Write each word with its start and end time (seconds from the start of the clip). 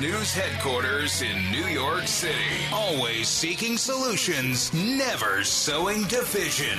News 0.00 0.32
headquarters 0.32 1.20
in 1.22 1.52
New 1.52 1.66
York 1.66 2.06
City, 2.06 2.34
always 2.72 3.28
seeking 3.28 3.76
solutions, 3.76 4.72
never 4.72 5.44
sowing 5.44 6.04
division. 6.04 6.78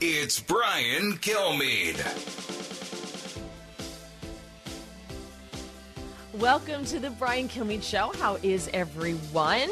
It's 0.00 0.38
Brian 0.38 1.18
Kilmeade. 1.18 1.98
Welcome 6.34 6.84
to 6.86 7.00
the 7.00 7.10
Brian 7.10 7.48
Kilmeade 7.48 7.82
Show. 7.82 8.12
How 8.18 8.36
is 8.42 8.70
everyone? 8.72 9.68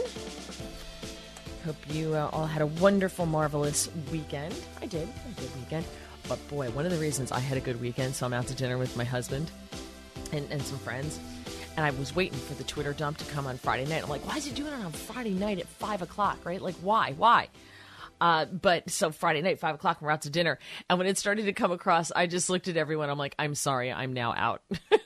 Hope 1.65 1.77
you 1.91 2.15
uh, 2.15 2.31
all 2.33 2.47
had 2.47 2.63
a 2.63 2.67
wonderful, 2.67 3.27
marvelous 3.27 3.89
weekend. 4.11 4.55
I 4.83 4.87
did. 4.87 5.09
A 5.09 5.41
good 5.41 5.51
weekend. 5.57 5.87
But 6.29 6.47
boy, 6.49 6.69
one 6.71 6.85
of 6.85 6.91
the 6.91 6.99
reasons 6.99 7.31
I 7.31 7.39
had 7.39 7.57
a 7.57 7.61
good 7.61 7.81
weekend, 7.81 8.17
so 8.17 8.27
I'm 8.27 8.33
out 8.33 8.49
to 8.49 8.55
dinner 8.55 8.77
with 8.77 8.97
my 8.97 9.05
husband 9.05 9.51
and, 10.33 10.47
and 10.51 10.61
some 10.63 10.79
friends. 10.79 11.21
And 11.77 11.87
I 11.87 11.91
was 11.91 12.15
waiting 12.15 12.39
for 12.39 12.55
the 12.55 12.65
Twitter 12.65 12.93
dump 12.93 13.19
to 13.19 13.25
come 13.27 13.47
on 13.47 13.57
Friday 13.57 13.87
night. 13.87 14.03
I'm 14.03 14.09
like, 14.09 14.27
why 14.27 14.37
is 14.37 14.45
he 14.45 14.53
doing 14.53 14.73
it 14.73 14.85
on 14.85 14.93
Friday 14.93 15.31
night 15.31 15.59
at 15.59 15.67
five 15.67 16.03
o'clock? 16.03 16.39
Right? 16.45 16.61
Like, 16.61 16.75
why? 16.77 17.15
Why? 17.17 17.49
Uh, 18.21 18.45
but 18.45 18.91
so 18.91 19.11
Friday 19.11 19.41
night, 19.41 19.59
five 19.59 19.75
o'clock, 19.75 20.03
we're 20.03 20.11
out 20.11 20.23
to 20.23 20.31
dinner. 20.31 20.59
And 20.89 20.99
when 20.99 21.09
it 21.09 21.17
started 21.17 21.47
to 21.47 21.53
come 21.53 21.73
across, 21.73 22.13
I 22.13 22.27
just 22.27 22.51
looked 22.51 22.69
at 22.69 22.77
everyone. 22.77 23.09
I'm 23.09 23.19
like, 23.19 23.35
I'm 23.39 23.55
sorry, 23.55 23.91
I'm 23.91 24.13
now 24.13 24.35
out. 24.37 24.63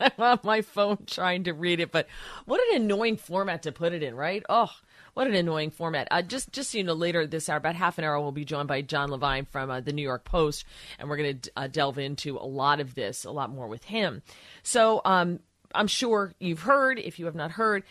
I'm 0.00 0.12
on 0.18 0.40
my 0.42 0.62
phone 0.62 0.98
trying 1.06 1.44
to 1.44 1.52
read 1.52 1.80
it. 1.80 1.92
But 1.92 2.08
what 2.46 2.60
an 2.70 2.82
annoying 2.82 3.18
format 3.18 3.64
to 3.64 3.72
put 3.72 3.92
it 3.92 4.02
in, 4.02 4.14
right? 4.14 4.42
Oh, 4.48 4.70
what 5.14 5.26
an 5.26 5.34
annoying 5.34 5.70
format. 5.70 6.08
Uh, 6.10 6.22
just, 6.22 6.52
just 6.52 6.70
so 6.70 6.78
you 6.78 6.84
know, 6.84 6.94
later 6.94 7.26
this 7.26 7.48
hour, 7.48 7.58
about 7.58 7.74
half 7.74 7.98
an 7.98 8.04
hour, 8.04 8.18
we'll 8.20 8.32
be 8.32 8.44
joined 8.44 8.68
by 8.68 8.82
John 8.82 9.10
Levine 9.10 9.44
from 9.44 9.70
uh, 9.70 9.80
the 9.80 9.92
New 9.92 10.02
York 10.02 10.24
Post, 10.24 10.64
and 10.98 11.08
we're 11.08 11.16
going 11.16 11.40
to 11.40 11.50
uh, 11.56 11.66
delve 11.66 11.98
into 11.98 12.38
a 12.38 12.46
lot 12.46 12.80
of 12.80 12.94
this, 12.94 13.24
a 13.24 13.30
lot 13.30 13.50
more 13.50 13.66
with 13.66 13.84
him. 13.84 14.22
So 14.62 15.02
um, 15.04 15.40
I'm 15.74 15.86
sure 15.86 16.32
you've 16.38 16.62
heard. 16.62 16.98
If 16.98 17.18
you 17.18 17.26
have 17.26 17.34
not 17.34 17.52
heard, 17.52 17.84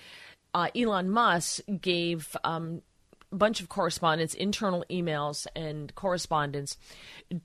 uh, 0.54 0.70
Elon 0.76 1.10
Musk 1.10 1.62
gave 1.82 2.36
um, 2.44 2.82
a 3.32 3.36
bunch 3.36 3.62
of 3.62 3.70
correspondence, 3.70 4.34
internal 4.34 4.86
emails, 4.90 5.48
and 5.56 5.94
correspondence 5.96 6.78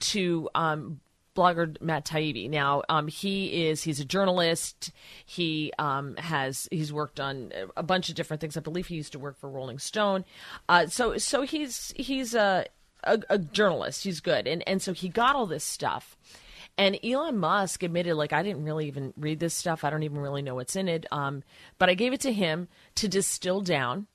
to 0.00 0.48
um, 0.54 1.00
blogger 1.34 1.80
Matt 1.80 2.04
Taibbi. 2.04 2.48
Now, 2.48 2.82
um, 2.88 3.08
he 3.08 3.66
is 3.66 3.82
he's 3.82 4.00
a 4.00 4.04
journalist. 4.04 4.92
He 5.24 5.72
um, 5.78 6.16
has 6.16 6.68
he's 6.70 6.92
worked 6.92 7.20
on 7.20 7.52
a 7.76 7.82
bunch 7.82 8.08
of 8.08 8.14
different 8.14 8.40
things. 8.40 8.56
I 8.56 8.60
believe 8.60 8.86
he 8.86 8.96
used 8.96 9.12
to 9.12 9.18
work 9.18 9.38
for 9.38 9.48
Rolling 9.48 9.78
Stone. 9.78 10.24
Uh, 10.68 10.86
so 10.86 11.18
so 11.18 11.42
he's 11.42 11.92
he's 11.96 12.34
a, 12.34 12.66
a, 13.04 13.20
a 13.30 13.38
journalist. 13.38 14.04
He's 14.04 14.20
good, 14.20 14.46
and 14.46 14.66
and 14.68 14.80
so 14.80 14.92
he 14.92 15.08
got 15.08 15.36
all 15.36 15.46
this 15.46 15.64
stuff. 15.64 16.16
And 16.78 16.98
Elon 17.04 17.38
Musk 17.38 17.82
admitted, 17.82 18.14
like, 18.16 18.32
I 18.32 18.42
didn't 18.42 18.64
really 18.64 18.86
even 18.86 19.12
read 19.16 19.40
this 19.40 19.54
stuff. 19.54 19.84
I 19.84 19.90
don't 19.90 20.04
even 20.04 20.18
really 20.18 20.42
know 20.42 20.54
what's 20.54 20.76
in 20.76 20.88
it. 20.88 21.06
Um, 21.12 21.42
but 21.78 21.90
I 21.90 21.94
gave 21.94 22.12
it 22.12 22.20
to 22.22 22.32
him 22.32 22.68
to 22.96 23.08
distill 23.08 23.60
down 23.60 24.06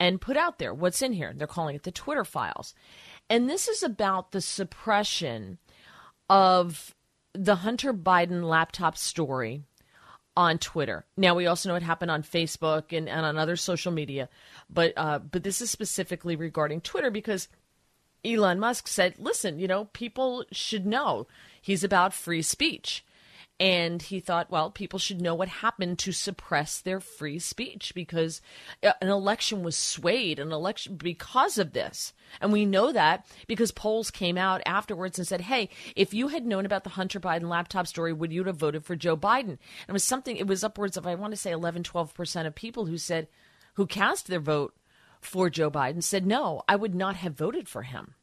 and 0.00 0.20
put 0.20 0.36
out 0.36 0.58
there 0.58 0.74
what's 0.74 1.00
in 1.00 1.12
here. 1.12 1.32
They're 1.34 1.46
calling 1.46 1.76
it 1.76 1.84
the 1.84 1.92
Twitter 1.92 2.24
files. 2.24 2.74
And 3.30 3.48
this 3.48 3.68
is 3.68 3.82
about 3.82 4.32
the 4.32 4.40
suppression 4.40 5.58
of 6.28 6.94
the 7.34 7.56
Hunter 7.56 7.94
Biden 7.94 8.42
laptop 8.42 8.96
story 8.96 9.62
on 10.36 10.58
Twitter. 10.58 11.04
Now 11.16 11.34
we 11.34 11.46
also 11.46 11.68
know 11.68 11.76
it 11.76 11.82
happened 11.82 12.10
on 12.10 12.22
Facebook 12.22 12.96
and, 12.96 13.08
and 13.08 13.24
on 13.24 13.38
other 13.38 13.56
social 13.56 13.92
media, 13.92 14.28
but 14.68 14.92
uh, 14.96 15.18
but 15.18 15.42
this 15.42 15.60
is 15.60 15.70
specifically 15.70 16.36
regarding 16.36 16.80
Twitter 16.80 17.10
because 17.10 17.48
Elon 18.24 18.58
Musk 18.58 18.88
said, 18.88 19.14
"Listen, 19.18 19.58
you 19.58 19.68
know, 19.68 19.86
people 19.92 20.44
should 20.50 20.86
know 20.86 21.26
he's 21.62 21.82
about 21.82 22.12
free 22.12 22.42
speech." 22.42 23.02
And 23.62 24.02
he 24.02 24.18
thought, 24.18 24.50
well, 24.50 24.72
people 24.72 24.98
should 24.98 25.20
know 25.20 25.36
what 25.36 25.46
happened 25.46 26.00
to 26.00 26.10
suppress 26.10 26.80
their 26.80 26.98
free 26.98 27.38
speech 27.38 27.92
because 27.94 28.40
uh, 28.82 28.92
an 29.00 29.06
election 29.06 29.62
was 29.62 29.76
swayed, 29.76 30.40
an 30.40 30.50
election 30.50 30.96
because 30.96 31.58
of 31.58 31.72
this. 31.72 32.12
And 32.40 32.52
we 32.52 32.64
know 32.64 32.90
that 32.90 33.24
because 33.46 33.70
polls 33.70 34.10
came 34.10 34.36
out 34.36 34.62
afterwards 34.66 35.16
and 35.16 35.28
said, 35.28 35.42
hey, 35.42 35.68
if 35.94 36.12
you 36.12 36.26
had 36.26 36.44
known 36.44 36.66
about 36.66 36.82
the 36.82 36.90
Hunter 36.90 37.20
Biden 37.20 37.48
laptop 37.48 37.86
story, 37.86 38.12
would 38.12 38.32
you 38.32 38.42
have 38.42 38.56
voted 38.56 38.84
for 38.84 38.96
Joe 38.96 39.16
Biden? 39.16 39.50
And 39.50 39.58
it 39.88 39.92
was 39.92 40.02
something, 40.02 40.36
it 40.36 40.48
was 40.48 40.64
upwards 40.64 40.96
of, 40.96 41.06
I 41.06 41.14
want 41.14 41.32
to 41.32 41.36
say 41.36 41.52
11, 41.52 41.84
12% 41.84 42.46
of 42.46 42.54
people 42.56 42.86
who 42.86 42.98
said, 42.98 43.28
who 43.74 43.86
cast 43.86 44.26
their 44.26 44.40
vote 44.40 44.74
for 45.20 45.48
Joe 45.48 45.70
Biden 45.70 46.02
said, 46.02 46.26
no, 46.26 46.62
I 46.66 46.74
would 46.74 46.96
not 46.96 47.14
have 47.14 47.34
voted 47.34 47.68
for 47.68 47.82
him. 47.82 48.14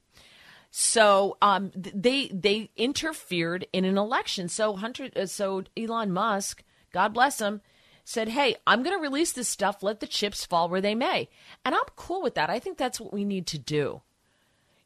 So 0.72 1.38
um, 1.41 1.72
they 1.75 2.28
they 2.28 2.69
interfered 2.75 3.68
in 3.74 3.85
an 3.85 3.97
election. 3.97 4.47
So 4.50 4.75
Hunter, 4.75 5.09
uh, 5.16 5.25
so 5.25 5.63
Elon 5.75 6.12
Musk, 6.12 6.63
God 6.91 7.13
bless 7.13 7.40
him, 7.40 7.62
said, 8.03 8.30
"Hey, 8.30 8.56
I'm 8.68 8.84
going 8.84 8.96
to 8.96 9.02
release 9.02 9.31
this 9.31 9.47
stuff. 9.47 9.81
Let 9.81 10.00
the 10.00 10.07
chips 10.07 10.46
fall 10.46 10.69
where 10.69 10.81
they 10.81 10.96
may." 10.96 11.30
And 11.66 11.74
I'm 11.74 11.81
cool 11.96 12.22
with 12.22 12.35
that. 12.35 12.50
I 12.50 12.59
think 12.59 12.78
that's 12.78 13.00
what 13.00 13.13
we 13.13 13.25
need 13.25 13.47
to 13.47 13.57
do. 13.57 14.02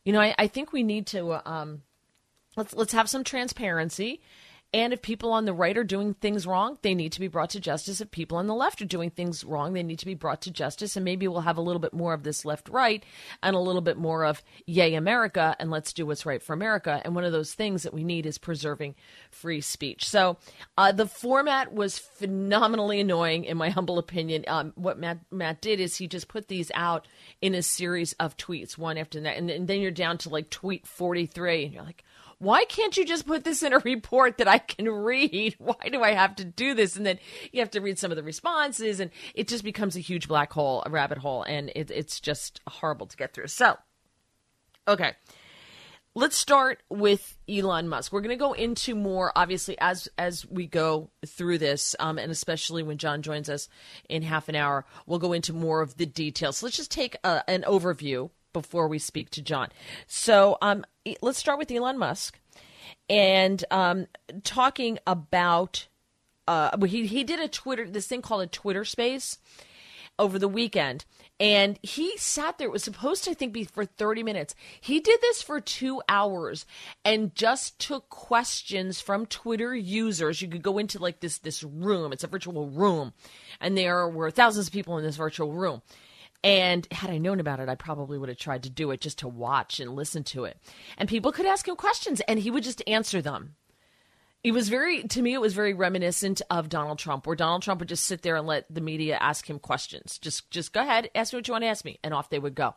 You 0.06 0.14
know, 0.14 0.22
I, 0.22 0.36
I 0.38 0.48
think 0.48 0.72
we 0.72 0.84
need 0.84 1.06
to 1.08 1.50
um, 1.50 1.82
let's 2.56 2.74
let's 2.74 2.94
have 2.94 3.10
some 3.10 3.24
transparency 3.24 4.22
and 4.74 4.92
if 4.92 5.04
people 5.04 5.32
on 5.32 5.46
the 5.46 5.54
right 5.54 5.78
are 5.78 5.84
doing 5.84 6.16
things 6.16 6.48
wrong, 6.48 6.80
they 6.82 6.96
need 6.96 7.12
to 7.12 7.20
be 7.20 7.28
brought 7.28 7.52
to 7.52 7.60
justice. 7.60 8.02
If 8.02 8.10
people 8.10 8.40
on 8.40 8.48
the 8.48 8.56
left 8.56 8.82
are 8.82 8.86
doing 8.86 9.12
things 9.12 9.44
wrong, 9.44 9.74
they 9.74 9.84
need 9.84 10.00
to 10.00 10.06
be 10.06 10.16
brought 10.16 10.42
to 10.42 10.52
justice. 10.52 10.96
And 10.96 11.06
maybe 11.06 11.28
we'll 11.28 11.42
have 11.42 11.58
a 11.58 11.62
little 11.62 11.80
bit 11.80 11.94
more 11.94 12.12
of 12.12 12.24
this 12.24 12.44
left 12.44 12.70
right 12.70 13.06
and 13.44 13.56
a 13.56 13.60
little 13.60 13.82
bit 13.82 13.98
more 13.98 14.26
of 14.26 14.42
yay, 14.66 14.96
America, 14.96 15.56
and 15.60 15.70
let's 15.70 15.94
do 15.94 16.08
what's 16.08 16.26
right 16.26 16.42
for 16.42 16.54
America. 16.54 17.00
And 17.06 17.14
one 17.14 17.24
of 17.24 17.32
those 17.32 17.54
things 17.54 17.84
that 17.84 17.94
we 17.94 18.04
need 18.04 18.26
is 18.26 18.40
preserving 18.40 18.96
free 19.30 19.62
speech. 19.62 20.10
So 20.10 20.38
uh, 20.76 20.92
the 20.92 21.06
format 21.06 21.72
was 21.72 22.00
phenomenally 22.00 23.00
annoying, 23.00 23.46
in 23.46 23.58
my 23.58 23.70
humble 23.74 24.00
opinion. 24.00 24.44
Um, 24.48 24.74
what 24.74 24.98
Matt, 24.98 25.20
Matt 25.30 25.62
did 25.62 25.80
is 25.80 25.98
he 25.98 26.08
just 26.08 26.28
put 26.28 26.48
these 26.48 26.72
out 26.74 27.08
in 27.44 27.54
a 27.54 27.62
series 27.62 28.14
of 28.14 28.38
tweets, 28.38 28.76
one 28.76 28.98
after 28.98 29.22
that. 29.22 29.38
And, 29.38 29.52
and 29.52 29.68
then 29.68 29.82
you're 29.82 29.92
down 29.92 30.18
to 30.20 30.30
like 30.30 30.50
tweet 30.50 30.88
43, 30.88 31.66
and 31.66 31.74
you're 31.74 31.84
like, 31.84 32.04
why 32.44 32.66
can't 32.66 32.96
you 32.98 33.06
just 33.06 33.26
put 33.26 33.44
this 33.44 33.64
in 33.64 33.74
a 33.74 33.80
report 33.80 34.38
that 34.38 34.48
I 34.48 34.58
can 34.58 34.90
read? 34.90 35.56
Why 35.60 35.90
do 35.92 36.02
I 36.02 36.12
have 36.12 36.36
to 36.38 36.46
do 36.46 36.74
this? 36.74 36.96
And 36.96 37.06
then 37.06 37.20
you 37.52 37.62
have 37.62 37.72
to 37.72 37.82
read 37.82 37.98
some 37.98 38.12
of 38.12 38.18
the 38.18 38.24
responses, 38.24 39.00
and 39.00 39.12
it 39.34 39.48
just 39.48 39.64
becomes 39.64 39.96
a 39.96 40.02
huge 40.02 40.28
black 40.28 40.52
hole, 40.52 40.84
a 40.86 40.90
rabbit 40.90 41.18
hole, 41.18 41.44
and 41.44 41.72
it, 41.76 41.90
it's 41.90 42.20
just 42.20 42.62
horrible 42.68 43.08
to 43.08 43.18
get 43.18 43.34
through. 43.34 43.48
So, 43.48 43.78
okay. 44.88 45.14
Let's 46.16 46.38
start 46.38 46.84
with 46.90 47.36
Elon 47.50 47.88
Musk. 47.88 48.14
We're 48.14 48.22
going 48.22 48.30
to 48.30 48.36
go 48.36 48.54
into 48.54 48.94
more, 48.94 49.32
obviously, 49.36 49.76
as 49.80 50.08
as 50.16 50.46
we 50.46 50.68
go 50.68 51.10
through 51.26 51.58
this, 51.58 51.96
um, 52.00 52.20
and 52.20 52.32
especially 52.32 52.84
when 52.84 53.00
John 53.00 53.24
joins 53.24 53.50
us 53.50 53.68
in 54.08 54.22
half 54.22 54.48
an 54.48 54.56
hour, 54.56 54.86
we'll 55.08 55.18
go 55.18 55.34
into 55.34 55.54
more 55.54 55.82
of 55.82 55.98
the 55.98 56.06
details. 56.06 56.58
So 56.58 56.68
let's 56.68 56.78
just 56.78 56.92
take 56.92 57.18
a, 57.24 57.50
an 57.50 57.64
overview 57.64 58.30
before 58.54 58.88
we 58.88 59.00
speak 59.00 59.30
to 59.32 59.42
John. 59.42 59.70
So 60.08 60.58
um, 60.62 60.86
let's 61.22 61.40
start 61.40 61.60
with 61.60 61.72
Elon 61.72 61.98
Musk 61.98 62.40
and 63.10 63.64
um, 63.72 64.08
talking 64.44 65.00
about 65.06 65.88
uh, 66.48 66.78
he 66.86 67.08
he 67.08 67.24
did 67.24 67.40
a 67.40 67.48
Twitter 67.48 67.90
this 67.90 68.08
thing 68.08 68.22
called 68.22 68.42
a 68.42 68.48
Twitter 68.48 68.86
Space 68.86 69.38
over 70.20 70.38
the 70.38 70.48
weekend. 70.48 71.06
And 71.40 71.80
he 71.82 72.16
sat 72.18 72.58
there. 72.58 72.68
It 72.68 72.72
was 72.72 72.84
supposed 72.84 73.24
to, 73.24 73.32
I 73.32 73.34
think, 73.34 73.54
be 73.54 73.64
for 73.64 73.86
30 73.86 74.24
minutes. 74.24 74.56
He 74.80 75.00
did 75.00 75.20
this 75.20 75.42
for 75.42 75.60
two 75.60 76.02
hours 76.08 76.66
and 77.04 77.34
just 77.36 77.80
took 77.80 78.10
questions 78.10 79.02
from 79.02 79.26
Twitter 79.26 79.76
users. 79.76 80.42
You 80.42 80.48
could 80.48 80.62
go 80.62 80.78
into 80.78 81.00
like 81.00 81.20
this 81.20 81.40
this 81.40 81.64
room. 81.64 82.14
It's 82.14 82.24
a 82.24 82.28
virtual 82.28 82.68
room, 82.68 83.14
and 83.60 83.78
there 83.78 84.08
were 84.08 84.32
thousands 84.32 84.68
of 84.68 84.74
people 84.74 84.98
in 84.98 85.04
this 85.04 85.18
virtual 85.18 85.52
room. 85.52 85.82
And 86.44 86.86
had 86.92 87.10
I 87.10 87.18
known 87.18 87.40
about 87.40 87.62
it, 87.62 87.70
I 87.70 87.76
probably 87.76 88.18
would 88.18 88.30
have 88.30 88.38
tried 88.38 88.64
to 88.64 88.70
do 88.70 88.92
it 88.92 89.00
just 89.00 89.20
to 89.20 89.28
watch 89.28 89.80
and 89.80 89.96
listen 89.96 90.24
to 90.26 90.44
it. 90.44 90.58
And 90.98 91.08
people 91.08 91.32
could 91.32 91.46
ask 91.46 91.68
him 91.68 91.78
questions 91.78 92.22
and 92.28 92.40
he 92.40 92.52
would 92.52 92.64
just 92.64 92.84
answer 92.86 93.22
them. 93.22 93.56
It 94.44 94.52
was 94.52 94.68
very, 94.68 95.04
to 95.04 95.22
me, 95.22 95.34
it 95.34 95.40
was 95.40 95.54
very 95.54 95.74
reminiscent 95.74 96.42
of 96.50 96.68
Donald 96.68 97.00
Trump, 97.00 97.26
where 97.26 97.36
Donald 97.38 97.62
Trump 97.62 97.80
would 97.80 97.88
just 97.88 98.04
sit 98.04 98.24
there 98.24 98.36
and 98.36 98.46
let 98.46 98.66
the 98.70 98.82
media 98.82 99.18
ask 99.22 99.50
him 99.50 99.58
questions. 99.58 100.18
Just, 100.18 100.52
just 100.52 100.74
go 100.74 100.82
ahead, 100.82 101.10
ask 101.16 101.32
me 101.32 101.38
what 101.38 101.48
you 101.48 101.54
want 101.54 101.64
to 101.64 101.70
ask 101.70 101.86
me, 101.86 101.98
and 102.04 102.14
off 102.14 102.30
they 102.30 102.40
would 102.40 102.54
go. 102.54 102.76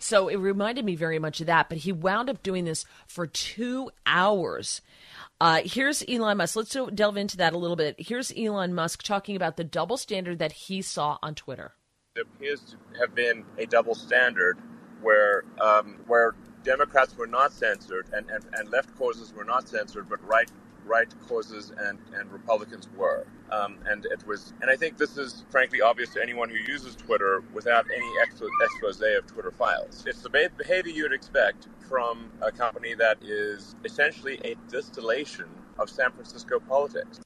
So 0.00 0.26
it 0.26 0.38
reminded 0.38 0.84
me 0.84 0.96
very 0.96 1.20
much 1.20 1.40
of 1.40 1.46
that. 1.46 1.68
But 1.68 1.78
he 1.78 1.92
wound 1.92 2.28
up 2.28 2.42
doing 2.42 2.64
this 2.64 2.84
for 3.06 3.28
two 3.28 3.92
hours. 4.04 4.80
Uh, 5.40 5.60
here's 5.64 6.02
Elon 6.08 6.38
Musk. 6.38 6.56
Let's 6.56 6.76
delve 6.92 7.16
into 7.16 7.36
that 7.36 7.52
a 7.52 7.58
little 7.58 7.76
bit. 7.76 7.94
Here's 7.96 8.32
Elon 8.36 8.74
Musk 8.74 9.04
talking 9.04 9.36
about 9.36 9.56
the 9.56 9.62
double 9.62 9.96
standard 9.96 10.40
that 10.40 10.50
he 10.50 10.82
saw 10.82 11.18
on 11.22 11.36
Twitter. 11.36 11.74
There 12.14 12.22
appears 12.22 12.60
to 12.60 12.76
have 13.00 13.12
been 13.12 13.44
a 13.58 13.66
double 13.66 13.96
standard 13.96 14.56
where 15.02 15.42
um, 15.60 15.96
where 16.06 16.36
Democrats 16.62 17.16
were 17.18 17.26
not 17.26 17.52
censored 17.52 18.06
and, 18.12 18.30
and, 18.30 18.44
and 18.52 18.70
left 18.70 18.96
causes 18.96 19.34
were 19.34 19.42
not 19.42 19.68
censored, 19.68 20.08
but 20.08 20.24
right 20.24 20.48
right 20.86 21.12
causes 21.26 21.72
and, 21.76 21.98
and 22.14 22.30
Republicans 22.30 22.88
were. 22.96 23.26
Um, 23.50 23.78
and 23.86 24.04
it 24.04 24.24
was, 24.28 24.52
and 24.62 24.70
I 24.70 24.76
think 24.76 24.96
this 24.96 25.16
is 25.16 25.44
frankly 25.50 25.80
obvious 25.80 26.10
to 26.10 26.22
anyone 26.22 26.48
who 26.50 26.58
uses 26.70 26.94
Twitter 26.94 27.42
without 27.52 27.84
any 27.92 28.06
expose 28.22 29.00
of 29.00 29.26
Twitter 29.26 29.50
files. 29.50 30.04
It's 30.06 30.22
the 30.22 30.30
behavior 30.30 30.92
you'd 30.92 31.12
expect 31.12 31.66
from 31.88 32.30
a 32.40 32.52
company 32.52 32.94
that 32.94 33.18
is 33.22 33.74
essentially 33.84 34.38
a 34.44 34.54
distillation 34.70 35.46
of 35.80 35.90
San 35.90 36.12
Francisco 36.12 36.60
politics. 36.60 37.18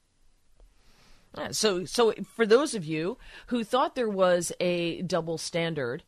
So, 1.51 1.85
so 1.85 2.13
for 2.35 2.45
those 2.45 2.73
of 2.73 2.85
you 2.85 3.17
who 3.47 3.63
thought 3.63 3.95
there 3.95 4.09
was 4.09 4.51
a 4.59 5.01
double 5.03 5.37
standard 5.37 6.03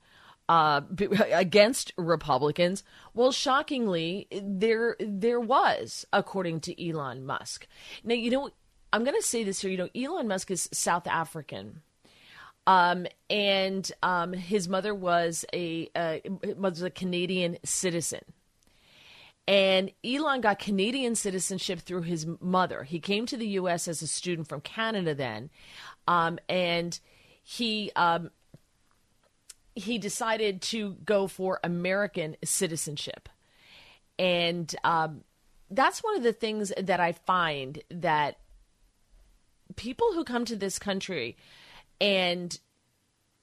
uh, 0.50 0.81
against 1.31 1.94
Republicans. 1.97 2.83
Well, 3.13 3.31
shockingly, 3.31 4.27
there 4.31 4.97
there 5.00 5.39
was, 5.39 6.06
according 6.12 6.59
to 6.62 6.89
Elon 6.89 7.25
Musk. 7.25 7.68
Now, 8.03 8.15
you 8.15 8.29
know, 8.29 8.50
I'm 8.91 9.06
going 9.06 9.15
to 9.15 9.25
say 9.25 9.44
this 9.44 9.62
here. 9.62 9.71
You 9.71 9.77
know, 9.77 9.89
Elon 9.95 10.27
Musk 10.27 10.51
is 10.51 10.69
South 10.73 11.07
African. 11.07 11.81
Um, 12.67 13.07
and 13.29 13.89
um, 14.03 14.33
his 14.33 14.67
mother 14.67 14.94
was 14.94 15.45
a 15.53 15.89
uh, 15.95 16.17
was 16.57 16.81
a 16.81 16.89
Canadian 16.89 17.57
citizen. 17.63 18.21
And 19.47 19.91
Elon 20.03 20.41
got 20.41 20.59
Canadian 20.59 21.15
citizenship 21.15 21.79
through 21.79 22.03
his 22.03 22.27
mother. 22.39 22.83
He 22.83 22.99
came 22.99 23.25
to 23.25 23.38
the 23.38 23.47
U.S. 23.47 23.88
as 23.88 24.01
a 24.01 24.07
student 24.07 24.47
from 24.47 24.61
Canada 24.61 25.13
then, 25.15 25.49
um, 26.07 26.39
and 26.47 26.97
he 27.43 27.91
um, 27.95 28.29
he 29.75 29.97
decided 29.97 30.61
to 30.61 30.95
go 31.05 31.27
for 31.27 31.59
American 31.63 32.35
citizenship. 32.43 33.29
And 34.19 34.73
um, 34.83 35.23
that's 35.69 36.03
one 36.03 36.15
of 36.17 36.23
the 36.23 36.33
things 36.33 36.71
that 36.79 36.99
I 36.99 37.13
find 37.13 37.81
that 37.89 38.38
people 39.75 40.13
who 40.13 40.23
come 40.23 40.45
to 40.45 40.55
this 40.55 40.77
country 40.77 41.38
and 41.99 42.59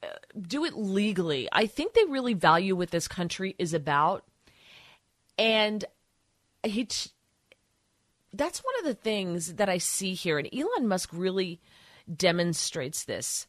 uh, 0.02 0.08
do 0.40 0.64
it 0.64 0.76
legally, 0.76 1.48
I 1.50 1.66
think 1.66 1.94
they 1.94 2.04
really 2.04 2.34
value 2.34 2.76
what 2.76 2.90
this 2.90 3.08
country 3.08 3.56
is 3.58 3.74
about. 3.74 4.24
And 5.38 5.84
he, 6.64 6.88
that's 8.32 8.60
one 8.60 8.74
of 8.80 8.84
the 8.84 8.94
things 8.94 9.54
that 9.54 9.68
I 9.68 9.78
see 9.78 10.14
here. 10.14 10.38
And 10.38 10.48
Elon 10.52 10.88
Musk 10.88 11.10
really 11.12 11.60
demonstrates 12.14 13.04
this 13.04 13.46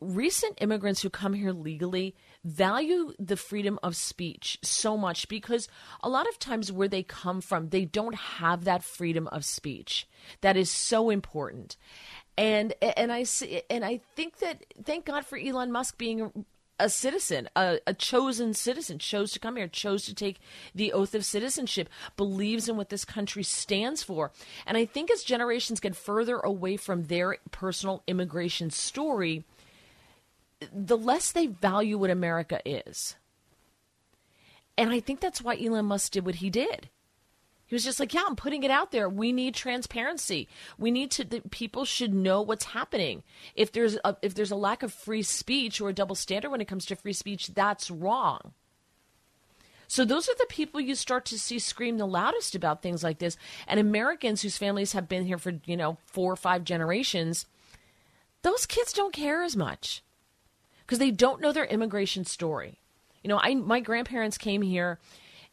recent 0.00 0.58
immigrants 0.60 1.00
who 1.00 1.08
come 1.08 1.32
here 1.32 1.52
legally 1.52 2.14
value 2.44 3.12
the 3.18 3.36
freedom 3.36 3.78
of 3.82 3.96
speech 3.96 4.58
so 4.62 4.96
much 4.96 5.26
because 5.28 5.68
a 6.02 6.08
lot 6.08 6.28
of 6.28 6.38
times 6.38 6.70
where 6.70 6.88
they 6.88 7.02
come 7.02 7.40
from 7.40 7.70
they 7.70 7.86
don't 7.86 8.14
have 8.14 8.64
that 8.64 8.82
freedom 8.82 9.26
of 9.28 9.42
speech 9.44 10.06
that 10.42 10.56
is 10.56 10.70
so 10.70 11.08
important 11.08 11.78
and 12.36 12.74
and 12.82 13.10
i 13.10 13.22
see 13.22 13.62
and 13.70 13.84
i 13.86 13.98
think 14.14 14.38
that 14.38 14.62
thank 14.84 15.06
god 15.06 15.24
for 15.24 15.38
elon 15.38 15.72
musk 15.72 15.96
being 15.96 16.44
a 16.78 16.88
citizen, 16.88 17.48
a, 17.56 17.78
a, 17.86 17.94
chosen 17.94 18.52
citizen, 18.52 18.98
chose 18.98 19.32
to 19.32 19.38
come 19.38 19.56
here, 19.56 19.68
chose 19.68 20.04
to 20.04 20.14
take 20.14 20.38
the 20.74 20.92
oath 20.92 21.14
of 21.14 21.24
citizenship, 21.24 21.88
believes 22.16 22.68
in 22.68 22.76
what 22.76 22.90
this 22.90 23.04
country 23.04 23.42
stands 23.42 24.02
for. 24.02 24.30
And 24.66 24.76
I 24.76 24.84
think 24.84 25.10
as 25.10 25.22
generations 25.24 25.80
get 25.80 25.96
further 25.96 26.38
away 26.38 26.76
from 26.76 27.04
their 27.04 27.38
personal 27.50 28.02
immigration 28.06 28.70
story, 28.70 29.44
the 30.72 30.96
less 30.96 31.32
they 31.32 31.46
value 31.46 31.98
what 31.98 32.10
America 32.10 32.60
is. 32.64 33.16
And 34.78 34.90
I 34.90 35.00
think 35.00 35.20
that's 35.20 35.42
why 35.42 35.56
Elon 35.56 35.86
Musk 35.86 36.12
did 36.12 36.26
what 36.26 36.36
he 36.36 36.50
did. 36.50 36.90
He 37.66 37.74
was 37.74 37.84
just 37.84 37.98
like, 37.98 38.14
"Yeah, 38.14 38.24
I'm 38.26 38.36
putting 38.36 38.62
it 38.62 38.70
out 38.70 38.92
there. 38.92 39.08
We 39.08 39.32
need 39.32 39.54
transparency. 39.54 40.48
We 40.78 40.90
need 40.90 41.10
to. 41.12 41.24
The, 41.24 41.40
people 41.50 41.84
should 41.84 42.14
know 42.14 42.40
what's 42.40 42.66
happening. 42.66 43.24
If 43.54 43.72
there's 43.72 43.98
a, 44.04 44.16
if 44.22 44.34
there's 44.34 44.52
a 44.52 44.56
lack 44.56 44.82
of 44.82 44.92
free 44.92 45.22
speech 45.22 45.80
or 45.80 45.88
a 45.88 45.94
double 45.94 46.14
standard 46.14 46.50
when 46.50 46.60
it 46.60 46.68
comes 46.68 46.86
to 46.86 46.96
free 46.96 47.12
speech, 47.12 47.48
that's 47.48 47.90
wrong." 47.90 48.52
So 49.88 50.04
those 50.04 50.28
are 50.28 50.34
the 50.36 50.46
people 50.48 50.80
you 50.80 50.94
start 50.94 51.24
to 51.26 51.38
see 51.38 51.58
scream 51.58 51.98
the 51.98 52.06
loudest 52.06 52.54
about 52.54 52.82
things 52.82 53.04
like 53.04 53.18
this. 53.18 53.36
And 53.68 53.78
Americans 53.78 54.42
whose 54.42 54.58
families 54.58 54.92
have 54.92 55.08
been 55.08 55.24
here 55.24 55.38
for 55.38 55.54
you 55.64 55.76
know 55.76 55.98
four 56.06 56.32
or 56.32 56.36
five 56.36 56.64
generations, 56.64 57.46
those 58.42 58.66
kids 58.66 58.92
don't 58.92 59.12
care 59.12 59.42
as 59.42 59.56
much 59.56 60.02
because 60.80 60.98
they 60.98 61.10
don't 61.10 61.40
know 61.40 61.52
their 61.52 61.64
immigration 61.64 62.24
story. 62.24 62.78
You 63.24 63.28
know, 63.28 63.40
I 63.42 63.54
my 63.54 63.80
grandparents 63.80 64.38
came 64.38 64.62
here 64.62 65.00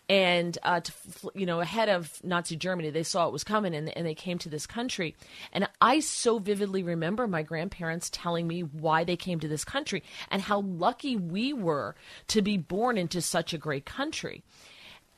and 0.10 0.58
uh, 0.64 0.82
to, 0.82 0.92
you 1.34 1.46
know 1.46 1.62
ahead 1.62 1.90
of 1.90 2.24
Nazi 2.24 2.56
Germany, 2.56 2.90
they 2.90 3.04
saw 3.04 3.28
it 3.28 3.34
was 3.34 3.44
coming, 3.44 3.74
and, 3.74 3.96
and 3.98 4.06
they 4.06 4.16
came 4.16 4.38
to 4.40 4.50
this 4.50 4.66
country. 4.66 5.16
And 5.52 5.68
I 5.82 6.00
so 6.00 6.40
vividly 6.40 6.84
remember 6.84 7.28
my 7.28 7.42
grandparents 7.42 8.10
telling 8.10 8.48
me 8.48 8.62
why 8.62 9.04
they 9.04 9.16
came 9.16 9.40
to 9.40 9.48
this 9.48 9.64
country 9.64 10.04
and 10.30 10.42
how 10.42 10.62
lucky 10.62 11.16
we 11.16 11.54
were 11.54 11.96
to 12.28 12.42
be 12.42 12.58
born 12.58 12.98
into 12.98 13.22
such 13.22 13.54
a 13.54 13.58
great 13.58 13.86
country. 13.86 14.44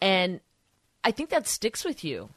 And 0.01 0.39
I 1.03 1.11
think 1.11 1.29
that 1.29 1.47
sticks 1.47 1.83
with 1.83 2.03
you. 2.03 2.29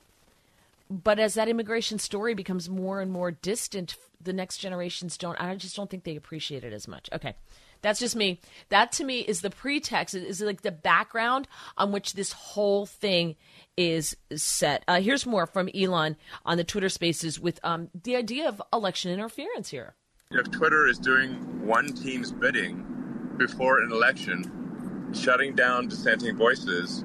But 0.90 1.18
as 1.18 1.34
that 1.34 1.48
immigration 1.48 1.98
story 1.98 2.32
becomes 2.32 2.68
more 2.70 3.02
and 3.02 3.12
more 3.12 3.30
distant, 3.30 3.96
the 4.22 4.32
next 4.32 4.56
generations 4.56 5.18
don't. 5.18 5.38
I 5.38 5.54
just 5.56 5.76
don't 5.76 5.90
think 5.90 6.04
they 6.04 6.16
appreciate 6.16 6.64
it 6.64 6.72
as 6.72 6.88
much. 6.88 7.10
Okay. 7.12 7.34
That's 7.82 8.00
just 8.00 8.16
me. 8.16 8.40
That 8.68 8.92
to 8.92 9.04
me 9.04 9.20
is 9.20 9.40
the 9.40 9.50
pretext, 9.50 10.14
is 10.14 10.40
like 10.40 10.62
the 10.62 10.72
background 10.72 11.48
on 11.76 11.92
which 11.92 12.14
this 12.14 12.32
whole 12.32 12.86
thing 12.86 13.36
is 13.76 14.16
set. 14.34 14.82
Uh, 14.88 15.00
here's 15.00 15.24
more 15.24 15.46
from 15.46 15.68
Elon 15.74 16.16
on 16.44 16.56
the 16.56 16.64
Twitter 16.64 16.88
Spaces 16.88 17.38
with 17.38 17.60
um, 17.62 17.88
the 18.02 18.16
idea 18.16 18.48
of 18.48 18.60
election 18.72 19.12
interference 19.12 19.70
here. 19.70 19.94
If 20.30 20.50
Twitter 20.50 20.86
is 20.86 20.98
doing 20.98 21.66
one 21.66 21.86
team's 21.88 22.32
bidding 22.32 22.84
before 23.38 23.80
an 23.80 23.92
election, 23.92 25.10
shutting 25.14 25.54
down 25.54 25.88
dissenting 25.88 26.36
voices 26.36 27.02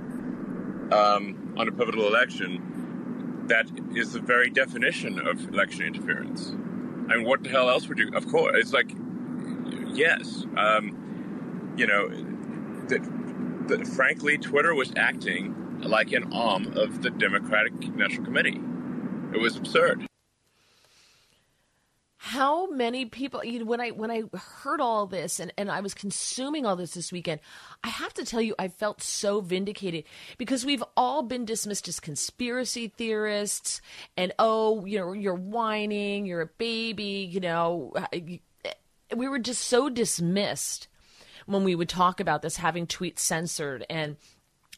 um, 0.92 1.54
on 1.58 1.68
a 1.68 1.72
pivotal 1.72 2.08
election, 2.08 3.46
that 3.48 3.70
is 3.96 4.14
the 4.14 4.20
very 4.20 4.50
definition 4.50 5.20
of 5.20 5.48
election 5.54 5.86
interference. 5.86 6.52
I 7.10 7.18
mean, 7.18 7.26
what 7.26 7.44
the 7.44 7.50
hell 7.50 7.70
else 7.70 7.88
would 7.88 7.98
you? 7.98 8.10
Of 8.14 8.28
course, 8.28 8.56
it's 8.56 8.74
like 8.74 8.92
yes, 9.94 10.46
um, 10.58 11.74
you 11.78 11.88
know, 11.88 12.10
that, 12.88 13.88
frankly, 13.96 14.38
Twitter 14.38 14.74
was 14.76 14.92
acting 14.96 15.56
like 15.82 16.12
an 16.12 16.32
arm 16.34 16.78
of 16.78 17.02
the 17.02 17.10
Democratic 17.10 17.74
National 17.96 18.26
Committee. 18.26 18.62
It 19.34 19.40
was 19.40 19.56
absurd. 19.56 20.06
How 22.18 22.72
many 22.72 23.06
people? 23.06 23.44
You 23.44 23.60
know, 23.60 23.66
when 23.66 23.82
I 23.82 23.90
when 23.90 24.10
I 24.10 24.24
heard 24.34 24.80
all 24.80 25.06
this 25.08 25.42
and, 25.42 25.54
and 25.58 25.70
I 25.70 25.82
was 25.82 25.94
consuming 25.94 26.66
all 26.66 26.78
this 26.78 26.94
this 26.94 27.12
weekend, 27.12 27.42
I 27.84 27.90
have 27.90 28.14
to 28.14 28.24
tell 28.24 28.42
you, 28.42 28.56
I 28.58 28.70
felt 28.70 29.04
so 29.04 29.42
vindicated 29.42 30.06
because 30.38 30.66
we've 30.66 30.84
all 30.96 31.22
been 31.22 31.44
dismissed 31.44 31.88
as 31.90 32.00
conspiracy 32.00 32.88
theorists, 32.88 33.82
and 34.16 34.32
oh, 34.40 34.86
you 34.86 35.00
know, 35.00 35.12
you're 35.12 35.36
whining, 35.36 36.26
you're 36.26 36.42
a 36.42 36.48
baby, 36.48 37.30
you 37.30 37.42
know, 37.42 37.94
we 39.18 39.28
were 39.28 39.40
just 39.40 39.64
so 39.64 39.90
dismissed 39.90 40.88
when 41.46 41.64
we 41.64 41.76
would 41.76 41.90
talk 41.90 42.20
about 42.20 42.42
this 42.42 42.58
having 42.58 42.88
tweets 42.88 43.20
censored. 43.20 43.86
And 43.90 44.18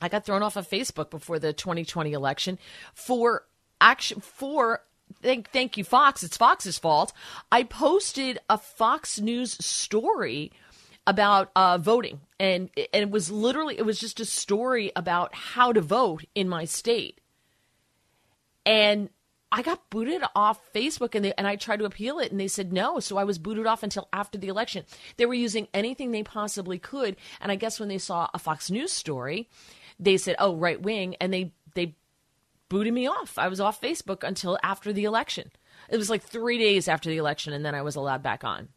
I 0.01 0.09
got 0.09 0.25
thrown 0.25 0.43
off 0.43 0.55
of 0.55 0.67
Facebook 0.67 1.09
before 1.09 1.39
the 1.39 1.53
2020 1.53 2.13
election 2.13 2.59
for 2.93 3.45
action 3.79 4.19
for 4.21 4.81
thank 5.21 5.49
thank 5.51 5.77
you 5.77 5.83
Fox. 5.83 6.23
It's 6.23 6.37
Fox's 6.37 6.77
fault. 6.77 7.13
I 7.51 7.63
posted 7.63 8.39
a 8.49 8.57
Fox 8.57 9.19
News 9.19 9.53
story 9.63 10.51
about 11.07 11.51
uh, 11.55 11.77
voting. 11.77 12.21
And 12.39 12.69
and 12.93 13.03
it 13.03 13.11
was 13.11 13.31
literally 13.31 13.77
it 13.77 13.85
was 13.85 13.99
just 13.99 14.19
a 14.19 14.25
story 14.25 14.91
about 14.95 15.33
how 15.33 15.71
to 15.71 15.81
vote 15.81 16.25
in 16.35 16.49
my 16.49 16.65
state. 16.65 17.21
And 18.65 19.09
I 19.55 19.61
got 19.61 19.89
booted 19.89 20.21
off 20.35 20.59
Facebook 20.73 21.15
and 21.15 21.23
they, 21.23 21.33
and 21.37 21.47
I 21.47 21.55
tried 21.55 21.79
to 21.79 21.85
appeal 21.85 22.19
it 22.19 22.29
and 22.29 22.37
they 22.37 22.49
said 22.49 22.73
no. 22.73 22.99
So 22.99 23.15
I 23.15 23.23
was 23.23 23.39
booted 23.39 23.65
off 23.65 23.83
until 23.83 24.09
after 24.11 24.37
the 24.37 24.49
election. 24.49 24.83
They 25.15 25.25
were 25.25 25.33
using 25.33 25.69
anything 25.73 26.11
they 26.11 26.23
possibly 26.23 26.77
could. 26.77 27.15
And 27.39 27.53
I 27.53 27.55
guess 27.55 27.79
when 27.79 27.87
they 27.87 27.97
saw 27.97 28.29
a 28.33 28.39
Fox 28.39 28.69
News 28.69 28.91
story, 28.91 29.49
they 29.97 30.17
said, 30.17 30.35
oh, 30.39 30.57
right 30.57 30.81
wing. 30.81 31.15
And 31.21 31.33
they, 31.33 31.53
they 31.73 31.95
booted 32.67 32.93
me 32.93 33.07
off. 33.07 33.37
I 33.37 33.47
was 33.47 33.61
off 33.61 33.79
Facebook 33.79 34.27
until 34.27 34.59
after 34.61 34.91
the 34.91 35.05
election. 35.05 35.49
It 35.89 35.95
was 35.95 36.09
like 36.09 36.21
three 36.21 36.57
days 36.57 36.89
after 36.89 37.09
the 37.09 37.17
election 37.17 37.53
and 37.53 37.65
then 37.65 37.75
I 37.75 37.81
was 37.81 37.95
allowed 37.95 38.21
back 38.21 38.43
on. 38.43 38.67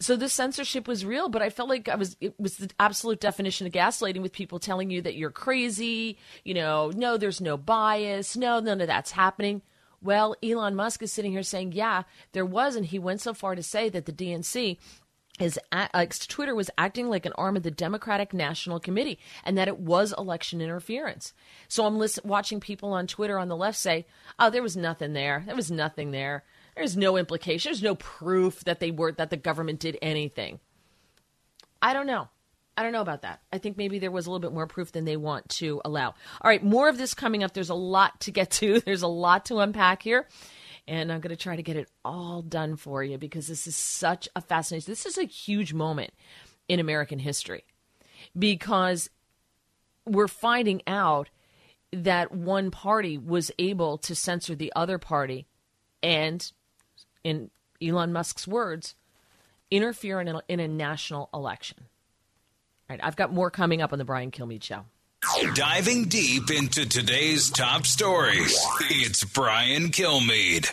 So 0.00 0.14
the 0.14 0.28
censorship 0.28 0.86
was 0.86 1.04
real, 1.04 1.28
but 1.28 1.42
I 1.42 1.50
felt 1.50 1.68
like 1.68 1.88
I 1.88 1.96
was 1.96 2.16
it 2.20 2.38
was 2.38 2.58
the 2.58 2.70
absolute 2.78 3.20
definition 3.20 3.66
of 3.66 3.72
gaslighting 3.72 4.22
with 4.22 4.32
people 4.32 4.60
telling 4.60 4.90
you 4.90 5.02
that 5.02 5.16
you're 5.16 5.30
crazy, 5.30 6.18
you 6.44 6.54
know, 6.54 6.92
no 6.94 7.16
there's 7.16 7.40
no 7.40 7.56
bias, 7.56 8.36
no 8.36 8.60
none 8.60 8.80
of 8.80 8.86
that's 8.86 9.10
happening. 9.10 9.62
Well, 10.00 10.36
Elon 10.40 10.76
Musk 10.76 11.02
is 11.02 11.12
sitting 11.12 11.32
here 11.32 11.42
saying, 11.42 11.72
yeah, 11.72 12.04
there 12.30 12.46
was 12.46 12.76
and 12.76 12.86
he 12.86 13.00
went 13.00 13.20
so 13.20 13.34
far 13.34 13.56
to 13.56 13.62
say 13.62 13.88
that 13.88 14.06
the 14.06 14.12
DNC 14.12 14.78
is 15.40 15.58
like 15.94 16.18
Twitter 16.26 16.54
was 16.54 16.70
acting 16.78 17.08
like 17.08 17.26
an 17.26 17.32
arm 17.34 17.56
of 17.56 17.62
the 17.62 17.70
Democratic 17.70 18.32
National 18.32 18.80
Committee 18.80 19.18
and 19.44 19.56
that 19.56 19.68
it 19.68 19.78
was 19.78 20.14
election 20.16 20.60
interference. 20.60 21.32
So 21.68 21.84
I'm 21.84 21.98
listen, 21.98 22.28
watching 22.28 22.60
people 22.60 22.92
on 22.92 23.06
Twitter 23.06 23.38
on 23.38 23.48
the 23.48 23.56
left 23.56 23.78
say, 23.78 24.06
"Oh, 24.38 24.50
there 24.50 24.62
was 24.62 24.76
nothing 24.76 25.12
there. 25.12 25.42
There 25.46 25.56
was 25.56 25.70
nothing 25.70 26.10
there." 26.10 26.44
There's 26.78 26.96
no 26.96 27.16
implication. 27.16 27.70
There's 27.70 27.82
no 27.82 27.96
proof 27.96 28.62
that 28.64 28.78
they 28.78 28.92
were 28.92 29.10
that 29.12 29.30
the 29.30 29.36
government 29.36 29.80
did 29.80 29.98
anything. 30.00 30.60
I 31.82 31.92
don't 31.92 32.06
know. 32.06 32.28
I 32.76 32.84
don't 32.84 32.92
know 32.92 33.00
about 33.00 33.22
that. 33.22 33.40
I 33.52 33.58
think 33.58 33.76
maybe 33.76 33.98
there 33.98 34.12
was 34.12 34.26
a 34.26 34.30
little 34.30 34.40
bit 34.40 34.54
more 34.54 34.68
proof 34.68 34.92
than 34.92 35.04
they 35.04 35.16
want 35.16 35.48
to 35.56 35.82
allow. 35.84 36.10
All 36.40 36.48
right, 36.48 36.62
more 36.62 36.88
of 36.88 36.96
this 36.96 37.14
coming 37.14 37.42
up. 37.42 37.52
There's 37.52 37.70
a 37.70 37.74
lot 37.74 38.20
to 38.20 38.30
get 38.30 38.52
to. 38.52 38.78
There's 38.86 39.02
a 39.02 39.08
lot 39.08 39.46
to 39.46 39.58
unpack 39.58 40.02
here. 40.02 40.28
And 40.86 41.10
I'm 41.12 41.20
going 41.20 41.36
to 41.36 41.42
try 41.42 41.56
to 41.56 41.62
get 41.62 41.76
it 41.76 41.90
all 42.04 42.42
done 42.42 42.76
for 42.76 43.02
you 43.02 43.18
because 43.18 43.48
this 43.48 43.66
is 43.66 43.74
such 43.74 44.28
a 44.36 44.40
fascinating. 44.40 44.90
This 44.90 45.04
is 45.04 45.18
a 45.18 45.24
huge 45.24 45.74
moment 45.74 46.12
in 46.68 46.78
American 46.78 47.18
history 47.18 47.64
because 48.38 49.10
we're 50.06 50.28
finding 50.28 50.80
out 50.86 51.28
that 51.92 52.30
one 52.30 52.70
party 52.70 53.18
was 53.18 53.50
able 53.58 53.98
to 53.98 54.14
censor 54.14 54.54
the 54.54 54.72
other 54.76 54.98
party 54.98 55.48
and 56.02 56.52
in 57.28 57.50
Elon 57.82 58.12
Musk's 58.12 58.48
words, 58.48 58.94
interfere 59.70 60.20
in 60.20 60.28
a, 60.28 60.42
in 60.48 60.60
a 60.60 60.66
national 60.66 61.28
election. 61.32 61.76
All 61.80 62.96
right, 62.96 63.00
I've 63.02 63.16
got 63.16 63.32
more 63.32 63.50
coming 63.50 63.82
up 63.82 63.92
on 63.92 63.98
the 63.98 64.04
Brian 64.04 64.30
Kilmeade 64.30 64.62
Show. 64.62 64.84
Diving 65.54 66.04
deep 66.04 66.50
into 66.50 66.88
today's 66.88 67.50
top 67.50 67.84
stories, 67.86 68.56
it's 68.88 69.24
Brian 69.24 69.88
Kilmeade. 69.88 70.72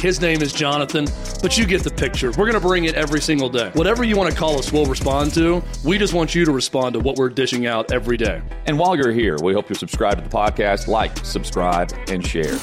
His 0.00 0.20
name 0.20 0.42
is 0.42 0.52
Jonathan, 0.52 1.06
but 1.42 1.58
you 1.58 1.66
get 1.66 1.82
the 1.82 1.90
picture. 1.90 2.28
We're 2.30 2.50
going 2.50 2.52
to 2.52 2.60
bring 2.60 2.84
it 2.84 2.94
every 2.94 3.20
single 3.20 3.48
day. 3.48 3.70
Whatever 3.74 4.04
you 4.04 4.16
want 4.16 4.30
to 4.30 4.38
call 4.38 4.56
us, 4.56 4.72
we'll 4.72 4.86
respond 4.86 5.34
to. 5.34 5.60
We 5.84 5.98
just 5.98 6.14
want 6.14 6.36
you 6.36 6.44
to 6.44 6.52
respond 6.52 6.92
to 6.92 7.00
what 7.00 7.16
we're 7.16 7.30
dishing 7.30 7.66
out 7.66 7.90
every 7.90 8.16
day. 8.16 8.40
And 8.66 8.78
while 8.78 8.94
you're 8.94 9.10
here, 9.10 9.36
we 9.42 9.52
hope 9.54 9.68
you 9.68 9.74
subscribe 9.74 10.16
to 10.18 10.22
the 10.22 10.28
podcast, 10.28 10.86
like, 10.86 11.16
subscribe, 11.24 11.92
and 12.08 12.24
share. 12.24 12.56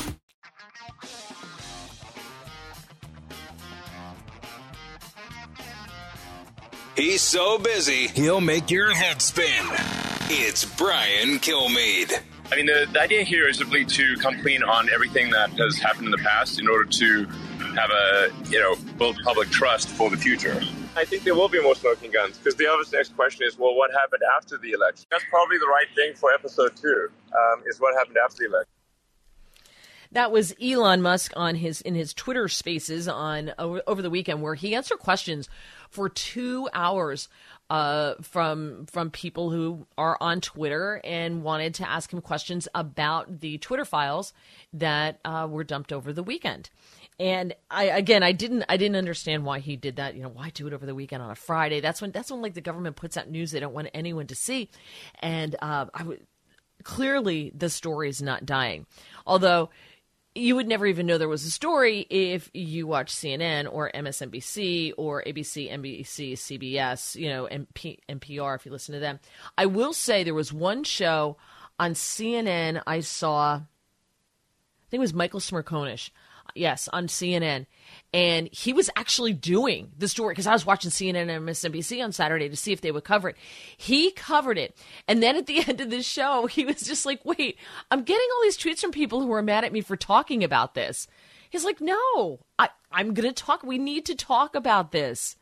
He's 6.96 7.22
so 7.22 7.58
busy, 7.58 8.08
he'll 8.08 8.40
make 8.40 8.72
your 8.72 8.96
head 8.96 9.22
spin. 9.22 9.66
It's 10.30 10.64
Brian 10.64 11.40
Kilmeade. 11.40 12.22
I 12.52 12.56
mean, 12.56 12.68
the, 12.68 12.88
the 12.92 13.02
idea 13.02 13.24
here 13.24 13.48
is 13.48 13.58
simply 13.58 13.86
to 13.86 14.16
come 14.18 14.40
clean 14.42 14.62
on 14.64 14.90
everything 14.90 15.32
that 15.32 15.50
has 15.52 15.80
happened 15.80 16.06
in 16.06 16.12
the 16.12 16.18
past 16.20 16.60
in 16.60 16.68
order 16.70 16.86
to 16.86 17.26
have 17.76 17.90
a, 17.90 18.30
you 18.50 18.60
know, 18.60 18.76
build 18.98 19.18
public 19.24 19.50
trust 19.50 19.90
for 19.90 20.10
the 20.10 20.18
future. 20.18 20.62
I 20.96 21.06
think 21.06 21.24
there 21.24 21.36
will 21.36 21.50
be 21.50 21.62
more 21.62 21.76
smoking 21.76 22.12
guns 22.12 22.38
because 22.38 22.56
the 22.56 22.68
obvious 22.68 22.92
next 22.94 23.16
question 23.16 23.46
is, 23.48 23.58
well, 23.58 23.76
what 23.76 23.92
happened 23.92 24.22
after 24.38 24.58
the 24.58 24.72
election? 24.72 25.06
That's 25.12 25.26
probably 25.30 25.58
the 25.58 25.68
right 25.68 25.88
thing 25.96 26.14
for 26.14 26.32
episode 26.32 26.76
two, 26.76 27.10
um, 27.34 27.64
is 27.66 27.82
what 27.82 27.96
happened 27.96 28.18
after 28.24 28.38
the 28.44 28.46
election. 28.46 28.70
That 30.12 30.32
was 30.32 30.56
Elon 30.62 31.02
Musk 31.02 31.34
on 31.36 31.56
his 31.56 31.82
in 31.82 31.96
his 31.96 32.14
Twitter 32.14 32.48
Spaces 32.48 33.08
on 33.08 33.54
over, 33.58 33.82
over 33.86 34.02
the 34.02 34.10
weekend, 34.10 34.42
where 34.42 34.56
he 34.56 34.74
answered 34.74 35.00
questions 35.00 35.50
for 35.90 36.08
two 36.08 36.70
hours 36.74 37.28
uh, 37.70 38.14
from 38.22 38.86
from 38.86 39.10
people 39.10 39.50
who 39.50 39.88
are 39.98 40.18
on 40.22 40.42
Twitter 40.42 41.02
and 41.04 41.44
wanted 41.44 41.74
to 41.76 41.90
ask 41.90 42.14
him 42.14 42.22
questions 42.22 42.68
about 42.76 43.40
the 43.40 43.58
Twitter 43.58 43.86
files 43.86 44.34
that 44.74 45.20
uh, 45.26 45.48
were 45.50 45.64
dumped 45.64 45.92
over 45.92 46.14
the 46.14 46.24
weekend. 46.24 46.70
And 47.20 47.56
I 47.72 47.86
again, 47.86 48.24
I 48.24 48.34
didn't 48.34 48.66
I 48.70 48.78
didn't 48.78 48.98
understand 48.98 49.46
why 49.46 49.60
he 49.60 49.78
did 49.78 49.96
that. 49.96 50.16
You 50.16 50.24
know, 50.24 50.30
why 50.30 50.52
do 50.52 50.68
it 50.68 50.74
over 50.74 50.86
the 50.86 50.96
weekend 50.96 51.24
on 51.24 51.32
a 51.32 51.36
Friday? 51.36 51.80
That's 51.80 52.02
when 52.02 52.12
that's 52.12 52.30
when 52.30 52.42
like 52.42 52.54
the 52.54 52.62
government 52.62 52.98
puts 52.98 53.18
out 53.18 53.30
news 53.30 53.52
they 53.52 53.60
don't 53.60 53.74
want 53.74 53.90
anyone 53.94 54.28
to 54.28 54.36
see. 54.36 54.70
And 55.22 55.56
uh, 55.62 55.88
I 55.94 56.04
would 56.04 56.26
clearly 56.84 57.52
the 57.56 57.70
story 57.70 58.10
is 58.10 58.22
not 58.22 58.46
dying, 58.46 58.86
although 59.26 59.70
you 60.36 60.56
would 60.56 60.68
never 60.68 60.86
even 60.86 61.06
know 61.08 61.18
there 61.18 61.30
was 61.30 61.46
a 61.46 61.52
story 61.52 62.06
if 62.10 62.52
you 62.54 62.86
watch 62.86 63.14
CNN 63.14 63.72
or 63.72 63.90
MSNBC 63.96 64.94
or 64.98 65.24
ABC, 65.24 65.72
NBC, 65.72 66.34
CBS, 66.34 67.16
you 67.16 67.30
know, 67.30 67.48
MP, 67.50 68.00
NPR 68.10 68.56
if 68.56 68.66
you 68.66 68.72
listen 68.72 68.94
to 68.94 69.00
them. 69.00 69.20
I 69.58 69.66
will 69.66 69.94
say 69.94 70.24
there 70.24 70.34
was 70.34 70.52
one 70.52 70.84
show 70.84 71.38
on 71.80 71.94
CNN 71.94 72.84
I 72.86 73.00
saw, 73.00 73.56
I 73.56 73.62
think 74.90 75.00
it 75.00 75.00
was 75.00 75.14
Michael 75.14 75.40
Smerconish 75.40 76.10
yes, 76.54 76.88
on 76.92 77.08
CNN. 77.08 77.66
And 78.16 78.48
he 78.54 78.72
was 78.72 78.90
actually 78.96 79.34
doing 79.34 79.92
the 79.98 80.08
story 80.08 80.32
because 80.32 80.48
I 80.48 80.54
was 80.54 80.66
watching 80.66 80.90
CNN 80.90 81.30
and 81.30 81.46
MSNBC 81.46 82.02
on 82.02 82.14
Saturday 82.14 82.48
to 82.48 82.56
see 82.56 82.72
if 82.72 82.80
they 82.80 82.94
would 82.94 83.04
cover 83.04 83.28
it. 83.28 83.36
He 83.76 84.12
covered 84.12 84.58
it. 84.58 84.74
And 85.06 85.22
then 85.22 85.36
at 85.36 85.48
the 85.48 85.60
end 85.68 85.82
of 85.82 85.90
the 85.90 86.02
show, 86.02 86.48
he 86.48 86.64
was 86.64 86.80
just 86.80 87.06
like, 87.06 87.20
wait, 87.26 87.58
I'm 87.92 88.04
getting 88.04 88.26
all 88.34 88.42
these 88.44 88.58
tweets 88.58 88.80
from 88.80 88.92
people 88.92 89.20
who 89.20 89.34
are 89.34 89.42
mad 89.42 89.66
at 89.66 89.74
me 89.74 89.82
for 89.82 89.98
talking 89.98 90.46
about 90.46 90.76
this. 90.76 91.08
He's 91.50 91.66
like, 91.66 91.82
no, 91.82 92.40
I, 92.58 92.70
I'm 92.90 93.14
going 93.14 93.28
to 93.28 93.34
talk. 93.34 93.64
We 93.64 93.78
need 93.78 94.06
to 94.06 94.16
talk 94.16 94.56
about 94.56 94.94
this. 94.94 95.36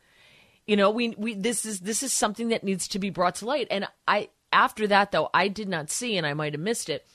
You 0.66 0.74
know, 0.74 0.90
we, 0.90 1.14
we, 1.16 1.34
this 1.34 1.64
is, 1.64 1.78
this 1.78 2.02
is 2.02 2.12
something 2.12 2.48
that 2.48 2.64
needs 2.64 2.88
to 2.88 2.98
be 2.98 3.10
brought 3.10 3.36
to 3.36 3.46
light. 3.46 3.68
And 3.70 3.86
I, 4.08 4.30
after 4.52 4.88
that 4.88 5.12
though, 5.12 5.30
I 5.32 5.46
did 5.46 5.68
not 5.68 5.90
see, 5.90 6.16
and 6.16 6.26
I 6.26 6.34
might 6.34 6.54
have 6.54 6.60
missed 6.60 6.88
it, 6.88 7.06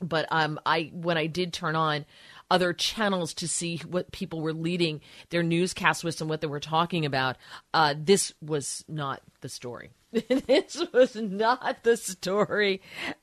but 0.00 0.24
um, 0.30 0.58
I, 0.64 0.90
when 0.94 1.18
I 1.18 1.26
did 1.26 1.52
turn 1.52 1.76
on 1.76 2.06
other 2.52 2.74
channels 2.74 3.32
to 3.32 3.48
see 3.48 3.78
what 3.78 4.12
people 4.12 4.42
were 4.42 4.52
leading 4.52 5.00
their 5.30 5.42
newscasts 5.42 6.04
with 6.04 6.20
and 6.20 6.28
what 6.28 6.42
they 6.42 6.46
were 6.46 6.60
talking 6.60 7.06
about. 7.06 7.38
Uh, 7.72 7.94
this 7.96 8.34
was 8.42 8.84
not 8.86 9.22
the 9.40 9.48
story. 9.48 9.90
this 10.12 10.84
was 10.92 11.16
not 11.16 11.82
the 11.82 11.96
story 11.96 12.82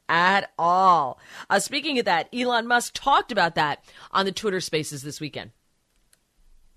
at 0.10 0.50
all. 0.58 1.20
Uh, 1.48 1.60
speaking 1.60 2.00
of 2.00 2.06
that, 2.06 2.28
Elon 2.34 2.66
Musk 2.66 2.94
talked 2.96 3.32
about 3.32 3.54
that 3.54 3.84
on 4.12 4.26
the 4.26 4.32
Twitter 4.32 4.60
Spaces 4.60 5.04
this 5.04 5.22
weekend. 5.22 5.52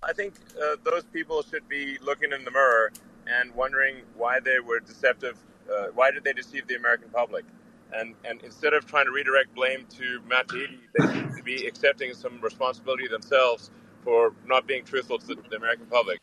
I 0.02 0.12
think 0.12 0.34
uh, 0.62 0.76
those 0.84 1.04
people 1.04 1.42
should 1.42 1.66
be 1.70 1.96
looking 2.02 2.32
in 2.32 2.44
the 2.44 2.50
mirror 2.50 2.92
and 3.26 3.54
wondering 3.54 4.02
why 4.14 4.40
they 4.40 4.60
were 4.60 4.80
deceptive. 4.80 5.38
Uh, 5.72 5.86
why 5.94 6.10
did 6.10 6.22
they 6.22 6.34
deceive 6.34 6.66
the 6.66 6.74
American 6.74 7.08
public? 7.08 7.46
And, 7.94 8.14
and 8.24 8.42
instead 8.42 8.72
of 8.72 8.86
trying 8.86 9.06
to 9.06 9.12
redirect 9.12 9.54
blame 9.54 9.86
to 9.98 10.20
Matt 10.28 10.48
Taibbi, 10.48 10.78
they 10.98 11.06
seem 11.12 11.34
to 11.36 11.42
be 11.42 11.66
accepting 11.66 12.14
some 12.14 12.40
responsibility 12.40 13.06
themselves 13.08 13.70
for 14.02 14.34
not 14.46 14.66
being 14.66 14.84
truthful 14.84 15.18
to 15.18 15.34
the 15.34 15.56
American 15.56 15.86
public. 15.86 16.18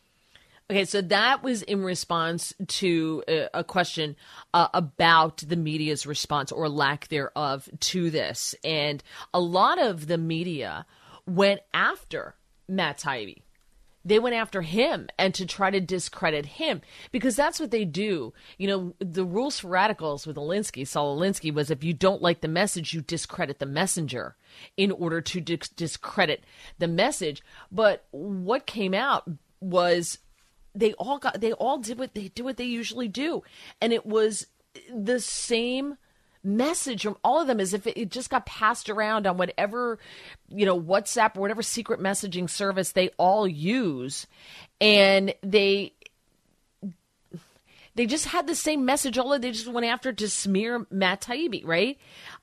Okay, 0.70 0.84
so 0.84 1.00
that 1.02 1.42
was 1.42 1.62
in 1.62 1.82
response 1.82 2.54
to 2.68 3.24
a, 3.26 3.48
a 3.54 3.64
question 3.64 4.14
uh, 4.54 4.68
about 4.72 5.38
the 5.38 5.56
media's 5.56 6.06
response 6.06 6.52
or 6.52 6.68
lack 6.68 7.08
thereof 7.08 7.68
to 7.80 8.10
this. 8.10 8.54
And 8.62 9.02
a 9.34 9.40
lot 9.40 9.80
of 9.80 10.06
the 10.06 10.18
media 10.18 10.86
went 11.26 11.60
after 11.74 12.36
Matt 12.68 12.98
Taibbi 12.98 13.42
they 14.04 14.18
went 14.18 14.34
after 14.34 14.62
him 14.62 15.08
and 15.18 15.34
to 15.34 15.44
try 15.44 15.70
to 15.70 15.80
discredit 15.80 16.46
him 16.46 16.80
because 17.12 17.36
that's 17.36 17.60
what 17.60 17.70
they 17.70 17.84
do. 17.84 18.32
You 18.56 18.68
know, 18.68 18.94
the 18.98 19.24
rules 19.24 19.60
for 19.60 19.68
radicals 19.68 20.26
with 20.26 20.36
Alinsky, 20.36 20.86
Saul 20.86 21.18
Alinsky, 21.18 21.52
was 21.52 21.70
if 21.70 21.84
you 21.84 21.92
don't 21.92 22.22
like 22.22 22.40
the 22.40 22.48
message, 22.48 22.94
you 22.94 23.02
discredit 23.02 23.58
the 23.58 23.66
messenger 23.66 24.36
in 24.76 24.90
order 24.90 25.20
to 25.20 25.40
discredit 25.40 26.44
the 26.78 26.88
message. 26.88 27.42
But 27.70 28.06
what 28.10 28.66
came 28.66 28.94
out 28.94 29.28
was 29.60 30.18
they 30.74 30.94
all 30.94 31.18
got 31.18 31.40
they 31.40 31.52
all 31.52 31.78
did 31.78 31.98
what 31.98 32.14
they 32.14 32.28
do 32.28 32.44
what 32.44 32.56
they 32.56 32.64
usually 32.64 33.08
do, 33.08 33.42
and 33.80 33.92
it 33.92 34.06
was 34.06 34.46
the 34.92 35.20
same 35.20 35.96
message 36.42 37.02
from 37.02 37.16
all 37.22 37.40
of 37.40 37.46
them 37.46 37.60
as 37.60 37.74
if 37.74 37.86
it 37.86 38.10
just 38.10 38.30
got 38.30 38.46
passed 38.46 38.88
around 38.88 39.26
on 39.26 39.36
whatever 39.36 39.98
you 40.48 40.64
know 40.64 40.80
whatsapp 40.80 41.36
or 41.36 41.40
whatever 41.40 41.62
secret 41.62 42.00
messaging 42.00 42.48
service 42.48 42.92
they 42.92 43.10
all 43.18 43.46
use 43.46 44.26
and 44.80 45.34
they 45.42 45.92
they 47.96 48.06
just 48.06 48.26
had 48.26 48.46
the 48.46 48.54
same 48.54 48.84
message. 48.84 49.18
All 49.18 49.32
of 49.32 49.42
they 49.42 49.50
just 49.50 49.68
went 49.68 49.86
after 49.86 50.12
to 50.12 50.28
smear 50.30 50.86
Matt 50.90 51.20
Taibbi, 51.20 51.66
right? 51.66 51.98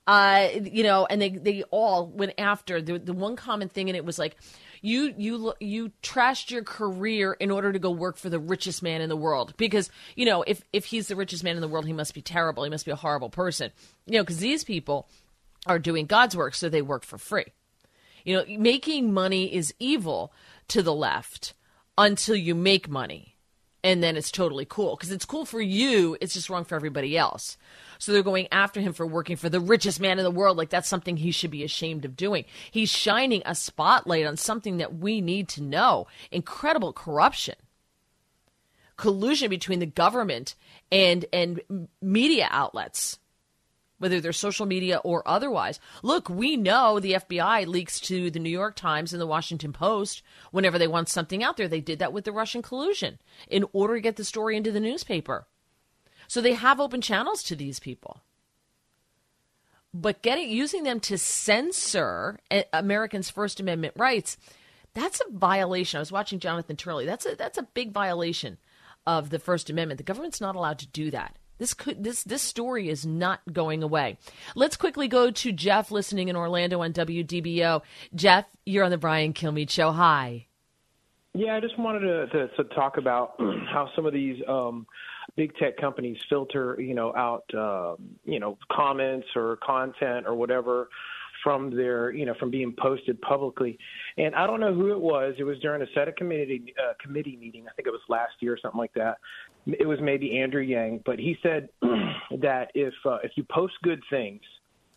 Uh, 0.06 0.50
you 0.62 0.84
know, 0.84 1.08
and 1.10 1.22
they 1.22 1.30
they 1.30 1.63
all 1.72 2.06
went 2.06 2.34
after 2.38 2.82
the 2.82 3.00
the 3.00 3.13
one 3.13 3.36
common 3.36 3.70
thing, 3.70 3.89
and 3.89 3.96
it 3.96 4.06
was 4.06 4.20
like, 4.20 4.36
you 4.81 5.13
you 5.17 5.53
you 5.60 5.91
trashed 6.03 6.51
your 6.51 6.63
career 6.63 7.34
in 7.34 7.51
order 7.51 7.72
to 7.72 7.79
go 7.79 7.91
work 7.91 8.17
for 8.17 8.29
the 8.29 8.39
richest 8.39 8.84
man 8.84 9.01
in 9.01 9.10
the 9.10 9.15
world 9.15 9.53
because 9.57 9.89
you 10.15 10.25
know 10.25 10.43
if 10.43 10.62
if 10.74 10.86
he's 10.86 11.07
the 11.07 11.15
richest 11.15 11.43
man 11.43 11.55
in 11.55 11.62
the 11.62 11.67
world, 11.67 11.86
he 11.86 11.93
must 11.93 12.13
be 12.13 12.22
terrible. 12.22 12.63
He 12.63 12.69
must 12.69 12.86
be 12.86 12.91
a 12.91 12.96
horrible 12.96 13.29
person, 13.29 13.72
you 14.05 14.13
know, 14.13 14.24
because 14.24 14.39
these 14.39 14.63
people 14.63 15.07
are 15.65 15.79
doing 15.79 16.05
God's 16.05 16.36
work, 16.36 16.55
so 16.55 16.69
they 16.69 16.81
work 16.81 17.03
for 17.03 17.17
free. 17.17 17.46
You 18.24 18.38
know, 18.38 18.60
making 18.60 19.13
money 19.13 19.53
is 19.53 19.74
evil 19.79 20.34
to 20.69 20.81
the 20.81 20.93
left 20.93 21.53
until 21.98 22.36
you 22.36 22.53
make 22.55 22.89
money 22.89 23.37
and 23.84 24.03
then 24.03 24.17
it's 24.17 24.31
totally 24.31 24.65
cool. 24.65 24.96
Because 24.96 25.12
it's 25.12 25.25
cool 25.25 25.46
for 25.46 25.62
you 25.62 26.17
it's 26.22 26.34
just 26.34 26.50
wrong 26.50 26.65
for 26.65 26.75
everybody 26.75 27.17
else. 27.17 27.57
So 28.00 28.12
they're 28.12 28.24
going 28.24 28.48
after 28.51 28.79
him 28.79 28.93
for 28.93 29.05
working 29.05 29.38
for 29.38 29.50
the 29.50 29.60
richest 29.60 30.00
man 30.00 30.19
in 30.19 30.24
the 30.24 30.31
world. 30.31 30.57
Like 30.57 30.69
that's 30.69 30.88
something 30.88 31.17
he 31.17 31.31
should 31.31 31.51
be 31.51 31.63
ashamed 31.63 32.05
of 32.05 32.15
doing. 32.15 32.46
He's 32.72 32.89
shining 32.89 33.41
a 33.46 33.55
spotlight 33.55 34.25
on 34.25 34.38
something 34.38 34.77
that 34.77 34.96
we 34.96 35.22
need 35.22 35.48
to 35.50 35.63
know. 35.63 36.07
Incredible 36.31 36.93
corruption. 36.93 37.55
Collusion 38.98 39.50
between 39.50 39.79
the 39.79 39.86
government 39.86 40.55
and 40.91 41.25
and 41.31 41.88
media 42.01 42.48
outlets 42.50 43.19
whether 44.00 44.20
they're 44.20 44.34
social 44.34 44.66
media 44.66 44.98
or 45.04 45.27
otherwise. 45.27 45.80
Look, 46.04 46.30
we 46.30 46.58
know 46.58 47.00
the 47.00 47.13
FBI 47.13 47.66
leaks 47.66 48.00
to 48.01 48.30
the 48.30 48.39
New 48.39 48.50
York 48.50 48.75
Times 48.75 49.13
and 49.13 49.22
the 49.22 49.27
Washington 49.27 49.74
Post 49.74 50.22
whenever 50.51 50.77
they 50.77 50.88
want 50.88 51.10
something 51.10 51.44
out 51.44 51.58
there. 51.58 51.68
They 51.68 51.82
did 51.82 52.00
that 52.00 52.13
with 52.13 52.25
the 52.25 52.32
Russian 52.32 52.62
collusion 52.62 53.20
in 53.48 53.66
order 53.74 53.96
to 53.96 54.01
get 54.01 54.16
the 54.16 54.24
story 54.24 54.56
into 54.56 54.72
the 54.72 54.80
newspaper. 54.80 55.48
So 56.27 56.42
they 56.42 56.54
have 56.54 56.80
open 56.80 57.01
channels 57.01 57.42
to 57.44 57.56
these 57.56 57.80
people. 57.80 58.22
But 59.94 60.22
getting 60.22 60.50
using 60.50 60.84
them 60.84 61.00
to 61.01 61.18
censor 61.18 62.39
eh, 62.51 62.63
Americans' 62.74 63.30
First 63.30 63.60
Amendment 63.60 63.94
rights, 63.98 64.38
that's 64.94 65.22
a 65.22 65.32
violation. 65.32 65.98
I 65.98 66.01
was 66.01 66.12
watching 66.12 66.39
Jonathan 66.39 66.75
Turley. 66.75 67.06
That's 67.06 67.25
a 67.25 67.36
that's 67.36 67.58
a 67.58 67.63
big 67.63 67.94
violation 67.94 68.58
of 69.06 69.30
the 69.30 69.39
First 69.39 69.70
Amendment. 69.70 69.98
The 69.98 70.04
government's 70.04 70.42
not 70.42 70.56
allowed 70.56 70.80
to 70.80 70.88
do 70.88 71.10
that. 71.12 71.38
This 71.58 71.74
could 71.74 72.04
this 72.04 72.24
this 72.24 72.42
story 72.42 72.90
is 72.90 73.06
not 73.06 73.42
going 73.52 73.84
away. 73.84 74.18
Let's 74.56 74.78
quickly 74.78 75.08
go 75.08 75.32
to 75.32 75.52
Jeff 75.52 75.92
listening 75.92 76.30
in 76.30 76.36
Orlando 76.36 76.82
on 76.82 76.94
WDBO. 76.94 77.82
Jeff, 78.16 78.46
you're 78.66 78.84
on 78.84 78.92
the 78.92 78.98
Brian 78.98 79.34
Kilmeade 79.34 79.70
show. 79.70 79.92
Hi. 79.92 80.48
Yeah, 81.34 81.56
I 81.56 81.60
just 81.60 81.78
wanted 81.78 82.00
to, 82.00 82.28
to, 82.28 82.48
to 82.56 82.64
talk 82.74 82.98
about 82.98 83.36
how 83.40 83.90
some 83.96 84.08
of 84.08 84.14
these 84.14 84.42
um, 84.48 84.88
big 85.36 85.56
tech 85.58 85.78
companies 85.78 86.18
filter, 86.30 86.76
you 86.80 86.96
know, 86.96 87.14
out, 87.16 87.44
uh, 87.54 87.96
you 88.26 88.40
know, 88.40 88.58
comments 88.72 89.28
or 89.36 89.58
content 89.58 90.26
or 90.26 90.34
whatever 90.34 90.90
from 91.48 91.74
their, 91.74 92.12
you 92.12 92.25
know, 92.25 92.34
from 92.38 92.51
being 92.51 92.75
posted 92.77 93.22
publicly. 93.22 93.80
And 94.18 94.36
I 94.36 94.46
don't 94.46 94.60
know 94.60 94.74
who 94.74 94.92
it 94.92 95.00
was. 95.00 95.34
It 95.39 95.46
was 95.46 95.58
during 95.60 95.82
a 95.82 95.86
set 95.96 96.10
of 96.10 96.16
committee 96.18 96.74
uh, 96.77 96.92
committee 97.01 97.38
meeting. 97.39 97.68
I 97.70 97.74
think 97.74 97.88
it 97.88 97.92
was 97.92 98.01
last 98.10 98.34
year 98.42 98.51
or 98.51 98.58
something 98.62 98.77
like 98.77 98.94
that. 98.96 99.20
It 99.66 99.88
was 99.88 99.98
maybe 100.01 100.39
Andrew 100.39 100.62
Yang, 100.62 101.04
but 101.06 101.20
he 101.20 101.38
said 101.42 101.70
that 102.42 102.68
if 102.75 102.94
uh, 103.06 103.20
if 103.24 103.32
you 103.36 103.46
post 103.50 103.75
good 103.82 104.01
things, 104.10 104.42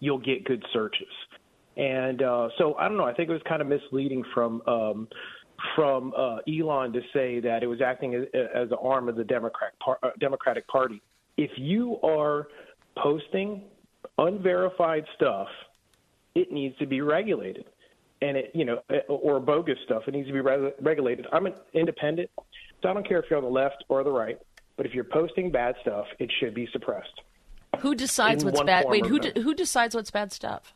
you'll 0.01 0.19
get 0.19 0.45
good 0.45 0.65
searches. 0.73 1.07
And 1.77 2.21
uh, 2.21 2.49
so 2.59 2.75
I 2.75 2.89
don't 2.89 2.97
know. 2.97 3.05
I 3.05 3.15
think 3.15 3.29
it 3.29 3.33
was 3.33 3.43
kind 3.49 3.63
of 3.63 3.69
misleading 3.69 4.25
from 4.35 4.61
um, 4.67 5.07
from 5.77 6.13
uh, 6.19 6.39
Elon 6.49 6.93
to 6.95 7.01
say 7.13 7.39
that 7.39 7.63
it 7.63 7.69
was 7.69 7.81
acting 7.81 8.17
as, 8.17 8.23
as 8.35 8.73
an 8.73 8.79
arm 8.83 9.09
of 9.09 9.15
the 9.15 9.23
Democrat 9.23 9.75
par- 9.79 10.01
uh, 10.03 10.11
Democratic 10.19 10.67
Party. 10.67 11.01
If 11.37 11.53
you 11.59 12.01
are 12.03 12.49
posting 12.97 13.63
unverified 14.19 15.05
stuff, 15.15 15.47
it 16.35 16.53
needs 16.53 16.77
to 16.79 16.87
be 16.87 17.01
regulated, 17.01 17.67
and 18.23 18.37
it 18.37 18.51
you 18.55 18.65
know 18.65 18.81
or 19.09 19.41
bogus 19.41 19.79
stuff. 19.85 20.03
It 20.07 20.15
needs 20.15 20.29
to 20.29 20.33
be 20.33 20.41
re- 20.41 20.73
regulated. 20.81 21.27
I'm 21.33 21.47
an 21.47 21.55
independent, 21.75 22.31
so 22.83 22.89
I 22.89 22.95
don't 22.95 23.07
care 23.07 23.19
if 23.19 23.27
you're 23.31 23.39
on 23.39 23.45
the 23.45 23.51
left 23.51 23.85
or 23.89 24.03
the 24.05 24.11
right. 24.11 24.39
But 24.77 24.87
if 24.87 24.95
you're 24.95 25.05
posting 25.05 25.51
bad 25.51 25.75
stuff, 25.83 26.07
it 26.19 26.31
should 26.41 26.55
be 26.55 26.67
suppressed. 26.73 27.21
Who 27.81 27.95
decides 27.95 28.45
what's 28.45 28.63
bad? 28.63 28.87
Wait, 28.89 29.07
who 29.07 29.19
de- 29.19 29.41
who 29.41 29.55
decides 29.55 29.95
what's 29.95 30.11
bad 30.11 30.33
stuff? 30.33 30.75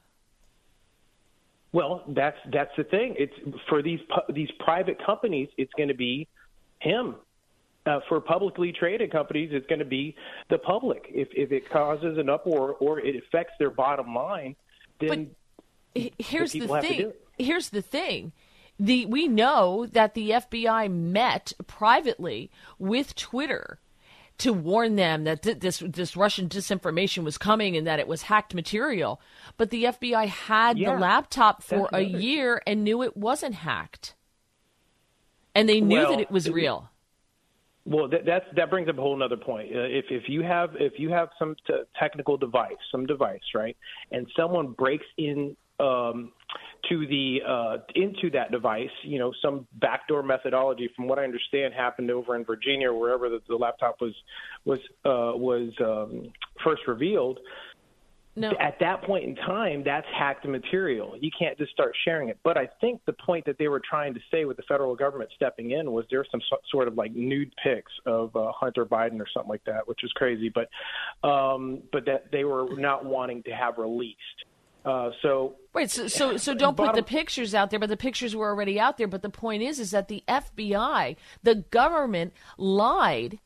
Well, 1.73 2.05
that's 2.09 2.37
that's 2.53 2.71
the 2.77 2.85
thing. 2.85 3.17
It's 3.19 3.35
for 3.69 3.83
these 3.83 4.01
these 4.33 4.51
private 4.61 5.05
companies. 5.05 5.49
It's 5.57 5.73
going 5.77 5.89
to 5.89 5.95
be 5.95 6.29
him. 6.81 7.17
Uh, 7.87 8.01
for 8.09 8.19
publicly 8.19 8.73
traded 8.73 9.13
companies, 9.13 9.51
it's 9.53 9.67
going 9.67 9.81
to 9.81 9.85
be 9.85 10.15
the 10.49 10.57
public. 10.59 11.07
If 11.09 11.29
if 11.33 11.51
it 11.51 11.69
causes 11.69 12.17
an 12.17 12.31
uproar 12.31 12.77
or 12.81 13.01
it 13.01 13.17
affects 13.17 13.55
their 13.59 13.71
bottom 13.71 14.15
line, 14.15 14.55
then 15.01 15.31
here's 15.95 16.53
the, 16.53 16.61
the 16.61 16.81
thing. 16.81 17.13
Here's 17.39 17.71
the 17.71 17.83
thing 17.83 18.33
the 18.79 19.07
we 19.07 19.29
know 19.29 19.87
that 19.87 20.15
the 20.15 20.31
FBI 20.31 20.91
met 20.91 21.53
privately 21.67 22.51
with 22.79 23.15
Twitter 23.15 23.79
to 24.39 24.53
warn 24.53 24.97
them 24.97 25.25
that 25.25 25.43
th- 25.43 25.61
this 25.61 25.79
this 25.79 26.17
Russian 26.17 26.49
disinformation 26.49 27.23
was 27.23 27.39
coming 27.39 27.77
and 27.77 27.87
that 27.87 28.01
it 28.01 28.09
was 28.09 28.23
hacked 28.23 28.55
material. 28.55 29.21
But 29.57 29.71
the 29.71 29.85
FBI 29.85 30.27
had 30.27 30.79
yeah, 30.79 30.93
the 30.93 31.01
laptop 31.01 31.63
for 31.63 31.89
a 31.93 32.01
year 32.01 32.61
and 32.67 32.83
knew 32.83 33.03
it 33.03 33.17
wasn't 33.17 33.55
hacked, 33.55 34.15
and 35.55 35.69
they 35.69 35.81
knew 35.81 35.99
well, 35.99 36.11
that 36.11 36.21
it 36.21 36.31
was 36.31 36.51
real. 36.51 36.91
Well, 37.87 38.09
that 38.09 38.25
that's, 38.25 38.47
that 38.57 38.71
brings 38.71 38.89
up 38.89 38.99
a 38.99 39.01
whole 39.03 39.23
other 39.23 39.37
point. 39.37 39.71
Uh, 39.75 39.81
if 39.81 40.07
if 40.11 40.29
you 40.29 40.43
have 40.43 40.71
if 40.81 40.95
you 40.99 41.11
have 41.11 41.29
some 41.39 41.55
t- 41.67 41.83
technical 41.99 42.37
device, 42.37 42.73
some 42.91 43.07
device, 43.07 43.43
right, 43.55 43.77
and 44.11 44.27
someone 44.37 44.69
breaks 44.73 45.07
in 45.17 45.57
um, 45.81 46.33
to 46.89 47.07
the 47.07 47.39
uh, 47.47 47.77
into 47.95 48.31
that 48.31 48.51
device. 48.51 48.91
You 49.03 49.19
know, 49.19 49.33
some 49.43 49.67
backdoor 49.75 50.23
methodology, 50.23 50.91
from 50.95 51.09
what 51.09 51.19
I 51.19 51.25
understand, 51.25 51.75
happened 51.75 52.11
over 52.11 52.37
in 52.37 52.45
Virginia, 52.45 52.93
wherever 52.93 53.29
the, 53.29 53.41
the 53.49 53.57
laptop 53.57 54.01
was 54.01 54.15
was 54.65 54.79
uh, 55.05 55.37
was 55.37 55.73
um, 55.81 56.33
first 56.63 56.83
revealed. 56.87 57.39
No. 58.37 58.51
At 58.59 58.81
that 58.81 59.03
point 59.03 59.25
in 59.25 59.37
time, 59.37 59.85
that's 59.85 60.07
hacked 60.13 60.45
material. 60.45 61.15
You 61.21 61.31
can't 61.39 61.57
just 61.57 61.71
start 61.71 61.93
sharing 62.05 62.31
it. 62.31 62.39
But 62.43 62.59
I 62.59 62.69
think 62.81 63.01
the 63.07 63.13
point 63.13 63.45
that 63.47 63.59
they 63.59 63.69
were 63.69 63.81
trying 63.89 64.13
to 64.15 64.21
say 64.29 64.45
with 64.45 64.57
the 64.57 64.65
federal 64.67 64.97
government 64.97 65.31
stepping 65.37 65.71
in 65.71 65.93
was 65.93 66.05
there's 66.11 66.27
some 66.33 66.41
sort 66.69 66.89
of 66.89 66.95
like 66.95 67.15
nude 67.15 67.53
pics 67.63 67.93
of 68.07 68.35
uh, 68.35 68.51
Hunter 68.51 68.85
Biden 68.85 69.21
or 69.21 69.27
something 69.33 69.49
like 69.49 69.65
that, 69.67 69.87
which 69.87 70.03
is 70.03 70.11
crazy. 70.13 70.53
But 70.53 70.69
um, 71.27 71.83
but 71.93 72.07
that 72.07 72.33
they 72.33 72.43
were 72.43 72.67
not 72.77 73.05
wanting 73.05 73.45
to 73.45 73.53
have 73.53 73.79
released. 73.79 74.19
Uh, 74.85 75.11
so 75.23 75.55
wait, 75.73 75.91
so 75.91 76.07
so, 76.09 76.37
so 76.37 76.55
don't 76.55 76.77
bottom, 76.77 76.95
put 76.95 76.97
the 76.97 77.03
pictures 77.03 77.55
out 77.55 77.71
there, 77.71 77.79
but 77.79 77.89
the 77.89 77.97
pictures 77.97 78.37
were 78.37 78.49
already 78.49 78.79
out 78.79 78.99
there. 78.99 79.09
But 79.09 79.23
the 79.23 79.31
point 79.31 79.63
is, 79.63 79.79
is 79.79 79.93
that 79.93 80.09
the 80.09 80.23
FBI, 80.29 81.17
the 81.43 81.55
government, 81.55 82.35
lied 82.59 83.39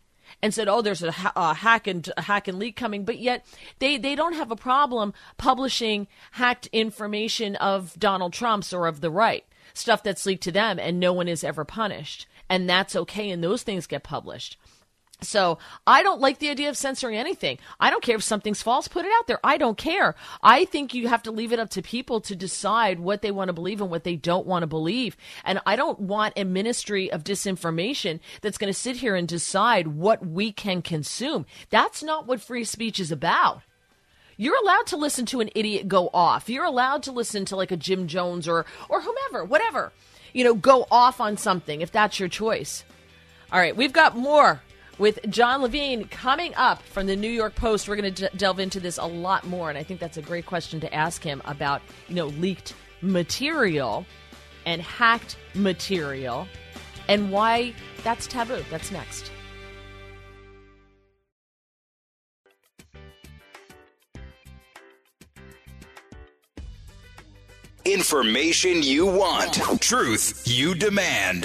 and 0.42 0.53
said, 0.53 0.68
"Oh, 0.68 0.83
there's 0.83 1.03
a, 1.03 1.14
a, 1.37 1.55
hack 1.55 1.87
and 1.87 2.11
a 2.16 2.22
hack 2.22 2.48
and 2.48 2.59
leak 2.59 2.74
coming," 2.77 3.05
but 3.05 3.18
yet 3.18 3.46
they 3.79 3.96
they 3.96 4.16
don't 4.16 4.35
have 4.35 4.51
a 4.51 4.57
problem 4.57 5.14
publishing 5.37 6.09
hacked 6.33 6.66
information 6.72 7.55
of 7.57 7.94
Donald 7.98 8.33
Trump's 8.33 8.72
or 8.72 8.87
of 8.87 9.01
the 9.01 9.11
right 9.11 9.44
stuff 9.74 10.03
that's 10.03 10.27
leaked 10.27 10.42
to 10.44 10.53
them, 10.53 10.79
and 10.79 10.98
no 10.98 11.12
one 11.12 11.29
is 11.29 11.44
ever 11.44 11.64
punished, 11.64 12.27
and 12.48 12.68
that's 12.68 12.96
okay, 12.96 13.31
and 13.31 13.44
those 13.44 13.62
things 13.62 13.87
get 13.87 14.03
published. 14.03 14.59
So 15.21 15.59
I 15.85 16.05
don't 16.05 16.21
like 16.21 16.39
the 16.39 16.49
idea 16.49 16.69
of 16.69 16.77
censoring 16.77 17.17
anything. 17.17 17.59
I 17.81 17.91
don't 17.91 18.05
care 18.05 18.15
if 18.15 18.23
something's 18.23 18.63
false, 18.63 18.87
put 18.87 19.05
it 19.05 19.11
out 19.19 19.27
there. 19.27 19.41
I 19.43 19.59
don't 19.59 19.77
care. 19.77 20.15
I 20.43 20.65
think 20.65 20.95
you 20.95 21.09
have 21.09 21.25
to 21.25 21.33
leave 21.33 21.53
it 21.53 21.59
up 21.59 21.71
to 21.71 21.83
people 21.83 22.21
to 22.21 22.37
decide 22.37 23.01
what 23.01 23.21
they 23.21 23.33
want 23.33 23.49
to 23.49 23.53
believe 23.53 23.81
and 23.81 23.91
what 23.91 24.05
they 24.05 24.15
don't 24.15 24.47
want 24.47 24.63
to 24.63 24.69
believe. 24.69 25.17
And 25.45 25.61
I 25.67 25.75
don't 25.75 25.99
want 25.99 26.35
a 26.37 26.45
ministry 26.45 27.11
of 27.11 27.25
disinformation 27.25 28.21
that's 28.43 28.59
going 28.59 28.73
to 28.73 28.79
sit 28.79 28.97
here 28.97 29.17
and 29.17 29.27
decide 29.27 29.89
what 29.89 30.25
we 30.25 30.53
can 30.53 30.83
consume. 30.83 31.47
That's 31.71 32.03
not 32.03 32.29
what 32.29 32.41
free 32.41 32.65
speech 32.65 33.01
is 33.01 33.11
about. 33.11 33.63
You're 34.37 34.61
allowed 34.63 34.87
to 34.89 34.97
listen 34.97 35.27
to 35.27 35.41
an 35.41 35.51
idiot 35.57 35.89
go 35.89 36.11
off. 36.15 36.49
You're 36.49 36.65
allowed 36.65 37.03
to 37.03 37.13
listen 37.13 37.45
to 37.47 37.57
like 37.57 37.73
a 37.73 37.77
Jim 37.77 38.07
Jones 38.07 38.47
or 38.47 38.67
or 38.89 39.01
whomever, 39.01 39.45
whatever. 39.45 39.93
You 40.33 40.45
know, 40.45 40.55
go 40.55 40.87
off 40.93 41.21
on 41.21 41.37
something 41.37 41.81
if 41.81 41.91
that's 41.91 42.21
your 42.21 42.29
choice. 42.29 42.85
All 43.51 43.59
right, 43.59 43.77
we've 43.77 43.93
got 43.93 44.17
more 44.17 44.63
with 44.99 45.19
John 45.31 45.63
Levine 45.63 46.09
coming 46.09 46.55
up 46.57 46.83
from 46.83 47.07
the 47.07 47.17
New 47.17 47.31
York 47.31 47.55
Post. 47.55 47.89
We're 47.89 47.97
going 47.97 48.15
to 48.15 48.31
delve 48.37 48.59
into 48.59 48.81
this 48.81 48.99
a 48.99 49.05
lot 49.05 49.47
more, 49.47 49.69
and 49.69 49.79
I 49.79 49.83
think 49.83 50.01
that's 50.01 50.17
a 50.17 50.23
great 50.23 50.47
question 50.47 50.81
to 50.81 50.95
ask 50.95 51.23
him 51.23 51.41
about, 51.45 51.83
you 52.09 52.15
know, 52.15 52.27
leaked 52.27 52.75
material 53.01 54.05
and 54.67 54.83
hacked 54.83 55.37
material 55.55 56.47
and 57.09 57.31
why 57.31 57.75
That's 58.03 58.27
taboo. 58.27 58.65
That's 58.71 58.91
next. 58.91 59.31
Information 67.88 68.83
you 68.83 69.07
want, 69.07 69.55
truth 69.81 70.42
you 70.44 70.74
demand. 70.74 71.44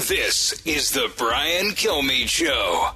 This 0.00 0.60
is 0.66 0.90
the 0.90 1.08
Brian 1.16 1.66
Kilmeade 1.66 2.26
Show. 2.26 2.88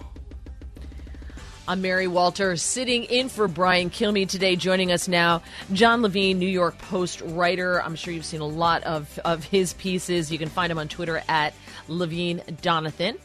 I'm 1.68 1.80
Mary 1.80 2.08
Walter, 2.08 2.56
sitting 2.56 3.04
in 3.04 3.28
for 3.28 3.46
Brian 3.46 3.88
Kilmeade 3.88 4.30
today. 4.30 4.56
Joining 4.56 4.90
us 4.90 5.06
now, 5.06 5.42
John 5.72 6.02
Levine, 6.02 6.40
New 6.40 6.48
York 6.48 6.76
Post 6.78 7.20
writer. 7.24 7.80
I'm 7.80 7.94
sure 7.94 8.12
you've 8.12 8.24
seen 8.24 8.40
a 8.40 8.46
lot 8.46 8.82
of, 8.82 9.16
of 9.24 9.44
his 9.44 9.74
pieces. 9.74 10.32
You 10.32 10.38
can 10.38 10.48
find 10.48 10.72
him 10.72 10.78
on 10.78 10.88
Twitter 10.88 11.22
at 11.28 11.54
Levine 11.86 12.42
Jonathan. 12.62 13.16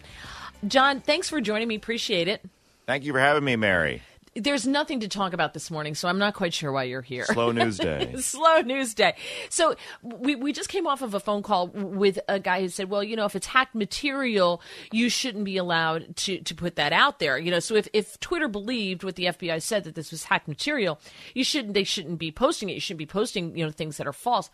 John, 0.68 1.02
thanks 1.02 1.30
for 1.30 1.42
joining 1.42 1.68
me. 1.68 1.74
Appreciate 1.74 2.28
it. 2.28 2.46
Thank 2.86 3.06
you 3.06 3.12
for 3.12 3.20
having 3.20 3.44
me, 3.44 3.56
Mary. 3.56 4.04
There's 4.36 4.66
nothing 4.66 5.02
to 5.02 5.08
talk 5.08 5.34
about 5.34 5.54
this 5.54 5.70
morning, 5.70 5.94
so 5.94 6.08
I'm 6.08 6.18
not 6.18 6.34
quite 6.34 6.54
sure 6.54 6.72
why 6.72 6.84
you're 6.84 7.04
here. 7.04 7.26
Slow 7.26 7.52
news 7.52 7.78
day. 7.80 8.16
Slow 8.18 8.62
news 8.62 8.94
day. 8.96 9.14
So 9.50 9.76
we, 10.02 10.36
we 10.36 10.54
just 10.54 10.70
came 10.70 10.88
off 10.88 11.04
of 11.04 11.14
a 11.14 11.20
phone 11.20 11.44
call 11.44 11.68
with 11.68 12.20
a 12.28 12.40
guy 12.40 12.62
who 12.62 12.70
said, 12.70 12.90
well, 12.90 13.04
you 13.04 13.16
know, 13.16 13.26
if 13.26 13.36
it's 13.36 13.46
hacked 13.46 13.76
material, 13.76 14.62
you 14.92 15.10
shouldn't 15.10 15.46
be 15.46 15.58
allowed 15.58 16.16
to, 16.18 16.40
to 16.40 16.56
put 16.56 16.78
that 16.78 16.94
out 16.94 17.20
there. 17.20 17.38
You 17.38 17.52
know, 17.52 17.60
so 17.60 17.76
if, 17.76 17.88
if 17.94 18.20
Twitter 18.20 18.48
believed 18.48 19.04
what 19.04 19.16
the 19.16 19.26
FBI 19.26 19.62
said 19.62 19.84
that 19.84 19.94
this 19.94 20.10
was 20.10 20.24
hacked 20.24 20.48
material, 20.48 21.00
you 21.36 21.44
shouldn't 21.44 21.76
they 21.76 21.84
shouldn't 21.84 22.18
be 22.18 22.32
posting 22.32 22.70
it. 22.70 22.74
You 22.74 22.80
shouldn't 22.80 23.00
be 23.00 23.06
posting, 23.06 23.56
you 23.56 23.64
know, 23.64 23.72
things 23.72 23.98
that 23.98 24.08
are 24.08 24.14
false. 24.14 24.50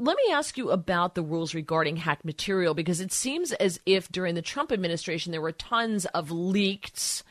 Let 0.00 0.16
me 0.16 0.32
ask 0.32 0.58
you 0.58 0.70
about 0.70 1.14
the 1.14 1.22
rules 1.22 1.54
regarding 1.54 1.98
hacked 1.98 2.24
material 2.24 2.74
because 2.74 3.00
it 3.00 3.12
seems 3.12 3.52
as 3.52 3.78
if 3.86 4.10
during 4.10 4.34
the 4.34 4.42
Trump 4.42 4.72
administration 4.72 5.30
there 5.30 5.40
were 5.40 5.52
tons 5.52 6.04
of 6.06 6.32
leaks 6.32 7.22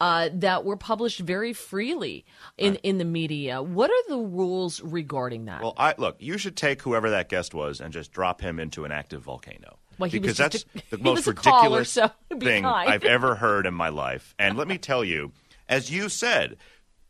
uh, 0.00 0.30
that 0.32 0.64
were 0.64 0.76
published 0.76 1.20
very 1.20 1.52
freely 1.52 2.24
in, 2.56 2.72
right. 2.72 2.80
in 2.82 2.98
the 2.98 3.04
media. 3.04 3.62
What 3.62 3.90
are 3.90 4.08
the 4.08 4.16
rules 4.16 4.80
regarding 4.80 5.44
that? 5.44 5.62
Well, 5.62 5.74
I, 5.76 5.94
look, 5.98 6.16
you 6.18 6.38
should 6.38 6.56
take 6.56 6.82
whoever 6.82 7.10
that 7.10 7.28
guest 7.28 7.54
was 7.54 7.80
and 7.80 7.92
just 7.92 8.12
drop 8.12 8.40
him 8.40 8.58
into 8.58 8.84
an 8.84 8.92
active 8.92 9.22
volcano. 9.22 9.78
Well, 9.98 10.08
because 10.08 10.38
that's 10.38 10.64
a, 10.74 10.96
the 10.96 10.98
most 11.02 11.26
ridiculous 11.26 11.90
so 11.90 12.10
thing 12.40 12.64
I've 12.64 13.04
ever 13.04 13.34
heard 13.34 13.66
in 13.66 13.74
my 13.74 13.90
life. 13.90 14.34
And 14.38 14.56
let 14.56 14.66
me 14.66 14.78
tell 14.78 15.04
you, 15.04 15.32
as 15.68 15.90
you 15.90 16.08
said, 16.08 16.56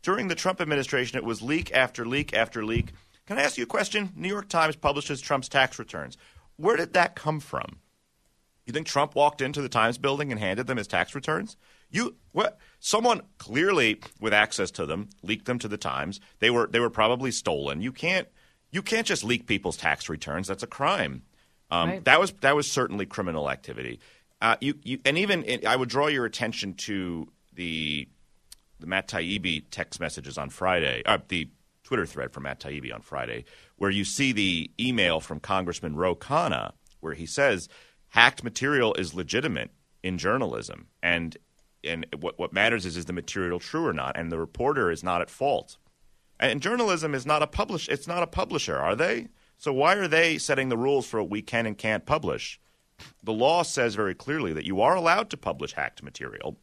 during 0.01 0.27
the 0.27 0.35
Trump 0.35 0.59
administration, 0.59 1.17
it 1.17 1.23
was 1.23 1.41
leak 1.41 1.71
after 1.73 2.05
leak 2.05 2.33
after 2.33 2.65
leak. 2.65 2.91
Can 3.25 3.37
I 3.37 3.43
ask 3.43 3.57
you 3.57 3.63
a 3.63 3.67
question? 3.67 4.11
New 4.15 4.27
York 4.27 4.49
Times 4.49 4.75
publishes 4.75 5.21
Trump's 5.21 5.47
tax 5.47 5.79
returns. 5.79 6.17
Where 6.57 6.75
did 6.75 6.93
that 6.93 7.15
come 7.15 7.39
from? 7.39 7.77
You 8.65 8.73
think 8.73 8.87
Trump 8.87 9.15
walked 9.15 9.41
into 9.41 9.61
the 9.61 9.69
Times 9.69 9.97
building 9.97 10.31
and 10.31 10.39
handed 10.39 10.67
them 10.67 10.77
his 10.77 10.87
tax 10.87 11.15
returns? 11.15 11.55
You 11.89 12.15
what? 12.31 12.57
Someone 12.83 13.21
clearly 13.37 14.01
with 14.19 14.33
access 14.33 14.71
to 14.71 14.87
them 14.87 15.09
leaked 15.21 15.45
them 15.45 15.59
to 15.59 15.67
the 15.67 15.77
Times. 15.77 16.19
They 16.39 16.49
were 16.49 16.67
they 16.67 16.79
were 16.79 16.89
probably 16.89 17.29
stolen. 17.29 17.79
You 17.79 17.91
can't 17.91 18.27
you 18.71 18.81
can't 18.81 19.05
just 19.05 19.23
leak 19.23 19.45
people's 19.45 19.77
tax 19.77 20.09
returns. 20.09 20.47
That's 20.47 20.63
a 20.63 20.67
crime. 20.67 21.21
Um, 21.69 21.89
right. 21.89 22.05
That 22.05 22.19
was 22.19 22.33
that 22.41 22.55
was 22.55 22.69
certainly 22.69 23.05
criminal 23.05 23.51
activity. 23.51 23.99
Uh, 24.41 24.55
you, 24.59 24.73
you 24.81 24.99
and 25.05 25.19
even 25.19 25.59
I 25.65 25.75
would 25.75 25.89
draw 25.89 26.07
your 26.07 26.25
attention 26.25 26.73
to 26.73 27.31
the 27.53 28.07
the 28.79 28.87
Matt 28.87 29.07
Taibbi 29.07 29.65
text 29.69 29.99
messages 29.99 30.39
on 30.39 30.49
Friday, 30.49 31.03
uh, 31.05 31.19
the 31.27 31.49
Twitter 31.83 32.07
thread 32.07 32.31
from 32.33 32.43
Matt 32.43 32.59
Taibbi 32.59 32.91
on 32.91 33.01
Friday, 33.01 33.45
where 33.75 33.91
you 33.91 34.03
see 34.03 34.31
the 34.31 34.71
email 34.79 35.19
from 35.19 35.39
Congressman 35.39 35.95
Ro 35.95 36.15
Khanna, 36.15 36.71
where 36.99 37.13
he 37.13 37.27
says 37.27 37.69
hacked 38.07 38.43
material 38.43 38.95
is 38.95 39.13
legitimate 39.13 39.69
in 40.01 40.17
journalism, 40.17 40.87
and 41.03 41.37
and 41.83 42.05
what 42.19 42.37
what 42.39 42.53
matters 42.53 42.85
is 42.85 42.97
is 42.97 43.05
the 43.05 43.13
material 43.13 43.59
true 43.59 43.85
or 43.85 43.93
not, 43.93 44.17
and 44.17 44.31
the 44.31 44.39
reporter 44.39 44.91
is 44.91 45.03
not 45.03 45.21
at 45.21 45.29
fault. 45.29 45.77
And 46.39 46.61
journalism 46.61 47.13
is 47.13 47.25
not 47.25 47.43
a 47.43 47.47
publish 47.47 47.87
it's 47.89 48.07
not 48.07 48.23
a 48.23 48.27
publisher, 48.27 48.77
are 48.77 48.95
they? 48.95 49.29
So 49.57 49.71
why 49.71 49.95
are 49.95 50.07
they 50.07 50.37
setting 50.37 50.69
the 50.69 50.77
rules 50.77 51.05
for 51.05 51.21
what 51.21 51.29
we 51.29 51.41
can 51.41 51.65
and 51.65 51.77
can't 51.77 52.05
publish? 52.05 52.59
The 53.23 53.33
law 53.33 53.63
says 53.63 53.95
very 53.95 54.15
clearly 54.15 54.53
that 54.53 54.65
you 54.65 54.81
are 54.81 54.95
allowed 54.95 55.29
to 55.31 55.37
publish 55.37 55.73
hacked 55.73 56.03
material, 56.03 56.57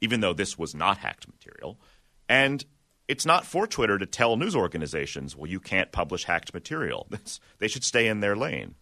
even 0.00 0.20
though 0.20 0.32
this 0.32 0.58
was 0.58 0.74
not 0.74 0.98
hacked 0.98 1.26
material. 1.28 1.80
And 2.28 2.64
it's 3.08 3.26
not 3.26 3.46
for 3.46 3.66
Twitter 3.66 3.98
to 3.98 4.06
tell 4.06 4.36
news 4.36 4.56
organizations, 4.56 5.36
well, 5.36 5.50
you 5.50 5.60
can't 5.60 5.92
publish 5.92 6.24
hacked 6.24 6.52
material. 6.52 7.08
they 7.58 7.68
should 7.68 7.84
stay 7.84 8.08
in 8.08 8.20
their 8.20 8.36
lane. 8.36 8.74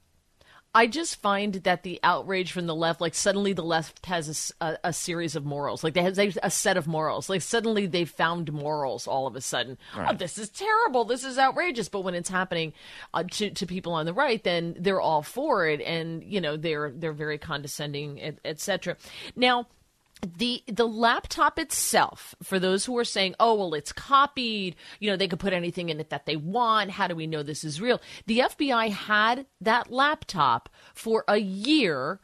I 0.75 0.89
just 0.89 1.23
find 1.23 1.55
that 1.55 1.85
the 1.85 2.01
outrage 2.03 2.51
from 2.51 2.67
the 2.67 2.75
left, 2.75 3.01
like 3.01 3.15
suddenly 3.15 3.53
the 3.53 3.63
left 3.63 4.05
has 4.07 4.53
a, 4.61 4.65
a, 4.65 4.79
a 4.85 4.93
series 4.93 5.37
of 5.37 5.45
morals, 5.45 5.85
like 5.85 5.95
they 5.95 6.03
have 6.03 6.19
a 6.19 6.51
set 6.51 6.77
of 6.77 6.89
morals. 6.89 7.31
Like 7.31 7.43
suddenly 7.43 7.87
they've 7.87 8.11
found 8.11 8.53
morals 8.53 9.07
all 9.07 9.29
of 9.29 9.37
a 9.37 9.41
sudden. 9.41 9.79
Right. 9.97 10.09
Oh, 10.11 10.17
this 10.17 10.37
is 10.37 10.49
terrible. 10.49 11.05
This 11.05 11.23
is 11.23 11.39
outrageous. 11.39 11.89
But 11.89 12.01
when 12.01 12.15
it's 12.15 12.29
happening 12.29 12.73
uh, 13.13 13.23
to 13.23 13.51
to 13.51 13.67
people 13.67 13.93
on 13.93 14.05
the 14.05 14.13
right, 14.13 14.43
then 14.43 14.75
they're 14.79 15.01
all 15.01 15.23
for 15.23 15.69
it, 15.69 15.81
and 15.81 16.25
you 16.25 16.41
know 16.41 16.57
they're 16.57 16.91
they're 16.91 17.13
very 17.13 17.39
condescending, 17.39 18.39
etc. 18.45 18.97
Et 19.29 19.37
now 19.37 19.69
the 20.25 20.63
the 20.67 20.87
laptop 20.87 21.59
itself 21.59 22.35
for 22.43 22.59
those 22.59 22.85
who 22.85 22.97
are 22.97 23.05
saying 23.05 23.35
oh 23.39 23.55
well 23.55 23.75
it's 23.75 23.93
copied 23.93 24.77
you 25.01 25.11
know 25.11 25.17
they 25.17 25.29
could 25.29 25.39
put 25.39 25.53
anything 25.53 25.89
in 25.89 26.01
it 26.01 26.11
that 26.11 26.27
they 26.27 26.37
want 26.37 26.91
how 26.91 27.07
do 27.07 27.15
we 27.15 27.27
know 27.27 27.43
this 27.43 27.65
is 27.65 27.81
real 27.81 28.01
the 28.27 28.41
FBI 28.41 28.91
had 28.91 29.47
that 29.61 29.91
laptop 29.91 30.69
for 30.95 31.25
a 31.29 31.39
year 31.39 32.21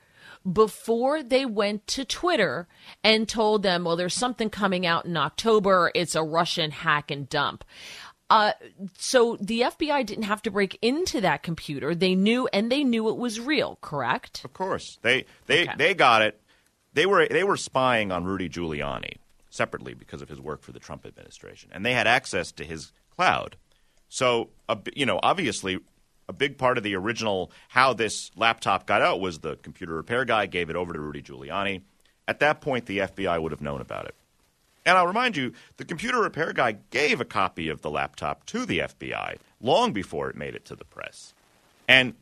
before 0.50 1.22
they 1.22 1.44
went 1.44 1.86
to 1.86 2.04
Twitter 2.04 2.66
and 3.04 3.28
told 3.28 3.62
them 3.62 3.84
well 3.84 3.96
there's 3.96 4.14
something 4.14 4.50
coming 4.50 4.86
out 4.86 5.04
in 5.04 5.16
October 5.16 5.90
it's 5.94 6.14
a 6.14 6.22
Russian 6.22 6.70
hack 6.70 7.10
and 7.10 7.28
dump 7.28 7.64
uh, 8.30 8.52
so 8.96 9.36
the 9.40 9.62
FBI 9.62 10.06
didn't 10.06 10.22
have 10.22 10.40
to 10.42 10.52
break 10.52 10.78
into 10.80 11.20
that 11.20 11.42
computer. 11.42 11.96
They 11.96 12.14
knew, 12.14 12.48
and 12.52 12.70
they 12.70 12.84
knew 12.84 13.08
it 13.08 13.16
was 13.16 13.40
real. 13.40 13.76
Correct? 13.80 14.44
Of 14.44 14.52
course, 14.52 15.00
they 15.02 15.24
they 15.46 15.64
okay. 15.64 15.74
they 15.76 15.94
got 15.94 16.22
it 16.22 16.39
they 16.92 17.06
were 17.06 17.26
they 17.28 17.44
were 17.44 17.56
spying 17.56 18.12
on 18.12 18.24
Rudy 18.24 18.48
Giuliani 18.48 19.16
separately 19.50 19.94
because 19.94 20.22
of 20.22 20.28
his 20.28 20.40
work 20.40 20.62
for 20.62 20.72
the 20.72 20.78
Trump 20.78 21.04
administration, 21.04 21.70
and 21.72 21.84
they 21.84 21.92
had 21.92 22.06
access 22.06 22.52
to 22.52 22.64
his 22.64 22.92
cloud. 23.16 23.56
So, 24.08 24.50
you 24.94 25.06
know, 25.06 25.20
obviously, 25.22 25.78
a 26.28 26.32
big 26.32 26.58
part 26.58 26.78
of 26.78 26.84
the 26.84 26.96
original 26.96 27.50
how 27.68 27.92
this 27.92 28.30
laptop 28.36 28.86
got 28.86 29.02
out 29.02 29.20
was 29.20 29.38
the 29.38 29.56
computer 29.56 29.94
repair 29.94 30.24
guy 30.24 30.46
gave 30.46 30.70
it 30.70 30.76
over 30.76 30.92
to 30.92 31.00
Rudy 31.00 31.22
Giuliani. 31.22 31.82
At 32.26 32.40
that 32.40 32.60
point, 32.60 32.86
the 32.86 32.98
FBI 32.98 33.40
would 33.40 33.52
have 33.52 33.60
known 33.60 33.80
about 33.80 34.06
it. 34.06 34.14
And 34.86 34.96
I'll 34.96 35.06
remind 35.06 35.36
you, 35.36 35.52
the 35.76 35.84
computer 35.84 36.20
repair 36.20 36.52
guy 36.52 36.76
gave 36.90 37.20
a 37.20 37.24
copy 37.24 37.68
of 37.68 37.82
the 37.82 37.90
laptop 37.90 38.46
to 38.46 38.64
the 38.64 38.78
FBI 38.80 39.36
long 39.60 39.92
before 39.92 40.30
it 40.30 40.36
made 40.36 40.54
it 40.54 40.64
to 40.66 40.76
the 40.76 40.84
press. 40.84 41.34
And 41.86 42.14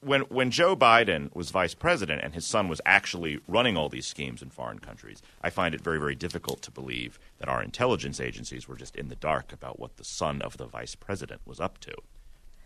when 0.00 0.22
when 0.22 0.50
Joe 0.50 0.76
Biden 0.76 1.34
was 1.34 1.50
vice 1.50 1.74
president 1.74 2.22
and 2.22 2.34
his 2.34 2.46
son 2.46 2.68
was 2.68 2.80
actually 2.84 3.40
running 3.48 3.76
all 3.76 3.88
these 3.88 4.06
schemes 4.06 4.42
in 4.42 4.50
foreign 4.50 4.78
countries, 4.78 5.22
I 5.42 5.50
find 5.50 5.74
it 5.74 5.80
very 5.80 5.98
very 5.98 6.14
difficult 6.14 6.62
to 6.62 6.70
believe 6.70 7.18
that 7.38 7.48
our 7.48 7.62
intelligence 7.62 8.20
agencies 8.20 8.68
were 8.68 8.76
just 8.76 8.96
in 8.96 9.08
the 9.08 9.16
dark 9.16 9.52
about 9.52 9.78
what 9.78 9.96
the 9.96 10.04
son 10.04 10.42
of 10.42 10.56
the 10.56 10.66
vice 10.66 10.94
president 10.94 11.40
was 11.44 11.60
up 11.60 11.78
to. 11.80 11.94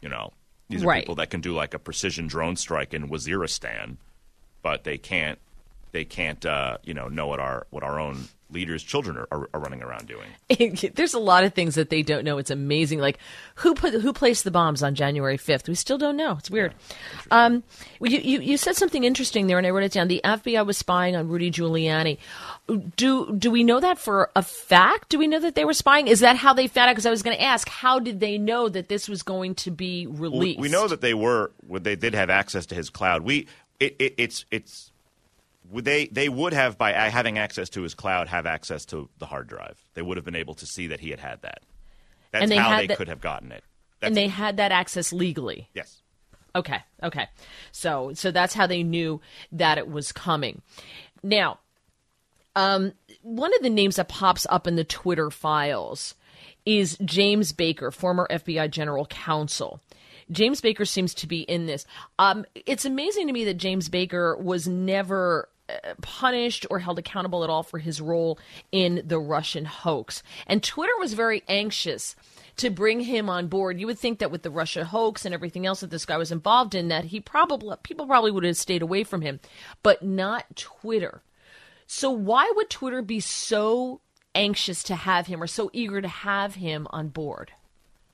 You 0.01 0.09
know, 0.09 0.33
these 0.69 0.83
are 0.83 0.89
right. 0.89 1.03
people 1.03 1.15
that 1.17 1.31
can 1.31 1.41
do 1.41 1.55
like 1.55 1.75
a 1.75 1.79
precision 1.79 2.27
drone 2.27 2.57
strike 2.57 2.93
in 2.93 3.09
Waziristan, 3.09 3.97
but 4.63 4.85
they 4.85 4.99
can't 4.99 5.39
they 5.93 6.05
can't 6.05 6.45
uh, 6.45 6.79
you 6.85 6.95
know 6.95 7.09
know 7.09 7.27
what 7.27 7.41
our 7.41 7.67
what 7.71 7.83
our 7.83 7.99
own 7.99 8.29
leaders' 8.51 8.83
children 8.83 9.17
are, 9.17 9.29
are, 9.31 9.51
are, 9.53 9.61
running 9.61 9.83
around 9.83 10.09
doing. 10.09 10.79
There's 10.95 11.15
a 11.15 11.19
lot 11.19 11.45
of 11.45 11.53
things 11.53 11.75
that 11.75 11.91
they 11.91 12.03
don't 12.03 12.25
know. 12.25 12.39
It's 12.39 12.51
amazing. 12.51 12.99
Like 12.99 13.19
who 13.57 13.75
put 13.75 13.95
who 13.95 14.13
placed 14.13 14.45
the 14.45 14.51
bombs 14.51 14.83
on 14.83 14.95
January 14.95 15.37
5th? 15.37 15.69
We 15.69 15.75
still 15.75 15.99
don't 15.99 16.17
know. 16.17 16.37
It's 16.39 16.51
weird. 16.51 16.75
Yeah, 17.31 17.45
um, 17.45 17.63
you, 18.01 18.19
you, 18.19 18.41
you 18.41 18.57
said 18.57 18.77
something 18.77 19.05
interesting 19.05 19.47
there, 19.47 19.59
and 19.59 19.67
I 19.67 19.71
wrote 19.71 19.85
it 19.85 19.93
down. 19.93 20.09
The 20.09 20.21
FBI 20.25 20.65
was 20.65 20.79
spying 20.79 21.17
on 21.17 21.29
Rudy 21.29 21.51
Giuliani. 21.51 22.19
Do 22.97 23.35
do 23.37 23.51
we 23.51 23.65
know 23.65 23.81
that 23.81 23.99
for 23.99 24.31
a 24.35 24.43
fact? 24.43 25.11
Do 25.11 25.19
we 25.19 25.27
know 25.27 25.41
that 25.41 25.55
they 25.55 25.65
were 25.65 25.75
spying? 25.75 26.09
Is 26.09 26.21
that 26.21 26.37
how 26.37 26.53
they 26.55 26.69
found 26.69 26.91
out? 26.91 26.93
Because 26.93 27.07
I 27.07 27.11
was 27.11 27.23
going 27.23 27.37
to 27.37 27.43
ask, 27.43 27.69
how 27.69 27.99
did 27.99 28.21
they 28.21 28.39
know 28.39 28.69
that 28.69 28.89
this 28.89 29.09
was 29.09 29.23
going 29.23 29.55
to 29.57 29.71
be 29.71 30.07
released? 30.07 30.59
We, 30.59 30.69
we 30.69 30.73
know 30.73 30.89
that 30.89 31.01
they 31.01 31.15
were. 31.15 31.53
They 31.69 31.97
did 31.97 32.15
have 32.15 32.31
access 32.31 32.67
to 32.67 32.75
his 32.75 32.91
cloud. 32.91 33.23
We 33.23 33.47
it, 33.81 33.97
it, 33.99 34.15
it's 34.19 34.45
it's 34.51 34.93
they 35.73 36.07
they 36.07 36.29
would 36.29 36.53
have 36.53 36.79
by 36.79 36.93
having 36.93 37.39
access 37.39 37.69
to 37.71 37.83
his 37.83 37.95
cloud 37.95 38.29
have 38.29 38.47
access 38.47 38.85
to 38.87 39.09
the 39.19 39.27
hard 39.27 39.49
drive. 39.49 39.83
They 39.95 40.03
would 40.03 40.17
have 40.17 40.25
been 40.25 40.37
able 40.37 40.55
to 40.55 40.67
see 40.67 40.89
that 40.89 41.01
he 41.01 41.11
had 41.11 41.21
had 41.21 41.43
that. 41.43 41.63
That's 42.31 42.43
and 42.43 42.51
they 42.53 42.57
how 42.57 42.77
they 42.79 42.87
that, 42.87 42.97
could 42.97 43.09
have 43.09 43.21
gotten 43.21 43.53
it. 43.53 43.65
That's 44.01 44.09
and 44.09 44.17
they 44.17 44.29
had 44.29 44.57
that 44.59 44.73
access 44.73 45.13
legally. 45.13 45.69
Yes. 45.75 46.03
Okay. 46.55 46.83
Okay. 47.03 47.27
So 47.73 48.13
so 48.15 48.31
that's 48.31 48.55
how 48.55 48.67
they 48.67 48.83
knew 48.83 49.21
that 49.53 49.79
it 49.79 49.91
was 49.91 50.13
coming. 50.13 50.63
Now, 51.23 51.59
um, 52.57 52.93
one 53.23 53.55
of 53.55 53.63
the 53.63 53.71
names 53.71 53.97
that 53.97 54.09
pops 54.09 54.47
up 54.51 54.67
in 54.67 54.77
the 54.77 54.85
Twitter 54.85 55.31
files 55.31 56.15
is 56.65 56.99
James 57.05 57.53
Baker, 57.53 57.91
former 57.91 58.27
FBI 58.31 58.71
general 58.71 59.07
counsel. 59.07 59.81
James 60.31 60.61
Baker 60.61 60.85
seems 60.85 61.15
to 61.15 61.27
be 61.27 61.41
in 61.43 61.67
this. 61.67 61.87
Um, 62.19 62.45
it's 62.55 62.85
amazing 62.85 63.27
to 63.27 63.33
me 63.33 63.45
that 63.45 63.55
James 63.55 63.89
Baker 63.89 64.37
was 64.37 64.69
never 64.69 65.49
punished 66.01 66.67
or 66.71 66.79
held 66.79 66.99
accountable 66.99 67.45
at 67.45 67.51
all 67.51 67.63
for 67.63 67.79
his 67.79 68.01
role 68.01 68.39
in 68.73 69.03
the 69.05 69.19
Russian 69.19 69.65
hoax. 69.65 70.23
And 70.47 70.63
Twitter 70.63 70.93
was 70.99 71.15
very 71.15 71.43
anxious 71.49 72.17
to 72.57 72.71
bring 72.71 73.01
him 73.01 73.29
on 73.29 73.49
board. 73.49 73.81
You 73.81 73.87
would 73.87 73.99
think 73.99 74.19
that 74.19 74.31
with 74.31 74.43
the 74.43 74.51
Russia 74.51 74.85
hoax 74.85 75.25
and 75.25 75.35
everything 75.35 75.67
else 75.67 75.81
that 75.81 75.91
this 75.91 76.07
guy 76.07 76.17
was 76.17 76.33
involved 76.33 76.75
in, 76.75 76.89
that 76.89 77.05
he 77.05 77.21
probably 77.21 77.77
people 77.83 78.07
probably 78.07 78.31
would 78.31 78.45
have 78.45 78.57
stayed 78.57 78.83
away 78.83 79.05
from 79.05 79.23
him, 79.23 79.41
but 79.83 80.03
not 80.03 80.45
Twitter. 80.57 81.23
So 81.87 82.11
why 82.11 82.53
would 82.55 82.69
Twitter 82.69 83.01
be 83.01 83.21
so 83.21 84.01
anxious 84.35 84.83
to 84.85 84.95
have 84.95 85.27
him 85.27 85.43
or 85.43 85.47
so 85.47 85.71
eager 85.73 86.01
to 86.01 86.09
have 86.09 86.57
him 86.57 86.87
on 86.91 87.09
board? 87.09 87.53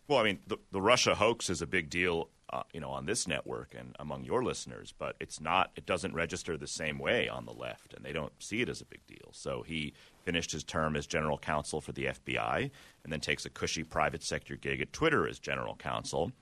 Well, 0.06 0.18
I 0.18 0.24
mean, 0.24 0.40
the, 0.46 0.58
the 0.70 0.82
Russia 0.82 1.14
hoax 1.14 1.48
is 1.48 1.62
a 1.62 1.66
big 1.66 1.88
deal, 1.88 2.28
uh, 2.50 2.62
you 2.72 2.80
know, 2.80 2.90
on 2.90 3.06
this 3.06 3.26
network 3.26 3.74
and 3.78 3.96
among 3.98 4.24
your 4.24 4.42
listeners, 4.42 4.92
but 4.96 5.16
it's 5.20 5.40
not. 5.40 5.70
It 5.76 5.86
doesn't 5.86 6.14
register 6.14 6.56
the 6.56 6.66
same 6.66 6.98
way 6.98 7.28
on 7.28 7.46
the 7.46 7.52
left, 7.52 7.94
and 7.94 8.04
they 8.04 8.12
don't 8.12 8.32
see 8.42 8.60
it 8.60 8.68
as 8.68 8.80
a 8.80 8.86
big 8.86 9.06
deal. 9.06 9.30
So 9.32 9.62
he 9.62 9.94
finished 10.24 10.52
his 10.52 10.64
term 10.64 10.96
as 10.96 11.06
general 11.06 11.38
counsel 11.38 11.80
for 11.80 11.92
the 11.92 12.06
FBI, 12.06 12.70
and 13.02 13.12
then 13.12 13.20
takes 13.20 13.44
a 13.44 13.50
cushy 13.50 13.82
private 13.82 14.22
sector 14.22 14.56
gig 14.56 14.80
at 14.80 14.92
Twitter 14.92 15.26
as 15.26 15.38
general 15.38 15.76
counsel. 15.76 16.32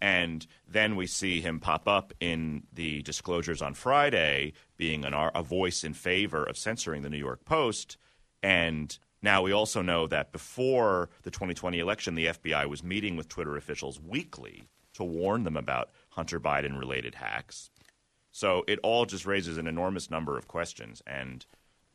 And 0.00 0.46
then 0.68 0.94
we 0.94 1.06
see 1.06 1.40
him 1.40 1.58
pop 1.58 1.88
up 1.88 2.12
in 2.20 2.62
the 2.72 3.02
disclosures 3.02 3.60
on 3.60 3.74
Friday, 3.74 4.52
being 4.76 5.04
an, 5.04 5.12
a 5.12 5.42
voice 5.42 5.82
in 5.82 5.92
favor 5.92 6.44
of 6.44 6.56
censoring 6.56 7.02
the 7.02 7.10
New 7.10 7.18
York 7.18 7.44
Post. 7.44 7.96
And 8.42 8.96
now, 9.20 9.42
we 9.42 9.50
also 9.50 9.82
know 9.82 10.06
that 10.06 10.30
before 10.30 11.10
the 11.24 11.30
2020 11.32 11.80
election, 11.80 12.14
the 12.14 12.26
FBI 12.26 12.68
was 12.68 12.84
meeting 12.84 13.16
with 13.16 13.28
Twitter 13.28 13.56
officials 13.56 14.00
weekly 14.00 14.68
to 14.98 15.04
warn 15.04 15.44
them 15.44 15.56
about 15.56 15.90
Hunter 16.10 16.38
Biden 16.38 16.78
related 16.78 17.14
hacks. 17.14 17.70
So 18.32 18.64
it 18.68 18.78
all 18.82 19.06
just 19.06 19.26
raises 19.26 19.56
an 19.56 19.66
enormous 19.66 20.10
number 20.10 20.36
of 20.36 20.48
questions. 20.48 21.02
And 21.06 21.46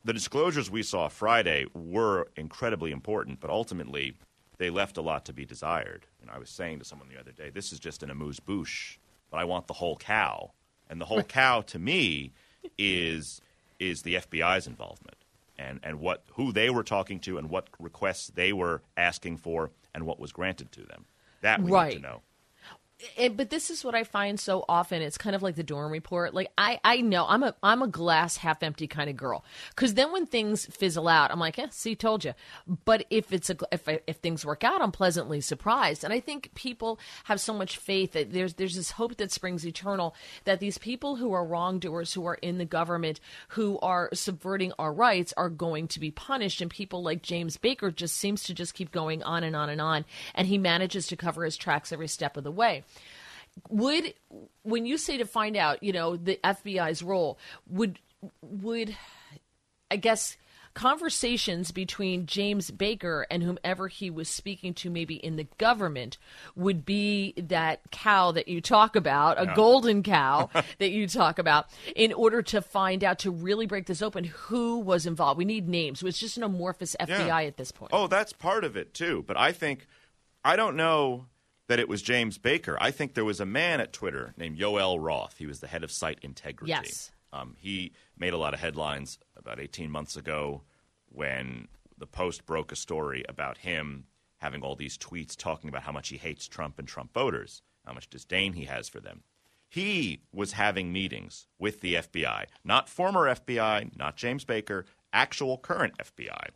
the 0.04 0.12
disclosures 0.12 0.70
we 0.70 0.82
saw 0.82 1.08
Friday 1.08 1.66
were 1.74 2.28
incredibly 2.36 2.90
important, 2.90 3.40
but 3.40 3.50
ultimately 3.50 4.14
they 4.56 4.70
left 4.70 4.96
a 4.96 5.02
lot 5.02 5.26
to 5.26 5.32
be 5.32 5.44
desired. 5.44 6.06
And 6.20 6.30
I 6.30 6.38
was 6.38 6.48
saying 6.48 6.78
to 6.78 6.84
someone 6.84 7.08
the 7.08 7.20
other 7.20 7.32
day, 7.32 7.50
this 7.50 7.72
is 7.72 7.78
just 7.78 8.02
an 8.02 8.10
amuse 8.10 8.40
bouche, 8.40 8.98
but 9.30 9.38
I 9.38 9.44
want 9.44 9.66
the 9.66 9.74
whole 9.74 9.96
cow. 9.96 10.52
And 10.88 11.00
the 11.00 11.06
whole 11.06 11.22
cow 11.22 11.60
to 11.62 11.78
me 11.78 12.32
is 12.78 13.40
is 13.78 14.02
the 14.02 14.14
FBI's 14.14 14.66
involvement 14.66 15.18
and, 15.58 15.80
and 15.82 16.00
what 16.00 16.24
who 16.34 16.52
they 16.52 16.70
were 16.70 16.82
talking 16.82 17.20
to 17.20 17.36
and 17.36 17.50
what 17.50 17.68
requests 17.78 18.28
they 18.28 18.52
were 18.52 18.82
asking 18.96 19.36
for 19.36 19.70
and 19.94 20.06
what 20.06 20.18
was 20.18 20.32
granted 20.32 20.72
to 20.72 20.82
them. 20.84 21.04
That 21.42 21.60
we 21.60 21.70
right. 21.70 21.88
need 21.90 21.96
to 21.96 22.02
know 22.02 22.22
it, 23.16 23.36
but 23.36 23.50
this 23.50 23.70
is 23.70 23.84
what 23.84 23.94
I 23.94 24.04
find 24.04 24.38
so 24.38 24.64
often. 24.68 25.02
It's 25.02 25.18
kind 25.18 25.34
of 25.34 25.42
like 25.42 25.56
the 25.56 25.64
Durham 25.64 25.90
report. 25.90 26.32
Like 26.32 26.50
I, 26.56 26.80
I 26.84 27.00
know 27.00 27.26
I'm 27.28 27.42
a 27.42 27.54
I'm 27.62 27.82
a 27.82 27.88
glass 27.88 28.36
half 28.36 28.62
empty 28.62 28.86
kind 28.86 29.10
of 29.10 29.16
girl. 29.16 29.44
Because 29.70 29.94
then 29.94 30.12
when 30.12 30.26
things 30.26 30.66
fizzle 30.66 31.08
out, 31.08 31.32
I'm 31.32 31.40
like, 31.40 31.58
yeah, 31.58 31.66
see, 31.70 31.96
told 31.96 32.24
you. 32.24 32.34
But 32.84 33.04
if 33.10 33.32
it's 33.32 33.50
a 33.50 33.56
if 33.72 33.88
if 34.06 34.16
things 34.18 34.46
work 34.46 34.62
out, 34.62 34.80
I'm 34.80 34.92
pleasantly 34.92 35.40
surprised. 35.40 36.04
And 36.04 36.12
I 36.12 36.20
think 36.20 36.54
people 36.54 37.00
have 37.24 37.40
so 37.40 37.52
much 37.52 37.78
faith 37.78 38.12
that 38.12 38.32
there's 38.32 38.54
there's 38.54 38.76
this 38.76 38.92
hope 38.92 39.16
that 39.16 39.32
springs 39.32 39.66
eternal 39.66 40.14
that 40.44 40.60
these 40.60 40.78
people 40.78 41.16
who 41.16 41.32
are 41.32 41.44
wrongdoers, 41.44 42.12
who 42.12 42.24
are 42.26 42.36
in 42.36 42.58
the 42.58 42.64
government, 42.64 43.18
who 43.48 43.78
are 43.80 44.08
subverting 44.12 44.72
our 44.78 44.92
rights, 44.92 45.34
are 45.36 45.50
going 45.50 45.88
to 45.88 46.00
be 46.00 46.12
punished. 46.12 46.60
And 46.60 46.70
people 46.70 47.02
like 47.02 47.22
James 47.22 47.56
Baker 47.56 47.90
just 47.90 48.16
seems 48.16 48.44
to 48.44 48.54
just 48.54 48.74
keep 48.74 48.92
going 48.92 49.22
on 49.24 49.42
and 49.42 49.56
on 49.56 49.68
and 49.68 49.80
on, 49.80 50.04
and 50.34 50.46
he 50.46 50.58
manages 50.58 51.08
to 51.08 51.16
cover 51.16 51.44
his 51.44 51.56
tracks 51.56 51.92
every 51.92 52.08
step 52.08 52.36
of 52.36 52.44
the 52.44 52.52
way 52.52 52.84
would 53.68 54.14
when 54.62 54.86
you 54.86 54.98
say 54.98 55.18
to 55.18 55.24
find 55.24 55.56
out, 55.56 55.82
you 55.82 55.92
know, 55.92 56.16
the 56.16 56.38
FBI's 56.42 57.02
role, 57.02 57.38
would 57.68 57.98
would 58.42 58.96
I 59.90 59.96
guess 59.96 60.36
conversations 60.74 61.70
between 61.70 62.26
James 62.26 62.70
Baker 62.70 63.26
and 63.30 63.42
whomever 63.42 63.88
he 63.88 64.10
was 64.10 64.28
speaking 64.28 64.74
to, 64.74 64.90
maybe 64.90 65.14
in 65.14 65.36
the 65.36 65.46
government, 65.56 66.18
would 66.56 66.84
be 66.84 67.32
that 67.36 67.80
cow 67.90 68.32
that 68.32 68.48
you 68.48 68.60
talk 68.60 68.96
about, 68.96 69.40
a 69.40 69.44
yeah. 69.44 69.54
golden 69.54 70.02
cow 70.02 70.50
that 70.78 70.90
you 70.90 71.06
talk 71.06 71.38
about, 71.38 71.66
in 71.94 72.12
order 72.12 72.42
to 72.42 72.60
find 72.60 73.04
out, 73.04 73.20
to 73.20 73.30
really 73.30 73.66
break 73.66 73.86
this 73.86 74.02
open, 74.02 74.24
who 74.24 74.80
was 74.80 75.06
involved. 75.06 75.38
We 75.38 75.44
need 75.44 75.68
names. 75.68 76.02
It's 76.02 76.18
just 76.18 76.36
an 76.36 76.42
amorphous 76.42 76.96
FBI 77.00 77.28
yeah. 77.28 77.42
at 77.42 77.56
this 77.56 77.70
point. 77.70 77.92
Oh, 77.94 78.08
that's 78.08 78.32
part 78.32 78.64
of 78.64 78.76
it, 78.76 78.92
too. 78.94 79.24
But 79.26 79.36
I 79.36 79.52
think, 79.52 79.86
I 80.44 80.56
don't 80.56 80.76
know 80.76 81.26
that 81.68 81.78
it 81.78 81.88
was 81.88 82.02
James 82.02 82.38
Baker. 82.38 82.76
I 82.80 82.90
think 82.90 83.14
there 83.14 83.24
was 83.24 83.40
a 83.40 83.46
man 83.46 83.80
at 83.80 83.92
Twitter 83.92 84.34
named 84.36 84.58
Yoel 84.58 84.98
Roth. 85.00 85.36
He 85.38 85.46
was 85.46 85.60
the 85.60 85.66
head 85.66 85.84
of 85.84 85.90
site 85.90 86.18
integrity. 86.22 86.70
Yes. 86.70 87.10
Um, 87.32 87.56
he 87.58 87.92
made 88.16 88.32
a 88.32 88.38
lot 88.38 88.54
of 88.54 88.60
headlines 88.60 89.18
about 89.36 89.58
18 89.58 89.90
months 89.90 90.16
ago 90.16 90.62
when 91.08 91.68
the 91.98 92.06
Post 92.06 92.46
broke 92.46 92.70
a 92.70 92.76
story 92.76 93.24
about 93.28 93.58
him 93.58 94.04
having 94.38 94.62
all 94.62 94.76
these 94.76 94.98
tweets 94.98 95.36
talking 95.36 95.68
about 95.68 95.82
how 95.82 95.92
much 95.92 96.10
he 96.10 96.16
hates 96.16 96.46
Trump 96.46 96.78
and 96.78 96.86
Trump 96.86 97.12
voters, 97.14 97.62
how 97.86 97.94
much 97.94 98.10
disdain 98.10 98.52
he 98.52 98.64
has 98.64 98.88
for 98.88 99.00
them. 99.00 99.22
He 99.68 100.20
was 100.32 100.52
having 100.52 100.92
meetings 100.92 101.48
with 101.58 101.80
the 101.80 101.94
FBI, 101.94 102.44
not 102.62 102.88
former 102.88 103.22
FBI, 103.22 103.96
not 103.96 104.16
James 104.16 104.44
Baker, 104.44 104.84
actual 105.12 105.58
current 105.58 105.94
FBI. 105.98 106.48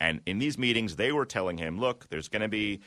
And 0.00 0.20
in 0.26 0.38
these 0.38 0.58
meetings, 0.58 0.96
they 0.96 1.12
were 1.12 1.26
telling 1.26 1.58
him, 1.58 1.78
look, 1.78 2.08
there's 2.08 2.28
going 2.28 2.42
to 2.42 2.48
be 2.48 2.80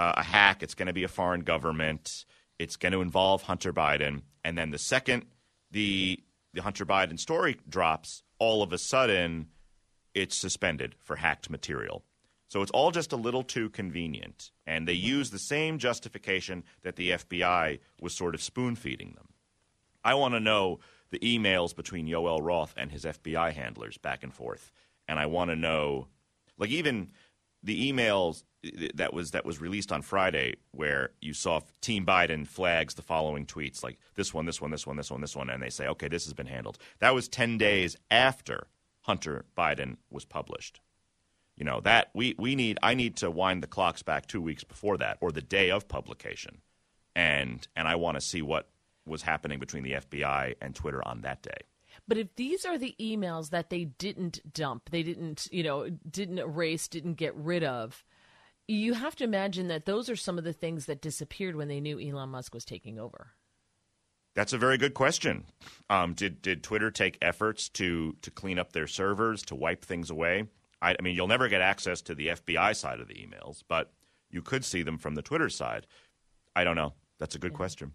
uh, 0.00 0.14
a 0.16 0.22
hack. 0.22 0.62
It's 0.62 0.74
going 0.74 0.86
to 0.86 0.94
be 0.94 1.04
a 1.04 1.08
foreign 1.08 1.42
government. 1.42 2.24
It's 2.58 2.76
going 2.76 2.92
to 2.92 3.02
involve 3.02 3.42
Hunter 3.42 3.72
Biden. 3.72 4.22
And 4.42 4.56
then 4.56 4.70
the 4.70 4.78
second 4.78 5.26
the 5.70 6.22
the 6.54 6.62
Hunter 6.62 6.86
Biden 6.86 7.18
story 7.20 7.58
drops, 7.68 8.22
all 8.38 8.62
of 8.62 8.72
a 8.72 8.78
sudden 8.78 9.48
it's 10.14 10.36
suspended 10.36 10.94
for 10.98 11.16
hacked 11.16 11.50
material. 11.50 12.02
So 12.48 12.62
it's 12.62 12.70
all 12.72 12.90
just 12.90 13.12
a 13.12 13.16
little 13.16 13.44
too 13.44 13.68
convenient. 13.68 14.50
And 14.66 14.88
they 14.88 14.94
use 14.94 15.30
the 15.30 15.38
same 15.38 15.78
justification 15.78 16.64
that 16.82 16.96
the 16.96 17.10
FBI 17.10 17.78
was 18.00 18.16
sort 18.16 18.34
of 18.34 18.42
spoon 18.42 18.74
feeding 18.74 19.12
them. 19.12 19.28
I 20.02 20.14
want 20.14 20.34
to 20.34 20.40
know 20.40 20.80
the 21.10 21.20
emails 21.20 21.76
between 21.76 22.08
Yoel 22.08 22.42
Roth 22.42 22.74
and 22.76 22.90
his 22.90 23.04
FBI 23.04 23.52
handlers 23.52 23.98
back 23.98 24.24
and 24.24 24.32
forth. 24.32 24.72
And 25.06 25.18
I 25.18 25.26
want 25.26 25.50
to 25.50 25.56
know, 25.56 26.08
like, 26.58 26.70
even 26.70 27.10
the 27.62 27.90
emails 27.90 28.44
that 28.94 29.14
was 29.14 29.30
that 29.30 29.44
was 29.44 29.60
released 29.60 29.92
on 29.92 30.02
Friday, 30.02 30.54
where 30.72 31.10
you 31.20 31.32
saw 31.32 31.60
Team 31.80 32.04
Biden 32.04 32.46
flags 32.46 32.94
the 32.94 33.02
following 33.02 33.46
tweets, 33.46 33.82
like 33.82 33.98
this 34.14 34.34
one, 34.34 34.46
this 34.46 34.60
one, 34.60 34.70
this 34.70 34.86
one, 34.86 34.96
this 34.96 35.10
one, 35.10 35.20
this 35.20 35.36
one, 35.36 35.50
and 35.50 35.62
they 35.62 35.70
say, 35.70 35.86
okay, 35.88 36.08
this 36.08 36.24
has 36.24 36.34
been 36.34 36.46
handled. 36.46 36.78
That 36.98 37.14
was 37.14 37.28
ten 37.28 37.58
days 37.58 37.96
after 38.10 38.66
Hunter 39.02 39.44
Biden 39.56 39.96
was 40.10 40.24
published. 40.24 40.80
You 41.56 41.64
know 41.64 41.80
that 41.80 42.10
we 42.14 42.34
we 42.38 42.54
need 42.54 42.78
I 42.82 42.94
need 42.94 43.16
to 43.16 43.30
wind 43.30 43.62
the 43.62 43.66
clocks 43.66 44.02
back 44.02 44.26
two 44.26 44.40
weeks 44.40 44.64
before 44.64 44.96
that, 44.98 45.18
or 45.20 45.32
the 45.32 45.42
day 45.42 45.70
of 45.70 45.88
publication, 45.88 46.60
and 47.14 47.66
and 47.76 47.88
I 47.88 47.96
want 47.96 48.16
to 48.16 48.20
see 48.20 48.42
what 48.42 48.68
was 49.06 49.22
happening 49.22 49.58
between 49.58 49.82
the 49.82 49.92
FBI 49.92 50.54
and 50.60 50.74
Twitter 50.74 51.06
on 51.06 51.22
that 51.22 51.42
day. 51.42 51.66
But 52.10 52.18
if 52.18 52.34
these 52.34 52.64
are 52.64 52.76
the 52.76 52.96
emails 53.00 53.50
that 53.50 53.70
they 53.70 53.84
didn't 53.84 54.52
dump, 54.52 54.90
they 54.90 55.04
didn't, 55.04 55.46
you 55.52 55.62
know, 55.62 55.88
didn't 56.10 56.40
erase, 56.40 56.88
didn't 56.88 57.14
get 57.14 57.36
rid 57.36 57.62
of, 57.62 58.04
you 58.66 58.94
have 58.94 59.14
to 59.16 59.24
imagine 59.24 59.68
that 59.68 59.86
those 59.86 60.10
are 60.10 60.16
some 60.16 60.36
of 60.36 60.42
the 60.42 60.52
things 60.52 60.86
that 60.86 61.00
disappeared 61.00 61.54
when 61.54 61.68
they 61.68 61.78
knew 61.78 62.00
Elon 62.00 62.30
Musk 62.30 62.52
was 62.52 62.64
taking 62.64 62.98
over. 62.98 63.28
That's 64.34 64.52
a 64.52 64.58
very 64.58 64.76
good 64.76 64.92
question. 64.92 65.44
Um, 65.88 66.14
did 66.14 66.42
did 66.42 66.64
Twitter 66.64 66.90
take 66.90 67.16
efforts 67.22 67.68
to 67.68 68.16
to 68.22 68.30
clean 68.32 68.58
up 68.58 68.72
their 68.72 68.88
servers 68.88 69.42
to 69.44 69.54
wipe 69.54 69.84
things 69.84 70.10
away? 70.10 70.48
I, 70.82 70.96
I 70.98 71.02
mean, 71.02 71.14
you'll 71.14 71.28
never 71.28 71.46
get 71.46 71.60
access 71.60 72.02
to 72.02 72.16
the 72.16 72.28
FBI 72.30 72.74
side 72.74 72.98
of 72.98 73.06
the 73.06 73.14
emails, 73.14 73.62
but 73.68 73.92
you 74.30 74.42
could 74.42 74.64
see 74.64 74.82
them 74.82 74.98
from 74.98 75.14
the 75.14 75.22
Twitter 75.22 75.48
side. 75.48 75.86
I 76.56 76.64
don't 76.64 76.74
know. 76.74 76.94
That's 77.20 77.36
a 77.36 77.38
good 77.38 77.52
yeah. 77.52 77.56
question. 77.56 77.92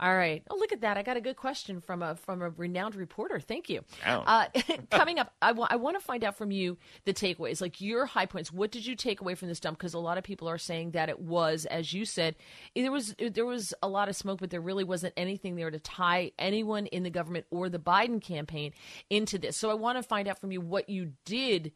All 0.00 0.14
right. 0.14 0.42
Oh, 0.50 0.56
look 0.56 0.72
at 0.72 0.80
that! 0.80 0.96
I 0.96 1.02
got 1.02 1.16
a 1.16 1.20
good 1.20 1.36
question 1.36 1.80
from 1.80 2.02
a 2.02 2.16
from 2.16 2.42
a 2.42 2.50
renowned 2.50 2.96
reporter. 2.96 3.38
Thank 3.38 3.68
you. 3.68 3.82
Uh, 4.26 4.46
coming 4.90 5.18
up, 5.18 5.32
I, 5.40 5.48
w- 5.48 5.68
I 5.70 5.76
want 5.76 5.98
to 5.98 6.04
find 6.04 6.24
out 6.24 6.36
from 6.36 6.50
you 6.50 6.78
the 7.04 7.14
takeaways, 7.14 7.60
like 7.60 7.80
your 7.80 8.04
high 8.06 8.26
points. 8.26 8.52
What 8.52 8.72
did 8.72 8.84
you 8.86 8.96
take 8.96 9.20
away 9.20 9.36
from 9.36 9.48
this 9.48 9.60
dump? 9.60 9.78
Because 9.78 9.94
a 9.94 9.98
lot 10.00 10.18
of 10.18 10.24
people 10.24 10.48
are 10.48 10.58
saying 10.58 10.92
that 10.92 11.08
it 11.08 11.20
was, 11.20 11.64
as 11.66 11.92
you 11.92 12.04
said, 12.04 12.34
there 12.74 12.90
was 12.90 13.14
there 13.18 13.46
was 13.46 13.72
a 13.82 13.88
lot 13.88 14.08
of 14.08 14.16
smoke, 14.16 14.40
but 14.40 14.50
there 14.50 14.60
really 14.60 14.84
wasn't 14.84 15.14
anything 15.16 15.54
there 15.54 15.70
to 15.70 15.78
tie 15.78 16.32
anyone 16.38 16.86
in 16.86 17.04
the 17.04 17.10
government 17.10 17.46
or 17.50 17.68
the 17.68 17.78
Biden 17.78 18.20
campaign 18.20 18.72
into 19.10 19.38
this. 19.38 19.56
So 19.56 19.70
I 19.70 19.74
want 19.74 19.96
to 19.98 20.02
find 20.02 20.26
out 20.26 20.40
from 20.40 20.50
you 20.50 20.60
what 20.60 20.88
you 20.88 21.12
did 21.24 21.72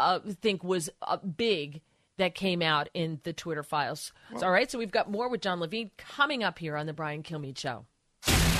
uh, 0.00 0.20
think 0.40 0.64
was 0.64 0.90
uh, 1.02 1.18
big 1.18 1.82
that 2.18 2.34
came 2.34 2.62
out 2.62 2.88
in 2.94 3.20
the 3.24 3.32
Twitter 3.32 3.62
files. 3.62 4.12
Well, 4.32 4.44
all 4.44 4.50
right, 4.50 4.70
so 4.70 4.78
we've 4.78 4.90
got 4.90 5.10
more 5.10 5.28
with 5.28 5.40
John 5.40 5.60
Levine 5.60 5.90
coming 5.96 6.44
up 6.44 6.58
here 6.58 6.76
on 6.76 6.86
the 6.86 6.92
Brian 6.92 7.22
Kilmeade 7.22 7.58
Show. 7.58 7.86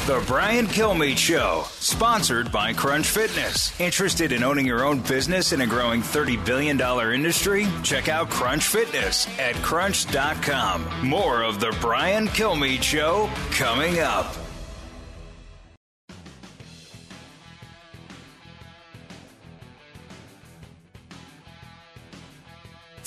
The 0.08 0.24
Brian 0.26 0.66
Kilmeade 0.66 1.18
Show, 1.18 1.64
sponsored 1.66 2.50
by 2.50 2.72
Crunch 2.72 3.06
Fitness. 3.06 3.78
Interested 3.78 4.32
in 4.32 4.42
owning 4.42 4.64
your 4.64 4.82
own 4.82 5.00
business 5.00 5.52
in 5.52 5.60
a 5.60 5.66
growing 5.66 6.00
$30 6.00 6.46
billion 6.46 6.80
industry? 7.12 7.66
Check 7.82 8.08
out 8.08 8.30
Crunch 8.30 8.64
Fitness 8.64 9.28
at 9.38 9.54
crunch.com. 9.56 11.06
More 11.06 11.42
of 11.42 11.60
The 11.60 11.76
Brian 11.82 12.26
Kilmeade 12.28 12.82
Show 12.82 13.28
coming 13.50 13.98
up. 13.98 14.34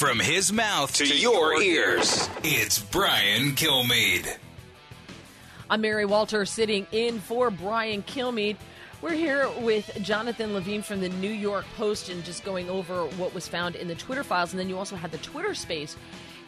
From 0.02 0.20
his 0.20 0.52
mouth 0.52 0.92
to, 0.96 1.06
to 1.06 1.16
your, 1.16 1.54
your 1.54 1.62
ears, 1.62 2.28
it's 2.44 2.80
Brian 2.80 3.52
Kilmeade. 3.52 4.36
I'm 5.70 5.82
Mary 5.82 6.06
Walter 6.06 6.44
sitting 6.44 6.88
in 6.92 7.20
for 7.20 7.52
Brian 7.52 8.02
Kilmeade. 8.02 8.58
We're 9.04 9.14
here 9.14 9.48
with 9.60 9.96
Jonathan 10.02 10.56
Levine 10.56 10.82
from 10.82 11.02
the 11.02 11.10
New 11.10 11.30
York 11.30 11.66
Post 11.78 12.10
and 12.10 12.24
just 12.26 12.44
going 12.44 12.68
over 12.68 13.06
what 13.10 13.36
was 13.36 13.48
found 13.48 13.76
in 13.76 13.88
the 13.88 13.94
Twitter 13.94 14.24
files. 14.24 14.54
And 14.54 14.60
then 14.60 14.70
you 14.70 14.78
also 14.80 14.96
had 14.96 15.12
the 15.12 15.20
Twitter 15.20 15.54
space 15.54 15.96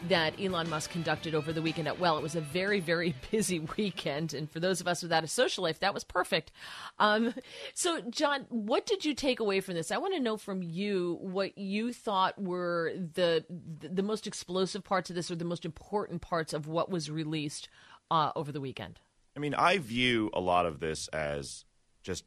that 0.08 0.40
Elon 0.40 0.68
Musk 0.68 0.90
conducted 0.90 1.34
over 1.34 1.52
the 1.52 1.62
weekend 1.62 1.88
at 1.88 1.98
Well. 1.98 2.18
It 2.18 2.22
was 2.22 2.36
a 2.36 2.40
very, 2.40 2.80
very 2.80 3.14
busy 3.30 3.60
weekend. 3.76 4.34
And 4.34 4.50
for 4.50 4.60
those 4.60 4.80
of 4.80 4.88
us 4.88 5.02
without 5.02 5.24
a 5.24 5.28
social 5.28 5.64
life, 5.64 5.80
that 5.80 5.94
was 5.94 6.04
perfect. 6.04 6.52
Um, 6.98 7.34
so, 7.74 8.00
John, 8.02 8.46
what 8.48 8.86
did 8.86 9.04
you 9.04 9.14
take 9.14 9.40
away 9.40 9.60
from 9.60 9.74
this? 9.74 9.90
I 9.90 9.98
want 9.98 10.14
to 10.14 10.20
know 10.20 10.36
from 10.36 10.62
you 10.62 11.18
what 11.20 11.56
you 11.56 11.92
thought 11.92 12.40
were 12.40 12.92
the, 12.96 13.44
the 13.80 14.02
most 14.02 14.26
explosive 14.26 14.84
parts 14.84 15.10
of 15.10 15.16
this 15.16 15.30
or 15.30 15.36
the 15.36 15.44
most 15.44 15.64
important 15.64 16.20
parts 16.20 16.52
of 16.52 16.66
what 16.66 16.90
was 16.90 17.10
released 17.10 17.68
uh, 18.10 18.32
over 18.36 18.52
the 18.52 18.60
weekend. 18.60 19.00
I 19.36 19.40
mean, 19.40 19.54
I 19.54 19.78
view 19.78 20.30
a 20.32 20.40
lot 20.40 20.66
of 20.66 20.80
this 20.80 21.08
as 21.08 21.64
just 22.02 22.24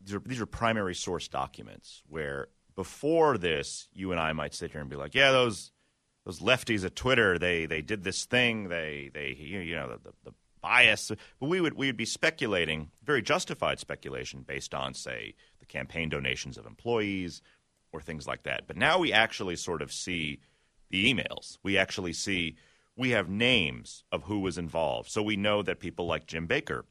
these 0.00 0.14
are, 0.14 0.22
these 0.24 0.40
are 0.40 0.46
primary 0.46 0.94
source 0.94 1.28
documents 1.28 2.02
where 2.08 2.48
before 2.76 3.38
this, 3.38 3.88
you 3.92 4.10
and 4.10 4.20
I 4.20 4.32
might 4.32 4.54
sit 4.54 4.70
here 4.72 4.80
and 4.80 4.90
be 4.90 4.96
like, 4.96 5.14
yeah, 5.14 5.32
those 5.32 5.72
those 6.24 6.40
lefties 6.40 6.84
at 6.84 6.96
Twitter, 6.96 7.38
they 7.38 7.66
they 7.66 7.82
did 7.82 8.04
this 8.04 8.24
thing, 8.24 8.68
they 8.68 9.10
they 9.12 9.36
you 9.38 9.74
know 9.74 9.98
the, 10.02 10.12
the 10.24 10.34
bias, 10.60 11.12
but 11.38 11.48
we 11.48 11.60
would 11.60 11.74
we 11.74 11.86
would 11.86 11.96
be 11.96 12.06
speculating, 12.06 12.90
very 13.02 13.22
justified 13.22 13.78
speculation 13.78 14.42
based 14.46 14.74
on 14.74 14.94
say 14.94 15.34
the 15.60 15.66
campaign 15.66 16.08
donations 16.08 16.56
of 16.56 16.66
employees 16.66 17.42
or 17.92 18.00
things 18.00 18.26
like 18.26 18.42
that. 18.44 18.66
But 18.66 18.76
now 18.76 18.98
we 18.98 19.12
actually 19.12 19.56
sort 19.56 19.82
of 19.82 19.92
see 19.92 20.40
the 20.90 21.12
emails. 21.12 21.58
We 21.62 21.76
actually 21.76 22.14
see 22.14 22.56
we 22.96 23.10
have 23.10 23.28
names 23.28 24.04
of 24.10 24.24
who 24.24 24.40
was 24.40 24.56
involved. 24.56 25.10
So 25.10 25.22
we 25.22 25.36
know 25.36 25.62
that 25.62 25.80
people 25.80 26.06
like 26.06 26.26
Jim 26.26 26.46
Baker 26.46 26.84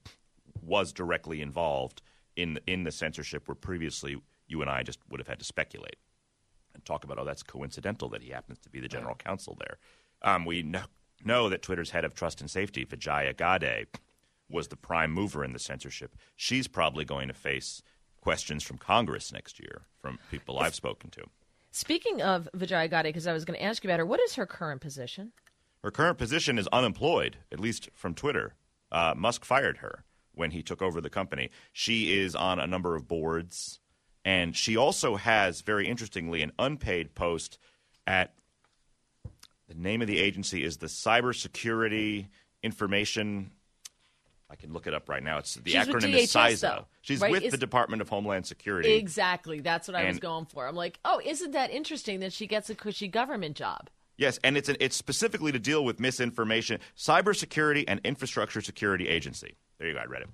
was 0.62 0.93
directly 0.93 1.41
involved 1.41 2.02
in 2.36 2.60
in 2.67 2.84
the 2.84 2.91
censorship 2.91 3.48
where 3.48 3.56
previously 3.56 4.22
you 4.48 4.62
and 4.62 4.69
I 4.69 4.84
just 4.84 5.00
would 5.10 5.19
have 5.19 5.28
had 5.28 5.39
to 5.39 5.46
speculate 5.46 5.96
and 6.73 6.83
talk 6.86 7.03
about, 7.03 7.19
oh, 7.19 7.25
that's 7.25 7.43
coincidental 7.43 8.09
that 8.09 8.21
he 8.21 8.31
happens 8.31 8.59
to 8.59 8.69
be 8.69 8.79
the 8.79 8.88
general 8.88 9.15
counsel 9.15 9.57
there. 9.59 9.77
Um, 10.21 10.45
we 10.45 10.63
know, 10.63 10.83
know 11.23 11.49
that 11.49 11.62
Twitter's 11.62 11.91
head 11.91 12.05
of 12.05 12.13
trust 12.13 12.41
and 12.41 12.49
safety, 12.49 12.83
Vijaya 12.83 13.33
Gadde, 13.33 13.88
was 14.49 14.67
the 14.67 14.75
prime 14.75 15.12
mover 15.12 15.43
in 15.43 15.53
the 15.53 15.59
censorship. 15.59 16.15
She's 16.36 16.67
probably 16.67 17.05
going 17.05 17.27
to 17.27 17.33
face 17.33 17.81
questions 18.21 18.63
from 18.63 18.77
Congress 18.77 19.33
next 19.33 19.59
year 19.59 19.83
from 20.01 20.19
people 20.31 20.59
I've 20.59 20.75
spoken 20.75 21.09
to. 21.12 21.23
Speaking 21.71 22.21
of 22.21 22.47
Vijaya 22.53 22.88
Gadde, 22.88 23.09
because 23.09 23.27
I 23.27 23.33
was 23.33 23.45
going 23.45 23.57
to 23.57 23.63
ask 23.63 23.83
you 23.83 23.89
about 23.89 23.99
her, 23.99 24.05
what 24.05 24.19
is 24.19 24.36
her 24.36 24.45
current 24.45 24.79
position? 24.79 25.31
Her 25.83 25.91
current 25.91 26.17
position 26.17 26.57
is 26.57 26.67
unemployed, 26.71 27.38
at 27.51 27.59
least 27.59 27.89
from 27.93 28.13
Twitter. 28.13 28.53
Uh, 28.91 29.13
Musk 29.17 29.43
fired 29.43 29.77
her 29.77 30.05
when 30.33 30.51
he 30.51 30.62
took 30.62 30.81
over 30.81 31.01
the 31.01 31.09
company. 31.09 31.49
She 31.73 32.17
is 32.17 32.36
on 32.36 32.59
a 32.59 32.67
number 32.67 32.95
of 32.95 33.07
boards, 33.07 33.79
and 34.25 34.55
she 34.55 34.77
also 34.77 35.15
has, 35.15 35.62
very 35.62 35.88
interestingly, 35.88 36.41
an 36.41 36.51
unpaid 36.57 37.15
post 37.15 37.57
at 38.07 38.33
the 39.67 39.75
name 39.75 40.01
of 40.01 40.07
the 40.07 40.19
agency 40.19 40.63
is 40.63 40.77
the 40.77 40.88
Cybersecurity 40.88 42.27
Information. 42.62 43.51
I 44.49 44.55
can 44.55 44.71
look 44.71 44.88
it 44.88 44.93
up 44.93 45.09
right 45.09 45.23
now. 45.23 45.39
It's 45.39 45.55
the 45.55 45.71
She's 45.71 45.88
acronym 45.88 46.13
is 46.13 46.31
CISA. 46.31 46.86
She's 47.01 47.19
right? 47.19 47.31
with 47.31 47.43
is, 47.43 47.51
the 47.51 47.57
Department 47.57 48.01
of 48.01 48.09
Homeland 48.09 48.45
Security. 48.45 48.93
Exactly. 48.93 49.59
That's 49.59 49.88
what 49.88 49.95
I 49.95 50.01
and, 50.01 50.09
was 50.09 50.19
going 50.19 50.45
for. 50.45 50.67
I'm 50.67 50.75
like, 50.75 50.99
oh, 51.03 51.19
isn't 51.25 51.51
that 51.51 51.71
interesting 51.71 52.19
that 52.19 52.31
she 52.31 52.45
gets 52.45 52.69
a 52.69 52.75
cushy 52.75 53.07
government 53.07 53.57
job? 53.57 53.89
Yes, 54.15 54.39
and 54.43 54.55
it's 54.55 54.69
an, 54.69 54.77
it's 54.79 54.95
specifically 54.95 55.51
to 55.51 55.59
deal 55.59 55.83
with 55.83 55.99
misinformation, 55.99 56.79
cybersecurity 56.95 57.83
and 57.88 57.99
infrastructure 58.03 58.62
security 58.62 59.07
agency. 59.09 59.55
There 59.79 59.88
you 59.88 59.95
go. 59.95 60.01
I 60.01 60.05
read 60.05 60.21
it. 60.21 60.29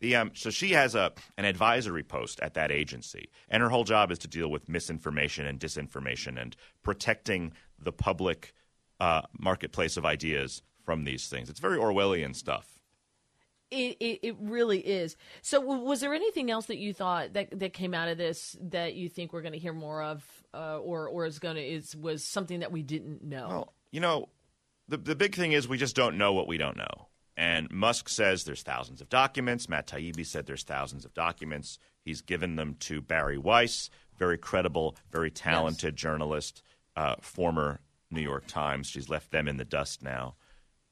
The, 0.00 0.16
um, 0.16 0.30
so 0.34 0.50
she 0.50 0.72
has 0.72 0.94
a 0.94 1.12
an 1.38 1.46
advisory 1.46 2.02
post 2.02 2.40
at 2.40 2.54
that 2.54 2.70
agency, 2.70 3.30
and 3.48 3.62
her 3.62 3.70
whole 3.70 3.84
job 3.84 4.10
is 4.10 4.18
to 4.20 4.28
deal 4.28 4.48
with 4.48 4.68
misinformation 4.68 5.46
and 5.46 5.58
disinformation 5.58 6.40
and 6.40 6.54
protecting 6.82 7.52
the 7.78 7.92
public 7.92 8.52
uh, 9.00 9.22
marketplace 9.38 9.96
of 9.96 10.04
ideas 10.04 10.62
from 10.84 11.04
these 11.04 11.28
things. 11.28 11.48
It's 11.48 11.60
very 11.60 11.78
Orwellian 11.78 12.34
stuff. 12.34 12.80
It, 13.70 13.96
it, 13.98 14.20
it 14.22 14.36
really 14.38 14.78
is. 14.78 15.16
So, 15.42 15.60
was 15.60 16.00
there 16.00 16.14
anything 16.14 16.50
else 16.50 16.66
that 16.66 16.76
you 16.76 16.94
thought 16.94 17.32
that 17.32 17.58
that 17.58 17.72
came 17.72 17.94
out 17.94 18.08
of 18.08 18.16
this 18.16 18.56
that 18.60 18.94
you 18.94 19.08
think 19.08 19.32
we're 19.32 19.42
going 19.42 19.54
to 19.54 19.58
hear 19.58 19.72
more 19.72 20.02
of, 20.02 20.24
uh, 20.54 20.78
or 20.78 21.08
or 21.08 21.26
is 21.26 21.40
going 21.40 21.56
to 21.56 21.62
is 21.62 21.96
was 21.96 22.22
something 22.22 22.60
that 22.60 22.70
we 22.70 22.82
didn't 22.82 23.24
know? 23.24 23.48
Well, 23.48 23.72
you 23.90 24.00
know, 24.00 24.28
the 24.86 24.98
the 24.98 25.16
big 25.16 25.34
thing 25.34 25.50
is 25.50 25.66
we 25.66 25.78
just 25.78 25.96
don't 25.96 26.16
know 26.16 26.32
what 26.32 26.46
we 26.46 26.58
don't 26.58 26.76
know. 26.76 27.08
And 27.36 27.70
Musk 27.70 28.08
says 28.08 28.44
there's 28.44 28.62
thousands 28.62 29.00
of 29.00 29.08
documents. 29.08 29.68
Matt 29.68 29.86
Taibbi 29.86 30.24
said 30.24 30.46
there's 30.46 30.62
thousands 30.62 31.04
of 31.04 31.12
documents. 31.12 31.78
He's 32.02 32.22
given 32.22 32.56
them 32.56 32.76
to 32.80 33.02
Bari 33.02 33.36
Weiss, 33.36 33.90
very 34.18 34.38
credible, 34.38 34.96
very 35.10 35.30
talented 35.30 35.94
yes. 35.94 36.00
journalist, 36.00 36.62
uh, 36.96 37.16
former 37.20 37.80
New 38.10 38.22
York 38.22 38.46
Times. 38.46 38.86
She's 38.86 39.08
left 39.08 39.32
them 39.32 39.48
in 39.48 39.58
the 39.58 39.64
dust 39.64 40.02
now, 40.02 40.36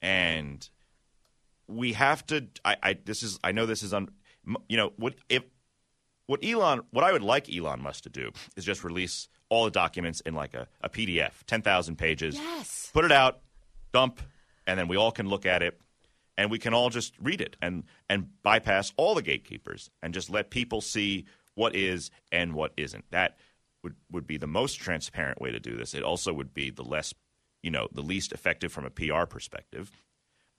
and 0.03 0.69
we 1.67 1.95
have 1.95 2.27
to. 2.27 2.47
I, 2.65 2.77
I 2.83 2.99
this 3.05 3.23
is. 3.23 3.39
I 3.43 3.53
know 3.53 3.65
this 3.65 3.83
is 3.83 3.95
on. 3.95 4.11
You 4.69 4.77
know 4.77 4.93
what 4.97 5.15
if 5.31 5.45
what 6.27 6.45
Elon 6.45 6.83
what 6.91 7.05
I 7.05 7.13
would 7.13 7.23
like 7.23 7.55
Elon 7.55 7.81
Musk 7.81 8.05
to 8.05 8.11
do 8.11 8.33
is 8.57 8.65
just 8.65 8.85
release 8.85 9.29
all 9.49 9.65
the 9.65 9.71
documents 9.71 10.21
in 10.21 10.35
like 10.35 10.55
a, 10.55 10.69
a 10.81 10.89
PDF, 10.89 11.33
ten 11.47 11.63
thousand 11.63 11.97
pages. 11.97 12.35
Yes. 12.37 12.91
Put 12.93 13.05
it 13.05 13.13
out, 13.13 13.41
dump, 13.93 14.21
and 14.67 14.79
then 14.79 14.89
we 14.89 14.97
all 14.97 15.13
can 15.13 15.29
look 15.29 15.47
at 15.47 15.63
it, 15.63 15.81
and 16.37 16.51
we 16.51 16.59
can 16.59 16.75
all 16.75 16.91
just 16.91 17.15
read 17.21 17.41
it 17.41 17.57
and 17.63 17.85
and 18.09 18.29
bypass 18.43 18.93
all 18.97 19.15
the 19.15 19.23
gatekeepers 19.23 19.91
and 20.03 20.15
just 20.15 20.31
let 20.31 20.51
people 20.51 20.81
see 20.81 21.27
what 21.55 21.75
is 21.75 22.11
and 22.33 22.55
what 22.55 22.73
isn't. 22.77 23.05
That 23.11 23.39
would 23.83 23.95
would 24.11 24.27
be 24.27 24.37
the 24.37 24.47
most 24.47 24.75
transparent 24.75 25.41
way 25.41 25.51
to 25.51 25.61
do 25.61 25.77
this. 25.77 25.95
It 25.95 26.03
also 26.03 26.33
would 26.33 26.55
be 26.55 26.71
the 26.71 26.83
less, 26.83 27.15
you 27.63 27.71
know, 27.71 27.89
the 27.93 28.03
least 28.03 28.33
effective 28.33 28.73
from 28.73 28.85
a 28.85 28.91
PR 28.91 29.25
perspective. 29.25 29.91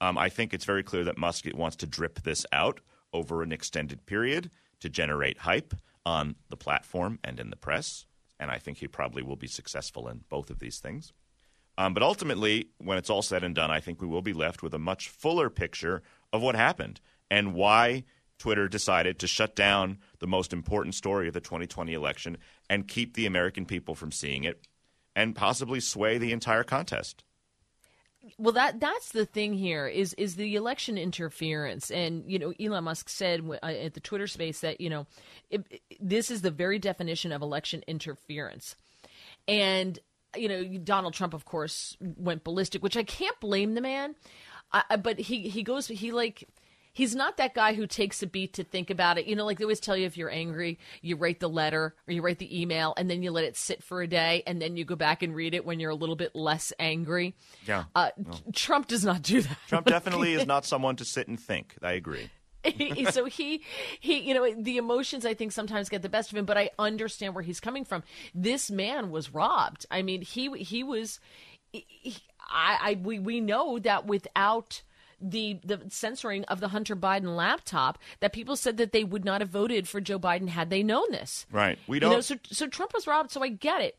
Um, 0.00 0.18
I 0.18 0.28
think 0.28 0.52
it's 0.52 0.64
very 0.64 0.82
clear 0.82 1.04
that 1.04 1.18
Musk 1.18 1.46
wants 1.54 1.76
to 1.76 1.86
drip 1.86 2.22
this 2.22 2.44
out 2.52 2.80
over 3.12 3.42
an 3.42 3.52
extended 3.52 4.04
period 4.06 4.50
to 4.80 4.88
generate 4.88 5.38
hype 5.38 5.74
on 6.04 6.36
the 6.50 6.56
platform 6.56 7.18
and 7.24 7.40
in 7.40 7.50
the 7.50 7.56
press. 7.56 8.06
And 8.38 8.50
I 8.50 8.58
think 8.58 8.78
he 8.78 8.88
probably 8.88 9.22
will 9.22 9.36
be 9.36 9.46
successful 9.46 10.08
in 10.08 10.24
both 10.28 10.50
of 10.50 10.58
these 10.58 10.78
things. 10.78 11.12
Um, 11.78 11.94
but 11.94 12.02
ultimately, 12.02 12.68
when 12.78 12.98
it's 12.98 13.10
all 13.10 13.22
said 13.22 13.44
and 13.44 13.54
done, 13.54 13.70
I 13.70 13.80
think 13.80 14.00
we 14.00 14.08
will 14.08 14.22
be 14.22 14.32
left 14.32 14.62
with 14.62 14.72
a 14.74 14.78
much 14.78 15.08
fuller 15.08 15.50
picture 15.50 16.02
of 16.32 16.42
what 16.42 16.54
happened 16.54 17.00
and 17.30 17.54
why 17.54 18.04
Twitter 18.38 18.68
decided 18.68 19.18
to 19.18 19.26
shut 19.26 19.54
down 19.54 19.98
the 20.18 20.26
most 20.26 20.52
important 20.52 20.94
story 20.94 21.28
of 21.28 21.34
the 21.34 21.40
2020 21.40 21.92
election 21.92 22.38
and 22.68 22.88
keep 22.88 23.14
the 23.14 23.26
American 23.26 23.66
people 23.66 23.94
from 23.94 24.12
seeing 24.12 24.44
it 24.44 24.66
and 25.14 25.34
possibly 25.34 25.80
sway 25.80 26.18
the 26.18 26.32
entire 26.32 26.64
contest. 26.64 27.24
Well 28.38 28.52
that 28.52 28.80
that's 28.80 29.12
the 29.12 29.24
thing 29.24 29.54
here 29.54 29.86
is 29.86 30.12
is 30.14 30.34
the 30.34 30.56
election 30.56 30.98
interference. 30.98 31.90
And 31.90 32.24
you 32.26 32.38
know 32.38 32.52
Elon 32.58 32.84
Musk 32.84 33.08
said 33.08 33.48
uh, 33.62 33.66
at 33.66 33.94
the 33.94 34.00
Twitter 34.00 34.26
space 34.26 34.60
that 34.60 34.80
you 34.80 34.90
know 34.90 35.06
it, 35.48 35.64
it, 35.70 35.82
this 36.00 36.30
is 36.30 36.42
the 36.42 36.50
very 36.50 36.78
definition 36.78 37.30
of 37.30 37.40
election 37.40 37.84
interference. 37.86 38.74
And 39.46 39.98
you 40.36 40.48
know 40.48 40.64
Donald 40.78 41.14
Trump 41.14 41.34
of 41.34 41.44
course 41.44 41.96
went 42.00 42.44
ballistic 42.44 42.82
which 42.82 42.96
I 42.96 43.02
can't 43.02 43.38
blame 43.40 43.74
the 43.74 43.80
man 43.80 44.14
I, 44.72 44.96
but 44.96 45.18
he 45.18 45.48
he 45.48 45.62
goes 45.62 45.86
he 45.86 46.12
like 46.12 46.48
he's 46.96 47.14
not 47.14 47.36
that 47.36 47.54
guy 47.54 47.74
who 47.74 47.86
takes 47.86 48.22
a 48.22 48.26
beat 48.26 48.54
to 48.54 48.64
think 48.64 48.88
about 48.88 49.18
it. 49.18 49.26
You 49.26 49.36
know, 49.36 49.44
like 49.44 49.58
they 49.58 49.64
always 49.64 49.80
tell 49.80 49.96
you 49.96 50.06
if 50.06 50.16
you're 50.16 50.30
angry, 50.30 50.78
you 51.02 51.16
write 51.16 51.40
the 51.40 51.48
letter 51.48 51.94
or 52.08 52.12
you 52.12 52.22
write 52.22 52.38
the 52.38 52.60
email 52.62 52.94
and 52.96 53.08
then 53.10 53.22
you 53.22 53.30
let 53.30 53.44
it 53.44 53.54
sit 53.54 53.82
for 53.82 54.00
a 54.00 54.06
day 54.06 54.42
and 54.46 54.62
then 54.62 54.78
you 54.78 54.84
go 54.86 54.96
back 54.96 55.22
and 55.22 55.34
read 55.34 55.54
it 55.54 55.66
when 55.66 55.78
you're 55.78 55.90
a 55.90 55.94
little 55.94 56.16
bit 56.16 56.34
less 56.34 56.72
angry. 56.78 57.34
Yeah. 57.66 57.84
Uh, 57.94 58.10
no. 58.16 58.32
Trump 58.54 58.88
does 58.88 59.04
not 59.04 59.20
do 59.20 59.42
that. 59.42 59.58
Trump 59.68 59.86
definitely 59.88 60.32
is 60.32 60.46
not 60.46 60.64
someone 60.64 60.96
to 60.96 61.04
sit 61.04 61.28
and 61.28 61.38
think. 61.38 61.76
I 61.82 61.92
agree. 61.92 62.30
so 63.10 63.24
he 63.24 63.62
he 64.00 64.20
you 64.20 64.34
know 64.34 64.54
the 64.58 64.76
emotions 64.76 65.24
i 65.26 65.34
think 65.34 65.52
sometimes 65.52 65.88
get 65.88 66.02
the 66.02 66.08
best 66.08 66.30
of 66.30 66.38
him 66.38 66.44
but 66.44 66.58
i 66.58 66.70
understand 66.78 67.34
where 67.34 67.44
he's 67.44 67.60
coming 67.60 67.84
from 67.84 68.02
this 68.34 68.70
man 68.70 69.10
was 69.10 69.32
robbed 69.32 69.86
i 69.90 70.02
mean 70.02 70.22
he 70.22 70.50
he 70.62 70.82
was 70.82 71.20
he, 71.72 72.16
I, 72.48 72.78
I 72.80 72.98
we 73.02 73.18
we 73.18 73.40
know 73.40 73.78
that 73.78 74.06
without 74.06 74.82
the 75.20 75.58
the 75.64 75.80
censoring 75.88 76.44
of 76.44 76.60
the 76.60 76.68
Hunter 76.68 76.94
Biden 76.94 77.36
laptop 77.36 77.98
that 78.20 78.32
people 78.32 78.56
said 78.56 78.76
that 78.76 78.92
they 78.92 79.04
would 79.04 79.24
not 79.24 79.40
have 79.40 79.50
voted 79.50 79.88
for 79.88 80.00
Joe 80.00 80.18
Biden 80.18 80.48
had 80.48 80.70
they 80.70 80.82
known 80.82 81.10
this. 81.10 81.46
Right. 81.50 81.78
We 81.86 81.98
don't. 81.98 82.10
You 82.10 82.16
know, 82.18 82.20
so 82.20 82.36
so 82.50 82.66
Trump 82.66 82.92
was 82.92 83.06
robbed. 83.06 83.30
So 83.30 83.42
I 83.42 83.48
get 83.48 83.80
it. 83.80 83.96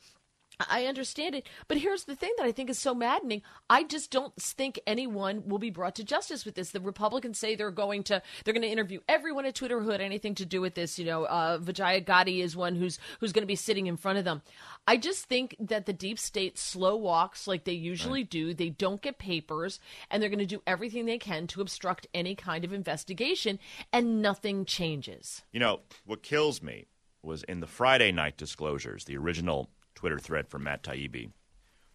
I 0.59 0.85
understand 0.85 1.35
it. 1.35 1.47
But 1.67 1.77
here's 1.77 2.05
the 2.05 2.15
thing 2.15 2.33
that 2.37 2.45
I 2.45 2.51
think 2.51 2.69
is 2.69 2.79
so 2.79 2.95
maddening. 2.95 3.43
I 3.69 3.83
just 3.83 4.11
don't 4.11 4.35
think 4.41 4.79
anyone 4.87 5.43
will 5.47 5.59
be 5.59 5.69
brought 5.69 5.95
to 5.95 6.03
justice 6.03 6.45
with 6.45 6.55
this. 6.55 6.71
The 6.71 6.79
Republicans 6.79 7.37
say 7.37 7.55
they're 7.55 7.69
going 7.71 8.03
to 8.03 8.21
they're 8.43 8.53
going 8.53 8.63
to 8.63 8.67
interview 8.67 8.99
everyone 9.07 9.45
at 9.45 9.55
Twitter 9.55 9.79
who 9.81 9.89
had 9.89 10.01
anything 10.01 10.35
to 10.35 10.45
do 10.45 10.59
with 10.61 10.73
this. 10.73 10.97
You 10.97 11.05
know, 11.05 11.25
uh, 11.25 11.59
Vijaya 11.61 12.01
Gadde 12.01 12.41
is 12.41 12.55
one 12.55 12.75
who's 12.75 12.97
who's 13.19 13.33
going 13.33 13.43
to 13.43 13.47
be 13.47 13.55
sitting 13.55 13.87
in 13.87 13.97
front 13.97 14.17
of 14.17 14.25
them. 14.25 14.41
I 14.87 14.97
just 14.97 15.25
think 15.25 15.55
that 15.59 15.85
the 15.85 15.93
deep 15.93 16.17
state 16.17 16.57
slow 16.57 16.95
walks 16.95 17.47
like 17.47 17.65
they 17.65 17.73
usually 17.73 18.21
right. 18.21 18.29
do. 18.29 18.53
They 18.53 18.69
don't 18.69 19.01
get 19.01 19.19
papers, 19.19 19.79
and 20.09 20.21
they're 20.21 20.29
going 20.29 20.39
to 20.39 20.45
do 20.45 20.63
everything 20.65 21.05
they 21.05 21.19
can 21.19 21.45
to 21.47 21.61
obstruct 21.61 22.07
any 22.13 22.35
kind 22.35 22.65
of 22.65 22.73
investigation, 22.73 23.59
and 23.93 24.21
nothing 24.21 24.65
changes. 24.65 25.43
You 25.51 25.59
know, 25.59 25.81
what 26.05 26.23
kills 26.23 26.63
me 26.63 26.87
was 27.21 27.43
in 27.43 27.59
the 27.59 27.67
Friday 27.67 28.11
night 28.11 28.37
disclosures, 28.37 29.05
the 29.05 29.17
original 29.17 29.69
Twitter 29.97 30.19
thread 30.19 30.47
from 30.47 30.63
Matt 30.63 30.83
Taibbi. 30.83 31.31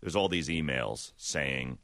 There's 0.00 0.16
all 0.16 0.28
these 0.28 0.48
emails 0.48 1.12
saying, 1.16 1.78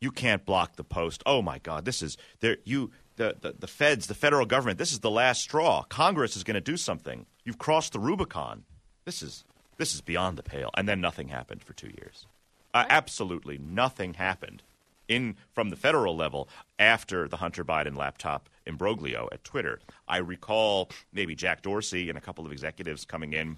"You 0.00 0.12
can't 0.12 0.46
block 0.46 0.76
the 0.76 0.84
post." 0.84 1.24
Oh 1.26 1.42
my 1.42 1.58
God, 1.58 1.84
this 1.84 2.02
is 2.02 2.16
there. 2.38 2.58
You 2.64 2.92
the, 3.16 3.36
the 3.40 3.52
the 3.58 3.66
feds, 3.66 4.06
the 4.06 4.14
federal 4.14 4.46
government. 4.46 4.78
This 4.78 4.92
is 4.92 5.00
the 5.00 5.10
last 5.10 5.42
straw. 5.42 5.82
Congress 5.88 6.36
is 6.36 6.44
going 6.44 6.54
to 6.54 6.60
do 6.60 6.76
something. 6.76 7.26
You've 7.44 7.58
crossed 7.58 7.92
the 7.92 7.98
Rubicon. 7.98 8.62
This 9.04 9.22
is 9.22 9.44
this 9.76 9.92
is 9.92 10.00
beyond 10.00 10.38
the 10.38 10.44
pale. 10.44 10.70
And 10.76 10.88
then 10.88 11.00
nothing 11.00 11.28
happened 11.28 11.64
for 11.64 11.72
two 11.72 11.90
years. 11.98 12.28
Uh, 12.72 12.84
absolutely 12.88 13.58
nothing 13.58 14.14
happened 14.14 14.62
in 15.08 15.36
from 15.52 15.70
the 15.70 15.76
federal 15.76 16.16
level 16.16 16.48
after 16.78 17.26
the 17.26 17.38
Hunter 17.38 17.64
Biden 17.64 17.96
laptop 17.96 18.48
imbroglio 18.66 19.28
at 19.32 19.42
Twitter. 19.42 19.80
I 20.06 20.18
recall 20.18 20.90
maybe 21.12 21.34
Jack 21.34 21.62
Dorsey 21.62 22.08
and 22.08 22.16
a 22.16 22.20
couple 22.20 22.46
of 22.46 22.52
executives 22.52 23.04
coming 23.04 23.32
in 23.32 23.56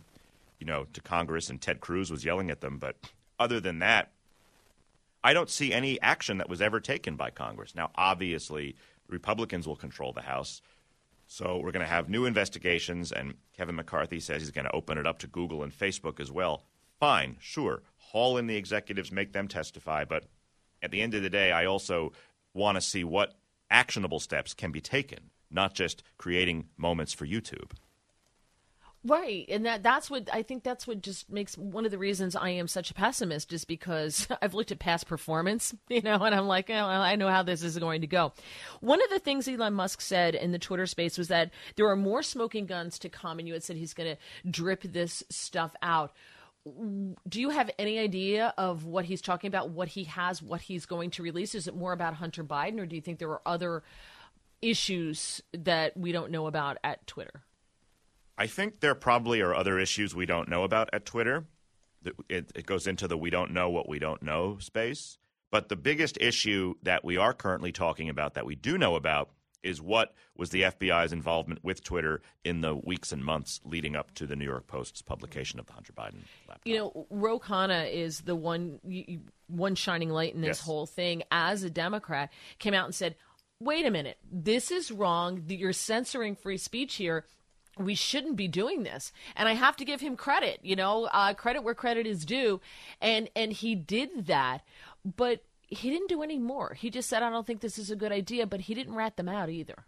you 0.58 0.66
know, 0.66 0.86
to 0.92 1.00
Congress 1.00 1.50
and 1.50 1.60
Ted 1.60 1.80
Cruz 1.80 2.10
was 2.10 2.24
yelling 2.24 2.50
at 2.50 2.60
them. 2.60 2.78
But 2.78 2.96
other 3.38 3.60
than 3.60 3.80
that, 3.80 4.12
I 5.22 5.32
don't 5.32 5.50
see 5.50 5.72
any 5.72 6.00
action 6.00 6.38
that 6.38 6.48
was 6.48 6.62
ever 6.62 6.80
taken 6.80 7.16
by 7.16 7.30
Congress. 7.30 7.74
Now, 7.74 7.90
obviously, 7.96 8.76
Republicans 9.08 9.66
will 9.66 9.76
control 9.76 10.12
the 10.12 10.22
House. 10.22 10.62
So 11.26 11.56
we're 11.56 11.72
going 11.72 11.84
to 11.84 11.90
have 11.90 12.08
new 12.08 12.24
investigations, 12.24 13.10
and 13.10 13.34
Kevin 13.56 13.74
McCarthy 13.74 14.20
says 14.20 14.42
he's 14.42 14.52
going 14.52 14.66
to 14.66 14.74
open 14.74 14.98
it 14.98 15.06
up 15.06 15.18
to 15.20 15.26
Google 15.26 15.64
and 15.64 15.76
Facebook 15.76 16.20
as 16.20 16.30
well. 16.30 16.62
Fine, 17.00 17.36
sure. 17.40 17.82
Haul 17.98 18.38
in 18.38 18.46
the 18.46 18.56
executives, 18.56 19.10
make 19.10 19.32
them 19.32 19.48
testify. 19.48 20.04
But 20.04 20.24
at 20.80 20.92
the 20.92 21.02
end 21.02 21.14
of 21.14 21.22
the 21.22 21.30
day, 21.30 21.50
I 21.50 21.64
also 21.66 22.12
want 22.54 22.76
to 22.76 22.80
see 22.80 23.02
what 23.02 23.34
actionable 23.70 24.20
steps 24.20 24.54
can 24.54 24.70
be 24.70 24.80
taken, 24.80 25.30
not 25.50 25.74
just 25.74 26.04
creating 26.16 26.68
moments 26.76 27.12
for 27.12 27.26
YouTube. 27.26 27.72
Right. 29.06 29.44
And 29.48 29.64
that 29.66 29.84
that's 29.84 30.10
what 30.10 30.28
I 30.32 30.42
think 30.42 30.64
that's 30.64 30.86
what 30.86 31.00
just 31.00 31.30
makes 31.30 31.56
one 31.56 31.84
of 31.84 31.92
the 31.92 31.98
reasons 31.98 32.34
I 32.34 32.50
am 32.50 32.66
such 32.66 32.90
a 32.90 32.94
pessimist 32.94 33.52
is 33.52 33.64
because 33.64 34.26
I've 34.42 34.54
looked 34.54 34.72
at 34.72 34.80
past 34.80 35.06
performance, 35.06 35.74
you 35.88 36.02
know, 36.02 36.16
and 36.16 36.34
I'm 36.34 36.48
like, 36.48 36.70
oh, 36.70 36.74
I 36.74 37.14
know 37.14 37.28
how 37.28 37.44
this 37.44 37.62
is 37.62 37.78
going 37.78 38.00
to 38.00 38.06
go. 38.06 38.32
One 38.80 39.02
of 39.02 39.10
the 39.10 39.20
things 39.20 39.46
Elon 39.46 39.74
Musk 39.74 40.00
said 40.00 40.34
in 40.34 40.50
the 40.50 40.58
Twitter 40.58 40.86
space 40.86 41.18
was 41.18 41.28
that 41.28 41.50
there 41.76 41.88
are 41.88 41.96
more 41.96 42.22
smoking 42.22 42.66
guns 42.66 42.98
to 43.00 43.08
come 43.08 43.38
and 43.38 43.46
you 43.46 43.54
had 43.54 43.62
said 43.62 43.76
he's 43.76 43.94
going 43.94 44.16
to 44.16 44.50
drip 44.50 44.82
this 44.82 45.22
stuff 45.30 45.76
out. 45.82 46.12
Do 47.28 47.40
you 47.40 47.50
have 47.50 47.70
any 47.78 48.00
idea 48.00 48.52
of 48.58 48.86
what 48.86 49.04
he's 49.04 49.20
talking 49.20 49.46
about, 49.46 49.70
what 49.70 49.88
he 49.88 50.04
has, 50.04 50.42
what 50.42 50.62
he's 50.62 50.84
going 50.84 51.10
to 51.10 51.22
release? 51.22 51.54
Is 51.54 51.68
it 51.68 51.76
more 51.76 51.92
about 51.92 52.14
Hunter 52.14 52.42
Biden 52.42 52.80
or 52.80 52.86
do 52.86 52.96
you 52.96 53.02
think 53.02 53.20
there 53.20 53.30
are 53.30 53.42
other 53.46 53.84
issues 54.60 55.40
that 55.52 55.96
we 55.96 56.10
don't 56.10 56.32
know 56.32 56.48
about 56.48 56.78
at 56.82 57.06
Twitter? 57.06 57.42
I 58.38 58.46
think 58.46 58.80
there 58.80 58.94
probably 58.94 59.40
are 59.40 59.54
other 59.54 59.78
issues 59.78 60.14
we 60.14 60.26
don't 60.26 60.48
know 60.48 60.64
about 60.64 60.90
at 60.92 61.06
Twitter. 61.06 61.46
It, 62.28 62.52
it, 62.54 62.66
goes 62.66 62.86
into 62.86 63.08
the 63.08 63.16
we 63.16 63.30
don't 63.30 63.50
know 63.52 63.70
what 63.70 63.88
we 63.88 63.98
don't 63.98 64.22
know 64.22 64.58
space. 64.58 65.18
But 65.50 65.68
the 65.68 65.76
biggest 65.76 66.18
issue 66.20 66.74
that 66.82 67.04
we 67.04 67.16
are 67.16 67.32
currently 67.32 67.72
talking 67.72 68.08
about 68.08 68.34
that 68.34 68.46
we 68.46 68.54
do 68.54 68.78
know 68.78 68.94
about 68.94 69.30
is 69.62 69.82
what 69.82 70.14
was 70.36 70.50
the 70.50 70.62
FBI's 70.62 71.12
involvement 71.12 71.64
with 71.64 71.82
Twitter 71.82 72.22
in 72.44 72.60
the 72.60 72.74
weeks 72.76 73.10
and 73.12 73.24
months 73.24 73.60
leading 73.64 73.96
up 73.96 74.14
to 74.14 74.26
the 74.26 74.36
New 74.36 74.44
York 74.44 74.66
Post's 74.66 75.02
publication 75.02 75.58
of 75.58 75.66
the 75.66 75.72
Hunter 75.72 75.92
Biden 75.92 76.22
laptop. 76.46 76.60
You 76.64 76.78
know, 76.78 77.06
Ro 77.10 77.40
Khanna 77.40 77.92
is 77.92 78.20
the 78.20 78.36
one 78.36 78.78
one 79.48 79.74
shining 79.74 80.10
light 80.10 80.34
in 80.34 80.40
this 80.40 80.58
yes. 80.58 80.60
whole 80.60 80.86
thing. 80.86 81.24
As 81.30 81.62
a 81.64 81.70
Democrat, 81.70 82.32
came 82.58 82.74
out 82.74 82.84
and 82.84 82.94
said, 82.94 83.16
"Wait 83.60 83.84
a 83.86 83.90
minute, 83.90 84.18
this 84.30 84.70
is 84.70 84.92
wrong. 84.92 85.42
You're 85.48 85.72
censoring 85.72 86.36
free 86.36 86.58
speech 86.58 86.94
here." 86.94 87.24
We 87.78 87.94
shouldn't 87.94 88.36
be 88.36 88.48
doing 88.48 88.82
this. 88.82 89.12
And 89.34 89.48
i 89.48 89.52
have 89.52 89.76
to 89.76 89.84
give 89.84 90.00
him 90.00 90.16
credit 90.16 90.60
you 90.62 90.76
know 90.76 91.08
uh, 91.12 91.34
credit 91.34 91.62
where 91.62 91.74
credit 91.74 92.06
is 92.06 92.24
due. 92.24 92.60
And 93.00 93.28
and 93.36 93.52
he 93.52 93.74
did 93.74 94.26
that 94.26 94.62
but 95.04 95.42
he 95.68 95.90
didn't 95.90 96.08
do 96.08 96.22
any 96.22 96.38
more. 96.38 96.74
He 96.74 96.90
just 96.90 97.08
said 97.08 97.22
i 97.22 97.30
don't 97.30 97.46
think 97.46 97.60
this 97.60 97.78
is 97.78 97.90
a 97.90 97.96
good 97.96 98.12
idea 98.12 98.46
but 98.46 98.62
he 98.62 98.74
didn't 98.74 98.94
rat 98.94 99.16
them 99.16 99.28
out 99.28 99.50
either 99.50 99.84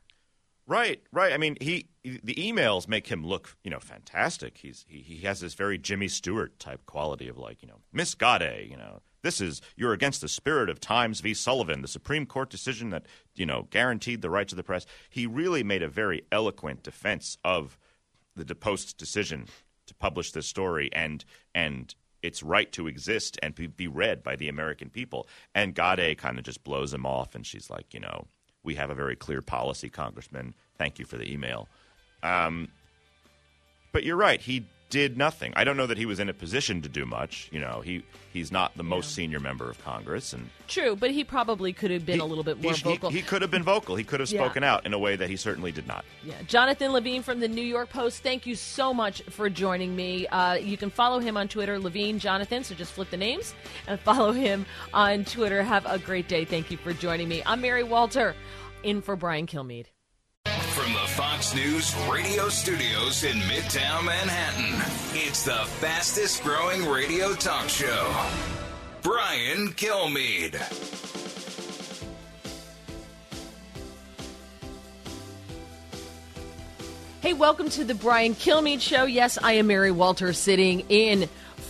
right 0.68 1.02
right 1.10 1.32
i 1.32 1.36
mean 1.36 1.56
he 1.60 1.88
the 2.04 2.34
emails 2.34 2.86
make 2.86 3.08
him 3.08 3.26
look 3.26 3.56
you 3.64 3.70
know 3.70 3.80
fantastic 3.80 4.58
he's 4.58 4.84
he, 4.88 4.98
he 5.00 5.26
has 5.26 5.40
this 5.40 5.54
very 5.54 5.78
jimmy 5.78 6.06
stewart 6.08 6.58
type 6.60 6.84
quality 6.86 7.26
of 7.26 7.36
like 7.36 7.62
you 7.62 7.68
know 7.68 7.80
miss 7.92 8.14
Gadde, 8.14 8.68
you 8.68 8.76
know 8.76 9.00
this 9.22 9.40
is 9.40 9.60
you're 9.76 9.92
against 9.92 10.20
the 10.20 10.28
spirit 10.28 10.70
of 10.70 10.80
Times 10.80 11.20
v. 11.20 11.34
Sullivan, 11.34 11.82
the 11.82 11.88
Supreme 11.88 12.26
Court 12.26 12.50
decision 12.50 12.90
that 12.90 13.06
you 13.34 13.46
know 13.46 13.66
guaranteed 13.70 14.22
the 14.22 14.30
rights 14.30 14.52
of 14.52 14.56
the 14.56 14.62
press. 14.62 14.86
He 15.10 15.26
really 15.26 15.62
made 15.64 15.82
a 15.82 15.88
very 15.88 16.22
eloquent 16.30 16.82
defense 16.82 17.36
of 17.44 17.78
the 18.36 18.54
Post's 18.54 18.92
decision 18.92 19.46
to 19.86 19.94
publish 19.94 20.32
this 20.32 20.46
story 20.46 20.90
and 20.92 21.24
and 21.54 21.94
its 22.22 22.42
right 22.42 22.70
to 22.72 22.88
exist 22.88 23.38
and 23.42 23.54
be, 23.54 23.68
be 23.68 23.86
read 23.86 24.22
by 24.22 24.34
the 24.34 24.48
American 24.48 24.90
people. 24.90 25.28
And 25.54 25.74
Gadde 25.74 26.16
kind 26.16 26.36
of 26.38 26.44
just 26.44 26.64
blows 26.64 26.92
him 26.92 27.06
off, 27.06 27.34
and 27.34 27.46
she's 27.46 27.70
like, 27.70 27.94
you 27.94 28.00
know, 28.00 28.26
we 28.68 28.74
have 28.74 28.90
a 28.90 28.94
very 28.94 29.16
clear 29.16 29.40
policy, 29.40 29.88
Congressman. 29.88 30.52
Thank 30.76 30.98
you 30.98 31.06
for 31.06 31.16
the 31.16 31.32
email. 31.32 31.68
Um, 32.22 32.68
but 33.92 34.04
you're 34.04 34.14
right. 34.14 34.42
He 34.42 34.66
did 34.90 35.18
nothing. 35.18 35.52
I 35.56 35.64
don't 35.64 35.76
know 35.76 35.86
that 35.86 35.98
he 35.98 36.06
was 36.06 36.18
in 36.18 36.28
a 36.28 36.34
position 36.34 36.80
to 36.82 36.88
do 36.88 37.04
much. 37.04 37.48
You 37.52 37.60
know, 37.60 37.80
he 37.80 38.02
he's 38.32 38.50
not 38.50 38.76
the 38.76 38.82
most 38.82 39.10
yeah. 39.10 39.16
senior 39.16 39.40
member 39.40 39.68
of 39.68 39.82
Congress, 39.84 40.32
and 40.32 40.48
true, 40.66 40.96
but 40.96 41.10
he 41.10 41.24
probably 41.24 41.72
could 41.72 41.90
have 41.90 42.06
been 42.06 42.16
he, 42.16 42.20
a 42.20 42.24
little 42.24 42.44
bit 42.44 42.60
more 42.62 42.72
he, 42.72 42.80
vocal. 42.80 43.10
He, 43.10 43.18
he, 43.18 43.22
could 43.22 43.42
have 43.42 43.50
been 43.50 43.62
vocal. 43.62 43.96
He 43.96 44.04
could 44.04 44.20
have 44.20 44.28
spoken 44.28 44.62
yeah. 44.62 44.74
out 44.74 44.86
in 44.86 44.94
a 44.94 44.98
way 44.98 45.16
that 45.16 45.28
he 45.28 45.36
certainly 45.36 45.72
did 45.72 45.86
not. 45.86 46.04
Yeah, 46.24 46.34
Jonathan 46.46 46.92
Levine 46.92 47.22
from 47.22 47.40
the 47.40 47.48
New 47.48 47.62
York 47.62 47.90
Post. 47.90 48.22
Thank 48.22 48.46
you 48.46 48.54
so 48.54 48.94
much 48.94 49.22
for 49.22 49.50
joining 49.50 49.94
me. 49.94 50.26
Uh, 50.28 50.54
you 50.54 50.76
can 50.76 50.90
follow 50.90 51.18
him 51.18 51.36
on 51.36 51.48
Twitter, 51.48 51.78
Levine 51.78 52.18
Jonathan. 52.18 52.64
So 52.64 52.74
just 52.74 52.92
flip 52.92 53.10
the 53.10 53.16
names 53.16 53.54
and 53.86 54.00
follow 54.08 54.32
him 54.32 54.64
on 54.94 55.24
Twitter. 55.24 55.62
Have 55.62 55.86
a 55.86 55.98
great 55.98 56.28
day. 56.28 56.44
Thank 56.44 56.70
you 56.70 56.76
for 56.78 56.92
joining 56.92 57.28
me. 57.28 57.42
I'm 57.44 57.60
Mary 57.60 57.82
Walter, 57.82 58.34
in 58.82 59.02
for 59.02 59.16
Brian 59.16 59.46
Kilmeade. 59.46 59.86
Fox 61.38 61.54
News 61.54 61.94
radio 62.10 62.48
studios 62.48 63.22
in 63.22 63.36
Midtown 63.42 64.04
Manhattan, 64.04 64.74
it's 65.14 65.44
the 65.44 65.52
fastest 65.52 66.42
growing 66.42 66.84
radio 66.84 67.32
talk 67.32 67.68
show. 67.68 68.12
Brian 69.02 69.68
Kilmeade. 69.68 70.56
Hey, 77.20 77.34
welcome 77.34 77.68
to 77.68 77.84
the 77.84 77.94
Brian 77.94 78.34
Kilmeade 78.34 78.80
Show. 78.80 79.04
Yes, 79.04 79.38
I 79.40 79.52
am 79.52 79.68
Mary 79.68 79.92
Walter 79.92 80.32
sitting 80.32 80.80
in 80.88 81.28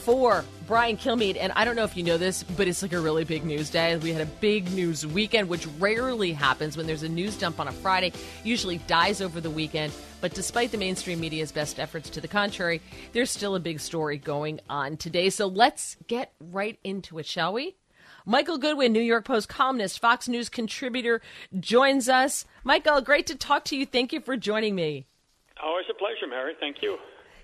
for 0.08 0.42
Brian 0.66 0.96
Kilmeade, 0.96 1.36
and 1.38 1.52
I 1.54 1.66
don't 1.66 1.76
know 1.76 1.84
if 1.84 1.94
you 1.94 2.02
know 2.02 2.16
this, 2.16 2.42
but 2.42 2.66
it's 2.66 2.80
like 2.80 2.94
a 2.94 2.98
really 3.00 3.24
big 3.24 3.44
news 3.44 3.68
day. 3.68 3.94
We 3.98 4.10
had 4.10 4.22
a 4.22 4.30
big 4.40 4.72
news 4.72 5.06
weekend, 5.06 5.50
which 5.50 5.66
rarely 5.78 6.32
happens 6.32 6.78
when 6.78 6.86
there's 6.86 7.02
a 7.02 7.10
news 7.10 7.36
dump 7.36 7.60
on 7.60 7.68
a 7.68 7.72
Friday, 7.72 8.14
usually 8.42 8.78
dies 8.78 9.20
over 9.20 9.38
the 9.38 9.50
weekend. 9.50 9.92
But 10.22 10.32
despite 10.32 10.72
the 10.72 10.78
mainstream 10.78 11.20
media's 11.20 11.52
best 11.52 11.78
efforts 11.78 12.08
to 12.08 12.22
the 12.22 12.26
contrary, 12.26 12.80
there's 13.12 13.30
still 13.30 13.54
a 13.54 13.60
big 13.60 13.80
story 13.80 14.16
going 14.16 14.60
on 14.70 14.96
today. 14.96 15.28
So 15.28 15.46
let's 15.46 15.98
get 16.06 16.32
right 16.40 16.78
into 16.82 17.18
it, 17.18 17.26
shall 17.26 17.52
we? 17.52 17.76
Michael 18.24 18.56
Goodwin, 18.56 18.94
New 18.94 19.02
York 19.02 19.26
Post 19.26 19.50
columnist, 19.50 19.98
Fox 19.98 20.26
News 20.26 20.48
contributor, 20.48 21.20
joins 21.60 22.08
us. 22.08 22.46
Michael, 22.64 23.02
great 23.02 23.26
to 23.26 23.34
talk 23.34 23.66
to 23.66 23.76
you. 23.76 23.84
Thank 23.84 24.14
you 24.14 24.22
for 24.22 24.38
joining 24.38 24.74
me. 24.74 25.06
Always 25.62 25.84
a 25.90 25.94
pleasure, 25.94 26.26
Mary. 26.26 26.54
Thank 26.58 26.76
you. 26.80 26.96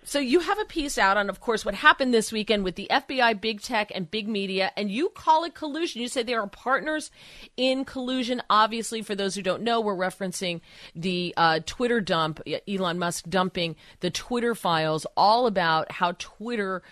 So 0.07 0.19
you 0.19 0.41
have 0.41 0.59
a 0.59 0.67
piece 0.67 0.99
out 0.99 1.17
on, 1.17 1.31
of 1.31 1.41
course, 1.41 1.65
what 1.65 1.75
happened 1.75 2.13
this 2.13 2.31
weekend 2.31 2.63
with 2.63 2.75
the 2.75 2.89
FBI, 2.91 3.41
big 3.41 3.63
tech, 3.63 3.91
and 3.95 4.11
big 4.11 4.29
media, 4.29 4.71
and 4.77 4.91
you 4.91 5.09
call 5.09 5.45
it 5.45 5.55
collusion. 5.55 6.03
You 6.03 6.09
say 6.09 6.23
they 6.23 6.35
are 6.35 6.47
partners 6.47 7.11
in 7.57 7.87
collusion. 7.87 8.43
Obviously, 8.51 9.01
for 9.01 9.15
those 9.15 9.35
who 9.35 9.41
don't 9.41 9.63
know, 9.63 9.81
we're 9.81 9.97
referencing 9.97 10.61
the 10.95 11.33
uh, 11.39 11.61
Twitter 11.65 12.03
dump, 12.03 12.43
Elon 12.69 12.99
Musk 12.99 13.25
dumping 13.31 13.77
the 14.01 14.11
Twitter 14.11 14.55
files, 14.55 15.07
all 15.17 15.47
about 15.47 15.91
how 15.91 16.13
Twitter 16.19 16.83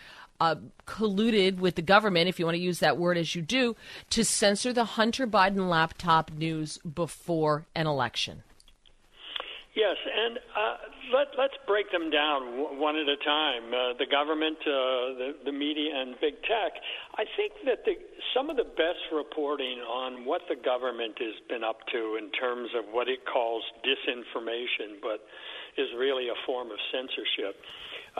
uh, 0.40 0.56
colluded 0.86 1.58
with 1.58 1.74
the 1.74 1.82
government, 1.82 2.30
if 2.30 2.38
you 2.38 2.46
want 2.46 2.56
to 2.56 2.62
use 2.62 2.78
that 2.78 2.96
word 2.96 3.18
as 3.18 3.34
you 3.34 3.42
do, 3.42 3.76
to 4.08 4.24
censor 4.24 4.72
the 4.72 4.84
Hunter 4.84 5.26
Biden 5.26 5.68
laptop 5.68 6.32
news 6.32 6.78
before 6.78 7.66
an 7.74 7.86
election. 7.86 8.42
Yes, 9.72 9.96
and 10.04 10.36
uh, 10.36 10.76
let, 11.16 11.28
let's 11.40 11.56
break 11.66 11.90
them 11.90 12.10
down 12.10 12.76
one 12.78 12.92
at 12.92 13.08
a 13.08 13.16
time. 13.24 13.72
Uh, 13.72 13.96
the 13.96 14.04
government, 14.04 14.60
uh, 14.68 15.16
the, 15.16 15.28
the 15.46 15.52
media, 15.52 15.96
and 15.96 16.14
big 16.20 16.36
tech. 16.44 16.76
I 17.16 17.24
think 17.40 17.56
that 17.64 17.80
the, 17.88 17.96
some 18.36 18.50
of 18.50 18.60
the 18.60 18.68
best 18.68 19.00
reporting 19.08 19.80
on 19.80 20.28
what 20.28 20.42
the 20.52 20.60
government 20.60 21.16
has 21.24 21.40
been 21.48 21.64
up 21.64 21.80
to 21.88 22.20
in 22.20 22.28
terms 22.36 22.68
of 22.76 22.92
what 22.92 23.08
it 23.08 23.24
calls 23.24 23.64
disinformation, 23.80 25.00
but 25.00 25.24
is 25.80 25.88
really 25.96 26.28
a 26.28 26.36
form 26.44 26.68
of 26.68 26.76
censorship, 26.92 27.56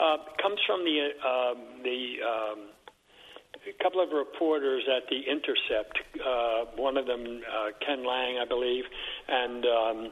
uh, 0.01 0.25
comes 0.41 0.57
from 0.65 0.81
the 0.81 0.97
uh, 1.21 1.53
the 1.85 1.99
um, 2.25 2.59
a 3.69 3.83
couple 3.83 4.01
of 4.01 4.09
reporters 4.09 4.83
at 4.89 5.05
the 5.09 5.21
Intercept. 5.21 6.01
Uh, 6.17 6.65
one 6.81 6.97
of 6.97 7.05
them, 7.05 7.21
uh, 7.45 7.69
Ken 7.85 8.01
Lang, 8.01 8.41
I 8.41 8.45
believe, 8.49 8.83
and 9.29 9.65
um, 9.65 10.11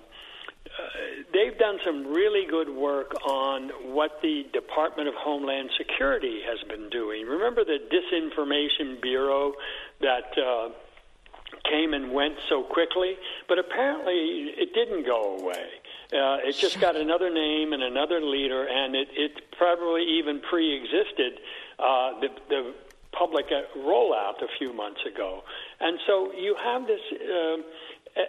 they've 1.34 1.57
done 1.57 1.78
some 1.86 2.07
really 2.07 2.45
good 2.49 2.70
work 2.70 3.14
on 3.26 3.70
what 3.93 4.20
the 4.22 4.45
Department 4.53 5.07
of 5.07 5.16
Homeland 5.16 5.70
Security 5.78 6.41
has 6.45 6.59
been 6.68 6.89
doing. 6.89 7.26
Remember 7.26 7.64
the 7.64 7.80
Disinformation 7.91 9.01
Bureau 9.01 9.53
that 10.01 10.38
uh, 10.38 10.70
came 11.70 11.93
and 11.93 12.12
went 12.14 12.36
so 12.49 12.64
quickly? 12.64 13.16
But 13.47 13.59
apparently 13.59 14.53
it 14.57 14.74
didn't 14.74 15.05
go 15.05 15.38
away. 15.38 15.66
Uh, 16.14 16.47
it 16.47 16.55
just 16.57 16.80
got 16.82 16.95
another 16.95 17.34
name 17.34 17.74
and 17.74 17.84
another 17.84 18.22
leader, 18.22 18.68
and 18.68 18.95
it, 18.95 19.07
it 19.14 19.51
probably 19.57 20.03
even 20.03 20.41
pre 20.41 20.76
existed 20.76 21.39
uh, 21.80 22.20
the, 22.20 22.28
the 22.49 22.74
public 23.18 23.45
uh, 23.51 23.80
rollout 23.80 24.41
a 24.41 24.47
few 24.57 24.74
months 24.74 25.01
ago. 25.05 25.41
And 25.80 25.99
so 26.05 26.34
you 26.34 26.55
have 26.62 26.86
this 26.86 26.99
uh, 27.14 27.57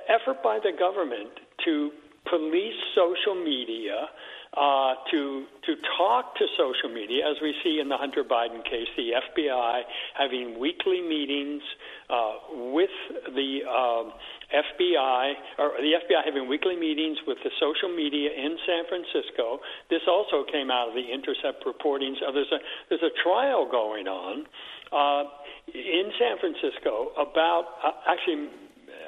effort 0.09 0.43
by 0.45 0.61
the 0.62 0.72
government 0.78 1.30
to 1.64 1.91
police 2.29 2.79
social 2.95 3.35
media, 3.35 4.09
uh, 4.53 5.01
to 5.11 5.47
to 5.64 5.73
talk 5.97 6.37
to 6.37 6.45
social 6.61 6.93
media, 6.93 7.25
as 7.25 7.41
we 7.41 7.55
see 7.64 7.81
in 7.81 7.89
the 7.89 7.97
Hunter 7.97 8.23
Biden 8.23 8.62
case, 8.64 8.89
the 8.97 9.16
FBI 9.16 9.81
having 10.12 10.61
weekly 10.61 11.01
meetings 11.01 11.62
uh, 12.11 12.53
with 12.68 12.93
the 13.33 13.64
um, 13.64 14.12
FBI, 14.53 15.33
or 15.59 15.73
the 15.81 15.97
FBI 15.97 16.20
having 16.25 16.49
weekly 16.49 16.77
meetings 16.77 17.16
with 17.27 17.39
the 17.45 17.51
social 17.57 17.89
media 17.97 18.29
in 18.29 18.59
San 18.68 18.85
Francisco. 18.93 19.61
This 19.89 20.03
also 20.07 20.45
came 20.45 20.70
out 20.70 20.89
of 20.89 20.95
the 20.95 21.09
Intercept 21.09 21.64
reporting. 21.64 22.14
So 22.20 22.29
there's 22.33 22.53
a 22.53 22.61
there's 22.91 23.09
a 23.09 23.14
trial 23.25 23.64
going 23.70 24.07
on 24.07 24.45
uh, 24.93 25.33
in 25.73 26.12
San 26.20 26.37
Francisco 26.37 27.16
about 27.16 27.81
uh, 27.81 28.05
actually 28.05 28.53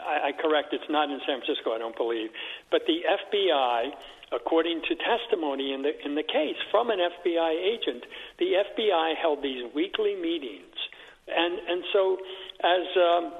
I, 0.04 0.28
I 0.28 0.32
correct, 0.32 0.72
it's 0.72 0.88
not 0.90 1.10
in 1.10 1.18
San 1.26 1.40
Francisco, 1.40 1.72
I 1.72 1.78
don't 1.78 1.96
believe, 1.96 2.30
but 2.70 2.82
the 2.86 3.00
FBI, 3.08 3.90
according 4.32 4.82
to 4.88 4.94
testimony 4.96 5.72
in 5.72 5.82
the 5.82 5.92
in 6.04 6.14
the 6.14 6.22
case 6.22 6.56
from 6.70 6.90
an 6.90 6.98
FBI 6.98 7.52
agent, 7.56 8.04
the 8.38 8.62
FBI 8.62 9.16
held 9.20 9.42
these 9.42 9.64
weekly 9.74 10.14
meetings, 10.14 10.76
and 11.28 11.58
and 11.68 11.84
so 11.92 12.18
as 12.62 12.86
um, 12.96 13.32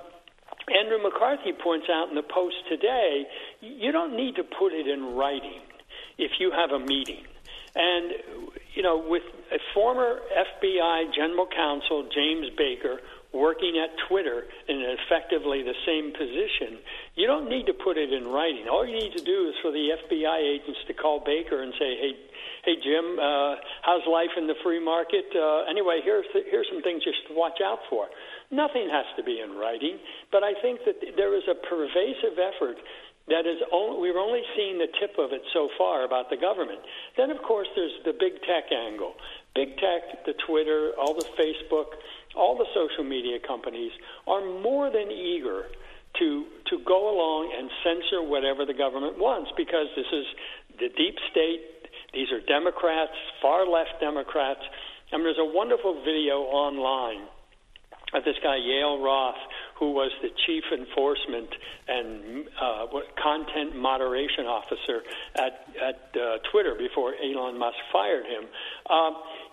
Andrew 0.73 1.03
McCarthy 1.03 1.53
points 1.53 1.87
out 1.91 2.09
in 2.09 2.15
the 2.15 2.23
Post 2.23 2.57
today, 2.69 3.27
you 3.61 3.93
don't 3.93 4.17
need 4.17 4.37
to 4.37 4.45
put 4.45 4.73
it 4.73 4.87
in 4.87 5.15
writing 5.15 5.61
if 6.19 6.33
you 6.39 6.51
have 6.51 6.71
a 6.71 6.79
meeting. 6.79 7.25
And, 7.75 8.13
you 8.75 8.83
know, 8.83 9.03
with 9.07 9.25
a 9.53 9.59
former 9.75 10.21
FBI 10.31 11.15
general 11.15 11.47
counsel, 11.47 12.09
James 12.15 12.47
Baker, 12.57 13.01
working 13.35 13.77
at 13.83 13.91
Twitter 14.09 14.47
in 14.69 14.79
effectively 14.95 15.63
the 15.63 15.75
same 15.85 16.15
position, 16.15 16.79
you 17.15 17.27
don't 17.27 17.51
need 17.51 17.67
to 17.67 17.75
put 17.75 17.99
it 17.99 18.13
in 18.13 18.29
writing. 18.29 18.71
All 18.71 18.87
you 18.87 18.95
need 18.95 19.13
to 19.19 19.25
do 19.25 19.49
is 19.51 19.55
for 19.61 19.73
the 19.73 19.99
FBI 20.07 20.39
agents 20.39 20.81
to 20.87 20.95
call 20.95 21.21
Baker 21.21 21.63
and 21.63 21.75
say, 21.75 21.97
"Hey, 21.99 22.13
hey 22.65 22.77
Jim, 22.81 23.19
uh, 23.19 23.57
how's 23.83 24.07
life 24.07 24.31
in 24.37 24.47
the 24.47 24.55
free 24.63 24.81
market? 24.81 25.27
Uh, 25.35 25.67
anyway, 25.69 26.01
here's 26.03 26.27
here's 26.33 26.69
some 26.69 26.83
things 26.83 27.05
you 27.05 27.13
should 27.13 27.37
watch 27.37 27.61
out 27.61 27.81
for." 27.91 28.09
Nothing 28.51 28.89
has 28.89 29.07
to 29.17 29.23
be 29.23 29.41
in 29.41 29.59
writing, 29.59 29.99
but 30.31 30.45
I 30.45 30.55
think 30.63 30.85
that 30.85 30.97
there 31.17 31.35
is 31.35 31.45
a 31.49 31.55
pervasive 31.55 32.39
effort 32.39 32.79
that 33.29 33.49
is 33.49 33.57
only, 33.73 34.01
we've 34.01 34.21
only 34.21 34.43
seen 34.57 34.77
the 34.77 34.89
tip 35.01 35.17
of 35.19 35.33
it 35.33 35.41
so 35.53 35.69
far 35.79 36.05
about 36.05 36.29
the 36.29 36.37
government. 36.37 36.81
Then, 37.17 37.31
of 37.31 37.41
course, 37.41 37.69
there's 37.75 37.97
the 38.05 38.13
big 38.13 38.37
tech 38.45 38.69
angle. 38.71 39.15
Big 39.55 39.77
tech, 39.79 40.27
the 40.27 40.35
Twitter, 40.47 40.93
all 41.01 41.15
the 41.15 41.25
Facebook 41.41 41.97
all 42.37 42.57
the 42.57 42.67
social 42.75 43.05
media 43.05 43.39
companies 43.47 43.93
are 44.27 44.41
more 44.61 44.91
than 44.91 45.11
eager 45.11 45.65
to 46.19 46.45
to 46.71 46.79
go 46.87 47.11
along 47.11 47.53
and 47.59 47.71
censor 47.83 48.23
whatever 48.23 48.65
the 48.65 48.75
government 48.75 49.19
wants 49.19 49.51
because 49.57 49.87
this 49.97 50.07
is 50.13 50.27
the 50.79 50.89
deep 50.97 51.17
state. 51.31 51.61
These 52.13 52.31
are 52.31 52.41
Democrats, 52.47 53.13
far 53.43 53.67
left 53.67 54.01
Democrats. 54.01 54.61
I 55.13 55.17
mean, 55.17 55.25
there's 55.27 55.39
a 55.39 55.53
wonderful 55.53 56.03
video 56.05 56.47
online 56.47 57.27
of 58.15 58.25
this 58.25 58.37
guy 58.43 58.59
Yoel 58.59 59.03
Roth, 59.03 59.35
who 59.79 59.91
was 59.91 60.13
the 60.23 60.31
chief 60.47 60.63
enforcement 60.73 61.51
and 61.89 62.47
uh, 62.61 62.87
content 63.21 63.77
moderation 63.77 64.47
officer 64.47 65.03
at 65.35 65.67
at 65.83 66.15
uh, 66.15 66.39
Twitter 66.51 66.75
before 66.79 67.15
Elon 67.15 67.59
Musk 67.59 67.77
fired 67.93 68.25
him. 68.27 68.45
Uh, 68.89 69.11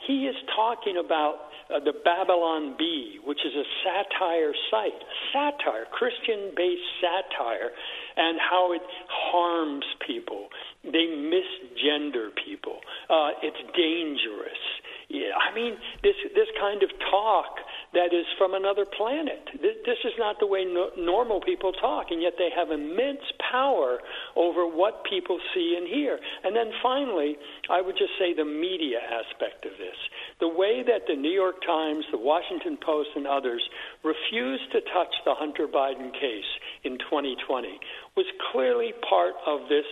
he 0.07 0.25
is 0.25 0.35
talking 0.55 0.97
about 0.97 1.51
uh, 1.69 1.79
the 1.79 1.93
Babylon 2.03 2.75
Bee, 2.77 3.19
which 3.23 3.39
is 3.45 3.53
a 3.53 3.65
satire 3.83 4.53
site, 4.69 5.01
satire, 5.31 5.85
Christian 5.91 6.51
based 6.55 6.81
satire, 6.99 7.71
and 8.17 8.39
how 8.39 8.73
it 8.73 8.81
harms 9.07 9.85
people. 10.05 10.47
They 10.83 11.07
misgender 11.07 12.29
people. 12.45 12.79
Uh, 13.09 13.31
it's 13.41 13.61
dangerous. 13.77 14.61
Yeah, 15.09 15.35
I 15.35 15.53
mean, 15.53 15.75
this 16.03 16.15
this 16.35 16.47
kind 16.59 16.83
of 16.83 16.89
talk 17.11 17.59
that 17.93 18.15
is 18.15 18.25
from 18.37 18.53
another 18.53 18.85
planet. 18.85 19.43
This 19.61 19.99
is 20.05 20.15
not 20.17 20.39
the 20.39 20.47
way 20.47 20.63
no, 20.63 20.89
normal 20.97 21.41
people 21.41 21.73
talk, 21.73 22.07
and 22.09 22.21
yet 22.21 22.33
they 22.37 22.47
have 22.55 22.71
immense 22.71 23.23
power 23.51 23.99
over 24.35 24.63
what 24.65 25.03
people 25.03 25.37
see 25.53 25.75
and 25.77 25.87
hear. 25.87 26.17
And 26.43 26.55
then 26.55 26.71
finally, 26.81 27.35
I 27.69 27.81
would 27.81 27.97
just 27.97 28.15
say 28.17 28.33
the 28.33 28.45
media 28.45 28.99
aspect 29.03 29.65
of 29.65 29.75
this. 29.77 29.97
The 30.39 30.47
way 30.47 30.83
that 30.87 31.03
the 31.07 31.19
New 31.19 31.31
York 31.31 31.59
Times, 31.67 32.05
the 32.11 32.17
Washington 32.17 32.77
Post, 32.79 33.09
and 33.15 33.27
others 33.27 33.61
refused 34.03 34.71
to 34.71 34.79
touch 34.95 35.13
the 35.25 35.35
Hunter 35.35 35.67
Biden 35.67 36.13
case 36.13 36.51
in 36.83 36.97
2020 36.97 37.75
was 38.15 38.25
clearly 38.51 38.93
part 39.07 39.35
of 39.45 39.67
this 39.67 39.85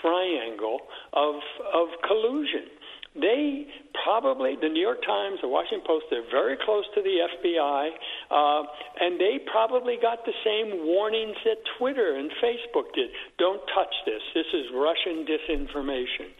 triangle 0.00 0.78
of, 1.12 1.34
of 1.74 1.88
collusion 2.06 2.70
they 3.14 3.66
probably, 4.04 4.54
the 4.60 4.68
New 4.68 4.80
York 4.80 5.02
Times, 5.04 5.38
the 5.42 5.48
Washington 5.48 5.82
Post, 5.86 6.06
they're 6.10 6.30
very 6.30 6.56
close 6.64 6.84
to 6.94 7.02
the 7.02 7.26
FBI, 7.26 7.90
uh, 8.30 8.62
and 9.00 9.18
they 9.18 9.40
probably 9.50 9.98
got 10.00 10.24
the 10.24 10.32
same 10.44 10.86
warnings 10.86 11.36
that 11.44 11.58
Twitter 11.78 12.16
and 12.16 12.30
Facebook 12.38 12.94
did. 12.94 13.10
Don't 13.38 13.60
touch 13.74 13.92
this. 14.06 14.22
This 14.34 14.46
is 14.54 14.66
Russian 14.72 15.26
disinformation. 15.26 16.30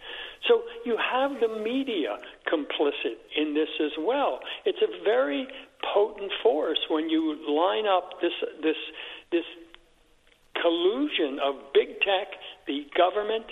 So 0.46 0.62
you 0.86 0.96
have 0.96 1.32
the 1.40 1.60
media 1.60 2.16
complicit 2.46 3.18
in 3.36 3.52
this 3.52 3.68
as 3.82 3.92
well. 3.98 4.40
It's 4.64 4.80
a 4.80 5.04
very 5.04 5.46
potent 5.94 6.30
force 6.42 6.78
when 6.88 7.10
you 7.10 7.36
line 7.48 7.86
up 7.86 8.20
this 8.22 8.32
this 8.62 8.76
this 9.32 9.44
collusion 10.60 11.38
of 11.42 11.72
big 11.74 12.00
tech, 12.00 12.28
the 12.66 12.86
government, 12.96 13.46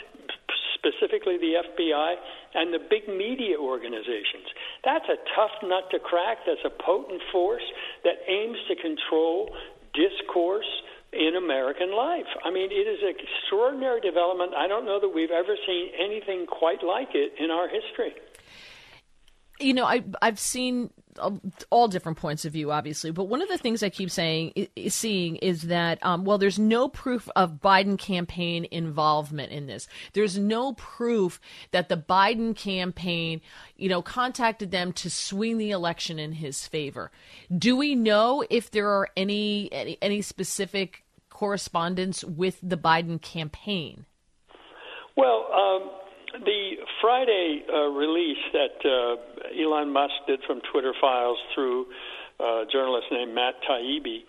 specifically 0.74 1.38
the 1.38 1.62
FBI, 1.64 2.14
and 2.54 2.72
the 2.72 2.78
big 2.78 3.08
media 3.08 3.56
organizations. 3.58 4.48
That's 4.84 5.04
a 5.08 5.16
tough 5.36 5.52
nut 5.62 5.90
to 5.90 5.98
crack. 5.98 6.38
That's 6.46 6.64
a 6.64 6.70
potent 6.70 7.22
force 7.32 7.66
that 8.04 8.16
aims 8.28 8.58
to 8.68 8.76
control 8.76 9.54
discourse 9.94 10.68
in 11.12 11.36
American 11.36 11.94
life. 11.94 12.28
I 12.44 12.50
mean, 12.50 12.70
it 12.70 12.86
is 12.86 12.98
an 13.02 13.14
extraordinary 13.16 14.00
development. 14.00 14.52
I 14.56 14.68
don't 14.68 14.84
know 14.84 15.00
that 15.00 15.08
we've 15.08 15.30
ever 15.30 15.56
seen 15.66 15.88
anything 15.98 16.46
quite 16.46 16.82
like 16.82 17.08
it 17.14 17.32
in 17.38 17.50
our 17.50 17.68
history. 17.68 18.14
You 19.60 19.74
know, 19.74 19.84
I, 19.84 20.04
I've 20.22 20.38
seen 20.38 20.90
all 21.70 21.88
different 21.88 22.18
points 22.18 22.44
of 22.44 22.52
view, 22.52 22.70
obviously. 22.70 23.10
But 23.10 23.24
one 23.24 23.42
of 23.42 23.48
the 23.48 23.58
things 23.58 23.82
I 23.82 23.90
keep 23.90 24.10
saying, 24.10 24.68
seeing, 24.88 25.36
is 25.36 25.62
that 25.62 25.98
um, 26.04 26.24
well, 26.24 26.38
there's 26.38 26.58
no 26.58 26.88
proof 26.88 27.28
of 27.36 27.60
Biden 27.60 27.98
campaign 27.98 28.66
involvement 28.70 29.52
in 29.52 29.66
this. 29.66 29.88
There's 30.12 30.38
no 30.38 30.72
proof 30.74 31.40
that 31.70 31.88
the 31.88 31.96
Biden 31.96 32.56
campaign, 32.56 33.40
you 33.76 33.88
know, 33.88 34.02
contacted 34.02 34.70
them 34.70 34.92
to 34.94 35.10
swing 35.10 35.58
the 35.58 35.70
election 35.70 36.18
in 36.18 36.32
his 36.32 36.66
favor. 36.66 37.10
Do 37.56 37.76
we 37.76 37.94
know 37.94 38.44
if 38.50 38.70
there 38.70 38.88
are 38.88 39.08
any 39.16 39.72
any, 39.72 39.98
any 40.00 40.22
specific 40.22 41.04
correspondence 41.30 42.24
with 42.24 42.58
the 42.62 42.76
Biden 42.76 43.20
campaign? 43.20 44.06
Well. 45.16 45.46
Um 45.52 45.90
the 46.32 46.76
Friday 47.00 47.64
uh, 47.72 47.88
release 47.88 48.42
that 48.52 48.76
uh, 48.84 49.60
Elon 49.60 49.92
Musk 49.92 50.14
did 50.26 50.40
from 50.46 50.60
Twitter 50.72 50.92
files 51.00 51.38
through 51.54 51.86
uh, 52.40 52.62
a 52.62 52.66
journalist 52.70 53.06
named 53.10 53.34
Matt 53.34 53.54
Taibbi 53.68 54.20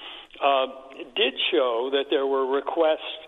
uh, 0.43 0.67
did 1.15 1.33
show 1.51 1.89
that 1.91 2.05
there 2.09 2.25
were 2.25 2.45
requests, 2.45 3.27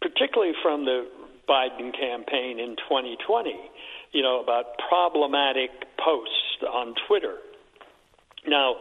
particularly 0.00 0.52
from 0.62 0.84
the 0.84 1.06
Biden 1.48 1.92
campaign 1.96 2.58
in 2.60 2.76
2020, 2.88 3.54
you 4.12 4.22
know, 4.22 4.40
about 4.40 4.78
problematic 4.88 5.70
posts 5.98 6.62
on 6.68 6.94
Twitter. 7.06 7.36
Now, 8.46 8.76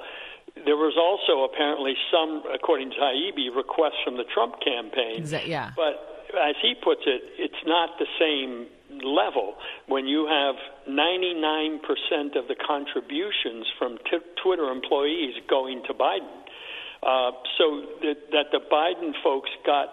there 0.65 0.77
was 0.77 0.97
also 0.97 1.43
apparently 1.43 1.93
some, 2.11 2.43
according 2.53 2.91
to 2.91 2.97
Taibbi, 2.97 3.55
requests 3.55 4.01
from 4.03 4.17
the 4.17 4.25
Trump 4.33 4.55
campaign. 4.63 5.25
yeah. 5.45 5.71
But 5.75 6.25
as 6.37 6.55
he 6.61 6.73
puts 6.75 7.01
it, 7.05 7.21
it's 7.37 7.63
not 7.65 7.97
the 7.97 8.07
same 8.19 8.67
level 9.03 9.55
when 9.87 10.07
you 10.07 10.27
have 10.27 10.55
99% 10.87 11.79
of 12.35 12.47
the 12.47 12.55
contributions 12.55 13.65
from 13.77 13.97
t- 14.09 14.19
Twitter 14.43 14.69
employees 14.69 15.35
going 15.49 15.83
to 15.87 15.93
Biden. 15.93 16.39
Uh, 17.01 17.31
so 17.57 17.83
that, 18.01 18.17
that 18.31 18.45
the 18.51 18.59
Biden 18.71 19.13
folks 19.23 19.49
got 19.65 19.87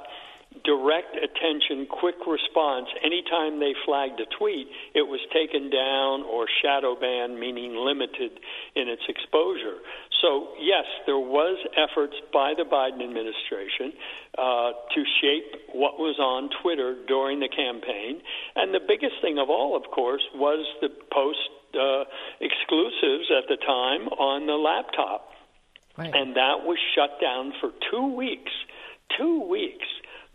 direct 0.65 1.17
attention, 1.17 1.87
quick 1.87 2.17
response. 2.27 2.87
Anytime 3.05 3.61
they 3.61 3.75
flagged 3.85 4.21
a 4.21 4.27
tweet, 4.39 4.69
it 4.95 5.03
was 5.03 5.21
taken 5.33 5.71
down 5.71 6.23
or 6.23 6.47
shadow 6.63 6.95
banned, 6.95 7.39
meaning 7.39 7.77
limited 7.77 8.39
in 8.75 8.89
its 8.89 9.03
exposure. 9.09 9.79
So, 10.23 10.55
yes, 10.61 10.85
there 11.07 11.19
was 11.19 11.59
efforts 11.77 12.15
by 12.33 12.55
the 12.57 12.65
Biden 12.65 13.05
administration 13.05 13.93
uh, 14.39 14.73
to 14.95 15.01
shape 15.21 15.61
what 15.73 15.99
was 15.99 16.19
on 16.19 16.51
Twitter 16.63 16.97
during 17.07 17.41
the 17.41 17.49
campaign. 17.49 18.21
And 18.55 18.73
the 18.73 18.81
biggest 18.81 19.21
thing 19.21 19.39
of 19.39 19.51
all, 19.51 19.77
of 19.77 19.91
course, 19.93 20.23
was 20.35 20.65
the 20.81 20.89
post 21.13 21.51
uh, 21.75 22.05
exclusives 22.41 23.31
at 23.31 23.49
the 23.49 23.57
time 23.57 24.09
on 24.17 24.47
the 24.47 24.57
laptop. 24.57 25.31
Right. 25.99 26.15
And 26.15 26.37
that 26.37 26.65
was 26.65 26.79
shut 26.95 27.21
down 27.21 27.53
for 27.61 27.71
two 27.91 28.15
weeks. 28.15 28.53
Two 29.17 29.49
weeks 29.49 29.87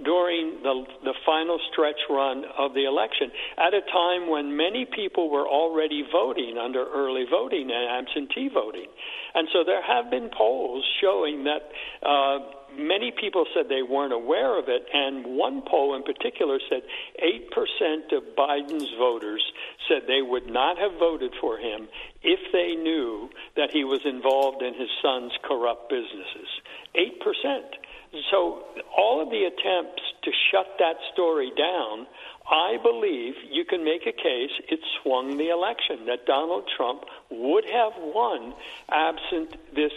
during 0.03 0.61
the, 0.63 0.85
the 1.03 1.13
final 1.25 1.59
stretch 1.71 1.99
run 2.09 2.43
of 2.57 2.73
the 2.73 2.85
election 2.85 3.31
at 3.57 3.73
a 3.73 3.81
time 3.91 4.29
when 4.29 4.55
many 4.55 4.85
people 4.85 5.29
were 5.29 5.47
already 5.47 6.03
voting 6.11 6.57
under 6.57 6.85
early 6.85 7.25
voting 7.29 7.69
and 7.71 8.07
absentee 8.07 8.49
voting. 8.53 8.87
And 9.33 9.47
so 9.53 9.63
there 9.65 9.81
have 9.81 10.11
been 10.11 10.29
polls 10.29 10.83
showing 10.99 11.45
that 11.45 11.71
uh, 12.05 12.39
many 12.77 13.11
people 13.11 13.45
said 13.53 13.67
they 13.69 13.83
weren't 13.83 14.13
aware 14.13 14.57
of 14.57 14.65
it, 14.67 14.85
and 14.93 15.25
one 15.25 15.61
poll 15.61 15.95
in 15.95 16.03
particular 16.03 16.59
said 16.69 16.81
8% 17.21 18.17
of 18.17 18.23
Biden's 18.37 18.91
voters 18.97 19.43
said 19.87 20.03
they 20.07 20.21
would 20.21 20.47
not 20.47 20.77
have 20.77 20.93
voted 20.99 21.33
for 21.39 21.57
him 21.57 21.87
if 22.23 22.39
they 22.51 22.75
knew 22.75 23.29
that 23.55 23.71
he 23.71 23.83
was 23.83 24.01
involved 24.05 24.61
in 24.61 24.73
his 24.73 24.89
son's 25.01 25.31
corrupt 25.43 25.89
businesses. 25.89 26.47
8%. 26.95 27.80
So 28.29 28.63
all 28.97 29.21
of 29.21 29.29
the 29.29 29.43
attempts 29.43 30.03
to 30.23 30.31
shut 30.51 30.67
that 30.79 30.95
story 31.13 31.51
down, 31.57 32.07
I 32.49 32.77
believe 32.83 33.35
you 33.49 33.63
can 33.63 33.83
make 33.83 34.01
a 34.01 34.11
case 34.11 34.51
it 34.69 34.79
swung 35.01 35.37
the 35.37 35.49
election, 35.49 36.05
that 36.07 36.25
Donald 36.25 36.69
Trump 36.75 37.03
would 37.29 37.65
have 37.65 37.93
won 37.97 38.53
absent 38.89 39.55
this 39.73 39.93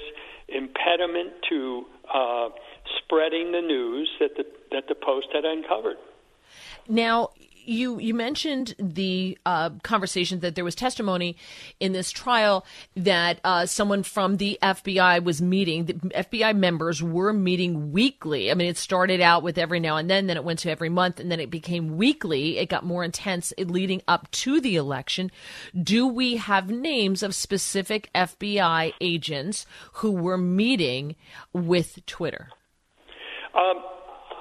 impediment 0.49 1.33
to 1.49 1.87
uh, 2.13 2.49
spreading 2.99 3.53
the 3.53 3.61
news 3.61 4.11
that 4.21 4.37
the, 4.37 4.47
that 4.71 4.89
the 4.89 4.95
Post 4.95 5.29
had 5.33 5.45
uncovered. 5.45 5.97
Now, 6.89 7.31
you 7.67 7.99
you 7.99 8.15
mentioned 8.15 8.75
the 8.79 9.39
uh, 9.47 9.71
conversation 9.83 10.41
that 10.41 10.55
there 10.55 10.65
was 10.65 10.75
testimony 10.75 11.37
in 11.81 11.93
this 11.93 12.11
trial 12.11 12.65
that 12.97 13.41
uh, 13.45 13.67
someone 13.67 14.03
from 14.03 14.37
the 14.37 14.59
FBI 14.63 15.23
was 15.25 15.41
meeting. 15.43 15.87
The 15.87 15.95
FBI 15.95 16.57
members 16.57 17.03
were 17.03 17.33
meeting 17.33 17.93
weekly. 17.93 18.51
I 18.51 18.55
mean, 18.55 18.69
it 18.69 18.77
started 18.77 19.21
out 19.21 19.43
with 19.43 19.59
every 19.59 19.81
now 19.81 19.97
and 19.97 20.09
then, 20.09 20.27
then 20.27 20.37
it 20.37 20.45
went 20.45 20.61
to 20.61 20.71
every 20.71 20.89
month, 20.89 21.21
and 21.21 21.31
then 21.31 21.41
it 21.41 21.51
became 21.51 21.97
weekly. 21.97 22.59
It 22.59 22.69
got 22.69 22.85
more 22.85 23.05
intense 23.05 23.53
leading 23.59 24.03
up 24.07 24.31
to 24.33 24.61
the 24.61 24.77
election. 24.77 25.31
Do 25.81 26.07
we 26.07 26.37
have 26.37 26.71
names 26.71 27.23
of 27.23 27.35
specific 27.35 28.11
FBI 28.15 28.93
agents 29.01 29.67
who 29.95 30.13
were 30.13 30.39
meeting 30.39 31.17
with 31.53 32.05
Twitter? 32.07 32.49
Um, 33.55 33.83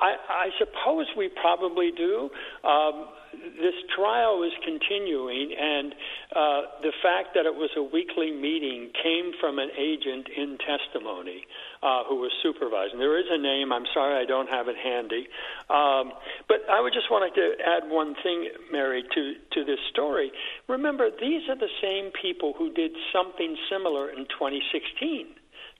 I, 0.03 0.15
I 0.27 0.49
suppose 0.59 1.07
we 1.15 1.29
probably 1.29 1.91
do. 1.95 2.29
Um, 2.67 3.07
this 3.55 3.73
trial 3.95 4.43
is 4.43 4.51
continuing, 4.63 5.55
and 5.57 5.95
uh, 6.35 6.61
the 6.81 6.91
fact 7.01 7.33
that 7.35 7.45
it 7.45 7.55
was 7.55 7.71
a 7.77 7.81
weekly 7.81 8.31
meeting 8.31 8.91
came 9.01 9.31
from 9.39 9.59
an 9.59 9.69
agent 9.79 10.27
in 10.35 10.57
testimony 10.59 11.47
uh, 11.81 12.03
who 12.03 12.19
was 12.19 12.31
supervising. 12.43 12.99
There 12.99 13.17
is 13.17 13.31
a 13.31 13.37
name. 13.37 13.71
I'm 13.71 13.87
sorry 13.93 14.21
I 14.21 14.25
don't 14.25 14.49
have 14.49 14.67
it 14.67 14.75
handy. 14.75 15.27
Um, 15.69 16.11
but 16.51 16.67
I 16.69 16.81
would 16.81 16.93
just 16.93 17.09
wanted 17.09 17.33
to 17.39 17.55
add 17.63 17.89
one 17.89 18.13
thing, 18.21 18.49
Mary, 18.71 19.03
to, 19.03 19.33
to 19.55 19.63
this 19.63 19.79
story. 19.89 20.31
Remember, 20.67 21.09
these 21.09 21.47
are 21.47 21.57
the 21.57 21.71
same 21.81 22.11
people 22.11 22.53
who 22.57 22.73
did 22.73 22.91
something 23.13 23.55
similar 23.71 24.09
in 24.11 24.27
2016 24.27 25.27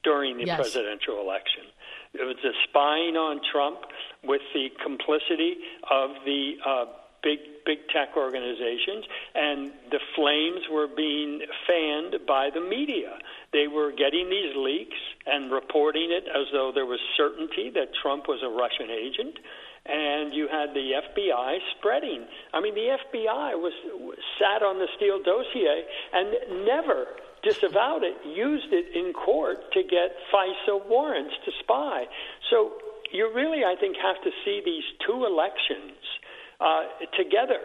during 0.03 0.37
the 0.37 0.45
yes. 0.45 0.55
presidential 0.55 1.19
election. 1.19 1.63
It 2.13 2.23
was 2.23 2.37
the 2.43 2.53
spying 2.69 3.17
on 3.17 3.41
Trump 3.51 3.79
with 4.23 4.41
the 4.53 4.69
complicity 4.83 5.57
of 5.89 6.11
the 6.25 6.53
uh, 6.65 6.85
big 7.23 7.39
big 7.65 7.79
tech 7.95 8.15
organizations, 8.17 9.07
and 9.33 9.71
the 9.89 9.99
flames 10.15 10.67
were 10.69 10.87
being 10.87 11.41
fanned 11.65 12.27
by 12.27 12.49
the 12.53 12.59
media. 12.59 13.17
They 13.51 13.67
were 13.67 13.91
getting 13.91 14.29
these 14.29 14.51
leaks 14.55 14.99
and 15.25 15.51
reporting 15.51 16.11
it 16.11 16.27
as 16.27 16.51
though 16.51 16.71
there 16.75 16.85
was 16.85 16.99
certainty 17.15 17.71
that 17.73 17.95
Trump 18.01 18.27
was 18.27 18.43
a 18.43 18.51
Russian 18.51 18.91
agent. 18.91 19.39
And 19.85 20.33
you 20.33 20.47
had 20.47 20.71
the 20.73 20.95
FBI 20.95 21.57
spreading. 21.77 22.23
I 22.53 22.61
mean, 22.61 22.73
the 22.73 22.95
FBI 23.03 23.59
was 23.59 23.73
sat 24.39 24.63
on 24.63 24.79
the 24.79 24.87
Steele 24.95 25.19
dossier 25.19 25.83
and 26.13 26.65
never 26.65 27.07
disavowed 27.43 28.03
it, 28.03 28.15
used 28.25 28.71
it 28.71 28.95
in 28.95 29.13
court 29.13 29.71
to 29.73 29.83
get 29.83 30.15
FISA 30.33 30.87
warrants 30.87 31.33
to 31.45 31.51
spy. 31.59 32.05
So 32.49 32.73
you 33.11 33.31
really, 33.33 33.63
I 33.63 33.75
think, 33.79 33.95
have 34.01 34.21
to 34.23 34.31
see 34.43 34.61
these 34.65 34.83
two 35.05 35.25
elections 35.25 35.99
uh, 36.59 36.83
together. 37.17 37.59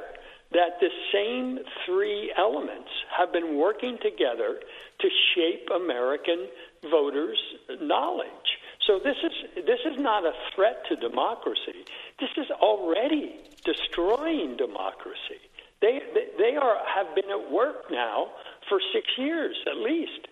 That 0.53 0.81
the 0.81 0.89
same 1.13 1.59
three 1.85 2.33
elements 2.39 2.89
have 3.15 3.35
been 3.35 3.59
working 3.59 3.99
together 4.03 4.61
to 5.01 5.09
shape 5.35 5.69
American 5.75 6.49
voters' 6.91 7.39
knowledge. 7.83 8.49
So 8.87 8.99
this 8.99 9.17
is 9.23 9.67
this 9.67 9.81
is 9.85 10.01
not 10.01 10.25
a 10.25 10.33
threat 10.55 10.87
to 10.89 10.97
democracy. 10.97 11.85
This 12.19 12.31
is 12.39 12.51
already 12.63 13.37
destroying 13.63 14.57
democracy. 14.57 15.45
They 15.83 16.01
they 16.39 16.57
are 16.57 16.79
have 16.97 17.15
been 17.15 17.31
at 17.31 17.53
work 17.53 17.91
now 17.91 18.29
for 18.69 18.81
six 18.93 19.07
years 19.17 19.57
at 19.71 19.79
least. 19.79 20.29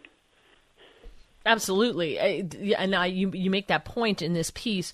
Absolutely, 1.45 2.19
and 2.19 2.95
I, 2.95 3.07
you 3.07 3.31
you 3.33 3.51
make 3.51 3.69
that 3.69 3.85
point 3.85 4.21
in 4.21 4.33
this 4.33 4.51
piece 4.51 4.93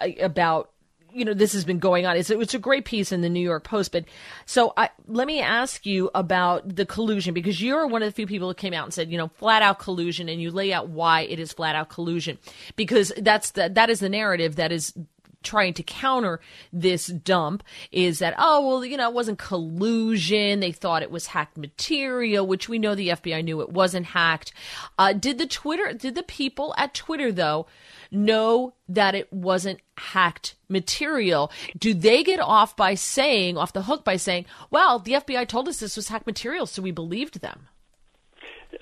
uh, 0.00 0.08
about 0.20 0.70
you 1.12 1.24
know 1.24 1.34
this 1.34 1.52
has 1.52 1.64
been 1.64 1.78
going 1.78 2.06
on. 2.06 2.16
It's 2.16 2.30
it's 2.30 2.54
a 2.54 2.58
great 2.58 2.86
piece 2.86 3.12
in 3.12 3.20
the 3.20 3.28
New 3.28 3.40
York 3.40 3.64
Post. 3.64 3.92
But 3.92 4.04
so 4.46 4.72
I, 4.76 4.88
let 5.06 5.26
me 5.26 5.40
ask 5.40 5.84
you 5.84 6.10
about 6.14 6.74
the 6.74 6.86
collusion 6.86 7.34
because 7.34 7.60
you're 7.60 7.86
one 7.86 8.02
of 8.02 8.08
the 8.08 8.14
few 8.14 8.26
people 8.26 8.48
who 8.48 8.54
came 8.54 8.72
out 8.72 8.84
and 8.84 8.94
said 8.94 9.10
you 9.10 9.18
know 9.18 9.28
flat 9.28 9.62
out 9.62 9.78
collusion, 9.78 10.28
and 10.28 10.40
you 10.40 10.50
lay 10.50 10.72
out 10.72 10.88
why 10.88 11.22
it 11.22 11.38
is 11.38 11.52
flat 11.52 11.76
out 11.76 11.90
collusion 11.90 12.38
because 12.76 13.12
that's 13.18 13.50
the 13.50 13.68
that 13.68 13.90
is 13.90 14.00
the 14.00 14.08
narrative 14.08 14.56
that 14.56 14.72
is 14.72 14.94
trying 15.42 15.74
to 15.74 15.82
counter 15.82 16.40
this 16.72 17.06
dump 17.06 17.62
is 17.90 18.18
that 18.18 18.34
oh 18.38 18.66
well 18.66 18.84
you 18.84 18.96
know 18.96 19.08
it 19.08 19.14
wasn't 19.14 19.38
collusion. 19.38 20.60
They 20.60 20.72
thought 20.72 21.02
it 21.02 21.10
was 21.10 21.28
hacked 21.28 21.56
material 21.56 22.46
which 22.46 22.68
we 22.68 22.78
know 22.78 22.94
the 22.94 23.08
FBI 23.08 23.42
knew 23.44 23.60
it 23.60 23.70
wasn't 23.70 24.06
hacked. 24.06 24.52
Uh, 24.98 25.12
did 25.12 25.38
the 25.38 25.46
Twitter 25.46 25.92
did 25.92 26.14
the 26.14 26.22
people 26.22 26.74
at 26.76 26.94
Twitter 26.94 27.32
though 27.32 27.66
know 28.10 28.74
that 28.88 29.14
it 29.14 29.32
wasn't 29.32 29.80
hacked 29.96 30.56
material? 30.68 31.50
Do 31.78 31.94
they 31.94 32.22
get 32.22 32.40
off 32.40 32.76
by 32.76 32.94
saying 32.94 33.56
off 33.56 33.72
the 33.72 33.82
hook 33.82 34.04
by 34.04 34.16
saying 34.16 34.46
well 34.70 34.98
the 34.98 35.12
FBI 35.12 35.48
told 35.48 35.68
us 35.68 35.80
this 35.80 35.96
was 35.96 36.08
hacked 36.08 36.26
material 36.26 36.66
so 36.66 36.82
we 36.82 36.90
believed 36.90 37.40
them? 37.40 37.68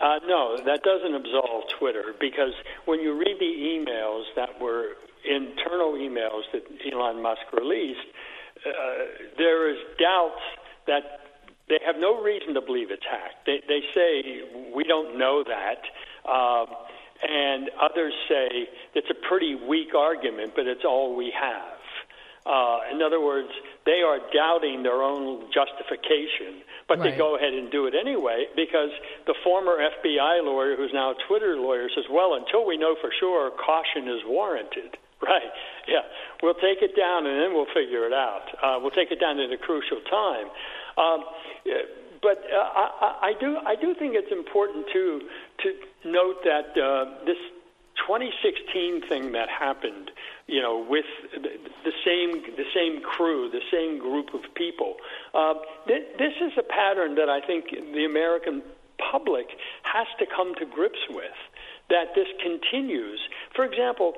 Uh, 0.01 0.19
no, 0.27 0.57
that 0.67 0.83
doesn't 0.83 1.15
absolve 1.15 1.65
Twitter 1.79 2.15
because 2.21 2.53
when 2.85 3.01
you 3.01 3.19
read 3.19 3.37
the 3.41 3.45
emails 3.47 4.25
that 4.37 4.61
were 4.61 4.91
internal 5.29 5.93
emails 5.93 6.43
that 6.53 6.63
Elon 6.91 7.23
Musk 7.23 7.53
released, 7.53 8.09
uh, 8.67 8.71
there 9.37 9.71
is 9.71 9.79
doubts 10.01 10.43
that 10.87 11.21
they 11.69 11.79
have 11.85 11.97
no 11.99 12.23
reason 12.23 12.55
to 12.55 12.61
believe 12.61 12.91
it's 12.91 13.05
hacked. 13.05 13.47
They, 13.47 13.61
they 13.69 13.81
say 13.95 14.73
we 14.75 14.85
don't 14.85 15.19
know 15.19 15.45
that, 15.45 15.83
uh, 16.25 16.67
and 17.23 17.71
others 17.81 18.15
say 18.29 18.69
it's 18.95 19.11
a 19.11 19.29
pretty 19.29 19.55
weak 19.55 19.95
argument, 19.95 20.53
but 20.57 20.67
it's 20.67 20.85
all 20.85 21.15
we 21.15 21.33
have. 21.39 21.79
Uh, 22.47 22.81
in 22.91 23.03
other 23.03 23.21
words, 23.21 23.49
they 23.85 24.01
are 24.01 24.19
doubting 24.33 24.83
their 24.83 25.03
own 25.03 25.53
justification, 25.53 26.65
but 26.89 26.99
right. 26.99 27.13
they 27.13 27.19
go 27.19 27.37
ahead 27.37 27.53
and 27.53 27.71
do 27.71 27.87
it 27.87 27.95
anyway 27.95 28.47
because 28.57 28.89
the 29.27 29.35
former 29.45 29.77
FBI 29.77 30.43
lawyer, 30.43 30.75
who's 30.75 30.93
now 30.95 31.11
a 31.11 31.15
Twitter 31.29 31.57
lawyer, 31.57 31.89
says, 31.95 32.05
well, 32.11 32.35
until 32.35 32.65
we 32.67 32.79
know 32.79 32.97
for 33.03 33.11
sure, 33.21 33.51
caution 33.51 34.09
is 34.09 34.23
warranted. 34.25 34.97
Right. 35.23 35.51
Yeah. 35.89 36.07
We'll 36.43 36.55
take 36.55 36.79
it 36.81 36.95
down 36.97 37.27
and 37.27 37.43
then 37.43 37.53
we'll 37.53 37.67
figure 37.75 38.07
it 38.07 38.13
out. 38.13 38.47
Uh, 38.63 38.79
we'll 38.81 38.93
take 38.93 39.11
it 39.11 39.19
down 39.19 39.41
at 39.41 39.51
a 39.51 39.59
crucial 39.59 40.01
time. 40.09 40.47
Um, 40.97 41.25
but 42.23 42.39
uh, 42.47 42.57
I, 42.57 43.19
I 43.23 43.33
do 43.39 43.57
I 43.67 43.75
do 43.75 43.95
think 43.95 44.15
it's 44.15 44.33
important 44.33 44.87
to 44.93 45.21
to 45.63 46.09
note 46.09 46.43
that 46.45 46.71
uh, 46.79 47.25
this 47.27 47.39
2016 48.07 49.09
thing 49.09 49.33
that 49.33 49.49
happened, 49.49 50.11
you 50.47 50.63
know, 50.63 50.87
with 50.89 51.05
the, 51.35 51.93
same 52.05 52.43
the 52.57 52.65
same 52.75 53.03
crew, 53.03 53.51
the 53.51 53.65
same 53.71 53.99
group 53.99 54.35
of 54.35 54.43
people. 54.55 54.95
Uh, 55.35 55.55
th- 55.87 56.07
this 56.19 56.33
is 56.41 56.53
a 56.59 56.63
pattern 56.63 57.17
that 57.17 57.29
I 57.29 57.41
think 57.45 57.71
the 57.71 58.05
American 58.05 58.63
public 59.11 59.47
has 59.83 60.07
to 60.19 60.27
come 60.27 60.55
to 60.57 60.65
grips 60.65 61.05
with. 61.11 61.39
That 61.91 62.15
this 62.15 62.29
continues. 62.43 63.21
For 63.55 63.65
example, 63.65 64.15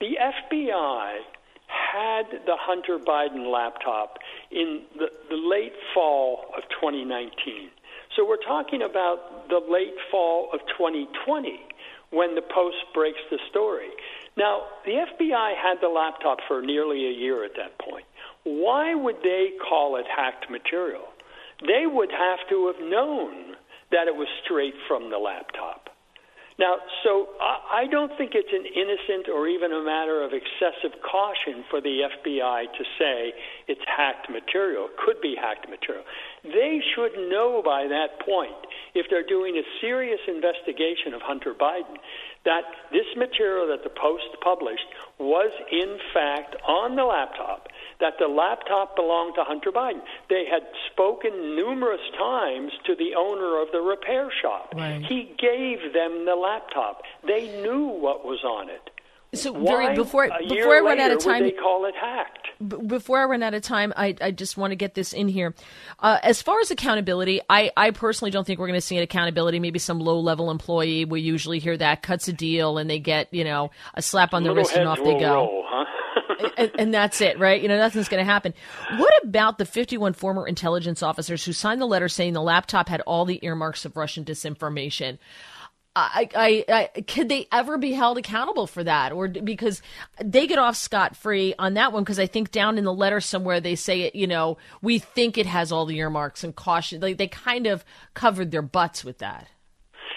the 0.00 0.16
FBI 0.20 1.18
had 1.66 2.26
the 2.46 2.56
Hunter 2.58 2.98
Biden 2.98 3.50
laptop 3.50 4.18
in 4.50 4.82
the, 4.96 5.06
the 5.30 5.36
late 5.36 5.74
fall 5.94 6.46
of 6.56 6.62
2019. 6.80 7.70
So 8.16 8.26
we're 8.26 8.42
talking 8.46 8.82
about 8.82 9.48
the 9.48 9.60
late 9.68 9.94
fall 10.10 10.48
of 10.52 10.60
2020 10.78 11.60
when 12.10 12.34
the 12.34 12.42
Post 12.42 12.76
breaks 12.92 13.18
the 13.30 13.38
story. 13.50 13.88
Now, 14.36 14.62
the 14.84 14.92
FBI 14.92 15.54
had 15.56 15.78
the 15.80 15.88
laptop 15.88 16.38
for 16.46 16.62
nearly 16.62 17.06
a 17.06 17.12
year 17.12 17.44
at 17.44 17.52
that 17.56 17.78
point. 17.78 18.04
Why 18.44 18.94
would 18.94 19.16
they 19.22 19.50
call 19.68 19.96
it 19.96 20.06
hacked 20.06 20.50
material? 20.50 21.04
They 21.60 21.86
would 21.86 22.10
have 22.10 22.40
to 22.50 22.66
have 22.66 22.80
known 22.88 23.56
that 23.90 24.06
it 24.06 24.14
was 24.14 24.28
straight 24.44 24.74
from 24.86 25.10
the 25.10 25.18
laptop. 25.18 25.83
Now, 26.56 26.76
so 27.02 27.34
I 27.40 27.86
don't 27.90 28.12
think 28.16 28.32
it's 28.34 28.52
an 28.54 28.62
innocent 28.62 29.26
or 29.28 29.48
even 29.48 29.72
a 29.72 29.82
matter 29.82 30.22
of 30.22 30.30
excessive 30.30 30.94
caution 31.02 31.64
for 31.68 31.80
the 31.80 32.06
FBI 32.06 32.70
to 32.70 32.84
say 32.96 33.34
it's 33.66 33.82
hacked 33.90 34.30
material, 34.30 34.86
could 35.04 35.20
be 35.20 35.34
hacked 35.34 35.68
material. 35.68 36.04
They 36.44 36.78
should 36.94 37.18
know 37.28 37.60
by 37.64 37.88
that 37.88 38.22
point, 38.24 38.54
if 38.94 39.06
they're 39.10 39.26
doing 39.26 39.56
a 39.56 39.66
serious 39.80 40.20
investigation 40.28 41.12
of 41.12 41.22
Hunter 41.22 41.54
Biden, 41.58 41.98
that 42.44 42.64
this 42.92 43.06
material 43.16 43.66
that 43.68 43.84
the 43.84 43.90
Post 43.90 44.36
published 44.42 44.86
was 45.18 45.50
in 45.70 45.98
fact 46.12 46.56
on 46.66 46.96
the 46.96 47.04
laptop 47.04 47.68
that 48.00 48.14
the 48.18 48.26
laptop 48.26 48.96
belonged 48.96 49.34
to 49.36 49.44
Hunter 49.44 49.70
Biden. 49.70 50.02
They 50.28 50.44
had 50.50 50.62
spoken 50.92 51.56
numerous 51.56 52.00
times 52.18 52.72
to 52.86 52.94
the 52.96 53.14
owner 53.16 53.62
of 53.62 53.68
the 53.72 53.80
repair 53.80 54.30
shop. 54.42 54.74
Right. 54.74 55.02
He 55.08 55.34
gave 55.38 55.92
them 55.92 56.24
the 56.26 56.34
laptop. 56.34 57.02
They 57.26 57.62
knew 57.62 57.86
what 57.86 58.24
was 58.24 58.42
on 58.44 58.68
it. 58.68 58.90
So 59.34 59.52
before 59.94 60.28
before 60.48 60.76
I 60.76 60.80
run 60.80 61.00
out 61.00 61.10
of 61.10 61.18
time, 61.18 61.42
they 61.42 61.50
call 61.50 61.86
it 61.86 61.94
hacked. 61.94 62.48
B- 62.66 62.76
before 62.86 63.18
I 63.18 63.24
run 63.24 63.42
out 63.42 63.54
of 63.54 63.62
time, 63.62 63.92
I, 63.96 64.14
I 64.20 64.30
just 64.30 64.56
want 64.56 64.70
to 64.72 64.76
get 64.76 64.94
this 64.94 65.12
in 65.12 65.28
here. 65.28 65.54
Uh, 65.98 66.18
as 66.22 66.40
far 66.42 66.60
as 66.60 66.70
accountability, 66.70 67.40
I, 67.50 67.70
I 67.76 67.90
personally 67.90 68.30
don't 68.30 68.46
think 68.46 68.60
we're 68.60 68.68
going 68.68 68.78
to 68.78 68.86
see 68.86 68.96
an 68.96 69.02
accountability. 69.02 69.60
Maybe 69.60 69.78
some 69.78 69.98
low 69.98 70.20
level 70.20 70.50
employee, 70.50 71.04
we 71.04 71.20
usually 71.20 71.58
hear 71.58 71.76
that 71.76 72.02
cuts 72.02 72.28
a 72.28 72.32
deal 72.32 72.78
and 72.78 72.88
they 72.88 72.98
get 72.98 73.32
you 73.32 73.44
know 73.44 73.70
a 73.94 74.02
slap 74.02 74.34
on 74.34 74.44
the 74.44 74.54
wrist 74.54 74.74
and 74.74 74.88
off 74.88 74.98
they 74.98 75.18
go. 75.18 75.34
Roll, 75.34 75.64
huh? 75.66 75.84
and, 76.56 76.70
and, 76.78 76.94
that's 76.94 77.20
it, 77.20 77.38
right? 77.38 77.60
You 77.60 77.68
know, 77.68 77.78
nothing's 77.78 78.08
going 78.08 78.24
to 78.24 78.30
happen. 78.30 78.54
What 78.96 79.24
about 79.24 79.58
the 79.58 79.64
51 79.64 80.12
former 80.14 80.46
intelligence 80.46 81.02
officers 81.02 81.44
who 81.44 81.52
signed 81.52 81.80
the 81.80 81.86
letter 81.86 82.08
saying 82.08 82.32
the 82.32 82.42
laptop 82.42 82.88
had 82.88 83.00
all 83.02 83.24
the 83.24 83.44
earmarks 83.44 83.84
of 83.84 83.96
Russian 83.96 84.24
disinformation? 84.24 85.18
I, 85.96 86.28
I, 86.34 86.90
I, 86.96 87.00
could 87.02 87.28
they 87.28 87.46
ever 87.52 87.78
be 87.78 87.92
held 87.92 88.18
accountable 88.18 88.66
for 88.66 88.82
that, 88.82 89.12
or 89.12 89.28
because 89.28 89.80
they 90.22 90.48
get 90.48 90.58
off 90.58 90.76
scot 90.76 91.16
free 91.16 91.54
on 91.56 91.74
that 91.74 91.92
one? 91.92 92.02
Because 92.02 92.18
I 92.18 92.26
think 92.26 92.50
down 92.50 92.78
in 92.78 92.84
the 92.84 92.92
letter 92.92 93.20
somewhere 93.20 93.60
they 93.60 93.76
say 93.76 94.02
it. 94.02 94.16
You 94.16 94.26
know, 94.26 94.58
we 94.82 94.98
think 94.98 95.38
it 95.38 95.46
has 95.46 95.70
all 95.70 95.86
the 95.86 95.98
earmarks 95.98 96.42
and 96.42 96.54
caution. 96.54 97.00
Like 97.00 97.18
they 97.18 97.28
kind 97.28 97.68
of 97.68 97.84
covered 98.12 98.50
their 98.50 98.62
butts 98.62 99.04
with 99.04 99.18
that. 99.18 99.46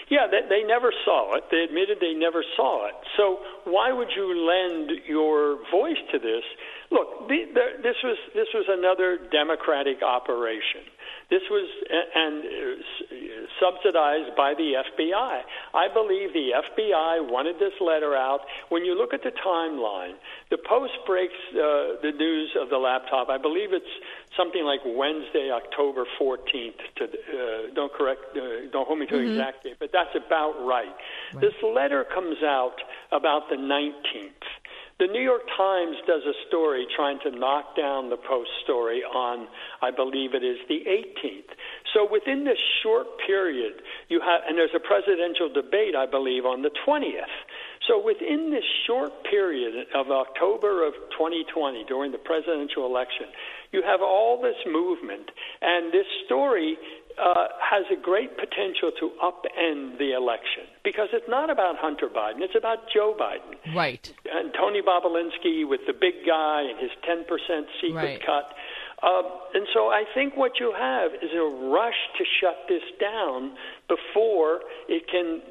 Yeah, 0.10 0.26
they, 0.32 0.48
they 0.48 0.64
never 0.64 0.94
saw 1.04 1.36
it. 1.36 1.44
They 1.52 1.68
admitted 1.68 1.98
they 2.00 2.14
never 2.14 2.44
saw 2.56 2.88
it. 2.88 2.96
So 3.18 3.40
why 3.66 3.92
would 3.92 4.08
you 4.16 4.34
lend 4.34 4.92
your 5.06 5.58
voice 5.70 6.00
to 6.12 6.18
this? 6.18 6.44
Look, 6.92 7.28
the, 7.28 7.44
the, 7.54 7.66
this 7.84 7.98
was 8.04 8.18
this 8.34 8.48
was 8.54 8.66
another 8.70 9.20
democratic 9.32 10.02
operation. 10.02 10.88
This 11.30 11.42
was 11.52 11.68
and 12.16 12.40
uh, 12.40 13.48
subsidized 13.60 14.36
by 14.38 14.54
the 14.54 14.80
FBI. 14.80 15.42
I 15.74 15.88
believe 15.94 16.32
the 16.32 16.56
FBI 16.56 17.30
wanted 17.30 17.60
this 17.60 17.74
letter 17.82 18.16
out. 18.16 18.42
When 18.70 18.86
you 18.86 18.98
look 18.98 19.14
at 19.14 19.24
the 19.24 19.32
timeline, 19.32 20.16
the 20.50 20.58
Post 20.58 20.94
breaks 21.06 21.36
uh, 21.52 22.00
the 22.02 22.14
news 22.16 22.56
of 22.60 22.70
the 22.70 22.78
laptop. 22.78 23.28
I 23.28 23.38
believe 23.38 23.74
it's 23.74 23.86
something 24.38 24.64
like 24.64 24.80
Wednesday, 24.86 25.52
October 25.52 26.06
14th. 26.20 26.80
To 26.96 27.04
uh, 27.04 27.74
don't 27.76 27.92
correct, 27.92 28.22
uh, 28.38 28.72
don't 28.72 28.88
hold 28.88 29.00
me 29.00 29.06
to 29.08 29.16
mm-hmm. 29.16 29.32
exact 29.32 29.64
date, 29.64 29.78
but 29.80 29.92
that's 29.92 30.16
about 30.16 30.56
right. 30.66 30.88
right. 31.34 31.42
This 31.42 31.54
letter 31.62 32.06
comes 32.06 32.38
out 32.42 32.80
about 33.12 33.50
the 33.50 33.56
19th. 33.56 34.48
The 35.00 35.06
New 35.06 35.22
York 35.22 35.44
Times 35.56 35.96
does 36.08 36.24
a 36.26 36.34
story 36.48 36.88
trying 36.96 37.20
to 37.20 37.30
knock 37.30 37.78
down 37.78 38.10
the 38.10 38.18
Post 38.18 38.50
story 38.64 39.04
on, 39.04 39.48
I 39.80 39.92
believe 39.92 40.34
it 40.34 40.44
is 40.44 40.58
the 40.68 40.82
18th. 40.90 41.54
So 41.94 42.08
within 42.10 42.46
this 42.46 42.58
short 42.82 43.06
period, 43.26 43.74
you 44.10 44.20
have, 44.22 44.42
and 44.48 44.58
there's 44.58 44.74
a 44.74 44.80
presidential 44.80 45.54
debate, 45.54 45.94
I 45.96 46.08
believe, 46.08 46.46
on 46.46 46.64
the 46.64 46.72
20th. 46.88 47.30
So 47.88 48.04
within 48.04 48.50
this 48.50 48.66
short 48.88 49.24
period 49.30 49.86
of 49.94 50.10
October 50.10 50.86
of 50.86 50.94
2020, 51.14 51.86
during 51.88 52.12
the 52.12 52.18
presidential 52.18 52.88
election, 52.88 53.28
you 53.72 53.84
have 53.84 54.02
all 54.02 54.42
this 54.42 54.58
movement, 54.66 55.30
and 55.62 55.94
this 55.94 56.08
story 56.26 56.76
uh, 57.18 57.48
has 57.60 57.86
a 57.92 58.00
great 58.00 58.38
potential 58.38 58.92
to 59.00 59.12
upend 59.24 59.98
the 59.98 60.14
election 60.14 60.70
because 60.84 61.10
it's 61.14 61.28
not 61.28 61.50
about 61.50 61.76
Hunter 61.78 62.08
Biden, 62.08 62.42
it's 62.42 62.56
about 62.56 62.90
Joe 62.94 63.16
Biden. 63.20 63.76
Right. 63.76 64.14
Tony 64.58 64.82
Bobulinski 64.82 65.68
with 65.68 65.82
the 65.86 65.94
big 65.94 66.26
guy 66.26 66.66
and 66.68 66.80
his 66.80 66.92
10% 67.06 67.24
secret 67.82 67.96
right. 67.96 68.20
cut. 68.26 68.54
Um, 69.06 69.26
and 69.54 69.68
so 69.74 69.90
I 69.90 70.04
think 70.16 70.36
what 70.36 70.54
you 70.60 70.74
have 70.76 71.14
is 71.14 71.30
a 71.34 71.70
rush 71.70 72.02
to 72.18 72.24
shut 72.42 72.66
this 72.68 72.82
down 73.00 73.54
before 73.88 74.62
it 74.90 75.04
can 75.08 75.42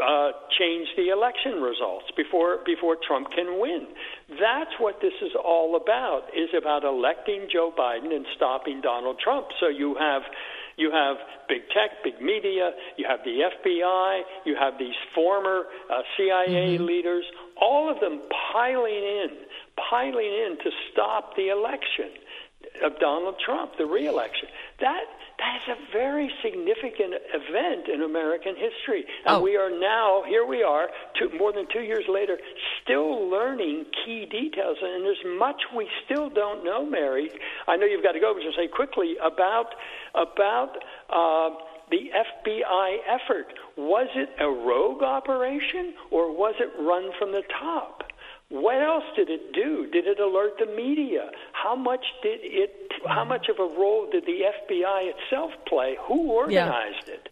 uh, 0.00 0.32
change 0.58 0.88
the 0.96 1.08
election 1.08 1.62
results 1.62 2.06
before 2.16 2.58
before 2.66 2.96
Trump 3.06 3.28
can 3.34 3.60
win. 3.60 3.86
That's 4.28 4.72
what 4.78 5.00
this 5.00 5.14
is 5.22 5.32
all 5.42 5.76
about. 5.76 6.28
Is 6.36 6.50
about 6.56 6.84
electing 6.84 7.48
Joe 7.50 7.72
Biden 7.72 8.12
and 8.14 8.26
stopping 8.36 8.80
Donald 8.80 9.18
Trump. 9.22 9.48
So 9.60 9.68
you 9.68 9.96
have 9.98 10.22
you 10.76 10.90
have 10.90 11.16
big 11.48 11.62
tech, 11.68 12.02
big 12.02 12.20
media, 12.20 12.72
you 12.96 13.04
have 13.08 13.20
the 13.24 13.44
FBI, 13.52 14.22
you 14.44 14.56
have 14.58 14.74
these 14.78 14.96
former 15.14 15.64
uh, 15.92 16.00
CIA 16.16 16.76
mm-hmm. 16.76 16.84
leaders, 16.84 17.24
all 17.60 17.90
of 17.90 18.00
them 18.00 18.20
piling 18.52 18.94
in, 18.94 19.28
piling 19.90 20.26
in 20.26 20.56
to 20.62 20.70
stop 20.92 21.36
the 21.36 21.48
election 21.48 22.10
of 22.82 22.98
Donald 22.98 23.36
Trump, 23.44 23.72
the 23.78 23.86
reelection. 23.86 24.48
That 24.80 25.04
that 25.40 25.56
is 25.62 25.76
a 25.76 25.92
very 25.92 26.30
significant 26.42 27.14
event 27.32 27.88
in 27.88 28.02
American 28.02 28.54
history. 28.56 29.06
And 29.24 29.36
oh. 29.36 29.40
we 29.40 29.56
are 29.56 29.70
now, 29.70 30.22
here 30.28 30.44
we 30.44 30.62
are, 30.62 30.88
two, 31.18 31.30
more 31.38 31.50
than 31.50 31.66
two 31.72 31.80
years 31.80 32.04
later, 32.08 32.38
still 32.82 33.30
learning 33.30 33.86
key 34.04 34.26
details. 34.26 34.76
And 34.82 35.02
there's 35.02 35.24
much 35.38 35.62
we 35.74 35.88
still 36.04 36.28
don't 36.28 36.62
know, 36.62 36.84
Mary. 36.84 37.30
I 37.66 37.76
know 37.76 37.86
you've 37.86 38.02
got 38.02 38.12
to 38.12 38.20
go, 38.20 38.34
but 38.34 38.42
just 38.42 38.56
say 38.56 38.68
quickly 38.68 39.16
about, 39.16 39.74
about 40.14 40.76
uh, 41.08 41.56
the 41.90 42.10
FBI 42.12 42.96
effort. 43.08 43.46
Was 43.80 44.08
it 44.14 44.28
a 44.38 44.46
rogue 44.46 45.02
operation 45.02 45.94
or 46.10 46.30
was 46.30 46.54
it 46.60 46.70
run 46.78 47.12
from 47.18 47.32
the 47.32 47.42
top? 47.58 48.02
What 48.50 48.82
else 48.82 49.04
did 49.16 49.30
it 49.30 49.54
do? 49.54 49.88
Did 49.90 50.06
it 50.06 50.20
alert 50.20 50.58
the 50.58 50.66
media? 50.66 51.30
How 51.52 51.76
much 51.76 52.04
did 52.22 52.40
it? 52.42 52.92
How 53.06 53.24
much 53.24 53.48
of 53.48 53.58
a 53.58 53.74
role 53.80 54.06
did 54.10 54.26
the 54.26 54.42
FBI 54.42 55.12
itself 55.14 55.52
play? 55.66 55.96
Who 56.08 56.30
organized 56.32 57.08
yeah. 57.08 57.14
it? 57.14 57.28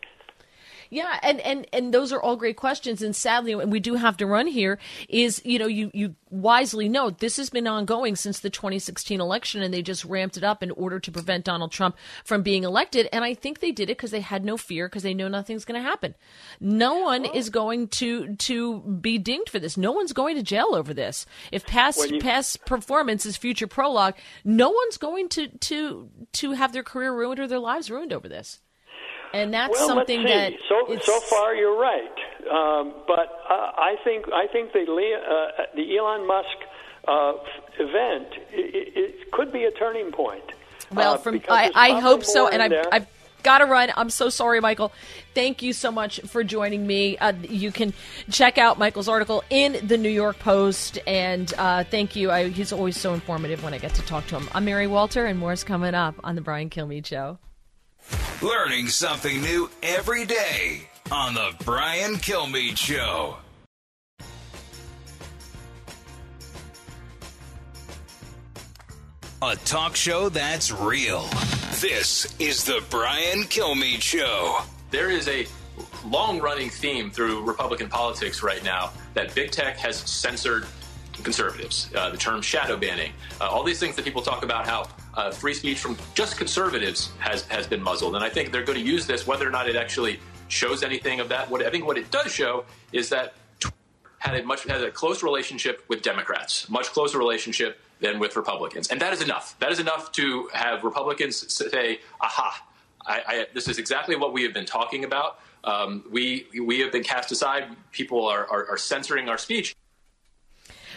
Yeah, 0.91 1.19
and, 1.23 1.41
and 1.41 1.67
and 1.73 1.93
those 1.93 2.13
are 2.13 2.21
all 2.21 2.37
great 2.37 2.57
questions. 2.57 3.03
And 3.03 3.15
sadly, 3.15 3.53
and 3.53 3.71
we 3.71 3.81
do 3.81 3.95
have 3.95 4.17
to 4.19 4.27
run 4.27 4.47
here. 4.47 4.79
Is 5.09 5.43
you 5.45 5.59
know 5.59 5.67
you 5.67 5.91
you 5.93 6.15
wisely 6.31 6.89
note 6.89 7.19
this 7.19 7.37
has 7.37 7.51
been 7.51 7.67
ongoing 7.67 8.17
since 8.17 8.41
the 8.41 8.51
2016 8.51 9.21
election, 9.21 9.63
and 9.63 9.73
they 9.73 9.83
just 9.83 10.05
ramped 10.05 10.37
it 10.37 10.45
up 10.45 10.63
in 10.63 10.71
order 10.73 10.99
to 11.01 11.13
prevent 11.13 11.45
Donald 11.45 11.73
Trump 11.73 11.97
from 12.25 12.43
being 12.43 12.65
elected. 12.65 13.09
And 13.13 13.25
I 13.25 13.35
think 13.35 13.61
they 13.61 13.73
did 13.73 13.91
it 13.91 13.99
because 13.99 14.11
they 14.11 14.21
had 14.21 14.45
no 14.45 14.57
fear 14.57 14.89
because 14.89 15.03
they 15.03 15.15
know 15.15 15.29
nothing's 15.29 15.65
going 15.65 15.81
to 15.81 15.87
happen. 15.87 16.15
No 16.61 17.01
one 17.01 17.27
oh. 17.27 17.33
is 17.35 17.51
going 17.51 17.89
to 17.89 18.35
to 18.37 18.81
be 18.81 19.19
dinged 19.19 19.51
for 19.51 19.59
this. 19.59 19.77
No 19.77 19.93
one's 19.93 20.13
going 20.13 20.37
to 20.37 20.43
jail 20.43 20.69
over 20.73 20.95
this. 20.95 21.27
If 21.53 21.67
past 21.67 22.11
you- 22.11 22.21
past 22.21 22.65
performance 22.65 23.27
is 23.27 23.37
future 23.37 23.67
prologue, 23.67 24.15
no 24.45 24.71
one's 24.71 24.97
going 24.97 25.29
to 25.31 25.49
to 25.49 26.09
to 26.33 26.53
have 26.53 26.73
their 26.73 26.83
career 26.83 27.15
ruined 27.15 27.41
or 27.41 27.47
their 27.47 27.59
lives 27.59 27.91
ruined 27.91 28.13
over 28.13 28.29
this 28.29 28.61
and 29.33 29.53
that's 29.53 29.79
well, 29.79 29.89
something 29.89 30.25
that 30.25 30.53
so 30.69 30.97
so 31.03 31.21
far 31.21 31.55
you're 31.55 31.79
right. 31.79 32.19
Um, 32.51 32.95
but 33.07 33.43
uh, 33.49 33.73
I 33.77 33.97
think 34.05 34.27
I 34.33 34.47
think 34.53 34.73
the 34.73 34.81
uh, 34.81 35.63
the 35.75 35.97
Elon 35.97 36.27
Musk 36.27 36.57
uh, 37.07 37.33
event 37.79 38.29
it, 38.53 38.93
it, 38.97 39.33
could 39.33 39.53
be 39.53 39.65
a 39.65 39.71
turning 39.73 40.13
point. 40.13 40.45
Well, 40.93 41.15
uh, 41.15 41.19
from 41.19 41.41
I, 41.49 41.71
I 41.75 42.01
hope 42.01 42.25
so, 42.25 42.49
and 42.49 42.63
I've, 42.63 42.87
I've 42.91 43.07
got 43.43 43.59
to 43.59 43.67
run. 43.67 43.91
I'm 43.97 44.11
so 44.11 44.31
sorry, 44.31 44.61
Michael. 44.61 44.93
Thank 45.35 45.63
you 45.63 45.73
so 45.73 45.91
much 45.91 46.21
for 46.21 46.43
joining 46.43 46.87
me. 46.87 47.19
Uh, 47.19 47.33
you 47.43 47.71
can 47.71 47.93
check 48.31 48.59
out 48.59 48.79
Michael's 48.79 49.09
article 49.09 49.45
in 49.51 49.87
the 49.87 49.99
New 49.99 50.09
York 50.09 50.39
Post, 50.39 50.99
and 51.07 51.53
uh, 51.59 51.85
thank 51.85 52.17
you. 52.17 52.31
I, 52.31 52.49
he's 52.49 52.73
always 52.73 52.97
so 52.97 53.13
informative 53.15 53.63
when 53.63 53.75
I 53.75 53.79
get 53.79 53.95
to 53.95 54.03
talk 54.03 54.27
to 54.29 54.39
him. 54.39 54.49
I'm 54.55 54.65
Mary 54.65 54.87
Walter, 54.87 55.27
and 55.27 55.39
more's 55.39 55.65
coming 55.65 55.95
up 55.95 56.15
on 56.25 56.35
the 56.35 56.41
Brian 56.41 56.71
Kilmeade 56.71 57.07
Show. 57.07 57.39
Learning 58.43 58.89
something 58.89 59.41
new 59.43 59.69
every 59.83 60.25
day 60.25 60.89
on 61.11 61.35
The 61.35 61.55
Brian 61.65 62.15
Kilmeade 62.15 62.77
Show. 62.77 63.37
A 69.41 69.57
talk 69.65 69.95
show 69.95 70.29
that's 70.29 70.73
real. 70.73 71.29
This 71.81 72.35
is 72.39 72.65
The 72.65 72.83
Brian 72.91 73.43
Kilmeade 73.45 74.03
Show. 74.03 74.59
There 74.91 75.11
is 75.11 75.29
a 75.29 75.47
long 76.05 76.41
running 76.41 76.71
theme 76.71 77.11
through 77.11 77.45
Republican 77.45 77.89
politics 77.89 78.43
right 78.43 78.63
now 78.65 78.93
that 79.15 79.35
big 79.35 79.51
tech 79.51 79.77
has 79.77 79.97
censored 79.99 80.67
conservatives. 81.23 81.91
Uh, 81.95 82.11
the 82.11 82.17
term 82.17 82.43
shadow 82.43 82.77
banning, 82.77 83.13
uh, 83.41 83.45
all 83.45 83.63
these 83.63 83.81
things 83.81 83.97
that 83.97 84.05
people 84.05 84.23
talk 84.23 84.45
about 84.45 84.67
how 84.67 84.89
uh, 85.15 85.31
free 85.31 85.55
speech 85.55 85.79
from 85.79 85.97
just 86.15 86.37
conservatives 86.37 87.11
has 87.19 87.43
has 87.47 87.67
been 87.67 87.83
muzzled, 87.83 88.15
and 88.15 88.25
I 88.25 88.29
think 88.29 88.53
they're 88.53 88.65
going 88.65 88.79
to 88.79 88.85
use 88.85 89.07
this 89.07 89.27
whether 89.27 89.47
or 89.47 89.51
not 89.51 89.69
it 89.69 89.77
actually 89.77 90.21
shows 90.49 90.83
anything 90.83 91.21
of 91.21 91.29
that. 91.29 91.51
What 91.51 91.65
I 91.65 91.71
think 91.71 91.87
what 91.87 91.99
it 91.99 92.11
does 92.11 92.33
show 92.33 92.65
is 92.93 93.09
that 93.11 93.35
had 94.19 94.35
a 94.37 94.43
much 94.45 94.65
had 94.65 94.83
a 94.83 94.91
close 94.91 95.23
relationship 95.23 95.85
with 95.89 96.03
Democrats, 96.03 96.69
much 96.69 96.87
closer 96.87 97.19
relationship 97.19 97.81
than 98.01 98.19
with 98.19 98.37
Republicans, 98.37 98.89
and 98.89 99.01
that 99.01 99.13
is 99.13 99.23
enough. 99.23 99.57
That 99.61 99.73
is 99.73 99.81
enough 99.81 100.13
to 100.13 100.49
have 100.53 100.85
Republicans 100.85 101.53
say, 101.53 102.01
"Aha." 102.21 102.65
I, 103.07 103.23
I, 103.27 103.47
this 103.55 103.69
is 103.69 103.79
exactly 103.79 104.17
what 104.17 104.35
we 104.35 104.43
have 104.43 104.53
been 104.53 104.67
talking 104.67 105.05
about. 105.05 105.39
Um, 105.65 106.05
we 106.11 106.47
we 106.63 106.81
have 106.81 106.93
been 106.93 107.03
cast 107.03 107.33
aside. 107.33 107.65
People 107.91 108.27
are, 108.27 108.47
are, 108.47 108.71
are 108.71 108.77
censoring 108.77 109.29
our 109.29 109.39
speech. 109.39 109.75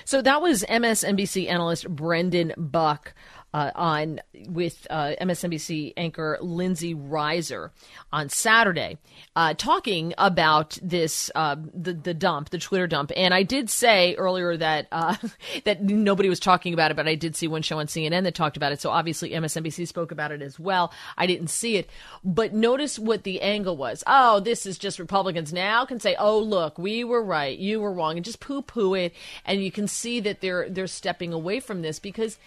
So 0.06 0.22
that 0.22 0.42
was 0.42 0.64
MSNBC 0.64 1.48
analyst 1.48 1.88
Brendan 1.88 2.54
Buck 2.58 3.14
uh, 3.54 3.72
on 3.76 4.22
with 4.48 4.88
uh, 4.90 5.14
MSNBC 5.22 5.94
anchor 5.98 6.38
Lindsey 6.42 6.96
Reiser 6.96 7.72
on 8.12 8.30
Saturday, 8.30 8.98
uh, 9.36 9.54
talking 9.54 10.14
about 10.18 10.78
this 10.82 11.30
uh, 11.36 11.56
the 11.74 11.94
the 11.94 12.14
dump, 12.14 12.50
the 12.50 12.58
Twitter 12.58 12.88
dump. 12.88 13.12
And 13.16 13.34
I 13.34 13.44
did 13.44 13.70
say 13.70 14.16
earlier 14.16 14.56
that 14.58 14.88
uh, 14.92 15.16
that 15.66 15.84
nobody 15.84 16.30
was 16.30 16.40
talking 16.40 16.74
about 16.74 16.92
it, 16.92 16.98
but 16.98 17.08
I 17.08 17.16
did 17.16 17.36
see 17.36 17.48
one 17.48 17.62
show 17.62 17.80
on 17.80 17.88
CNN 17.88 18.24
that 18.24 18.36
talked 18.36 18.58
about 18.58 18.72
it. 18.72 18.80
So 18.80 18.90
obviously 18.90 19.32
MSNBC 19.32 19.88
spoke 19.88 20.12
about 20.12 20.32
it 20.32 20.42
as 20.42 20.60
well. 20.60 20.94
I 21.18 21.28
didn't 21.28 21.50
see 21.50 21.78
it, 21.78 21.90
but 22.24 22.54
notice 22.54 22.98
what 22.98 23.24
the 23.24 23.42
angle 23.42 23.76
was. 23.76 24.04
Oh, 24.08 24.40
this 24.40 24.66
is 24.66 24.78
just 24.78 25.00
Republicans 25.00 25.52
now 25.52 25.86
can 25.86 26.00
say, 26.00 26.16
"Oh, 26.18 26.40
look, 26.40 26.78
we 26.78 27.04
were 27.04 27.24
right, 27.24 27.58
you 27.58 27.82
were 27.82 27.94
wrong," 27.94 28.16
and 28.16 28.26
just 28.26 28.40
poo 28.40 28.62
poo 28.62 28.94
it. 28.94 29.14
And 29.46 29.64
you 29.64 29.72
can 29.72 29.88
see 29.88 30.22
that 30.22 30.40
they're 30.40 30.70
they're 30.70 30.88
stepping 30.88 31.34
away 31.34 31.60
from 31.60 31.82
this 31.82 32.00
because 32.00 32.38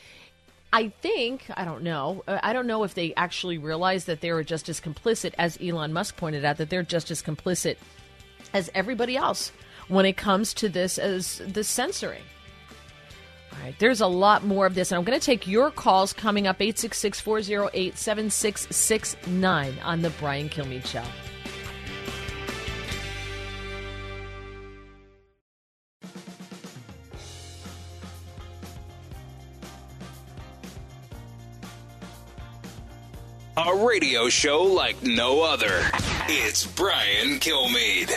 I 0.75 0.89
think, 0.89 1.45
I 1.57 1.65
don't 1.65 1.85
know, 1.85 2.25
uh, 2.27 2.41
I 2.43 2.53
don't 2.53 2.67
know 2.67 2.83
if 2.83 2.95
they 2.95 3.15
actually 3.15 3.59
realize 3.59 4.07
that 4.07 4.21
they 4.21 4.31
are 4.31 4.43
just 4.43 4.69
as 4.69 4.81
complicit 4.81 5.33
as 5.39 5.57
Elon 5.63 5.93
Musk 5.93 6.17
pointed 6.17 6.45
out, 6.45 6.57
that 6.57 6.69
they're 6.69 6.83
just 6.83 7.13
as 7.13 7.23
complicit 7.23 7.77
as 8.53 8.73
everybody 8.75 9.17
else 9.17 9.53
when 9.87 10.05
it 10.05 10.17
comes 10.17 10.53
to 10.55 10.69
this 10.69 10.99
as 10.99 11.41
the 11.47 11.63
censoring. 11.63 12.25
All 13.53 13.61
right, 13.63 13.79
there's 13.79 14.01
a 14.01 14.09
lot 14.09 14.45
more 14.45 14.67
of 14.67 14.75
this, 14.75 14.91
and 14.91 14.99
I'm 14.99 15.05
going 15.05 15.19
to 15.19 15.25
take 15.25 15.47
your 15.47 15.71
calls 15.71 16.13
coming 16.13 16.49
up 16.49 16.61
866 16.61 17.21
408 17.21 17.97
7669 17.97 19.79
on 19.79 20.03
The 20.03 20.11
Brian 20.11 20.49
Kilmeade 20.49 20.87
Show. 20.87 21.05
A 33.67 33.75
radio 33.75 34.29
show 34.29 34.65
like 34.65 35.03
no 35.03 35.43
other. 35.43 35.81
It's 36.29 36.67
Brian 36.67 37.41
Kilmeade. 37.41 38.15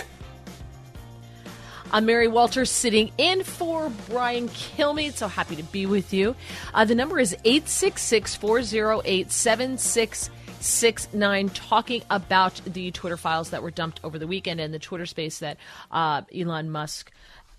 I'm 1.89 2.05
Mary 2.05 2.27
Walters 2.27 2.69
sitting 2.69 3.13
in 3.17 3.43
for 3.43 3.89
Brian 4.09 4.49
Kilmeade. 4.49 5.13
So 5.13 5.29
happy 5.29 5.55
to 5.55 5.63
be 5.63 5.85
with 5.85 6.13
you. 6.13 6.35
Uh, 6.73 6.83
the 6.83 6.95
number 6.95 7.17
is 7.17 7.31
866 7.45 8.35
408 8.35 9.31
7669, 9.31 11.49
talking 11.51 12.03
about 12.09 12.59
the 12.65 12.91
Twitter 12.91 13.15
files 13.15 13.51
that 13.51 13.63
were 13.63 13.71
dumped 13.71 14.01
over 14.03 14.19
the 14.19 14.27
weekend 14.27 14.59
and 14.59 14.73
the 14.73 14.79
Twitter 14.79 15.05
space 15.05 15.39
that 15.39 15.55
uh, 15.91 16.23
Elon 16.37 16.69
Musk 16.69 17.09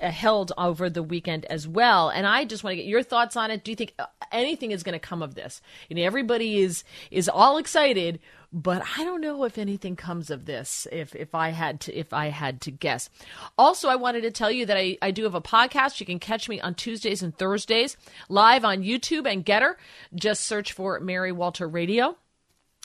held 0.01 0.53
over 0.57 0.89
the 0.89 1.03
weekend 1.03 1.45
as 1.47 1.67
well. 1.67 2.09
And 2.09 2.27
I 2.27 2.45
just 2.45 2.63
want 2.63 2.73
to 2.73 2.77
get 2.77 2.87
your 2.87 3.03
thoughts 3.03 3.37
on 3.37 3.51
it. 3.51 3.65
Do 3.65 3.73
you 3.73 3.77
think 3.77 3.95
uh, 3.99 4.07
anything 4.31 4.71
is 4.71 4.83
going 4.83 4.95
to 4.95 4.99
come 4.99 5.23
of 5.23 5.35
this? 5.35 5.61
You 5.89 5.97
know, 5.97 6.03
everybody 6.03 6.61
is 6.61 6.85
is 7.11 7.29
all 7.29 7.59
excited, 7.59 8.21
but 8.53 8.83
I 8.97 9.05
don't 9.05 9.21
know 9.21 9.45
if 9.45 9.59
anything 9.59 9.97
comes 9.97 10.31
of 10.31 10.47
this. 10.47 10.87
If 10.93 11.15
if 11.15 11.35
I 11.35 11.51
had 11.51 11.81
to 11.83 11.95
if 11.95 12.13
I 12.13 12.29
had 12.29 12.61
to 12.63 12.71
guess. 12.71 13.11
Also, 13.57 13.89
I 13.89 13.97
wanted 13.97 14.23
to 14.23 14.31
tell 14.31 14.51
you 14.51 14.67
that 14.67 14.77
I, 14.77 14.99
I 15.03 15.11
do 15.11 15.25
have 15.25 15.35
a 15.35 15.41
podcast. 15.41 16.01
You 16.01 16.07
can 16.07 16.19
catch 16.19 16.49
me 16.49 16.61
on 16.61 16.75
Tuesdays 16.75 17.23
and 17.23 17.37
Thursdays 17.37 17.97
live 18.29 18.65
on 18.65 18.83
YouTube 18.83 19.31
and 19.31 19.45
Gettr. 19.45 19.75
Just 20.15 20.45
search 20.45 20.73
for 20.73 21.01
Mary 21.01 21.33
Walter 21.33 21.69
Radio 21.69 22.17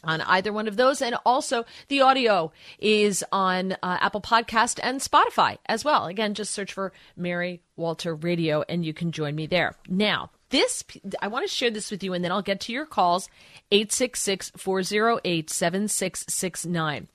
on 0.03 0.21
either 0.21 0.53
one 0.53 0.67
of 0.67 0.75
those. 0.75 1.01
And 1.01 1.15
also, 1.25 1.65
the 1.87 2.01
audio 2.01 2.51
is 2.79 3.23
on 3.31 3.73
uh, 3.73 3.97
Apple 4.01 4.21
Podcast 4.21 4.79
and 4.81 4.99
Spotify 4.99 5.57
as 5.65 5.83
well. 5.83 6.05
Again, 6.05 6.33
just 6.33 6.53
search 6.53 6.73
for 6.73 6.93
Mary 7.15 7.61
Walter 7.75 8.15
Radio 8.15 8.63
and 8.67 8.85
you 8.85 8.93
can 8.93 9.11
join 9.11 9.35
me 9.35 9.47
there. 9.47 9.75
Now, 9.87 10.31
this, 10.49 10.83
I 11.21 11.27
want 11.27 11.47
to 11.47 11.53
share 11.53 11.71
this 11.71 11.89
with 11.89 12.03
you 12.03 12.13
and 12.13 12.23
then 12.23 12.31
I'll 12.31 12.41
get 12.41 12.59
to 12.61 12.73
your 12.73 12.85
calls 12.85 13.27
866 13.71 14.51
408 14.55 15.49
7669. 15.49 17.07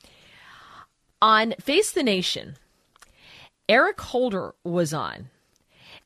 On 1.20 1.55
Face 1.61 1.91
the 1.93 2.03
Nation, 2.03 2.57
Eric 3.68 4.01
Holder 4.01 4.55
was 4.64 4.95
on. 4.95 5.30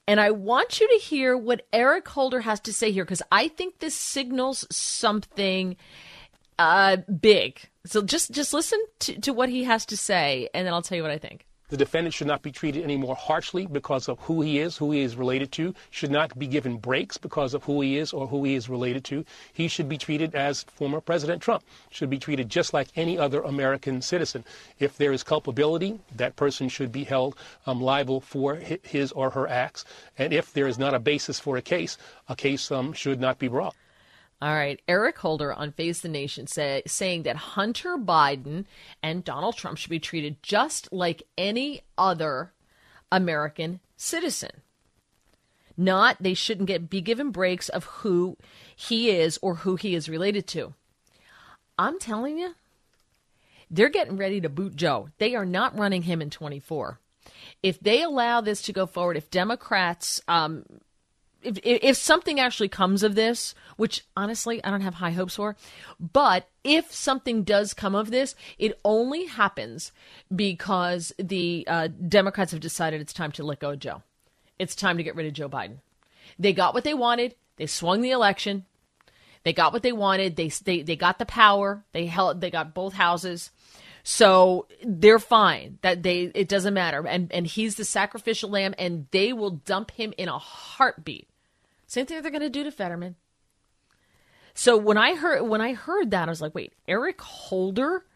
And 0.09 0.20
I 0.20 0.30
want 0.33 0.80
you 0.80 0.89
to 0.89 1.05
hear 1.05 1.37
what 1.37 1.66
Eric 1.72 2.09
Holder 2.09 2.41
has 2.41 2.61
to 2.61 2.72
say 2.72 2.91
here 2.91 3.05
because 3.05 3.22
I 3.30 3.49
think 3.49 3.78
this 3.78 3.95
signals 3.95 4.66
something 4.70 5.76
uh, 6.59 6.98
big. 7.20 7.61
So 7.84 8.03
just 8.03 8.30
just 8.30 8.53
listen 8.53 8.82
to, 9.00 9.20
to 9.20 9.32
what 9.32 9.48
he 9.48 9.64
has 9.64 9.86
to 9.86 9.96
say, 9.96 10.48
and 10.55 10.66
then 10.66 10.72
I'll 10.72 10.82
tell 10.82 10.96
you 10.96 11.03
what 11.03 11.12
I 11.12 11.18
think. 11.18 11.46
The 11.72 11.78
defendant 11.78 12.14
should 12.14 12.26
not 12.26 12.42
be 12.42 12.53
treated 12.53 12.84
any 12.84 12.98
more 12.98 13.16
harshly 13.16 13.64
because 13.64 14.07
of 14.07 14.20
who 14.20 14.42
he 14.42 14.59
is, 14.59 14.76
who 14.76 14.92
he 14.92 15.00
is 15.00 15.16
related 15.16 15.53
to, 15.53 15.74
should 15.90 16.11
not 16.11 16.38
be 16.38 16.46
given 16.46 16.76
breaks 16.76 17.16
because 17.16 17.55
of 17.55 17.64
who 17.64 17.80
he 17.80 17.96
is 17.96 18.12
or 18.12 18.26
who 18.26 18.44
he 18.44 18.55
is 18.55 18.68
related 18.68 19.05
to. 19.05 19.24
He 19.55 19.68
should 19.68 19.88
be 19.88 19.96
treated 19.96 20.34
as 20.34 20.64
former 20.64 21.00
President 21.00 21.40
Trump, 21.40 21.64
should 21.88 22.11
be 22.11 22.18
treated 22.18 22.50
just 22.50 22.74
like 22.74 22.88
any 22.94 23.18
other 23.18 23.40
American 23.40 24.03
citizen. 24.03 24.44
If 24.78 24.98
there 24.98 25.14
is 25.14 25.22
culpability, 25.22 25.98
that 26.14 26.36
person 26.36 26.68
should 26.68 26.92
be 26.92 27.05
held 27.05 27.36
um, 27.64 27.80
liable 27.80 28.20
for 28.20 28.57
his 28.57 29.11
or 29.12 29.30
her 29.30 29.48
acts. 29.48 29.86
And 30.18 30.34
if 30.34 30.53
there 30.53 30.66
is 30.66 30.78
not 30.78 30.92
a 30.92 30.98
basis 30.98 31.40
for 31.40 31.57
a 31.57 31.62
case, 31.62 31.96
a 32.28 32.36
case 32.36 32.70
um, 32.70 32.92
should 32.92 33.18
not 33.18 33.38
be 33.38 33.48
brought. 33.48 33.74
All 34.43 34.53
right. 34.53 34.82
Eric 34.88 35.18
Holder 35.18 35.53
on 35.53 35.70
Face 35.70 36.01
the 36.01 36.09
Nation 36.09 36.49
say, 36.49 36.82
saying 36.84 37.22
that 37.22 37.36
Hunter 37.36 37.97
Biden 37.97 38.64
and 39.01 39.22
Donald 39.22 39.57
Trump 39.57 39.78
should 39.78 39.88
be 39.88 40.01
treated 40.01 40.43
just 40.43 40.93
like 40.93 41.22
any 41.38 41.82
other 41.97 42.53
American 43.12 43.78
citizen. 43.97 44.51
Not 45.76 46.16
they 46.20 46.34
shouldn't 46.34 46.66
get 46.66 46.90
be 46.90 47.01
given 47.01 47.30
breaks 47.30 47.68
of 47.68 47.84
who 47.84 48.36
he 48.74 49.11
is 49.11 49.38
or 49.43 49.55
who 49.55 49.76
he 49.76 49.95
is 49.95 50.09
related 50.09 50.49
to. 50.49 50.74
I'm 51.78 52.01
telling 52.01 52.36
you, 52.36 52.57
they're 53.70 53.90
getting 53.90 54.16
ready 54.16 54.40
to 54.40 54.49
boot 54.49 54.74
Joe. 54.74 55.11
They 55.18 55.36
are 55.36 55.47
not 55.47 55.78
running 55.78 56.03
him 56.03 56.20
in 56.20 56.30
24. 56.30 56.99
If 57.62 57.78
they 57.78 58.03
allow 58.03 58.40
this 58.40 58.61
to 58.62 58.72
go 58.72 58.86
forward, 58.86 59.16
if 59.16 59.30
Democrats, 59.30 60.20
um, 60.26 60.64
if, 61.43 61.59
if 61.62 61.97
something 61.97 62.40
actually 62.40 62.68
comes 62.68 63.03
of 63.03 63.14
this, 63.14 63.55
which 63.76 64.05
honestly 64.16 64.62
I 64.64 64.70
don't 64.70 64.80
have 64.80 64.95
high 64.95 65.11
hopes 65.11 65.36
for, 65.36 65.57
but 65.99 66.49
if 66.64 66.93
something 66.93 67.43
does 67.43 67.74
come 67.74 67.95
of 67.95 68.11
this, 68.11 68.34
it 68.59 68.78
only 68.84 69.26
happens 69.26 69.93
because 70.34 71.12
the 71.18 71.64
uh, 71.68 71.88
Democrats 71.88 72.53
have 72.53 72.61
decided 72.61 73.01
it's 73.01 73.12
time 73.12 73.32
to 73.32 73.45
let 73.45 73.61
go 73.61 73.70
of 73.70 73.78
Joe. 73.78 74.03
It's 74.59 74.74
time 74.74 74.97
to 74.97 75.03
get 75.03 75.16
rid 75.16 75.26
of 75.26 75.32
Joe 75.32 75.49
Biden. 75.49 75.78
They 76.38 76.53
got 76.53 76.74
what 76.74 76.84
they 76.84 76.95
wanted. 76.95 77.34
They 77.57 77.66
swung 77.66 78.01
the 78.01 78.11
election. 78.11 78.64
They 79.45 79.53
got 79.53 79.72
what 79.72 79.82
they 79.82 79.93
wanted. 79.93 80.36
They 80.36 80.49
they 80.49 80.82
they 80.82 80.97
got 80.97 81.18
the 81.18 81.26
power. 81.26 81.84
They 81.93 82.07
held. 82.07 82.40
They 82.40 82.51
got 82.51 82.74
both 82.74 82.95
houses. 82.95 83.51
So 84.05 84.66
they're 84.84 85.18
fine. 85.18 85.78
That 85.82 86.03
they 86.03 86.30
it 86.34 86.49
doesn't 86.49 86.74
matter. 86.74 87.07
And 87.07 87.32
and 87.32 87.47
he's 87.47 87.74
the 87.74 87.84
sacrificial 87.84 88.51
lamb, 88.51 88.74
and 88.78 89.07
they 89.11 89.32
will 89.32 89.51
dump 89.51 89.90
him 89.93 90.12
in 90.16 90.28
a 90.28 90.38
heartbeat. 90.38 91.28
Same 91.93 92.07
thing 92.07 92.22
they're 92.22 92.30
going 92.30 92.40
to 92.40 92.49
do 92.49 92.64
to 92.64 92.70
Fetterman. 92.70 93.16
So 94.55 94.78
when 94.78 94.97
I 94.97 95.14
heard 95.14 95.43
when 95.43 95.61
I 95.61 95.74
heard 95.74 96.11
that, 96.12 96.26
I 96.26 96.30
was 96.30 96.40
like, 96.40 96.55
wait, 96.55 96.72
Eric 96.88 97.20
Holder 97.20 98.07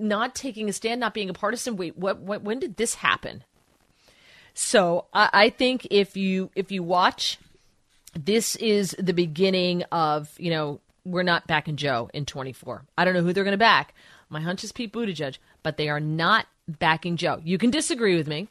not 0.00 0.34
taking 0.34 0.68
a 0.68 0.72
stand, 0.72 0.98
not 0.98 1.14
being 1.14 1.30
a 1.30 1.32
partisan. 1.32 1.76
Wait, 1.76 1.96
what? 1.96 2.18
what 2.18 2.42
when 2.42 2.58
did 2.58 2.76
this 2.76 2.96
happen? 2.96 3.44
So 4.52 5.06
I, 5.14 5.30
I 5.32 5.50
think 5.50 5.86
if 5.92 6.16
you 6.16 6.50
if 6.56 6.72
you 6.72 6.82
watch, 6.82 7.38
this 8.18 8.56
is 8.56 8.96
the 8.98 9.14
beginning 9.14 9.84
of 9.92 10.34
you 10.36 10.50
know 10.50 10.80
we're 11.04 11.22
not 11.22 11.46
backing 11.46 11.76
Joe 11.76 12.10
in 12.12 12.26
24. 12.26 12.84
I 12.98 13.04
don't 13.04 13.14
know 13.14 13.22
who 13.22 13.32
they're 13.32 13.44
going 13.44 13.52
to 13.52 13.58
back. 13.58 13.94
My 14.28 14.40
hunch 14.40 14.64
is 14.64 14.72
Pete 14.72 14.92
Buttigieg, 14.92 15.38
but 15.62 15.76
they 15.76 15.88
are 15.88 16.00
not 16.00 16.46
backing 16.66 17.16
Joe. 17.16 17.40
You 17.44 17.58
can 17.58 17.70
disagree 17.70 18.16
with 18.16 18.26
me. 18.26 18.48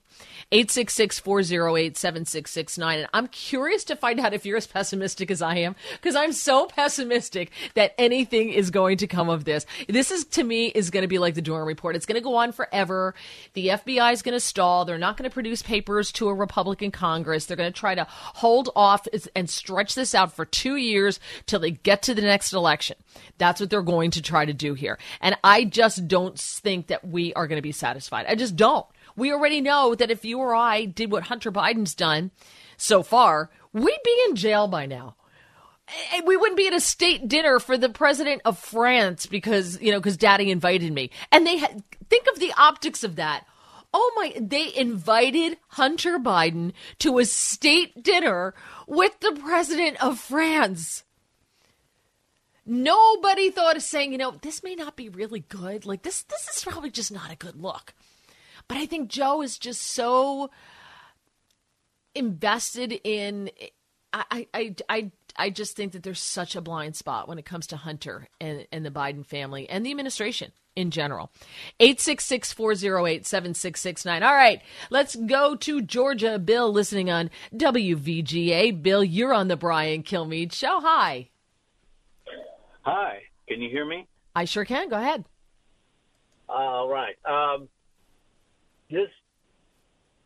866 0.52 1.20
408 1.20 1.98
7669. 1.98 3.00
And 3.00 3.08
I'm 3.14 3.28
curious 3.28 3.84
to 3.86 3.96
find 3.96 4.20
out 4.20 4.34
if 4.34 4.46
you're 4.46 4.58
as 4.58 4.68
pessimistic 4.68 5.32
as 5.32 5.42
I 5.42 5.58
am, 5.58 5.76
because 5.94 6.16
I'm 6.16 6.32
so 6.32 6.68
pessimistic 6.68 7.52
that 7.74 7.96
anything 7.98 8.50
is 8.52 8.70
going 8.70 8.98
to 8.98 9.08
come 9.08 9.30
of 9.30 9.46
this. 9.46 9.66
This 9.90 10.12
is, 10.12 10.26
to 10.26 10.44
me, 10.44 10.68
is 10.68 10.92
going 10.92 11.02
to 11.02 11.08
be 11.08 11.18
like 11.18 11.34
the 11.34 11.42
Durham 11.42 11.68
report. 11.68 11.96
It's 11.96 12.06
going 12.06 12.22
to 12.22 12.24
go 12.24 12.36
on 12.36 12.52
forever. 12.52 13.16
The 13.54 13.70
FBI 13.70 14.14
is 14.14 14.22
going 14.22 14.34
to 14.34 14.40
stall. 14.40 14.86
They're 14.86 15.00
not 15.00 15.18
going 15.18 15.30
to 15.30 15.34
produce 15.34 15.64
papers 15.64 16.12
to 16.14 16.28
a 16.28 16.36
Republican 16.36 16.92
Congress. 16.92 17.48
They're 17.48 17.58
going 17.58 17.74
to 17.74 17.80
try 17.80 17.96
to 17.96 18.06
hold 18.10 18.70
off 18.76 19.08
and 19.36 19.50
stretch 19.50 19.96
this 19.96 20.14
out 20.14 20.34
for 20.34 20.46
two 20.46 20.76
years 20.76 21.20
till 21.48 21.60
they 21.60 21.72
get 21.72 22.04
to 22.04 22.14
the 22.14 22.22
next 22.22 22.54
election. 22.54 22.98
That's 23.40 23.60
what 23.60 23.72
they're 23.72 23.82
going 23.82 24.12
to 24.12 24.22
try 24.22 24.46
to 24.46 24.54
do 24.54 24.76
here. 24.76 25.00
And 25.20 25.36
I 25.44 25.64
just 25.64 26.08
don't 26.08 26.38
think 26.38 26.88
that 26.88 27.08
we 27.08 27.34
are 27.34 27.48
going 27.48 27.58
to 27.58 27.64
be 27.64 27.72
satisfied. 27.72 28.03
I 28.12 28.36
just 28.36 28.56
don't. 28.56 28.86
We 29.16 29.32
already 29.32 29.62
know 29.62 29.96
that 29.96 30.12
if 30.12 30.26
you 30.26 30.40
or 30.40 30.56
I 30.56 30.86
did 30.86 31.12
what 31.12 31.24
Hunter 31.24 31.52
Biden's 31.52 31.96
done 31.96 32.32
so 32.78 33.04
far, 33.04 33.50
we'd 33.72 34.00
be 34.04 34.24
in 34.28 34.36
jail 34.36 34.68
by 34.68 34.86
now. 34.86 35.16
Eh, 36.14 36.22
we 36.26 36.38
wouldn't 36.38 36.58
be 36.58 36.68
at 36.68 36.74
a 36.74 36.80
state 36.80 37.28
dinner 37.28 37.60
for 37.60 37.78
the 37.78 37.90
president 37.90 38.42
of 38.46 38.58
France 38.58 39.26
because, 39.26 39.82
you 39.82 39.92
know, 39.92 40.00
because 40.00 40.18
daddy 40.18 40.50
invited 40.50 40.92
me. 40.92 41.12
And 41.32 41.46
they 41.46 41.60
think 41.60 42.28
of 42.28 42.40
the 42.40 42.54
optics 42.58 43.04
of 43.04 43.16
that. 43.18 43.46
Oh 43.94 44.12
my, 44.16 44.34
they 44.40 44.74
invited 44.76 45.58
Hunter 45.70 46.18
Biden 46.18 46.74
to 47.00 47.20
a 47.20 47.26
state 47.26 48.02
dinner 48.02 48.56
with 48.88 49.20
the 49.20 49.38
president 49.40 50.04
of 50.04 50.20
France. 50.20 51.04
Nobody 52.66 53.52
thought 53.52 53.76
of 53.76 53.84
saying, 53.84 54.12
you 54.14 54.18
know, 54.18 54.32
this 54.42 54.64
may 54.64 54.76
not 54.76 54.96
be 54.96 55.10
really 55.10 55.42
good. 55.42 55.86
Like 55.86 56.04
this, 56.04 56.24
this 56.24 56.48
is 56.56 56.64
probably 56.64 56.92
just 56.92 57.12
not 57.12 57.32
a 57.32 57.36
good 57.36 57.62
look. 57.62 57.94
But 58.68 58.78
I 58.78 58.86
think 58.86 59.10
Joe 59.10 59.42
is 59.42 59.58
just 59.58 59.82
so 59.82 60.50
invested 62.16 63.00
in. 63.04 63.52
I, 64.14 64.48
I, 64.54 64.76
I, 64.88 65.12
I 65.36 65.50
just 65.50 65.76
think 65.76 65.94
that 65.94 66.04
there's 66.04 66.22
such 66.22 66.56
a 66.56 66.62
blind 66.62 66.96
spot 66.96 67.28
when 67.28 67.40
it 67.40 67.46
comes 67.46 67.68
to 67.68 67.78
Hunter 67.78 68.28
and, 68.40 68.68
and 68.72 68.86
the 68.86 68.92
Biden 68.92 69.26
family 69.26 69.68
and 69.68 69.86
the 69.86 69.92
administration 69.92 70.52
in 70.76 70.92
general. 70.92 71.32
866 71.80 72.54
408 72.54 73.26
7669. 73.26 74.24
All 74.24 74.34
right, 74.34 74.62
let's 74.90 75.16
go 75.16 75.56
to 75.56 75.82
Georgia. 75.82 76.40
Bill 76.40 76.72
listening 76.72 77.10
on 77.10 77.30
WVGA. 77.56 78.82
Bill, 78.82 79.04
you're 79.04 79.34
on 79.34 79.48
the 79.48 79.58
Brian 79.58 80.04
Kilmeade 80.04 80.54
show. 80.54 80.80
Hi. 80.80 81.30
Hi. 82.84 83.22
Can 83.48 83.62
you 83.62 83.70
hear 83.70 83.86
me? 83.86 84.08
I 84.36 84.46
sure 84.46 84.66
can. 84.66 84.90
Go 84.90 84.98
ahead. 84.98 85.24
All 86.50 86.90
right. 86.90 87.16
Um, 87.26 87.70
this 88.90 89.10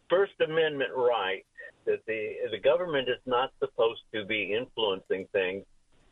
First 0.10 0.34
Amendment 0.44 0.92
right 0.96 1.46
that 1.86 2.06
the 2.08 2.34
the 2.52 2.60
government 2.60 3.10
is 3.10 3.22
not 3.26 3.52
supposed 3.60 4.02
to 4.14 4.26
be 4.26 4.54
influencing 4.54 5.28
things, 5.32 5.64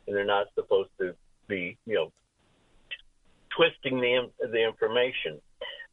and 0.06 0.16
they're 0.16 0.24
not 0.24 0.46
supposed 0.54 0.90
to 1.00 1.14
be, 1.48 1.76
you 1.86 1.94
know, 1.94 2.12
twisting 3.56 4.00
the 4.00 4.30
the 4.52 4.64
information. 4.64 5.40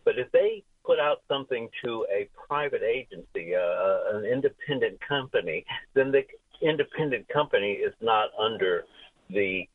But 0.05 0.19
if 0.19 0.31
they 0.31 0.63
put 0.85 0.99
out 0.99 1.21
something 1.27 1.69
to 1.83 2.05
a 2.13 2.29
private 2.47 2.83
agency, 2.83 3.55
uh, 3.55 4.17
an 4.17 4.25
independent 4.25 4.99
company, 5.07 5.65
then 5.93 6.11
the 6.11 6.23
independent 6.61 7.27
company 7.29 7.73
is 7.73 7.93
not 8.01 8.29
under 8.39 8.85
the 9.29 9.67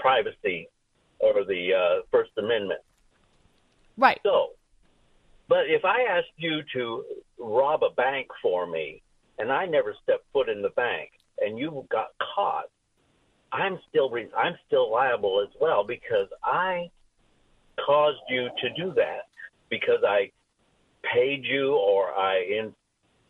privacy 0.00 0.68
or 1.18 1.44
the 1.44 1.74
uh, 1.74 2.02
First 2.10 2.30
Amendment. 2.38 2.80
Right. 3.96 4.20
So 4.24 4.50
but 5.48 5.70
if 5.70 5.84
I 5.84 6.02
asked 6.02 6.36
you 6.36 6.60
to 6.74 7.04
rob 7.38 7.82
a 7.82 7.90
bank 7.90 8.28
for 8.42 8.66
me 8.66 9.02
and 9.38 9.50
I 9.50 9.64
never 9.64 9.94
stepped 10.02 10.24
foot 10.32 10.48
in 10.48 10.60
the 10.60 10.70
bank 10.70 11.10
and 11.38 11.58
you 11.58 11.86
got 11.90 12.08
caught, 12.34 12.66
I'm 13.50 13.78
still 13.88 14.10
re- 14.10 14.30
I'm 14.36 14.56
still 14.66 14.92
liable 14.92 15.42
as 15.42 15.54
well 15.58 15.84
because 15.84 16.28
I 16.44 16.90
caused 17.84 18.20
you 18.28 18.50
to 18.60 18.68
do 18.76 18.92
that 18.94 19.22
because 19.70 20.04
I 20.06 20.30
paid 21.02 21.44
you 21.44 21.76
or 21.76 22.12
I 22.12 22.40
in- 22.40 22.74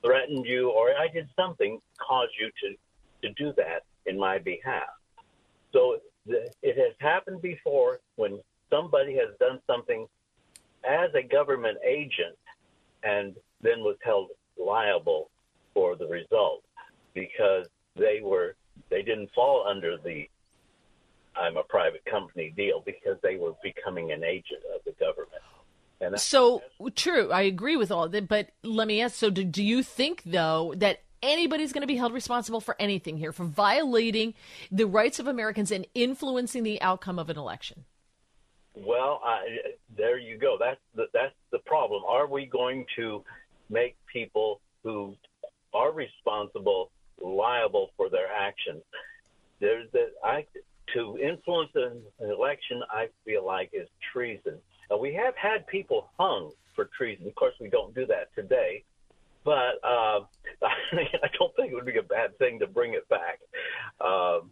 threatened 0.05 0.45
you 0.45 0.71
or 0.71 0.91
I 0.91 1.07
did 1.12 1.29
something 1.37 1.81
caused 1.99 2.33
you 2.41 2.51
to 2.62 3.29
to 3.29 3.35
do 3.35 3.53
that 3.57 3.85
in 4.07 4.19
my 4.19 4.39
behalf. 4.39 4.89
So 5.73 5.99
it 6.29 6.76
has 6.76 6.95
happened 7.01 7.43
before 7.43 8.01
when 8.16 8.39
somebody 8.70 9.14
has 9.16 9.37
done 9.39 9.61
something 9.66 10.07
as 10.85 11.11
a 11.14 11.22
government 11.22 11.79
agent 11.87 12.37
and 13.03 13.35
then 13.61 13.81
was 13.81 13.97
held 14.03 14.29
liable 14.59 15.31
for 15.74 15.97
the 15.97 16.07
result 16.07 16.62
because 17.14 17.66
they 17.97 18.20
were 18.22 18.55
they 18.91 19.03
didn't 19.03 19.31
fall 19.35 19.66
under 19.68 19.97
the 19.99 20.29
I'm 21.37 21.57
a 21.57 21.62
private 21.62 22.05
company 22.05 22.53
deal 22.57 22.83
because 22.85 23.16
they 23.22 23.37
were 23.37 23.53
becoming 23.62 24.12
an 24.12 24.24
agent 24.24 24.62
of 24.74 24.81
the 24.85 24.93
government. 24.99 25.43
And 26.01 26.18
so 26.20 26.62
true, 26.95 27.31
I 27.33 27.43
agree 27.43 27.76
with 27.76 27.91
all 27.91 28.09
that. 28.09 28.29
But 28.29 28.51
let 28.62 28.87
me 28.87 29.01
ask: 29.01 29.16
So, 29.16 29.31
do, 29.31 29.45
do 29.45 29.62
you 29.62 29.83
think 29.83 30.22
though 30.24 30.74
that 30.76 31.03
anybody's 31.23 31.73
going 31.73 31.83
to 31.83 31.87
be 31.87 31.97
held 31.97 32.12
responsible 32.12 32.61
for 32.61 32.77
anything 32.79 33.16
here 33.16 33.33
for 33.33 33.45
violating 33.45 34.35
the 34.71 34.87
rights 34.87 35.19
of 35.19 35.27
Americans 35.27 35.71
and 35.71 35.87
influencing 35.95 36.62
the 36.62 36.81
outcome 36.83 37.19
of 37.19 37.31
an 37.31 37.37
election? 37.37 37.85
Well, 38.75 39.21
I, 39.25 39.41
there 39.97 40.19
you 40.19 40.39
go. 40.39 40.57
That's 40.59 40.81
the, 40.95 41.07
that's 41.12 41.35
the 41.51 41.59
problem. 41.61 42.03
Are 42.07 42.27
we 42.27 42.47
going 42.47 42.87
to 42.97 43.25
make 43.69 43.97
people 44.12 44.61
who 44.85 45.16
are 45.75 45.93
responsible 45.93 46.91
liable 47.21 47.91
for 47.97 48.09
their 48.09 48.33
actions? 48.33 48.83
There's 49.61 49.91
that 49.93 50.11
I 50.23 50.47
to 50.95 51.19
influence 51.19 51.71
an 51.75 52.01
election. 52.21 52.81
I 52.91 53.09
feel 53.25 53.45
like 53.45 53.71
is 53.73 53.89
treason. 54.12 54.59
We 55.01 55.12
have 55.14 55.35
had 55.37 55.66
people 55.66 56.09
hung 56.19 56.53
for 56.75 56.89
treason. 56.97 57.27
Of 57.27 57.35
course, 57.35 57.55
we 57.61 57.69
don't 57.69 57.95
do 57.95 58.07
that 58.07 58.35
today, 58.35 58.85
but 59.45 59.78
uh, 59.84 60.20
I 60.62 61.28
don't 61.39 61.55
think 61.57 61.72
it 61.72 61.74
would 61.74 61.86
be 61.86 61.99
a 61.99 62.03
bad 62.03 62.36
thing 62.39 62.59
to 62.61 62.66
bring 62.66 62.95
it 62.95 63.09
back. 63.09 63.41
Um, 64.01 64.51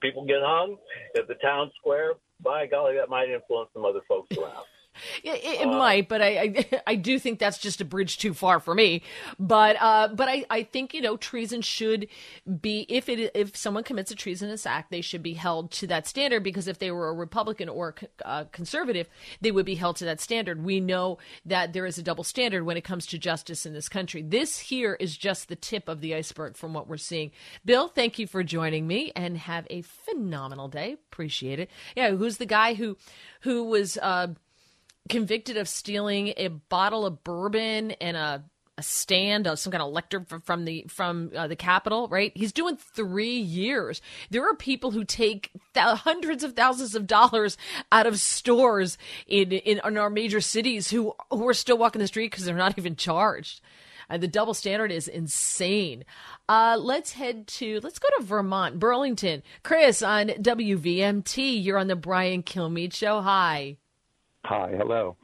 people 0.00 0.24
get 0.24 0.40
hung 0.40 0.76
at 1.16 1.28
the 1.28 1.34
town 1.34 1.70
square 1.78 2.14
by 2.42 2.66
golly, 2.66 2.96
that 2.96 3.08
might 3.08 3.28
influence 3.30 3.70
some 3.72 3.84
other 3.84 4.00
folks 4.08 4.36
around. 4.36 4.64
It, 5.22 5.60
it 5.60 5.66
uh, 5.66 5.70
might, 5.70 6.08
but 6.08 6.22
I, 6.22 6.28
I, 6.28 6.82
I 6.88 6.94
do 6.94 7.18
think 7.18 7.38
that's 7.38 7.58
just 7.58 7.80
a 7.80 7.84
bridge 7.84 8.18
too 8.18 8.34
far 8.34 8.60
for 8.60 8.74
me. 8.74 9.02
But 9.38 9.76
uh, 9.80 10.08
but 10.08 10.28
I, 10.28 10.44
I 10.50 10.62
think 10.62 10.94
you 10.94 11.00
know 11.00 11.16
treason 11.16 11.62
should 11.62 12.08
be 12.60 12.86
if 12.88 13.08
it 13.08 13.30
if 13.34 13.56
someone 13.56 13.84
commits 13.84 14.10
a 14.10 14.14
treasonous 14.14 14.66
act, 14.66 14.90
they 14.90 15.00
should 15.00 15.22
be 15.22 15.34
held 15.34 15.70
to 15.72 15.86
that 15.88 16.06
standard 16.06 16.42
because 16.42 16.68
if 16.68 16.78
they 16.78 16.90
were 16.90 17.08
a 17.08 17.14
Republican 17.14 17.68
or 17.68 17.94
uh, 18.24 18.44
conservative, 18.52 19.08
they 19.40 19.50
would 19.50 19.66
be 19.66 19.74
held 19.74 19.96
to 19.96 20.04
that 20.04 20.20
standard. 20.20 20.64
We 20.64 20.80
know 20.80 21.18
that 21.44 21.72
there 21.72 21.86
is 21.86 21.98
a 21.98 22.02
double 22.02 22.24
standard 22.24 22.64
when 22.64 22.76
it 22.76 22.84
comes 22.84 23.06
to 23.06 23.18
justice 23.18 23.66
in 23.66 23.74
this 23.74 23.88
country. 23.88 24.22
This 24.22 24.58
here 24.58 24.94
is 24.98 25.16
just 25.16 25.48
the 25.48 25.56
tip 25.56 25.88
of 25.88 26.00
the 26.00 26.14
iceberg 26.14 26.56
from 26.56 26.74
what 26.74 26.88
we're 26.88 26.96
seeing. 26.96 27.30
Bill, 27.64 27.88
thank 27.88 28.18
you 28.18 28.26
for 28.26 28.42
joining 28.42 28.86
me 28.86 29.12
and 29.14 29.36
have 29.38 29.66
a 29.70 29.82
phenomenal 29.82 30.68
day. 30.68 30.92
Appreciate 30.92 31.58
it. 31.58 31.70
Yeah, 31.96 32.10
who's 32.10 32.38
the 32.38 32.46
guy 32.46 32.74
who 32.74 32.96
who 33.42 33.64
was 33.64 33.96
uh, 33.98 34.28
convicted 35.08 35.56
of 35.56 35.68
stealing 35.68 36.34
a 36.36 36.48
bottle 36.48 37.06
of 37.06 37.24
bourbon 37.24 37.92
and 37.92 38.16
a 38.16 38.44
a 38.78 38.82
stand, 38.82 39.48
uh, 39.48 39.56
some 39.56 39.72
kind 39.72 39.82
of 39.82 39.92
lector 39.92 40.24
from 40.44 40.64
the 40.64 40.86
from 40.88 41.32
uh, 41.36 41.48
the 41.48 41.56
Capitol, 41.56 42.06
right? 42.08 42.30
He's 42.34 42.52
doing 42.52 42.76
three 42.76 43.36
years. 43.36 44.00
There 44.30 44.48
are 44.48 44.54
people 44.54 44.92
who 44.92 45.04
take 45.04 45.50
th- 45.74 45.98
hundreds 45.98 46.44
of 46.44 46.54
thousands 46.54 46.94
of 46.94 47.06
dollars 47.08 47.58
out 47.90 48.06
of 48.06 48.20
stores 48.20 48.96
in, 49.26 49.50
in, 49.50 49.80
in 49.84 49.98
our 49.98 50.08
major 50.08 50.40
cities 50.40 50.90
who 50.90 51.12
who 51.30 51.46
are 51.48 51.54
still 51.54 51.76
walking 51.76 51.98
the 51.98 52.06
street 52.06 52.30
because 52.30 52.44
they're 52.44 52.54
not 52.54 52.78
even 52.78 52.94
charged. 52.94 53.60
Uh, 54.08 54.16
the 54.16 54.28
double 54.28 54.54
standard 54.54 54.92
is 54.92 55.08
insane. 55.08 56.04
Uh, 56.48 56.76
let's 56.80 57.12
head 57.12 57.48
to 57.48 57.80
let's 57.82 57.98
go 57.98 58.08
to 58.16 58.24
Vermont, 58.24 58.78
Burlington. 58.78 59.42
Chris 59.64 60.02
on 60.02 60.28
WVMT. 60.28 61.62
You're 61.62 61.78
on 61.78 61.88
the 61.88 61.96
Brian 61.96 62.44
Kilmeade 62.44 62.94
show. 62.94 63.20
Hi. 63.22 63.76
Hi. 64.44 64.72
Hello. 64.76 65.16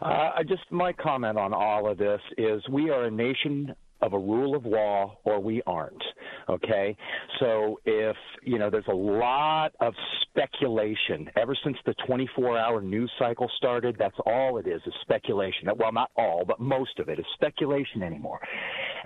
Uh, 0.00 0.30
I 0.36 0.42
just 0.48 0.62
my 0.70 0.92
comment 0.92 1.38
on 1.38 1.52
all 1.52 1.90
of 1.90 1.98
this 1.98 2.20
is 2.38 2.62
we 2.68 2.90
are 2.90 3.04
a 3.04 3.10
nation 3.10 3.74
of 4.02 4.12
a 4.14 4.18
rule 4.18 4.56
of 4.56 4.66
law 4.66 5.16
or 5.24 5.40
we 5.40 5.62
aren't. 5.66 6.02
Okay? 6.48 6.96
So 7.38 7.78
if, 7.84 8.16
you 8.42 8.58
know, 8.58 8.68
there's 8.68 8.84
a 8.88 8.94
lot 8.94 9.72
of 9.80 9.94
speculation 10.22 11.30
ever 11.36 11.56
since 11.62 11.76
the 11.86 11.94
24 12.06 12.58
hour 12.58 12.82
news 12.82 13.10
cycle 13.18 13.48
started, 13.56 13.96
that's 13.98 14.16
all 14.26 14.58
it 14.58 14.66
is, 14.66 14.82
is 14.86 14.92
speculation. 15.02 15.68
Well, 15.76 15.92
not 15.92 16.10
all, 16.16 16.44
but 16.44 16.58
most 16.60 16.98
of 16.98 17.08
it 17.08 17.20
is 17.20 17.26
speculation 17.34 18.02
anymore. 18.02 18.40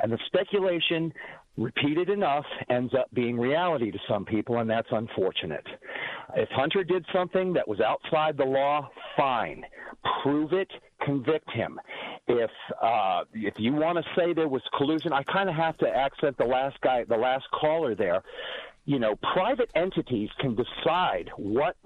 And 0.03 0.11
the 0.11 0.19
speculation 0.27 1.13
repeated 1.57 2.09
enough 2.11 2.45
ends 2.69 2.93
up 2.95 3.09
being 3.15 3.39
reality 3.39 3.91
to 3.91 3.99
some 4.09 4.25
people, 4.25 4.59
and 4.59 4.69
that's 4.69 4.89
unfortunate. 4.91 5.67
If 6.37 6.49
Hunter 6.51 6.85
did 6.85 7.05
something 7.13 7.53
that 7.55 7.67
was 7.67 7.81
outside 7.81 8.37
the 8.37 8.45
law, 8.45 8.89
fine. 9.17 9.65
Prove 10.23 10.53
it, 10.53 10.71
convict 11.05 11.51
him. 11.51 11.81
If 12.29 12.51
uh, 12.83 13.25
if 13.33 13.55
you 13.59 13.73
want 13.73 13.99
to 13.99 14.05
say 14.17 14.33
there 14.33 14.49
was 14.49 14.63
collusion, 14.77 15.13
I 15.13 15.23
kind 15.23 15.49
of 15.49 15.55
have 15.55 15.77
to 15.79 15.89
accent 15.89 16.37
the 16.37 16.45
last 16.45 16.81
guy, 16.81 17.05
the 17.05 17.17
last 17.17 17.45
caller 17.53 17.95
there. 17.95 18.23
You 18.85 18.99
know, 18.99 19.17
private 19.35 19.71
entities 19.75 20.31
can 20.39 20.55
decide 20.55 21.31
what 21.37 21.77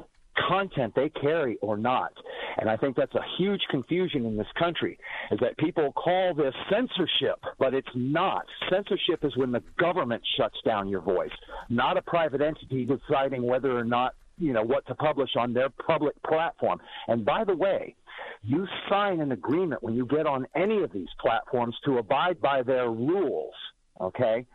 content 0.48 0.94
they 0.94 1.08
carry 1.08 1.56
or 1.62 1.76
not. 1.76 2.12
And 2.58 2.68
I 2.68 2.76
think 2.76 2.96
that's 2.96 3.14
a 3.14 3.24
huge 3.38 3.60
confusion 3.70 4.26
in 4.26 4.36
this 4.36 4.46
country 4.58 4.98
is 5.30 5.38
that 5.40 5.56
people 5.58 5.92
call 5.92 6.34
this 6.34 6.54
censorship, 6.70 7.40
but 7.58 7.74
it's 7.74 7.88
not. 7.94 8.44
Censorship 8.70 9.24
is 9.24 9.36
when 9.36 9.52
the 9.52 9.62
government 9.78 10.22
shuts 10.36 10.56
down 10.64 10.88
your 10.88 11.00
voice, 11.00 11.30
not 11.68 11.96
a 11.96 12.02
private 12.02 12.40
entity 12.40 12.86
deciding 12.86 13.42
whether 13.42 13.76
or 13.76 13.84
not, 13.84 14.14
you 14.38 14.52
know, 14.52 14.62
what 14.62 14.86
to 14.86 14.94
publish 14.94 15.30
on 15.36 15.52
their 15.52 15.68
public 15.68 16.20
platform. 16.22 16.80
And 17.08 17.24
by 17.24 17.44
the 17.44 17.56
way, 17.56 17.94
you 18.42 18.66
sign 18.88 19.20
an 19.20 19.32
agreement 19.32 19.82
when 19.82 19.94
you 19.94 20.06
get 20.06 20.26
on 20.26 20.46
any 20.54 20.82
of 20.82 20.92
these 20.92 21.08
platforms 21.20 21.76
to 21.84 21.98
abide 21.98 22.40
by 22.40 22.62
their 22.62 22.90
rules, 22.90 23.54
okay? 24.00 24.46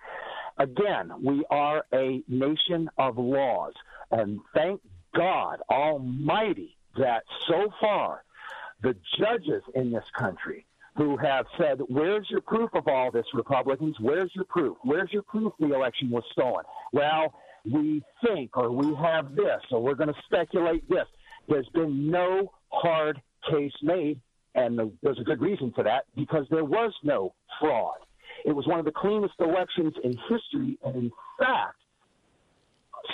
Again, 0.57 1.11
we 1.23 1.45
are 1.49 1.85
a 1.93 2.23
nation 2.27 2.89
of 2.97 3.17
laws. 3.17 3.73
And 4.11 4.39
thank 4.53 4.81
God 5.15 5.61
Almighty 5.69 6.77
that 6.97 7.23
so 7.47 7.71
far 7.79 8.23
the 8.81 8.95
judges 9.17 9.63
in 9.73 9.91
this 9.91 10.05
country 10.17 10.65
who 10.95 11.17
have 11.17 11.45
said, 11.57 11.79
Where's 11.87 12.27
your 12.29 12.41
proof 12.41 12.69
of 12.73 12.87
all 12.87 13.11
this, 13.11 13.25
Republicans? 13.33 13.95
Where's 13.99 14.31
your 14.33 14.45
proof? 14.45 14.77
Where's 14.83 15.11
your 15.11 15.23
proof 15.23 15.53
the 15.59 15.73
election 15.73 16.09
was 16.09 16.23
stolen? 16.31 16.63
Well, 16.93 17.33
we 17.69 18.03
think, 18.25 18.55
or 18.55 18.71
we 18.71 18.93
have 18.95 19.35
this, 19.35 19.61
or 19.71 19.81
we're 19.81 19.95
going 19.95 20.13
to 20.13 20.21
speculate 20.25 20.87
this. 20.89 21.07
There's 21.49 21.69
been 21.73 22.09
no 22.09 22.51
hard 22.69 23.21
case 23.49 23.73
made, 23.81 24.19
and 24.53 24.79
there's 25.01 25.19
a 25.19 25.23
good 25.23 25.41
reason 25.41 25.71
for 25.75 25.83
that 25.83 26.05
because 26.15 26.45
there 26.49 26.65
was 26.65 26.93
no 27.03 27.33
fraud. 27.59 27.97
It 28.45 28.55
was 28.55 28.67
one 28.67 28.79
of 28.79 28.85
the 28.85 28.91
cleanest 28.91 29.33
elections 29.39 29.93
in 30.03 30.11
history, 30.29 30.77
and 30.85 30.95
in 30.95 31.11
fact, 31.39 31.77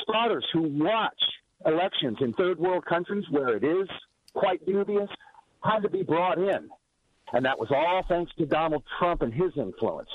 spotters 0.01 0.45
who 0.53 0.63
watch 0.63 1.21
elections 1.65 2.17
in 2.21 2.33
third 2.33 2.59
world 2.59 2.85
countries 2.85 3.25
where 3.29 3.55
it 3.55 3.63
is 3.63 3.87
quite 4.33 4.65
dubious 4.65 5.09
had 5.63 5.79
to 5.79 5.89
be 5.89 6.03
brought 6.03 6.37
in. 6.37 6.69
And 7.33 7.45
that 7.45 7.59
was 7.59 7.69
all 7.71 8.03
thanks 8.07 8.31
to 8.37 8.45
Donald 8.45 8.83
Trump 8.99 9.21
and 9.21 9.33
his 9.33 9.51
influence. 9.55 10.09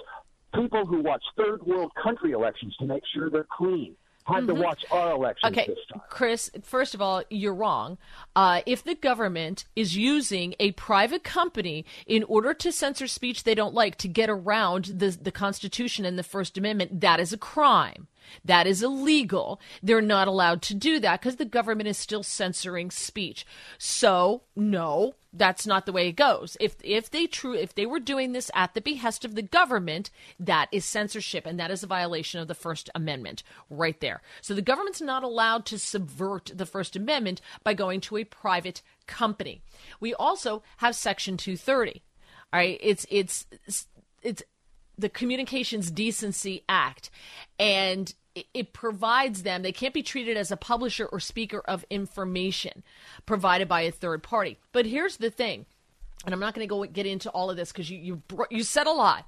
People 0.54 0.84
who 0.84 1.02
watch 1.02 1.22
third 1.36 1.62
world 1.66 1.92
country 2.02 2.32
elections 2.32 2.74
to 2.78 2.86
make 2.86 3.02
sure 3.14 3.30
they're 3.30 3.46
clean 3.56 3.96
had 4.26 4.44
mm-hmm. 4.44 4.46
to 4.46 4.54
watch 4.54 4.84
our 4.90 5.12
elections 5.12 5.52
okay. 5.52 5.74
Chris, 6.08 6.50
first 6.62 6.94
of 6.94 7.00
all, 7.00 7.22
you're 7.30 7.54
wrong. 7.54 7.98
Uh, 8.34 8.60
if 8.66 8.82
the 8.82 8.94
government 8.94 9.64
is 9.76 9.96
using 9.96 10.54
a 10.58 10.72
private 10.72 11.22
company 11.22 11.84
in 12.06 12.24
order 12.24 12.52
to 12.54 12.72
censor 12.72 13.06
speech 13.06 13.44
they 13.44 13.54
don't 13.54 13.74
like 13.74 13.96
to 13.96 14.08
get 14.08 14.28
around 14.28 14.86
the, 14.86 15.10
the 15.10 15.32
Constitution 15.32 16.04
and 16.04 16.18
the 16.18 16.22
First 16.22 16.58
Amendment, 16.58 17.00
that 17.00 17.20
is 17.20 17.32
a 17.32 17.38
crime. 17.38 18.08
That 18.44 18.66
is 18.66 18.82
illegal. 18.82 19.60
They're 19.82 20.00
not 20.00 20.26
allowed 20.26 20.62
to 20.62 20.74
do 20.74 20.98
that 21.00 21.20
because 21.20 21.36
the 21.36 21.44
government 21.44 21.88
is 21.88 21.96
still 21.96 22.24
censoring 22.24 22.90
speech. 22.90 23.46
So, 23.78 24.42
no, 24.56 25.14
that's 25.36 25.66
not 25.66 25.86
the 25.86 25.92
way 25.92 26.08
it 26.08 26.16
goes. 26.16 26.56
If 26.60 26.76
if 26.82 27.10
they 27.10 27.26
true 27.26 27.54
if 27.54 27.74
they 27.74 27.86
were 27.86 28.00
doing 28.00 28.32
this 28.32 28.50
at 28.54 28.74
the 28.74 28.80
behest 28.80 29.24
of 29.24 29.34
the 29.34 29.42
government, 29.42 30.10
that 30.40 30.68
is 30.72 30.84
censorship 30.84 31.46
and 31.46 31.58
that 31.60 31.70
is 31.70 31.82
a 31.82 31.86
violation 31.86 32.40
of 32.40 32.48
the 32.48 32.54
First 32.54 32.90
Amendment 32.94 33.42
right 33.70 34.00
there. 34.00 34.22
So 34.40 34.54
the 34.54 34.62
government's 34.62 35.00
not 35.00 35.22
allowed 35.22 35.66
to 35.66 35.78
subvert 35.78 36.50
the 36.54 36.66
First 36.66 36.96
Amendment 36.96 37.40
by 37.62 37.74
going 37.74 38.00
to 38.02 38.16
a 38.16 38.24
private 38.24 38.82
company. 39.06 39.62
We 40.00 40.14
also 40.14 40.62
have 40.78 40.94
Section 40.94 41.36
230. 41.36 42.02
All 42.52 42.60
right, 42.60 42.78
it's 42.80 43.06
it's 43.10 43.46
it's 44.22 44.42
the 44.98 45.08
Communications 45.08 45.90
Decency 45.90 46.64
Act, 46.68 47.10
and 47.58 48.14
it 48.52 48.72
provides 48.72 49.42
them 49.42 49.62
they 49.62 49.72
can't 49.72 49.94
be 49.94 50.02
treated 50.02 50.36
as 50.36 50.50
a 50.50 50.56
publisher 50.56 51.06
or 51.06 51.20
speaker 51.20 51.62
of 51.66 51.84
information 51.90 52.82
provided 53.24 53.68
by 53.68 53.82
a 53.82 53.90
third 53.90 54.22
party. 54.22 54.58
But 54.72 54.86
here's 54.86 55.16
the 55.16 55.30
thing, 55.30 55.66
and 56.24 56.34
I'm 56.34 56.40
not 56.40 56.54
going 56.54 56.66
to 56.66 56.68
go 56.68 56.84
get 56.84 57.06
into 57.06 57.30
all 57.30 57.50
of 57.50 57.56
this 57.56 57.72
because 57.72 57.90
you 57.90 57.98
you 57.98 58.22
you 58.50 58.62
said 58.62 58.86
a 58.86 58.92
lot. 58.92 59.26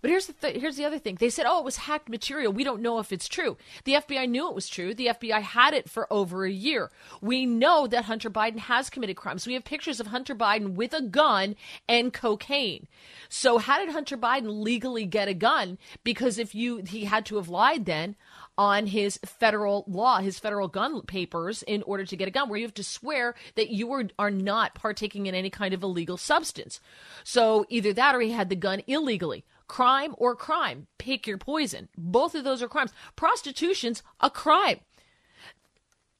But 0.00 0.10
here's 0.10 0.26
the 0.26 0.32
th- 0.32 0.60
here's 0.60 0.76
the 0.76 0.84
other 0.84 0.98
thing. 0.98 1.16
They 1.16 1.30
said, 1.30 1.46
"Oh, 1.46 1.58
it 1.58 1.64
was 1.64 1.76
hacked 1.76 2.08
material. 2.08 2.52
We 2.52 2.64
don't 2.64 2.82
know 2.82 2.98
if 2.98 3.12
it's 3.12 3.28
true." 3.28 3.56
The 3.84 3.94
FBI 3.94 4.26
knew 4.26 4.48
it 4.48 4.54
was 4.54 4.68
true. 4.68 4.94
The 4.94 5.08
FBI 5.08 5.40
had 5.40 5.74
it 5.74 5.88
for 5.90 6.12
over 6.12 6.44
a 6.44 6.50
year. 6.50 6.90
We 7.20 7.46
know 7.46 7.86
that 7.86 8.04
Hunter 8.04 8.30
Biden 8.30 8.58
has 8.58 8.90
committed 8.90 9.16
crimes. 9.16 9.46
We 9.46 9.54
have 9.54 9.64
pictures 9.64 10.00
of 10.00 10.08
Hunter 10.08 10.34
Biden 10.34 10.74
with 10.74 10.92
a 10.92 11.02
gun 11.02 11.56
and 11.88 12.12
cocaine. 12.12 12.86
So, 13.28 13.58
how 13.58 13.78
did 13.78 13.90
Hunter 13.90 14.16
Biden 14.16 14.62
legally 14.62 15.04
get 15.04 15.28
a 15.28 15.34
gun? 15.34 15.78
Because 16.04 16.38
if 16.38 16.54
you 16.54 16.82
he 16.86 17.04
had 17.04 17.26
to 17.26 17.36
have 17.36 17.48
lied 17.48 17.86
then 17.86 18.16
on 18.58 18.86
his 18.86 19.18
federal 19.24 19.84
law, 19.86 20.18
his 20.18 20.38
federal 20.38 20.66
gun 20.68 21.00
papers 21.02 21.62
in 21.62 21.82
order 21.84 22.04
to 22.04 22.16
get 22.16 22.26
a 22.26 22.30
gun, 22.32 22.48
where 22.48 22.58
you 22.58 22.66
have 22.66 22.74
to 22.74 22.82
swear 22.82 23.34
that 23.54 23.70
you 23.70 23.90
are, 23.92 24.04
are 24.18 24.32
not 24.32 24.74
partaking 24.74 25.26
in 25.26 25.34
any 25.34 25.48
kind 25.48 25.72
of 25.72 25.82
illegal 25.82 26.16
substance. 26.16 26.80
So 27.22 27.64
either 27.68 27.92
that 27.92 28.16
or 28.16 28.20
he 28.20 28.32
had 28.32 28.48
the 28.48 28.56
gun 28.56 28.82
illegally 28.88 29.44
crime 29.68 30.14
or 30.18 30.34
crime. 30.34 30.86
Pick 30.98 31.26
your 31.26 31.38
poison. 31.38 31.88
Both 31.96 32.34
of 32.34 32.44
those 32.44 32.62
are 32.62 32.68
crimes. 32.68 32.92
Prostitution's 33.14 34.02
a 34.20 34.30
crime. 34.30 34.80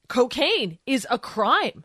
Cocaine 0.09 0.78
is 0.86 1.07
a 1.11 1.18
crime. 1.18 1.84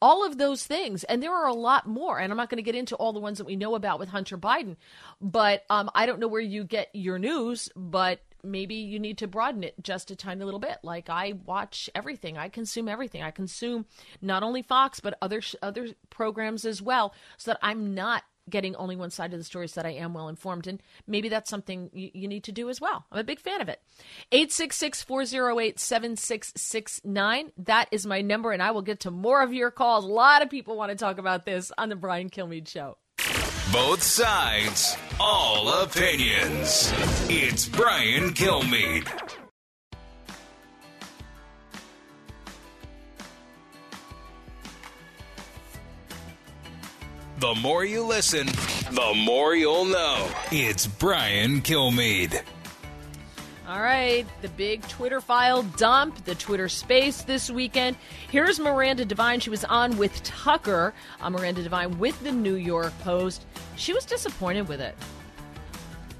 All 0.00 0.26
of 0.26 0.36
those 0.36 0.64
things. 0.64 1.04
And 1.04 1.22
there 1.22 1.32
are 1.32 1.46
a 1.46 1.54
lot 1.54 1.86
more. 1.86 2.18
And 2.18 2.32
I'm 2.32 2.36
not 2.36 2.50
going 2.50 2.56
to 2.56 2.62
get 2.62 2.74
into 2.74 2.96
all 2.96 3.12
the 3.12 3.20
ones 3.20 3.38
that 3.38 3.46
we 3.46 3.54
know 3.54 3.76
about 3.76 4.00
with 4.00 4.08
Hunter 4.08 4.36
Biden. 4.36 4.76
But 5.20 5.64
um, 5.70 5.90
I 5.94 6.06
don't 6.06 6.18
know 6.18 6.26
where 6.28 6.40
you 6.40 6.64
get 6.64 6.88
your 6.92 7.18
news, 7.18 7.68
but 7.76 8.20
maybe 8.42 8.74
you 8.74 8.98
need 8.98 9.18
to 9.18 9.28
broaden 9.28 9.62
it 9.62 9.74
just 9.82 10.10
a 10.10 10.16
tiny 10.16 10.44
little 10.44 10.60
bit. 10.60 10.78
Like 10.82 11.08
I 11.08 11.34
watch 11.44 11.88
everything, 11.94 12.36
I 12.36 12.48
consume 12.48 12.88
everything. 12.88 13.22
I 13.22 13.30
consume 13.30 13.86
not 14.20 14.42
only 14.42 14.62
Fox 14.62 15.00
but 15.00 15.16
other 15.22 15.40
other 15.62 15.88
programs 16.10 16.64
as 16.64 16.82
well, 16.82 17.14
so 17.36 17.52
that 17.52 17.60
I'm 17.62 17.94
not 17.94 18.24
getting 18.48 18.76
only 18.76 18.96
one 18.96 19.10
side 19.10 19.32
of 19.32 19.38
the 19.38 19.44
story 19.44 19.68
so 19.68 19.80
that 19.80 19.88
I 19.88 19.92
am 19.92 20.14
well 20.14 20.28
informed. 20.28 20.66
And 20.66 20.82
maybe 21.06 21.28
that's 21.28 21.50
something 21.50 21.90
you, 21.92 22.10
you 22.14 22.28
need 22.28 22.44
to 22.44 22.52
do 22.52 22.68
as 22.68 22.80
well. 22.80 23.04
I'm 23.10 23.18
a 23.18 23.24
big 23.24 23.40
fan 23.40 23.60
of 23.60 23.68
it. 23.68 23.80
866 24.32 25.02
408 25.02 25.78
7669. 25.78 27.52
That 27.58 27.88
is 27.90 28.06
my 28.06 28.20
number, 28.20 28.52
and 28.52 28.62
I 28.62 28.70
will 28.70 28.82
get 28.82 29.00
to 29.00 29.10
more 29.10 29.42
of 29.42 29.52
your 29.52 29.70
calls. 29.70 30.04
A 30.04 30.08
lot 30.08 30.42
of 30.42 30.50
people 30.50 30.76
want 30.76 30.90
to 30.90 30.96
talk 30.96 31.18
about 31.18 31.44
this 31.44 31.72
on 31.78 31.88
The 31.88 31.96
Brian 31.96 32.30
Kilmeade 32.30 32.68
Show. 32.68 32.96
Both 33.72 34.02
sides, 34.02 34.96
all 35.18 35.82
opinions. 35.82 36.92
It's 37.28 37.66
Brian 37.68 38.34
Kilmeade. 38.34 39.08
The 47.42 47.56
more 47.56 47.84
you 47.84 48.04
listen, 48.04 48.46
the 48.92 49.14
more 49.16 49.56
you'll 49.56 49.86
know. 49.86 50.28
It's 50.52 50.86
Brian 50.86 51.60
Kilmeade. 51.60 52.40
All 53.66 53.80
right, 53.80 54.24
the 54.42 54.48
big 54.50 54.86
Twitter 54.86 55.20
file 55.20 55.64
dump, 55.64 56.24
the 56.24 56.36
Twitter 56.36 56.68
space 56.68 57.22
this 57.22 57.50
weekend. 57.50 57.96
Here's 58.30 58.60
Miranda 58.60 59.04
Devine. 59.04 59.40
She 59.40 59.50
was 59.50 59.64
on 59.64 59.96
with 59.98 60.22
Tucker, 60.22 60.94
uh, 61.20 61.30
Miranda 61.30 61.64
Devine 61.64 61.98
with 61.98 62.22
the 62.22 62.30
New 62.30 62.54
York 62.54 62.92
Post. 63.00 63.44
She 63.74 63.92
was 63.92 64.04
disappointed 64.04 64.68
with 64.68 64.80
it. 64.80 64.94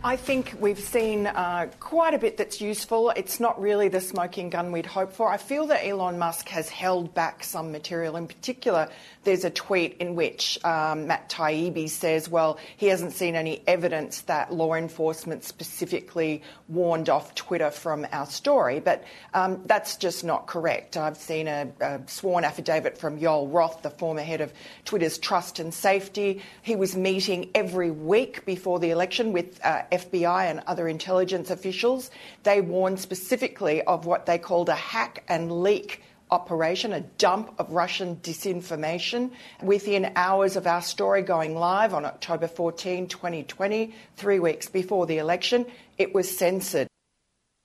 I 0.05 0.16
think 0.16 0.57
we've 0.59 0.81
seen 0.81 1.29
uh, 1.29 1.70
quite 1.79 2.12
a 2.12 2.19
bit 2.19 2.37
that's 2.37 2.61
useful. 2.61 3.11
It's 3.11 3.39
not 3.39 3.61
really 3.61 3.87
the 3.87 4.01
smoking 4.01 4.51
gun 4.51 4.73
we'd 4.73 4.85
hope 4.85 5.12
for. 5.12 5.29
I 5.29 5.37
feel 5.37 5.66
that 5.66 5.87
Elon 5.87 6.19
Musk 6.19 6.49
has 6.49 6.69
held 6.69 7.15
back 7.15 7.45
some 7.45 7.70
material. 7.70 8.16
In 8.16 8.27
particular, 8.27 8.89
there's 9.23 9.45
a 9.45 9.51
tweet 9.51 9.99
in 9.99 10.16
which 10.16 10.59
um, 10.65 11.07
Matt 11.07 11.29
Taibbi 11.31 11.89
says, 11.89 12.29
well, 12.29 12.59
he 12.77 12.89
hasn't 12.89 13.12
seen 13.12 13.37
any 13.37 13.62
evidence 13.69 14.23
that 14.23 14.53
law 14.53 14.74
enforcement 14.74 15.45
specifically 15.45 16.43
warned 16.66 17.09
off 17.09 17.37
Twitter 17.37 17.70
from 17.70 18.05
our 18.11 18.27
story. 18.27 18.81
But 18.81 19.05
um, 19.35 19.62
that's 19.66 19.95
just 19.95 20.24
not 20.24 20.49
correct. 20.49 20.97
I've 20.97 21.16
seen 21.16 21.47
a, 21.47 21.70
a 21.81 22.01
sworn 22.07 22.43
affidavit 22.43 22.99
from 22.99 23.20
Yoel 23.20 23.53
Roth, 23.53 23.83
the 23.83 23.91
former 23.91 24.23
head 24.23 24.41
of 24.41 24.53
Twitter's 24.85 25.16
trust 25.19 25.61
and 25.61 25.73
safety. 25.73 26.43
He 26.62 26.74
was 26.74 26.97
meeting 26.97 27.51
every 27.55 27.93
week 27.93 28.45
before 28.45 28.81
the 28.81 28.91
election 28.91 29.33
with 29.33 29.65
uh, 29.65 29.83
FBI 29.93 30.51
and 30.51 30.60
other 30.66 30.89
intelligence 30.89 31.51
officials. 31.51 32.10
They 32.43 32.60
warned 32.60 32.98
specifically 32.98 33.82
of 33.82 34.06
what 34.06 34.27
they 34.27 34.39
called 34.39 34.69
a 34.69 34.74
hack 34.74 35.24
and 35.28 35.62
leak 35.62 36.02
operation, 36.32 36.93
a 36.94 37.01
dump 37.01 37.55
of 37.59 37.70
Russian 37.70 38.16
disinformation. 38.16 39.31
Within 39.62 40.12
hours 40.16 40.56
of 40.56 40.66
our 40.66 40.82
story 40.82 41.23
going 41.23 41.55
live 41.55 41.93
on 41.94 42.05
October 42.05 42.48
14, 42.48 43.06
2020, 43.06 43.94
three 44.16 44.39
weeks 44.40 44.69
before 44.69 45.06
the 45.06 45.19
election, 45.19 45.66
it 45.98 46.14
was 46.14 46.36
censored. 46.36 46.89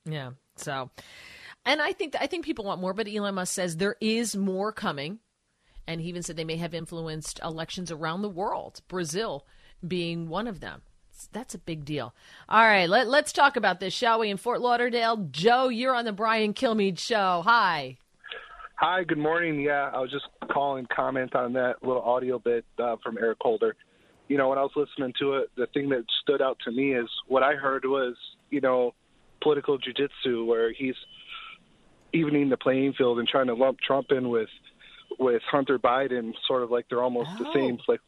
Yeah. 0.06 0.32
So, 0.58 0.92
and 1.66 1.82
I 1.82 1.94
think 1.94 2.16
I 2.20 2.28
think 2.28 2.46
people 2.46 2.66
want 2.66 2.82
more, 2.82 2.94
but 2.94 3.08
Elon 3.08 3.36
Musk 3.36 3.54
says 3.54 3.78
there 3.78 3.96
is 4.02 4.36
more 4.36 4.72
coming, 4.72 5.20
and 5.88 6.02
he 6.02 6.10
even 6.10 6.24
said 6.24 6.36
they 6.36 6.44
may 6.44 6.58
have 6.58 6.74
influenced 6.74 7.40
elections 7.44 7.92
around 7.92 8.22
the 8.22 8.30
world, 8.30 8.82
Brazil 8.88 9.46
being 9.88 10.28
one 10.28 10.48
of 10.48 10.60
them 10.60 10.82
that's 11.26 11.56
a 11.56 11.58
big 11.58 11.86
deal. 11.86 12.14
All 12.48 12.64
right, 12.64 12.88
let, 12.88 13.08
let's 13.08 13.34
talk 13.34 13.56
about 13.56 13.80
this, 13.80 13.94
shall 13.94 14.20
we? 14.20 14.30
In 14.30 14.38
Fort 14.38 14.62
Lauderdale, 14.62 15.28
Joe, 15.32 15.70
you're 15.70 15.96
on 15.96 16.06
the 16.06 16.14
Brian 16.14 16.54
Kilmeade 16.54 17.00
show. 17.00 17.42
Hi. 17.44 17.98
Hi, 18.76 19.04
good 19.04 19.18
morning. 19.18 19.60
Yeah, 19.60 19.90
I 19.92 20.00
was 20.00 20.12
just 20.12 20.28
calling 20.52 20.86
comment 20.96 21.36
on 21.36 21.54
that 21.54 21.82
little 21.82 22.04
audio 22.04 22.38
bit 22.38 22.64
uh, 22.78 22.98
from 23.04 23.18
Eric 23.18 23.40
Holder. 23.42 23.76
You 24.28 24.38
know, 24.38 24.50
when 24.50 24.60
I 24.60 24.62
was 24.62 24.72
listening 24.76 25.14
to 25.20 25.38
it, 25.38 25.50
the 25.58 25.66
thing 25.68 25.90
that 25.90 26.04
stood 26.22 26.42
out 26.42 26.60
to 26.66 26.72
me 26.72 26.94
is 26.94 27.10
what 27.28 27.42
I 27.42 27.54
heard 27.56 27.86
was, 27.86 28.16
you 28.52 28.62
know, 28.62 28.94
political 29.42 29.80
jujitsu, 29.80 30.46
where 30.46 30.72
he's 30.72 30.96
evening 32.14 32.50
the 32.50 32.58
playing 32.58 32.94
field 32.94 33.18
and 33.20 33.28
trying 33.28 33.48
to 33.48 33.56
lump 33.56 33.80
Trump 33.80 34.12
in 34.12 34.30
with 34.30 34.50
with 35.18 35.42
Hunter 35.50 35.80
Biden, 35.80 36.34
sort 36.48 36.62
of 36.62 36.70
like 36.70 36.86
they're 36.90 37.02
almost 37.02 37.30
oh. 37.40 37.44
the 37.44 37.54
same, 37.54 37.80
like 37.88 38.02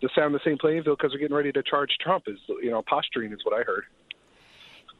to 0.00 0.08
sound 0.14 0.34
the 0.34 0.40
same 0.44 0.58
playing 0.58 0.82
field 0.82 0.98
because 0.98 1.12
they're 1.12 1.20
getting 1.20 1.36
ready 1.36 1.52
to 1.52 1.62
charge 1.62 1.90
Trump. 2.00 2.24
Is 2.26 2.38
you 2.62 2.70
know 2.70 2.82
posturing 2.88 3.32
is 3.32 3.40
what 3.44 3.58
I 3.58 3.62
heard. 3.62 3.84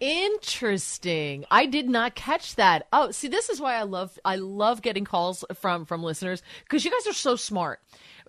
Interesting. 0.01 1.45
I 1.51 1.67
did 1.67 1.89
not 1.89 2.15
catch 2.15 2.55
that. 2.57 2.87
Oh, 2.93 3.11
see, 3.11 3.29
this 3.29 3.49
is 3.49 3.61
why 3.61 3.75
I 3.75 3.83
love 3.83 4.19
I 4.25 4.37
love 4.37 4.83
getting 4.83 5.05
calls 5.05 5.45
from 5.55 5.85
from 5.85 6.03
listeners 6.03 6.43
because 6.63 6.85
you 6.85 6.91
guys 6.91 7.07
are 7.07 7.15
so 7.15 7.37
smart. 7.37 7.81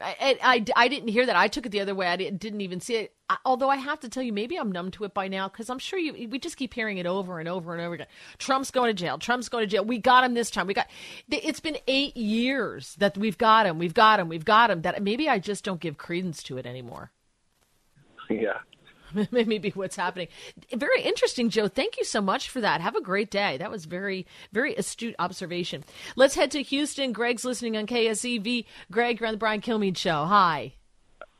I, 0.02 0.38
I, 0.42 0.66
I, 0.76 0.88
didn't 0.88 1.10
hear 1.10 1.26
that. 1.26 1.36
I 1.36 1.48
took 1.48 1.66
it 1.66 1.70
the 1.70 1.82
other 1.82 1.96
way. 1.96 2.08
I 2.08 2.16
didn't, 2.16 2.62
even 2.62 2.80
see 2.80 2.96
it. 2.96 3.14
I, 3.30 3.38
although 3.46 3.70
I 3.70 3.76
have 3.76 4.00
to 4.02 4.10
tell 4.10 4.24
you, 4.24 4.32
maybe 4.32 4.58
I'm 4.58 4.72
numb 4.72 4.92
to 4.92 5.04
it 5.04 5.14
by 5.14 5.28
now 5.28 5.50
because 5.50 5.70
I'm 5.70 5.80
sure 5.80 6.00
you. 6.00 6.30
We 6.30 6.40
just 6.40 6.58
keep 6.58 6.74
hearing 6.74 6.98
it 6.98 7.06
over 7.06 7.40
and 7.40 7.50
over 7.50 7.74
and 7.74 7.82
over 7.82 7.96
again. 7.96 8.08
Trump's 8.38 8.72
going 8.72 8.90
to 8.90 8.94
jail. 8.94 9.18
Trump's 9.18 9.50
going 9.50 9.64
to 9.64 9.68
jail. 9.68 9.84
We 9.84 9.98
got 9.98 10.24
him 10.24 10.34
this 10.34 10.52
time. 10.52 10.68
We 10.68 10.74
got. 10.74 10.88
It's 11.30 11.60
been 11.60 11.78
eight 11.88 12.16
years 12.16 12.96
that 12.96 13.18
we've 13.18 13.38
got 13.38 13.66
him. 13.66 13.78
We've 13.78 13.94
got 13.94 14.20
him. 14.20 14.30
We've 14.30 14.46
got 14.46 14.72
him. 14.72 14.82
That 14.82 15.04
maybe 15.04 15.30
I 15.30 15.40
just 15.40 15.64
don't 15.64 15.80
give 15.80 15.98
credence 15.98 16.44
to 16.44 16.58
it 16.58 16.66
anymore. 16.66 17.12
Yeah. 18.30 18.60
maybe 19.32 19.72
what's 19.72 19.96
happening. 19.96 20.28
Very 20.74 21.02
interesting, 21.02 21.50
Joe. 21.50 21.68
Thank 21.68 21.98
you 21.98 22.04
so 22.04 22.22
much 22.22 22.50
for 22.50 22.62
that. 22.62 22.82
Have 22.82 22.96
a 22.96 23.02
great 23.02 23.30
day. 23.30 23.58
That 23.58 23.72
was 23.72 23.86
very, 23.86 24.26
very 24.52 24.76
astute 24.76 25.16
observation. 25.20 25.84
Let's 26.16 26.36
head 26.36 26.52
to 26.52 26.62
Houston. 26.62 27.12
Greg's 27.12 27.46
listening 27.46 27.78
on 27.78 27.88
KSEV. 27.88 28.66
Greg, 28.92 29.20
you're 29.20 29.28
on 29.28 29.34
the 29.34 29.38
Brian 29.38 29.62
Kilmeade 29.62 29.98
Show. 29.98 30.26
Hi. 30.26 30.74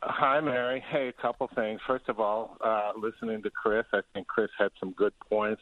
Hi, 0.02 0.40
Mary. 0.40 0.84
Hey, 0.90 1.10
a 1.10 1.22
couple 1.22 1.50
things. 1.56 1.82
First 1.86 2.08
of 2.08 2.20
all, 2.20 2.58
uh, 2.64 2.94
listening 2.98 3.44
to 3.44 3.50
Chris, 3.50 3.86
I 3.92 4.00
think 4.14 4.28
Chris 4.28 4.50
had 4.58 4.72
some 4.80 4.92
good 4.92 5.14
points. 5.30 5.62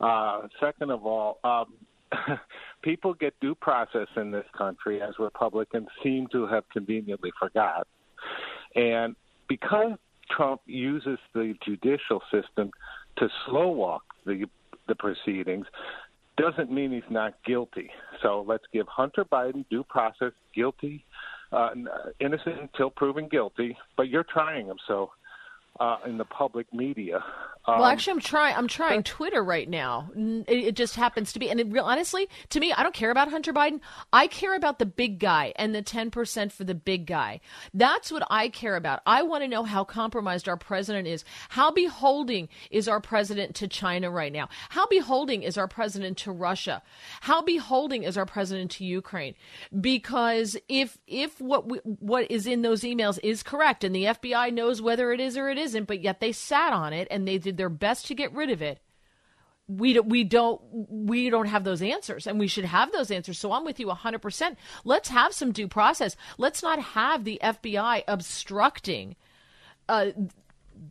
Uh, 0.00 0.48
second 0.58 0.90
of 0.90 1.06
all, 1.06 1.38
um, 1.44 1.74
people 2.82 3.14
get 3.14 3.38
due 3.40 3.54
process 3.54 4.08
in 4.16 4.32
this 4.32 4.46
country, 4.56 5.00
as 5.00 5.14
Republicans 5.18 5.86
seem 6.02 6.26
to 6.32 6.46
have 6.46 6.68
conveniently 6.70 7.30
forgot. 7.38 7.86
And 8.74 9.14
because 9.48 9.92
Trump 10.30 10.60
uses 10.66 11.18
the 11.34 11.54
judicial 11.64 12.22
system 12.30 12.70
to 13.18 13.28
slow 13.46 13.68
walk 13.68 14.02
the 14.24 14.46
the 14.88 14.94
proceedings 14.94 15.66
doesn't 16.36 16.70
mean 16.70 16.90
he's 16.90 17.02
not 17.10 17.34
guilty. 17.44 17.90
So 18.22 18.44
let's 18.46 18.64
give 18.72 18.86
Hunter 18.88 19.24
Biden 19.24 19.64
due 19.68 19.84
process, 19.84 20.32
guilty, 20.54 21.04
uh, 21.52 21.70
innocent 22.18 22.60
until 22.60 22.90
proven 22.90 23.28
guilty, 23.28 23.76
but 23.96 24.08
you're 24.08 24.24
trying 24.24 24.66
him. 24.66 24.78
So 24.88 25.10
uh, 25.78 25.98
in 26.06 26.18
the 26.18 26.24
public 26.24 26.72
media. 26.72 27.24
Um, 27.66 27.80
well, 27.80 27.88
actually, 27.88 28.14
I'm 28.14 28.20
trying. 28.20 28.56
I'm 28.56 28.68
trying 28.68 29.02
Twitter 29.02 29.44
right 29.44 29.68
now. 29.68 30.10
It, 30.16 30.44
it 30.48 30.74
just 30.74 30.96
happens 30.96 31.32
to 31.34 31.38
be, 31.38 31.50
and 31.50 31.60
it, 31.60 31.70
real 31.70 31.84
honestly, 31.84 32.28
to 32.48 32.60
me, 32.60 32.72
I 32.72 32.82
don't 32.82 32.94
care 32.94 33.10
about 33.10 33.28
Hunter 33.28 33.52
Biden. 33.52 33.80
I 34.12 34.28
care 34.28 34.56
about 34.56 34.78
the 34.78 34.86
big 34.86 35.18
guy 35.18 35.52
and 35.56 35.74
the 35.74 35.82
10 35.82 36.10
percent 36.10 36.52
for 36.52 36.64
the 36.64 36.74
big 36.74 37.06
guy. 37.06 37.40
That's 37.74 38.10
what 38.10 38.26
I 38.30 38.48
care 38.48 38.76
about. 38.76 39.02
I 39.04 39.22
want 39.22 39.44
to 39.44 39.48
know 39.48 39.62
how 39.62 39.84
compromised 39.84 40.48
our 40.48 40.56
president 40.56 41.06
is. 41.06 41.22
How 41.50 41.70
beholding 41.70 42.48
is 42.70 42.88
our 42.88 43.00
president 43.00 43.54
to 43.56 43.68
China 43.68 44.10
right 44.10 44.32
now? 44.32 44.48
How 44.70 44.86
beholding 44.86 45.42
is 45.42 45.58
our 45.58 45.68
president 45.68 46.16
to 46.18 46.32
Russia? 46.32 46.82
How 47.20 47.42
beholding 47.42 48.04
is 48.04 48.16
our 48.16 48.26
president 48.26 48.70
to 48.72 48.84
Ukraine? 48.86 49.34
Because 49.78 50.56
if 50.68 50.98
if 51.06 51.38
what 51.40 51.68
we, 51.68 51.78
what 51.84 52.30
is 52.30 52.46
in 52.46 52.62
those 52.62 52.82
emails 52.82 53.18
is 53.22 53.42
correct, 53.42 53.84
and 53.84 53.94
the 53.94 54.04
FBI 54.04 54.52
knows 54.52 54.80
whether 54.80 55.12
it 55.12 55.20
is 55.20 55.36
or 55.36 55.50
it 55.50 55.58
isn't, 55.60 55.84
but 55.84 56.00
yet 56.00 56.20
they 56.20 56.32
sat 56.32 56.72
on 56.72 56.92
it 56.92 57.08
and 57.10 57.26
they 57.26 57.38
did 57.38 57.56
their 57.56 57.68
best 57.68 58.06
to 58.06 58.14
get 58.14 58.32
rid 58.32 58.50
of 58.50 58.62
it. 58.62 58.80
We 59.68 59.92
don't, 59.92 60.08
we 60.08 60.24
don't 60.24 60.60
we 60.90 61.30
don't 61.30 61.46
have 61.46 61.62
those 61.62 61.80
answers 61.80 62.26
and 62.26 62.40
we 62.40 62.48
should 62.48 62.64
have 62.64 62.90
those 62.90 63.12
answers. 63.12 63.38
So 63.38 63.52
I'm 63.52 63.64
with 63.64 63.78
you 63.78 63.86
100%. 63.86 64.56
Let's 64.84 65.10
have 65.10 65.32
some 65.32 65.52
due 65.52 65.68
process. 65.68 66.16
Let's 66.38 66.60
not 66.60 66.80
have 66.80 67.22
the 67.22 67.38
FBI 67.40 68.02
obstructing 68.08 69.14
uh, 69.88 70.10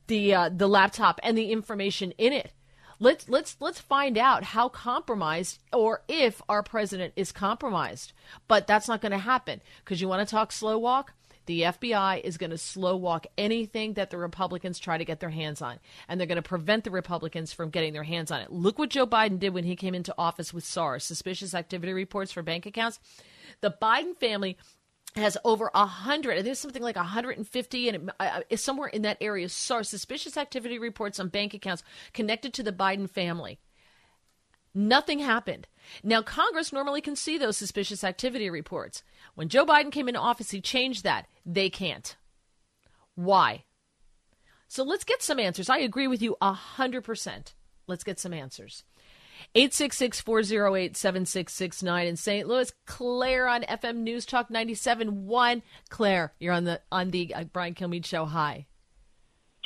the 0.07 0.33
uh, 0.33 0.49
the 0.49 0.67
laptop 0.67 1.19
and 1.23 1.37
the 1.37 1.51
information 1.51 2.11
in 2.17 2.31
it. 2.31 2.53
Let's 2.99 3.29
let's 3.29 3.55
let's 3.59 3.79
find 3.79 4.17
out 4.17 4.43
how 4.43 4.69
compromised 4.69 5.59
or 5.71 6.03
if 6.07 6.41
our 6.49 6.63
president 6.63 7.13
is 7.15 7.31
compromised. 7.31 8.13
But 8.47 8.67
that's 8.67 8.87
not 8.87 9.01
going 9.01 9.13
to 9.13 9.17
happen 9.17 9.61
because 9.83 10.01
you 10.01 10.07
want 10.07 10.27
to 10.27 10.31
talk 10.31 10.51
slow 10.51 10.77
walk 10.77 11.13
the 11.49 11.63
FBI 11.63 12.21
is 12.21 12.37
going 12.37 12.51
to 12.51 12.59
slow 12.59 12.95
walk 12.95 13.25
anything 13.35 13.95
that 13.95 14.11
the 14.11 14.19
Republicans 14.19 14.77
try 14.77 14.99
to 14.99 15.03
get 15.03 15.19
their 15.19 15.31
hands 15.31 15.63
on, 15.63 15.79
and 16.07 16.19
they're 16.19 16.27
going 16.27 16.35
to 16.35 16.43
prevent 16.43 16.83
the 16.83 16.91
Republicans 16.91 17.51
from 17.51 17.71
getting 17.71 17.91
their 17.91 18.03
hands 18.03 18.29
on 18.29 18.39
it. 18.39 18.51
Look 18.51 18.77
what 18.77 18.91
Joe 18.91 19.07
Biden 19.07 19.39
did 19.39 19.55
when 19.55 19.63
he 19.63 19.75
came 19.75 19.95
into 19.95 20.13
office 20.15 20.53
with 20.53 20.63
SARS, 20.63 21.03
suspicious 21.03 21.55
activity 21.55 21.91
reports 21.91 22.31
for 22.31 22.43
bank 22.43 22.67
accounts. 22.67 22.99
The 23.61 23.75
Biden 23.81 24.15
family 24.15 24.59
has 25.15 25.39
over 25.43 25.71
a 25.73 25.87
hundred. 25.87 26.45
There's 26.45 26.59
something 26.59 26.83
like 26.83 26.97
150, 26.97 27.89
and 27.89 28.09
it, 28.09 28.15
uh 28.19 28.55
somewhere 28.55 28.89
in 28.89 29.01
that 29.01 29.17
area. 29.19 29.49
SARS, 29.49 29.89
suspicious 29.89 30.37
activity 30.37 30.77
reports 30.77 31.19
on 31.19 31.29
bank 31.29 31.55
accounts 31.55 31.81
connected 32.13 32.53
to 32.53 32.61
the 32.61 32.71
Biden 32.71 33.09
family. 33.09 33.57
Nothing 34.73 35.19
happened. 35.19 35.67
Now, 36.03 36.21
Congress 36.21 36.71
normally 36.71 37.01
can 37.01 37.15
see 37.15 37.37
those 37.37 37.57
suspicious 37.57 38.03
activity 38.03 38.49
reports. 38.49 39.03
When 39.35 39.49
Joe 39.49 39.65
Biden 39.65 39.91
came 39.91 40.07
into 40.07 40.19
office, 40.19 40.51
he 40.51 40.61
changed 40.61 41.03
that. 41.03 41.27
They 41.45 41.69
can't. 41.69 42.15
Why? 43.15 43.65
So 44.67 44.83
let's 44.83 45.03
get 45.03 45.23
some 45.23 45.39
answers. 45.39 45.69
I 45.69 45.79
agree 45.79 46.07
with 46.07 46.21
you 46.21 46.37
100%. 46.41 47.53
Let's 47.87 48.03
get 48.03 48.19
some 48.19 48.33
answers. 48.33 48.83
866 49.55 50.21
408 50.21 50.95
7669 50.95 52.07
in 52.07 52.15
St. 52.15 52.47
Louis. 52.47 52.71
Claire 52.85 53.47
on 53.47 53.63
FM 53.63 53.97
News 53.97 54.25
Talk 54.25 54.49
97.1. 54.49 55.61
Claire, 55.89 56.33
you're 56.39 56.53
on 56.53 56.65
the 56.65 56.81
on 56.91 57.11
the 57.11 57.33
uh, 57.33 57.45
Brian 57.45 57.73
Kilmeade 57.73 58.05
show. 58.05 58.25
Hi. 58.25 58.67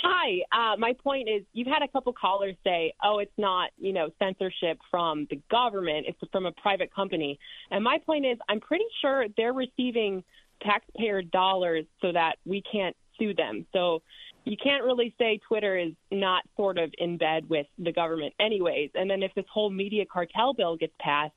Hi. 0.04 0.42
Uh, 0.52 0.78
my 0.78 0.94
point 0.94 1.30
is, 1.30 1.44
you've 1.54 1.68
had 1.68 1.82
a 1.82 1.88
couple 1.88 2.12
callers 2.14 2.56
say, 2.64 2.94
"Oh, 3.02 3.20
it's 3.20 3.38
not, 3.38 3.72
you 3.78 3.94
know, 3.94 4.10
censorship 4.20 4.80
from 4.92 5.28
the 5.30 5.40
government; 5.50 6.08
it's 6.08 6.20
from 6.32 6.46
a 6.46 6.52
private 6.52 6.94
company." 6.94 7.40
And 7.72 7.84
my 7.84 8.00
point 8.00 8.26
is, 8.26 8.38
I'm 8.50 8.60
pretty 8.60 8.86
sure 9.02 9.28
they're 9.38 9.54
receiving 9.54 10.24
taxpayer 10.62 11.22
dollars 11.22 11.86
so 12.02 12.12
that 12.12 12.38
we 12.46 12.62
can't 12.62 12.96
sue 13.18 13.34
them. 13.34 13.66
So 13.72 14.02
you 14.46 14.58
can't 14.62 14.84
really 14.84 15.14
say 15.18 15.40
Twitter 15.48 15.78
is 15.78 15.94
not 16.12 16.44
sort 16.58 16.78
of 16.78 16.94
in 16.98 17.18
bed 17.18 17.48
with 17.50 17.68
the 17.78 17.92
government, 17.92 18.34
anyways. 18.40 18.92
And 18.96 19.10
then 19.10 19.24
if 19.24 19.34
this 19.36 19.46
whole 19.52 19.70
media 19.70 20.06
cartel 20.06 20.54
bill 20.54 20.76
gets 20.76 20.94
passed, 21.00 21.34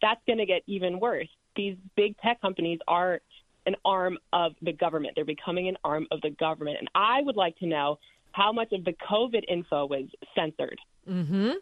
that's 0.00 0.20
going 0.26 0.38
to 0.38 0.46
get 0.46 0.62
even 0.66 1.00
worse. 1.00 1.28
These 1.56 1.76
big 1.96 2.16
tech 2.18 2.40
companies 2.40 2.78
are 2.86 3.20
an 3.66 3.76
arm 3.84 4.18
of 4.32 4.52
the 4.62 4.72
government. 4.72 5.14
They're 5.14 5.24
becoming 5.24 5.68
an 5.68 5.76
arm 5.84 6.06
of 6.10 6.20
the 6.20 6.30
government. 6.30 6.78
And 6.78 6.88
I 6.94 7.22
would 7.22 7.36
like 7.36 7.58
to 7.58 7.66
know 7.66 7.98
how 8.32 8.52
much 8.52 8.72
of 8.72 8.84
the 8.84 8.92
COVID 8.92 9.44
info 9.48 9.86
was 9.86 10.06
censored. 10.34 10.78
Mm-hmm. 11.08 11.52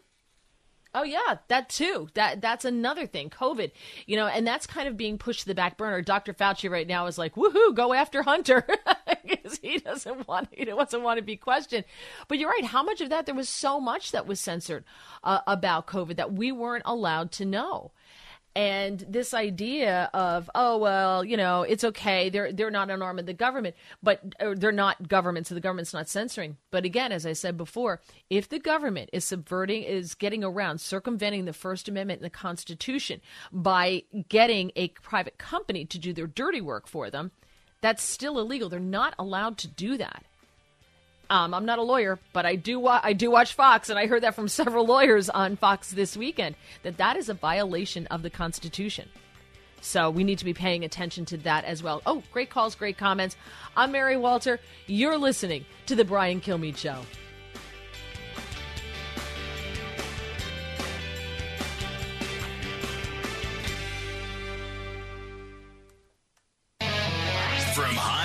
Oh 0.95 1.03
yeah, 1.03 1.37
that 1.47 1.69
too. 1.69 2.09
That 2.13 2.39
that's 2.39 2.65
another 2.65 3.07
thing. 3.07 3.31
COVID, 3.31 3.71
you 4.05 4.15
know, 4.15 4.27
and 4.27 4.45
that's 4.45 4.67
kind 4.67 4.87
of 4.87 4.95
being 4.95 5.17
pushed 5.17 5.41
to 5.41 5.47
the 5.47 5.55
back 5.55 5.75
burner. 5.75 6.03
Dr. 6.03 6.33
Fauci 6.33 6.69
right 6.69 6.87
now 6.87 7.07
is 7.07 7.17
like, 7.17 7.33
"Woohoo, 7.33 7.73
go 7.73 7.93
after 7.93 8.21
Hunter," 8.21 8.67
because 9.27 9.57
he 9.57 9.79
doesn't 9.79 10.27
want 10.27 10.49
he 10.51 10.65
doesn't 10.65 11.01
want 11.01 11.17
to 11.17 11.23
be 11.23 11.35
questioned. 11.35 11.85
But 12.27 12.37
you're 12.37 12.49
right. 12.49 12.65
How 12.65 12.83
much 12.83 13.01
of 13.01 13.09
that 13.09 13.25
there 13.25 13.33
was 13.33 13.49
so 13.49 13.79
much 13.79 14.11
that 14.11 14.27
was 14.27 14.39
censored 14.39 14.83
uh, 15.23 15.39
about 15.47 15.87
COVID 15.87 16.15
that 16.17 16.33
we 16.33 16.51
weren't 16.51 16.83
allowed 16.85 17.31
to 17.33 17.45
know. 17.45 17.91
And 18.55 18.99
this 19.09 19.33
idea 19.33 20.11
of, 20.13 20.49
oh 20.53 20.77
well, 20.77 21.25
you 21.25 21.37
know, 21.37 21.63
it's 21.63 21.83
okay. 21.83 22.29
They're 22.29 22.53
they're 22.53 22.69
not 22.69 22.91
an 22.91 23.01
arm 23.01 23.17
of 23.17 23.25
the 23.25 23.33
government, 23.33 23.75
but 24.03 24.21
uh, 24.39 24.53
they're 24.55 24.71
not 24.71 25.07
government, 25.07 25.47
so 25.47 25.55
the 25.55 25.61
government's 25.61 25.93
not 25.93 26.07
censoring. 26.07 26.57
But 26.69 26.85
again, 26.85 27.11
as 27.11 27.25
I 27.25 27.33
said 27.33 27.57
before, 27.57 28.01
if 28.29 28.47
the 28.47 28.59
government 28.59 29.09
is 29.11 29.25
subverting, 29.25 29.81
is 29.83 30.13
getting 30.13 30.43
around, 30.43 30.81
circumventing 30.81 31.45
the 31.45 31.53
First 31.53 31.87
Amendment 31.87 32.19
and 32.19 32.25
the 32.25 32.29
Constitution 32.29 33.21
by 33.51 34.03
getting 34.29 34.71
a 34.75 34.89
private 34.89 35.39
company 35.39 35.85
to 35.85 35.97
do 35.97 36.13
their 36.13 36.27
dirty 36.27 36.61
work 36.61 36.87
for 36.87 37.09
them, 37.09 37.31
that's 37.81 38.03
still 38.03 38.39
illegal. 38.39 38.69
They're 38.69 38.79
not 38.79 39.15
allowed 39.17 39.57
to 39.59 39.67
do 39.67 39.97
that. 39.97 40.25
Um, 41.29 41.53
I'm 41.53 41.65
not 41.65 41.79
a 41.79 41.83
lawyer, 41.83 42.19
but 42.33 42.45
I 42.45 42.55
do 42.55 42.79
wa- 42.79 42.99
I 43.01 43.13
do 43.13 43.31
watch 43.31 43.53
Fox, 43.53 43.89
and 43.89 43.97
I 43.97 44.07
heard 44.07 44.23
that 44.23 44.35
from 44.35 44.47
several 44.59 44.85
lawyers 44.85 45.29
on 45.29 45.55
Fox 45.55 45.91
this 45.91 46.15
weekend 46.17 46.55
that 46.83 46.97
that 46.97 47.15
is 47.17 47.29
a 47.29 47.33
violation 47.33 48.07
of 48.07 48.21
the 48.21 48.29
Constitution. 48.29 49.09
So 49.81 50.09
we 50.09 50.23
need 50.23 50.39
to 50.39 50.45
be 50.45 50.53
paying 50.53 50.85
attention 50.85 51.25
to 51.25 51.37
that 51.39 51.65
as 51.65 51.83
well. 51.83 52.01
Oh, 52.05 52.23
great 52.31 52.49
calls, 52.49 52.73
great 52.75 52.97
comments. 52.97 53.35
I'm 53.75 53.91
Mary 53.91 54.15
Walter. 54.15 54.59
You're 54.87 55.17
listening 55.17 55.65
to 55.87 55.95
the 55.95 56.05
Brian 56.05 56.39
Kilmeade 56.39 56.77
Show. 56.77 57.01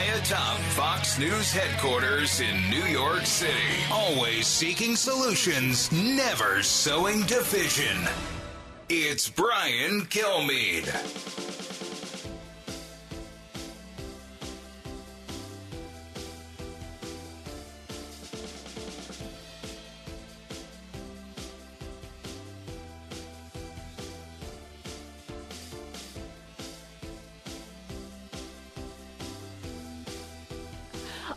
Atop 0.08 0.58
Fox 0.74 1.18
News 1.18 1.52
headquarters 1.52 2.40
in 2.40 2.70
New 2.70 2.84
York 2.84 3.26
City, 3.26 3.52
always 3.90 4.46
seeking 4.46 4.96
solutions, 4.96 5.90
never 5.92 6.62
sowing 6.62 7.22
division. 7.22 7.96
It's 8.88 9.28
Brian 9.28 10.02
Kilmeade. 10.06 11.67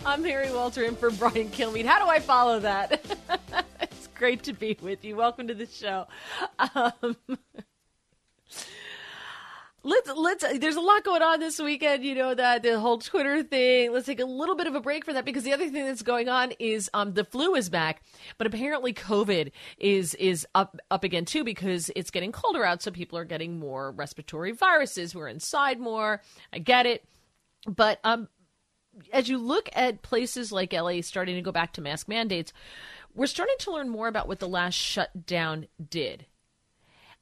I'm 0.03 0.23
Mary 0.23 0.52
Walter 0.52 0.84
in 0.84 0.95
for 0.95 1.11
Brian 1.11 1.49
Kilmeade. 1.49 1.86
How 1.86 2.03
do 2.03 2.10
I 2.10 2.19
follow 2.19 2.60
that? 2.61 3.06
it's 3.82 4.07
great 4.07 4.41
to 4.44 4.53
be 4.53 4.76
with 4.82 5.06
you. 5.06 5.15
Welcome 5.15 5.48
to 5.48 5.53
the 5.53 5.68
show. 5.68 6.07
Um, 6.57 7.18
let's 9.84 10.10
let's. 10.15 10.57
There's 10.57 10.76
a 10.76 10.82
lot 10.82 11.03
going 11.03 11.22
on 11.22 11.40
this 11.40 11.60
weekend. 11.60 12.03
You 12.03 12.15
know 12.15 12.34
that 12.34 12.64
the 12.64 12.80
whole 12.80 12.98
Twitter 12.98 13.44
thing. 13.44 13.94
Let's 13.94 14.07
take 14.07 14.19
a 14.19 14.26
little 14.26 14.56
bit 14.56 14.65
of 14.65 14.73
a 14.73 14.82
break 14.82 15.06
from 15.06 15.14
that 15.14 15.23
because 15.23 15.44
the 15.44 15.53
other 15.53 15.69
thing 15.69 15.86
that's 15.86 16.02
going 16.02 16.30
on 16.30 16.53
is 16.57 16.90
um, 16.95 17.14
the 17.14 17.23
flu 17.23 17.53
is 17.53 17.69
back, 17.69 18.02
but 18.40 18.48
apparently 18.48 18.94
COVID 18.94 19.52
is 19.78 20.15
is 20.15 20.48
up 20.56 20.78
up 20.90 21.03
again 21.03 21.26
too 21.26 21.44
because 21.44 21.91
it's 21.95 22.10
getting 22.10 22.32
colder 22.32 22.65
out, 22.65 22.82
so 22.82 22.90
people 22.90 23.19
are 23.19 23.26
getting 23.26 23.60
more 23.60 23.91
respiratory 23.91 24.53
viruses. 24.53 25.14
We're 25.14 25.28
inside 25.28 25.80
more. 25.80 26.23
I 26.52 26.57
get 26.57 26.88
it, 26.88 27.06
but 27.68 27.99
um 28.03 28.30
as 29.12 29.30
you 29.30 29.38
look 29.38 29.70
at 29.74 30.02
places 30.02 30.52
like 30.52 30.74
LA 30.74 31.02
starting 31.02 31.36
to 31.36 31.42
go 31.42 31.52
back 31.52 31.74
to 31.74 31.82
mask 31.82 32.08
mandates, 32.08 32.54
we're 33.14 33.28
starting 33.28 33.56
to 33.60 33.72
learn 33.72 33.90
more 33.90 34.08
about 34.08 34.28
what 34.28 34.40
the 34.40 34.48
last 34.48 34.76
shutdown 34.76 35.68
did. 35.90 36.26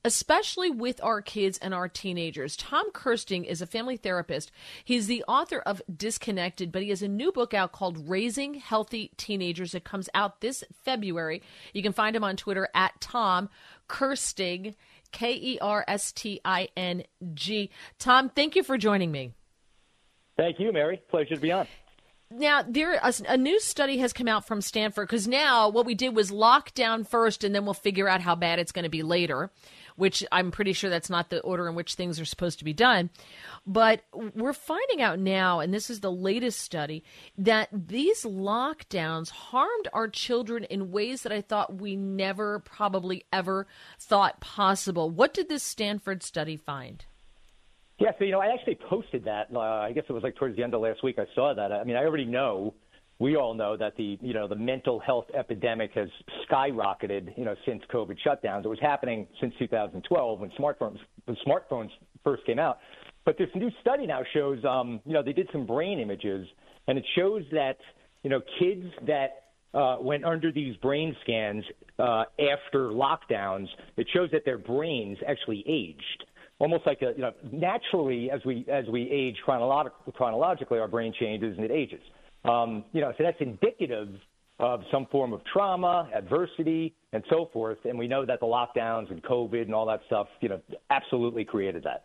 Especially 0.05 0.69
with 0.69 1.03
our 1.03 1.21
kids 1.21 1.57
and 1.57 1.73
our 1.73 1.89
teenagers. 1.89 2.55
Tom 2.55 2.89
Kersting 2.93 3.43
is 3.43 3.61
a 3.61 3.67
family 3.67 3.97
therapist. 3.97 4.49
He's 4.85 5.07
the 5.07 5.25
author 5.27 5.59
of 5.59 5.81
Disconnected, 5.93 6.71
but 6.71 6.81
he 6.81 6.89
has 6.89 7.01
a 7.01 7.07
new 7.09 7.33
book 7.33 7.53
out 7.53 7.73
called 7.73 8.07
Raising 8.07 8.53
Healthy 8.53 9.11
Teenagers. 9.17 9.75
It 9.75 9.83
comes 9.83 10.07
out 10.13 10.39
this 10.39 10.63
February. 10.85 11.41
You 11.73 11.83
can 11.83 11.91
find 11.91 12.15
him 12.15 12.23
on 12.23 12.37
Twitter 12.37 12.69
at 12.73 13.01
Tom 13.01 13.49
Kersting, 13.89 14.75
K 15.11 15.33
E 15.33 15.59
R 15.59 15.83
S 15.85 16.13
T 16.13 16.39
I 16.45 16.69
N 16.77 17.03
G. 17.33 17.69
Tom, 17.97 18.29
thank 18.29 18.55
you 18.55 18.63
for 18.63 18.77
joining 18.77 19.11
me. 19.11 19.33
Thank 20.39 20.59
you, 20.59 20.71
Mary. 20.71 21.01
Pleasure 21.09 21.35
to 21.35 21.41
be 21.41 21.51
on. 21.51 21.67
Now, 22.31 22.61
there 22.65 22.93
a, 22.93 23.11
a 23.27 23.37
new 23.37 23.59
study 23.59 23.97
has 23.97 24.13
come 24.13 24.27
out 24.27 24.47
from 24.47 24.61
Stanford 24.61 25.07
because 25.07 25.27
now 25.27 25.67
what 25.67 25.85
we 25.85 25.95
did 25.95 26.15
was 26.15 26.31
lock 26.31 26.73
down 26.75 27.03
first, 27.03 27.43
and 27.43 27.53
then 27.53 27.65
we'll 27.65 27.73
figure 27.73 28.07
out 28.07 28.21
how 28.21 28.35
bad 28.35 28.59
it's 28.59 28.71
going 28.71 28.83
to 28.83 28.89
be 28.89 29.03
later. 29.03 29.51
Which 29.97 30.23
I'm 30.31 30.51
pretty 30.51 30.71
sure 30.71 30.89
that's 30.89 31.09
not 31.09 31.29
the 31.29 31.41
order 31.41 31.67
in 31.67 31.75
which 31.75 31.95
things 31.95 32.21
are 32.21 32.25
supposed 32.25 32.59
to 32.59 32.65
be 32.65 32.71
done. 32.71 33.09
But 33.67 34.03
we're 34.13 34.53
finding 34.53 35.01
out 35.01 35.19
now, 35.19 35.59
and 35.59 35.73
this 35.73 35.89
is 35.89 35.99
the 35.99 36.11
latest 36.11 36.61
study, 36.61 37.03
that 37.37 37.67
these 37.73 38.23
lockdowns 38.23 39.29
harmed 39.29 39.89
our 39.91 40.07
children 40.07 40.63
in 40.63 40.91
ways 40.91 41.23
that 41.23 41.33
I 41.33 41.41
thought 41.41 41.81
we 41.81 41.97
never, 41.97 42.59
probably 42.59 43.25
ever 43.33 43.67
thought 43.99 44.39
possible. 44.39 45.09
What 45.09 45.33
did 45.33 45.49
this 45.49 45.63
Stanford 45.63 46.23
study 46.23 46.55
find? 46.55 47.03
Yeah, 47.99 48.11
so 48.17 48.23
you 48.23 48.31
know, 48.31 48.39
I 48.39 48.53
actually 48.53 48.79
posted 48.89 49.25
that. 49.25 49.47
Uh, 49.53 49.59
I 49.59 49.91
guess 49.91 50.05
it 50.07 50.13
was 50.13 50.23
like 50.23 50.35
towards 50.35 50.55
the 50.55 50.63
end 50.63 50.73
of 50.73 50.81
last 50.81 51.03
week. 51.03 51.19
I 51.19 51.25
saw 51.35 51.53
that. 51.53 51.71
I 51.73 51.83
mean, 51.83 51.97
I 51.97 52.05
already 52.05 52.25
know. 52.25 52.73
We 53.19 53.35
all 53.35 53.53
know 53.53 53.75
that 53.75 53.97
the 53.97 54.17
you 54.21 54.33
know 54.33 54.47
the 54.47 54.55
mental 54.55 54.99
health 54.99 55.25
epidemic 55.37 55.91
has 55.95 56.07
skyrocketed. 56.49 57.37
You 57.37 57.43
know, 57.43 57.55
since 57.65 57.83
COVID 57.93 58.15
shutdowns. 58.25 58.63
It 58.63 58.69
was 58.69 58.79
happening 58.81 59.27
since 59.41 59.53
2012 59.59 60.39
when 60.39 60.49
smartphones 60.51 60.97
when 61.25 61.37
smartphones 61.45 61.89
first 62.23 62.45
came 62.45 62.57
out. 62.57 62.79
But 63.25 63.37
this 63.37 63.49
new 63.53 63.69
study 63.81 64.07
now 64.07 64.21
shows, 64.33 64.63
um, 64.63 65.01
you 65.05 65.13
know, 65.13 65.21
they 65.21 65.33
did 65.33 65.49
some 65.51 65.65
brain 65.65 65.99
images, 65.99 66.47
and 66.87 66.97
it 66.97 67.05
shows 67.17 67.43
that 67.51 67.77
you 68.23 68.29
know 68.29 68.39
kids 68.59 68.85
that 69.07 69.43
uh, 69.73 69.97
went 69.99 70.23
under 70.23 70.53
these 70.53 70.77
brain 70.77 71.13
scans 71.23 71.65
uh, 71.99 72.23
after 72.39 72.91
lockdowns, 72.91 73.67
it 73.97 74.07
shows 74.13 74.29
that 74.31 74.45
their 74.45 74.57
brains 74.57 75.17
actually 75.27 75.65
aged 75.67 76.25
almost 76.59 76.85
like 76.85 77.01
a 77.01 77.13
you 77.15 77.21
know 77.21 77.31
naturally 77.51 78.29
as 78.29 78.41
we 78.45 78.65
as 78.71 78.85
we 78.87 79.09
age 79.09 79.37
chronolog- 79.45 79.91
chronologically 80.13 80.79
our 80.79 80.87
brain 80.87 81.13
changes 81.19 81.55
and 81.57 81.65
it 81.65 81.71
ages 81.71 82.01
um, 82.45 82.83
you 82.91 83.01
know 83.01 83.11
so 83.17 83.23
that's 83.23 83.39
indicative 83.39 84.09
of 84.59 84.81
some 84.91 85.05
form 85.07 85.31
of 85.33 85.41
trauma 85.51 86.09
adversity 86.13 86.93
and 87.13 87.23
so 87.29 87.49
forth 87.51 87.77
and 87.85 87.97
we 87.97 88.07
know 88.07 88.25
that 88.25 88.39
the 88.39 88.45
lockdowns 88.45 89.09
and 89.09 89.23
covid 89.23 89.63
and 89.63 89.73
all 89.73 89.85
that 89.85 90.01
stuff 90.05 90.27
you 90.41 90.49
know 90.49 90.61
absolutely 90.91 91.43
created 91.43 91.83
that 91.83 92.03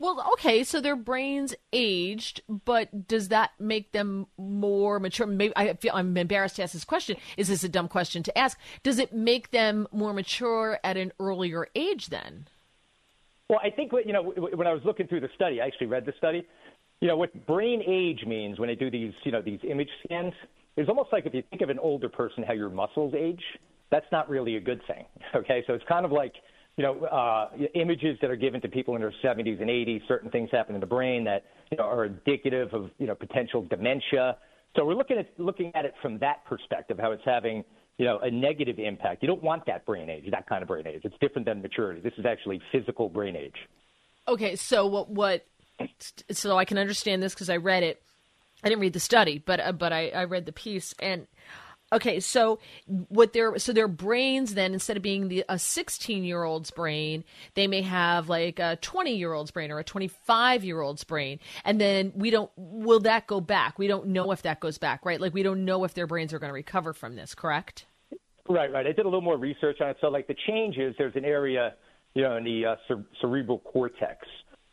well, 0.00 0.24
okay, 0.34 0.62
so 0.62 0.80
their 0.80 0.94
brains 0.94 1.56
aged, 1.72 2.42
but 2.48 3.08
does 3.08 3.28
that 3.28 3.50
make 3.58 3.90
them 3.90 4.26
more 4.36 5.00
mature? 5.00 5.26
Maybe 5.26 5.52
I 5.56 5.74
feel 5.74 5.92
I'm 5.92 6.16
embarrassed 6.16 6.56
to 6.56 6.62
ask 6.62 6.72
this 6.72 6.84
question. 6.84 7.16
Is 7.36 7.48
this 7.48 7.64
a 7.64 7.68
dumb 7.68 7.88
question 7.88 8.22
to 8.24 8.38
ask? 8.38 8.56
Does 8.84 9.00
it 9.00 9.12
make 9.12 9.50
them 9.50 9.88
more 9.90 10.12
mature 10.12 10.78
at 10.84 10.96
an 10.96 11.12
earlier 11.18 11.66
age 11.74 12.10
then? 12.10 12.46
Well, 13.48 13.60
I 13.62 13.70
think 13.70 13.92
you 14.04 14.12
know 14.12 14.22
when 14.22 14.66
I 14.66 14.72
was 14.72 14.82
looking 14.84 15.06
through 15.06 15.20
the 15.20 15.30
study, 15.34 15.60
I 15.60 15.66
actually 15.66 15.86
read 15.86 16.04
the 16.04 16.12
study. 16.18 16.46
You 17.00 17.08
know 17.08 17.16
what 17.16 17.46
brain 17.46 17.82
age 17.86 18.26
means 18.26 18.58
when 18.58 18.68
they 18.68 18.74
do 18.74 18.90
these 18.90 19.12
you 19.24 19.32
know 19.32 19.40
these 19.40 19.60
image 19.68 19.88
scans 20.04 20.34
is 20.76 20.88
almost 20.88 21.10
like 21.12 21.26
if 21.26 21.34
you 21.34 21.42
think 21.50 21.62
of 21.62 21.70
an 21.70 21.78
older 21.78 22.08
person 22.08 22.42
how 22.46 22.52
your 22.52 22.70
muscles 22.70 23.14
age. 23.16 23.42
That's 23.90 24.06
not 24.12 24.28
really 24.28 24.56
a 24.56 24.60
good 24.60 24.80
thing. 24.86 25.04
Okay, 25.34 25.64
so 25.66 25.72
it's 25.72 25.84
kind 25.88 26.04
of 26.04 26.12
like 26.12 26.34
you 26.76 26.84
know 26.84 27.04
uh, 27.04 27.48
images 27.74 28.18
that 28.20 28.30
are 28.30 28.36
given 28.36 28.60
to 28.60 28.68
people 28.68 28.94
in 28.96 29.00
their 29.00 29.14
70s 29.24 29.60
and 29.60 29.70
80s. 29.70 30.06
Certain 30.06 30.30
things 30.30 30.50
happen 30.52 30.74
in 30.74 30.80
the 30.80 30.86
brain 30.86 31.24
that 31.24 31.44
you 31.70 31.78
know 31.78 31.84
are 31.84 32.04
indicative 32.04 32.74
of 32.74 32.90
you 32.98 33.06
know 33.06 33.14
potential 33.14 33.62
dementia. 33.62 34.36
So 34.76 34.84
we're 34.84 34.94
looking 34.94 35.16
at 35.16 35.28
looking 35.38 35.72
at 35.74 35.86
it 35.86 35.94
from 36.02 36.18
that 36.18 36.44
perspective, 36.44 36.98
how 37.00 37.12
it's 37.12 37.24
having 37.24 37.64
you 37.98 38.04
know, 38.04 38.18
a 38.20 38.30
negative 38.30 38.78
impact. 38.78 39.22
You 39.22 39.28
don't 39.28 39.42
want 39.42 39.66
that 39.66 39.84
brain 39.84 40.08
age, 40.08 40.24
that 40.30 40.48
kind 40.48 40.62
of 40.62 40.68
brain 40.68 40.86
age. 40.86 41.00
It's 41.04 41.16
different 41.20 41.46
than 41.46 41.60
maturity. 41.60 42.00
This 42.00 42.14
is 42.16 42.24
actually 42.24 42.60
physical 42.72 43.08
brain 43.08 43.36
age. 43.36 43.56
Okay, 44.26 44.56
so 44.56 44.86
what 44.86 45.10
what 45.10 45.44
so 46.30 46.56
I 46.56 46.64
can 46.64 46.78
understand 46.78 47.22
this 47.22 47.34
because 47.34 47.50
I 47.50 47.56
read 47.56 47.82
it. 47.82 48.00
I 48.62 48.68
didn't 48.68 48.80
read 48.80 48.92
the 48.92 49.00
study, 49.00 49.42
but 49.44 49.60
uh, 49.60 49.72
but 49.72 49.92
I, 49.92 50.08
I 50.10 50.24
read 50.24 50.46
the 50.46 50.52
piece 50.52 50.94
and 51.00 51.26
Okay, 51.90 52.20
so 52.20 52.58
what 52.86 53.32
their 53.32 53.58
so 53.58 53.72
their 53.72 53.88
brains 53.88 54.54
then 54.54 54.74
instead 54.74 54.98
of 54.98 55.02
being 55.02 55.28
the 55.28 55.44
a 55.48 55.58
16 55.58 56.22
year 56.22 56.42
old's 56.44 56.70
brain, 56.70 57.24
they 57.54 57.66
may 57.66 57.80
have 57.80 58.28
like 58.28 58.58
a 58.58 58.76
20 58.82 59.14
year 59.14 59.32
old's 59.32 59.50
brain 59.50 59.70
or 59.70 59.78
a 59.78 59.84
25 59.84 60.64
year 60.64 60.80
old's 60.82 61.04
brain, 61.04 61.40
and 61.64 61.80
then 61.80 62.12
we 62.14 62.30
don't 62.30 62.50
will 62.56 63.00
that 63.00 63.26
go 63.26 63.40
back? 63.40 63.78
We 63.78 63.86
don't 63.86 64.08
know 64.08 64.32
if 64.32 64.42
that 64.42 64.60
goes 64.60 64.76
back, 64.76 65.06
right? 65.06 65.18
Like 65.20 65.32
we 65.32 65.42
don't 65.42 65.64
know 65.64 65.84
if 65.84 65.94
their 65.94 66.06
brains 66.06 66.34
are 66.34 66.38
going 66.38 66.50
to 66.50 66.54
recover 66.54 66.92
from 66.92 67.16
this, 67.16 67.34
correct? 67.34 67.86
Right, 68.48 68.70
right. 68.70 68.86
I 68.86 68.92
did 68.92 69.00
a 69.00 69.08
little 69.08 69.20
more 69.20 69.38
research 69.38 69.80
on 69.80 69.90
it. 69.90 69.96
So 70.00 70.08
like 70.08 70.26
the 70.26 70.36
changes, 70.46 70.94
there's 70.98 71.16
an 71.16 71.24
area, 71.24 71.74
you 72.14 72.22
know, 72.22 72.36
in 72.36 72.44
the 72.44 72.64
uh, 72.66 72.76
cer- 72.86 73.04
cerebral 73.20 73.58
cortex. 73.60 74.26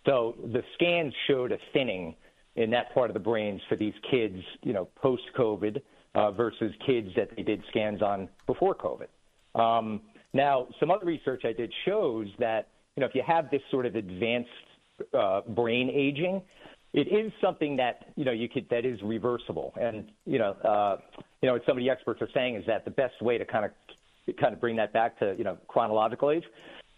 So 0.06 0.36
the 0.52 0.64
scans 0.76 1.14
showed 1.28 1.52
a 1.52 1.58
thinning 1.74 2.16
in 2.56 2.70
that 2.72 2.94
part 2.94 3.10
of 3.10 3.14
the 3.14 3.20
brains 3.20 3.62
for 3.68 3.76
these 3.76 3.94
kids, 4.10 4.38
you 4.64 4.72
know, 4.72 4.88
post 4.96 5.24
COVID 5.38 5.82
uh, 6.16 6.32
versus 6.32 6.74
kids 6.86 7.10
that 7.16 7.30
they 7.36 7.44
did 7.44 7.62
scans 7.70 8.02
on 8.02 8.30
before 8.48 8.76
COVID. 8.76 9.08
Um, 9.60 10.02
now, 10.34 10.68
some 10.80 10.92
other 10.92 11.06
research 11.06 11.44
I 11.46 11.54
did 11.54 11.72
shows 11.86 12.28
that 12.40 12.70
you 12.96 13.02
know 13.02 13.08
if 13.08 13.16
you 13.16 13.24
have 13.26 13.50
this 13.52 13.62
sort 13.72 13.86
of 13.86 13.96
advanced 13.96 14.50
uh, 15.14 15.42
brain 15.42 15.90
aging, 15.90 16.42
it 16.94 17.08
is 17.08 17.32
something 17.42 17.76
that 17.78 18.08
you 18.16 18.26
know 18.26 18.32
you 18.32 18.50
could 18.50 18.68
that 18.70 18.86
is 18.86 19.00
reversible. 19.04 19.74
And 19.80 20.12
you 20.26 20.40
know, 20.40 20.52
uh, 20.52 20.98
you 21.42 21.48
know 21.48 21.54
what 21.54 21.64
some 21.66 21.78
of 21.78 21.84
the 21.84 21.90
experts 21.90 22.22
are 22.22 22.30
saying 22.34 22.56
is 22.56 22.66
that 22.68 22.86
the 22.86 22.92
best 22.92 23.22
way 23.22 23.38
to 23.38 23.46
kind 23.46 23.66
of 23.66 23.72
kind 24.38 24.54
of 24.54 24.60
bring 24.60 24.76
that 24.78 24.94
back 24.94 25.20
to 25.20 25.36
you 25.38 25.44
know 25.44 25.58
chronological 25.68 26.32
age 26.32 26.44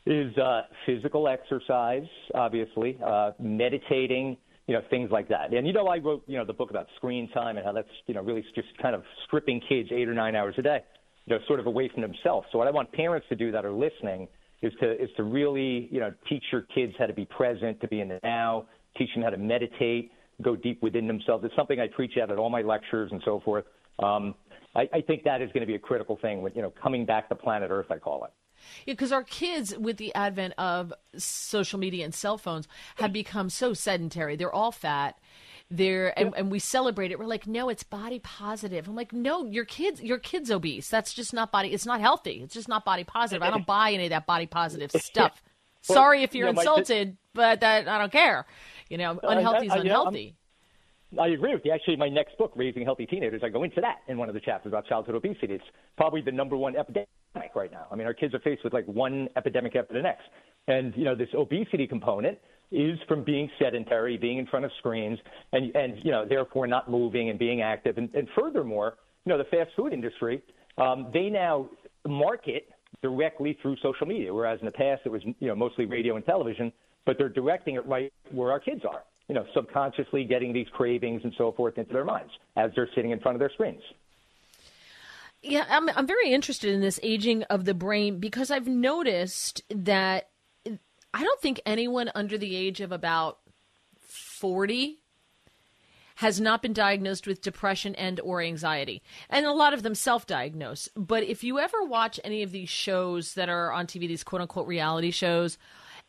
is 0.06 0.36
uh, 0.38 0.62
physical 0.86 1.28
exercise, 1.28 2.08
obviously, 2.34 2.98
uh, 3.06 3.32
meditating, 3.40 4.38
you 4.68 4.74
know, 4.74 4.82
things 4.90 5.10
like 5.12 5.28
that. 5.30 5.54
And 5.54 5.66
you 5.66 5.74
know, 5.74 5.88
I 5.88 5.98
wrote, 5.98 6.24
you 6.28 6.38
know, 6.38 6.46
the 6.46 6.54
book 6.54 6.70
about 6.70 6.88
screen 6.98 7.30
time 7.30 7.58
and 7.58 7.66
how 7.66 7.72
that's, 7.72 7.88
you 8.06 8.14
know, 8.14 8.22
really 8.22 8.44
just 8.54 8.68
kind 8.82 8.96
of 8.96 9.04
stripping 9.26 9.62
kids 9.68 9.90
eight 9.92 10.08
or 10.08 10.14
nine 10.14 10.36
hours 10.36 10.56
a 10.58 10.62
day, 10.62 10.80
you 11.26 11.36
know, 11.36 11.42
sort 11.48 11.60
of 11.60 11.68
away 11.68 11.90
from 11.92 12.02
themselves. 12.02 12.48
So 12.52 12.58
what 12.58 12.68
I 12.68 12.72
want 12.72 12.92
parents 12.92 13.26
to 13.30 13.36
do 13.36 13.52
that 13.52 13.66
are 13.66 13.72
listening 13.72 14.28
is 14.62 14.74
to 14.82 14.92
is 15.02 15.10
to 15.18 15.24
really, 15.24 15.88
you 15.92 16.00
know, 16.00 16.12
teach 16.28 16.44
your 16.52 16.64
kids 16.74 16.94
how 17.00 17.06
to 17.06 17.14
be 17.14 17.26
present, 17.26 17.80
to 17.82 17.88
be 17.88 18.02
in 18.02 18.10
the 18.10 18.20
now, 18.24 18.66
teach 18.98 19.10
them 19.14 19.24
how 19.24 19.30
to 19.30 19.38
meditate, 19.38 20.12
go 20.42 20.56
deep 20.56 20.84
within 20.84 21.08
themselves. 21.08 21.46
It's 21.46 21.56
something 21.56 21.80
I 21.80 21.88
preach 21.88 22.18
at 22.22 22.30
at 22.30 22.38
all 22.38 22.50
my 22.50 22.62
lectures 22.62 23.10
and 23.12 23.22
so 23.24 23.40
forth. 23.46 23.66
Um, 24.00 24.36
I, 24.76 24.88
I 24.94 25.02
think 25.02 25.24
that 25.24 25.42
is 25.42 25.50
going 25.54 25.62
to 25.62 25.68
be 25.68 25.76
a 25.76 25.80
critical 25.80 26.18
thing 26.22 26.42
with, 26.42 26.56
you 26.56 26.62
know, 26.62 26.74
coming 26.82 27.06
back 27.06 27.30
to 27.30 27.36
planet 27.36 27.72
Earth, 27.72 27.88
I 27.90 27.98
call 27.98 28.26
it. 28.26 28.32
Yeah, 28.86 28.94
because 28.94 29.12
our 29.12 29.24
kids, 29.24 29.78
with 29.78 29.98
the 29.98 30.14
advent 30.16 30.54
of 30.58 30.94
social 31.18 31.80
media 31.80 32.06
and 32.06 32.14
cell 32.14 32.38
phones, 32.38 32.68
have 32.98 33.14
become 33.14 33.50
so 33.50 33.74
sedentary. 33.74 34.36
They're 34.36 34.54
all 34.54 34.72
fat. 34.72 35.20
They're 35.70 36.18
and, 36.18 36.34
and 36.38 36.50
we 36.50 36.60
celebrate 36.60 37.12
it. 37.12 37.20
We're 37.20 37.26
like, 37.26 37.46
no, 37.46 37.68
it's 37.68 37.84
body 37.84 38.20
positive. 38.20 38.88
I'm 38.88 38.96
like, 38.96 39.12
no, 39.12 39.46
your 39.46 39.66
kids, 39.66 40.02
your 40.02 40.18
kids 40.18 40.50
obese. 40.50 40.88
That's 40.88 41.14
just 41.14 41.34
not 41.34 41.52
body. 41.52 41.74
It's 41.74 41.86
not 41.86 42.00
healthy. 42.00 42.42
It's 42.42 42.54
just 42.54 42.70
not 42.70 42.86
body 42.86 43.04
positive. 43.04 43.44
I 43.44 43.50
don't 43.50 43.66
buy 43.68 43.92
any 43.92 44.06
of 44.06 44.12
that 44.12 44.26
body 44.26 44.46
positive 44.46 44.92
stuff. 44.96 45.42
well, 45.90 45.98
Sorry 45.98 46.24
if 46.24 46.34
you're 46.34 46.48
insulted, 46.48 47.12
t- 47.12 47.18
but 47.34 47.60
that 47.60 47.90
I 47.90 47.98
don't 47.98 48.12
care. 48.12 48.46
You 48.90 48.98
know, 48.98 49.20
unhealthy 49.22 49.68
is 49.68 49.74
unhealthy. 49.74 50.37
I 51.18 51.28
agree 51.28 51.54
with 51.54 51.64
you. 51.64 51.72
Actually, 51.72 51.96
my 51.96 52.10
next 52.10 52.38
book, 52.38 52.52
Raising 52.56 52.84
Healthy 52.84 53.06
Teenagers, 53.06 53.42
I 53.44 53.50
go 53.50 53.64
into 53.64 53.80
that 53.80 53.98
in 54.10 54.18
one 54.18 54.28
of 54.28 54.36
the 54.36 54.42
chapters 54.42 54.72
about 54.72 54.86
childhood 54.88 55.16
obesity. 55.16 55.54
It's 55.54 55.64
probably 55.96 56.22
the 56.22 56.34
number 56.34 56.58
one 56.58 56.76
epidemic 56.76 57.08
right 57.56 57.72
now. 57.72 57.88
I 57.90 57.96
mean, 57.96 58.08
our 58.08 58.14
kids 58.14 58.34
are 58.34 58.40
faced 58.40 58.64
with 58.64 58.74
like 58.74 58.86
one 58.86 59.30
epidemic 59.38 59.76
after 59.76 59.94
the 59.94 60.02
next. 60.02 60.24
And, 60.68 60.94
you 60.98 61.06
know, 61.06 61.16
this 61.16 61.30
obesity 61.34 61.88
component 61.88 62.38
is 62.72 63.00
from 63.08 63.24
being 63.24 63.50
sedentary, 63.58 64.18
being 64.18 64.38
in 64.38 64.48
front 64.48 64.66
of 64.66 64.72
screens, 64.80 65.18
and, 65.54 65.74
and 65.76 65.98
you 66.04 66.12
know, 66.12 66.26
therefore 66.28 66.68
not 66.68 66.92
moving 66.92 67.30
and 67.30 67.40
being 67.40 67.62
active. 67.62 67.98
And, 67.98 68.14
and 68.14 68.28
furthermore, 68.38 68.96
you 69.26 69.32
know, 69.32 69.38
the 69.38 69.46
fast 69.46 69.72
food 69.78 69.94
industry, 69.94 70.42
um, 70.78 71.10
they 71.14 71.30
now 71.30 71.70
market 72.06 72.68
directly 73.02 73.58
through 73.62 73.78
social 73.82 74.08
media, 74.08 74.34
whereas 74.34 74.60
in 74.60 74.66
the 74.66 74.72
past 74.72 75.04
it 75.06 75.10
was, 75.10 75.22
you 75.24 75.48
know, 75.48 75.56
mostly 75.56 75.86
radio 75.86 76.18
and 76.18 76.26
television, 76.26 76.74
but 77.06 77.18
they're 77.18 77.30
directing 77.30 77.76
it 77.76 77.86
right 77.86 78.12
where 78.32 78.52
our 78.52 78.60
kids 78.60 78.82
are 78.84 79.04
you 79.28 79.36
know, 79.36 79.46
subconsciously 79.54 80.24
getting 80.24 80.54
these 80.54 80.68
cravings 80.74 81.22
and 81.24 81.34
so 81.38 81.52
forth 81.52 81.78
into 81.78 81.94
their 81.94 82.06
minds 82.06 82.32
as 82.56 82.72
they're 82.76 82.90
sitting 82.96 83.12
in 83.12 83.20
front 83.20 83.36
of 83.36 83.40
their 83.40 83.52
screens. 83.52 83.82
Yeah, 85.42 85.66
I'm 85.70 85.90
I'm 85.90 86.08
very 86.08 86.32
interested 86.32 86.74
in 86.74 86.82
this 86.82 87.00
aging 87.04 87.44
of 87.44 87.66
the 87.66 87.74
brain 87.74 88.20
because 88.20 88.50
I've 88.50 88.68
noticed 88.68 89.62
that 89.70 90.30
I 91.14 91.24
don't 91.24 91.42
think 91.42 91.62
anyone 91.66 92.12
under 92.16 92.38
the 92.38 92.56
age 92.56 92.82
of 92.82 92.92
about 92.92 93.40
40 94.00 95.00
has 96.16 96.42
not 96.42 96.64
been 96.64 96.74
diagnosed 96.74 97.28
with 97.28 97.42
depression 97.42 97.94
and 97.96 98.20
or 98.22 98.42
anxiety 98.42 99.04
and 99.30 99.46
a 99.46 99.52
lot 99.52 99.74
of 99.74 99.84
them 99.84 99.94
self-diagnose 99.94 100.90
but 100.96 101.24
if 101.24 101.44
you 101.44 101.60
ever 101.60 101.84
watch 101.84 102.20
any 102.24 102.42
of 102.42 102.52
these 102.52 102.70
shows 102.70 103.36
that 103.36 103.50
are 103.50 103.72
on 103.72 103.86
tv 103.86 104.08
these 104.08 104.24
quote 104.24 104.42
unquote 104.42 104.68
reality 104.68 105.12
shows 105.12 105.60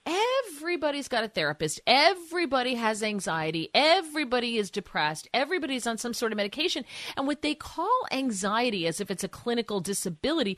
Everybody's 0.08 1.08
got 1.08 1.24
a 1.24 1.28
therapist. 1.28 1.80
Everybody 1.86 2.76
has 2.76 3.02
anxiety. 3.02 3.68
Everybody 3.74 4.56
is 4.56 4.70
depressed. 4.70 5.28
Everybody's 5.34 5.86
on 5.86 5.98
some 5.98 6.14
sort 6.14 6.32
of 6.32 6.36
medication. 6.36 6.84
And 7.16 7.26
what 7.26 7.42
they 7.42 7.54
call 7.54 8.06
anxiety, 8.10 8.86
as 8.86 9.00
if 9.00 9.10
it's 9.10 9.24
a 9.24 9.28
clinical 9.28 9.80
disability, 9.80 10.56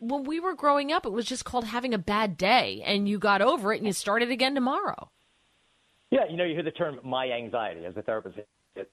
when 0.00 0.24
we 0.24 0.40
were 0.40 0.54
growing 0.54 0.90
up, 0.90 1.06
it 1.06 1.12
was 1.12 1.26
just 1.26 1.44
called 1.44 1.64
having 1.64 1.94
a 1.94 1.98
bad 1.98 2.36
day, 2.36 2.82
and 2.84 3.08
you 3.08 3.18
got 3.18 3.42
over 3.42 3.72
it 3.72 3.78
and 3.78 3.86
you 3.86 3.92
started 3.92 4.30
again 4.30 4.54
tomorrow. 4.54 5.10
Yeah, 6.10 6.24
you 6.28 6.36
know, 6.36 6.44
you 6.44 6.54
hear 6.54 6.64
the 6.64 6.72
term 6.72 6.98
my 7.04 7.30
anxiety 7.30 7.84
as 7.84 7.96
a 7.96 8.02
therapist. 8.02 8.38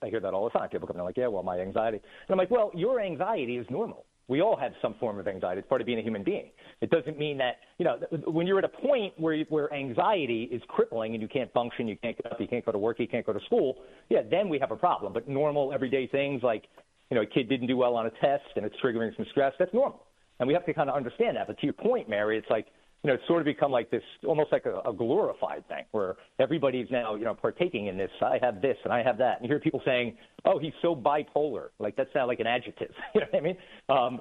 I 0.03 0.07
hear 0.07 0.19
that 0.19 0.33
all 0.33 0.43
the 0.43 0.59
time. 0.59 0.69
People 0.69 0.87
come 0.87 0.97
in 0.97 1.03
like, 1.03 1.17
yeah, 1.17 1.27
well, 1.27 1.43
my 1.43 1.59
anxiety. 1.59 1.97
And 1.97 2.29
I'm 2.29 2.37
like, 2.37 2.51
well, 2.51 2.71
your 2.75 2.99
anxiety 2.99 3.57
is 3.57 3.65
normal. 3.69 4.05
We 4.27 4.41
all 4.41 4.57
have 4.57 4.73
some 4.81 4.95
form 4.99 5.19
of 5.19 5.27
anxiety. 5.27 5.59
It's 5.59 5.69
part 5.69 5.79
of 5.79 5.87
being 5.87 5.99
a 5.99 6.01
human 6.01 6.23
being. 6.23 6.49
It 6.81 6.89
doesn't 6.89 7.17
mean 7.17 7.37
that, 7.37 7.57
you 7.77 7.85
know, 7.85 7.97
when 8.25 8.45
you're 8.45 8.59
at 8.59 8.65
a 8.65 8.69
point 8.69 9.13
where, 9.17 9.33
you, 9.33 9.45
where 9.47 9.73
anxiety 9.73 10.43
is 10.51 10.61
crippling 10.67 11.13
and 11.13 11.21
you 11.21 11.29
can't 11.29 11.51
function, 11.53 11.87
you 11.87 11.95
can't 11.95 12.17
get 12.21 12.31
up, 12.31 12.41
you 12.41 12.47
can't 12.47 12.65
go 12.65 12.73
to 12.73 12.77
work, 12.77 12.99
you 12.99 13.07
can't 13.07 13.25
go 13.25 13.31
to 13.31 13.39
school, 13.45 13.77
yeah, 14.09 14.19
then 14.29 14.49
we 14.49 14.59
have 14.59 14.71
a 14.71 14.75
problem. 14.75 15.13
But 15.13 15.29
normal, 15.29 15.71
everyday 15.71 16.07
things 16.07 16.43
like, 16.43 16.65
you 17.09 17.15
know, 17.15 17.21
a 17.21 17.25
kid 17.25 17.47
didn't 17.47 17.67
do 17.67 17.77
well 17.77 17.95
on 17.95 18.05
a 18.05 18.11
test 18.21 18.43
and 18.57 18.65
it's 18.65 18.75
triggering 18.83 19.15
some 19.15 19.25
stress, 19.31 19.53
that's 19.57 19.73
normal. 19.73 20.03
And 20.39 20.47
we 20.47 20.53
have 20.53 20.65
to 20.65 20.73
kind 20.73 20.89
of 20.89 20.95
understand 20.95 21.37
that. 21.37 21.47
But 21.47 21.57
to 21.59 21.65
your 21.65 21.73
point, 21.73 22.09
Mary, 22.09 22.37
it's 22.37 22.49
like, 22.49 22.67
you 23.03 23.09
know, 23.09 23.13
it's 23.13 23.27
sort 23.27 23.39
of 23.39 23.45
become 23.45 23.71
like 23.71 23.91
this, 23.91 24.03
almost 24.25 24.51
like 24.51 24.65
a, 24.65 24.79
a 24.89 24.93
glorified 24.93 25.67
thing 25.67 25.85
where 25.91 26.15
everybody's 26.39 26.87
now, 26.89 27.15
you 27.15 27.25
know, 27.25 27.33
partaking 27.33 27.87
in 27.87 27.97
this. 27.97 28.09
I 28.21 28.39
have 28.41 28.61
this 28.61 28.77
and 28.83 28.91
I 28.91 29.03
have 29.03 29.17
that. 29.19 29.39
And 29.39 29.47
you 29.47 29.53
hear 29.53 29.59
people 29.59 29.81
saying, 29.85 30.17
oh, 30.45 30.57
he's 30.59 30.73
so 30.81 30.95
bipolar. 30.95 31.69
Like 31.79 31.95
that's 31.95 32.09
not 32.15 32.27
like 32.27 32.39
an 32.39 32.47
adjective. 32.47 32.91
you 33.15 33.21
know 33.21 33.27
what 33.29 33.39
I 33.39 33.43
mean? 33.43 33.57
Um, 33.89 34.19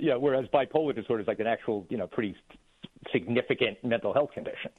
you 0.00 0.10
know, 0.10 0.18
whereas 0.18 0.46
bipolar 0.52 0.94
disorder 0.94 1.22
is 1.22 1.28
like 1.28 1.40
an 1.40 1.46
actual, 1.46 1.86
you 1.88 1.96
know, 1.96 2.06
pretty 2.06 2.34
significant 3.12 3.78
mental 3.84 4.12
health 4.12 4.32
condition. 4.32 4.70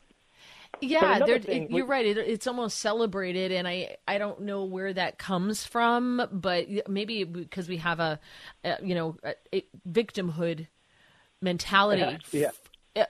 Yeah, 0.81 1.25
thing, 1.39 1.67
you're 1.71 1.85
right. 1.85 2.05
It, 2.05 2.17
it's 2.17 2.47
almost 2.47 2.77
celebrated, 2.77 3.51
and 3.51 3.67
I 3.67 3.97
I 4.07 4.17
don't 4.17 4.41
know 4.41 4.65
where 4.65 4.93
that 4.93 5.17
comes 5.17 5.65
from, 5.65 6.21
but 6.31 6.67
maybe 6.87 7.23
because 7.23 7.67
we 7.67 7.77
have 7.77 7.99
a, 7.99 8.19
a 8.63 8.77
you 8.81 8.95
know 8.95 9.17
a, 9.23 9.33
a 9.53 9.65
victimhood 9.89 10.67
mentality 11.41 12.17
yeah. 12.31 12.47
Uh, 12.47 12.51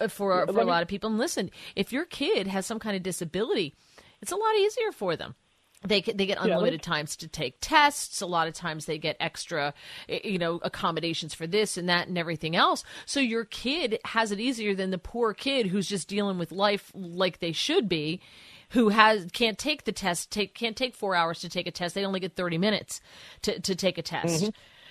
for 0.10 0.46
for 0.48 0.60
a 0.60 0.66
lot 0.66 0.82
of 0.82 0.88
people. 0.88 1.10
And 1.10 1.20
listen, 1.20 1.50
if 1.76 1.92
your 1.92 2.06
kid 2.06 2.48
has 2.48 2.66
some 2.66 2.80
kind 2.80 2.96
of 2.96 3.04
disability, 3.04 3.76
it's 4.22 4.32
a 4.32 4.36
lot 4.36 4.56
easier 4.56 4.92
for 4.92 5.16
them. 5.16 5.36
They 5.82 6.02
they 6.02 6.26
get 6.26 6.38
unlimited 6.42 6.82
yeah, 6.82 6.94
times 6.94 7.16
to 7.18 7.30
take 7.30 7.56
tests. 7.62 8.20
A 8.20 8.26
lot 8.26 8.50
of 8.50 8.54
times 8.54 8.86
they 8.86 8.98
get 8.98 9.16
extra, 9.22 9.74
you 10.10 10.38
know, 10.38 10.60
accommodations 10.62 11.34
for 11.34 11.48
this 11.48 11.78
and 11.78 11.88
that 11.88 12.10
and 12.10 12.18
everything 12.18 12.56
else. 12.58 12.84
So 13.06 13.22
your 13.22 13.46
kid 13.46 13.98
has 14.04 14.34
it 14.34 14.42
easier 14.42 14.76
than 14.76 14.92
the 14.92 14.98
poor 14.98 15.34
kid 15.34 15.68
who's 15.68 15.88
just 15.88 16.10
dealing 16.10 16.38
with 16.38 16.52
life 16.52 16.92
like 16.94 17.40
they 17.40 17.54
should 17.54 17.88
be, 17.88 18.20
who 18.72 18.90
has 18.90 19.28
can't 19.32 19.58
take 19.58 19.86
the 19.86 19.94
test, 19.94 20.32
take 20.32 20.54
can't 20.54 20.76
take 20.76 20.96
four 20.96 21.16
hours 21.16 21.40
to 21.40 21.50
take 21.50 21.66
a 21.66 21.72
test. 21.72 21.96
They 21.96 22.06
only 22.06 22.20
get 22.20 22.36
thirty 22.36 22.58
minutes 22.58 23.00
to 23.44 23.58
to 23.62 23.74
take 23.74 23.98
a 23.98 24.04
test. 24.04 24.44
Mm-hmm. 24.44 24.50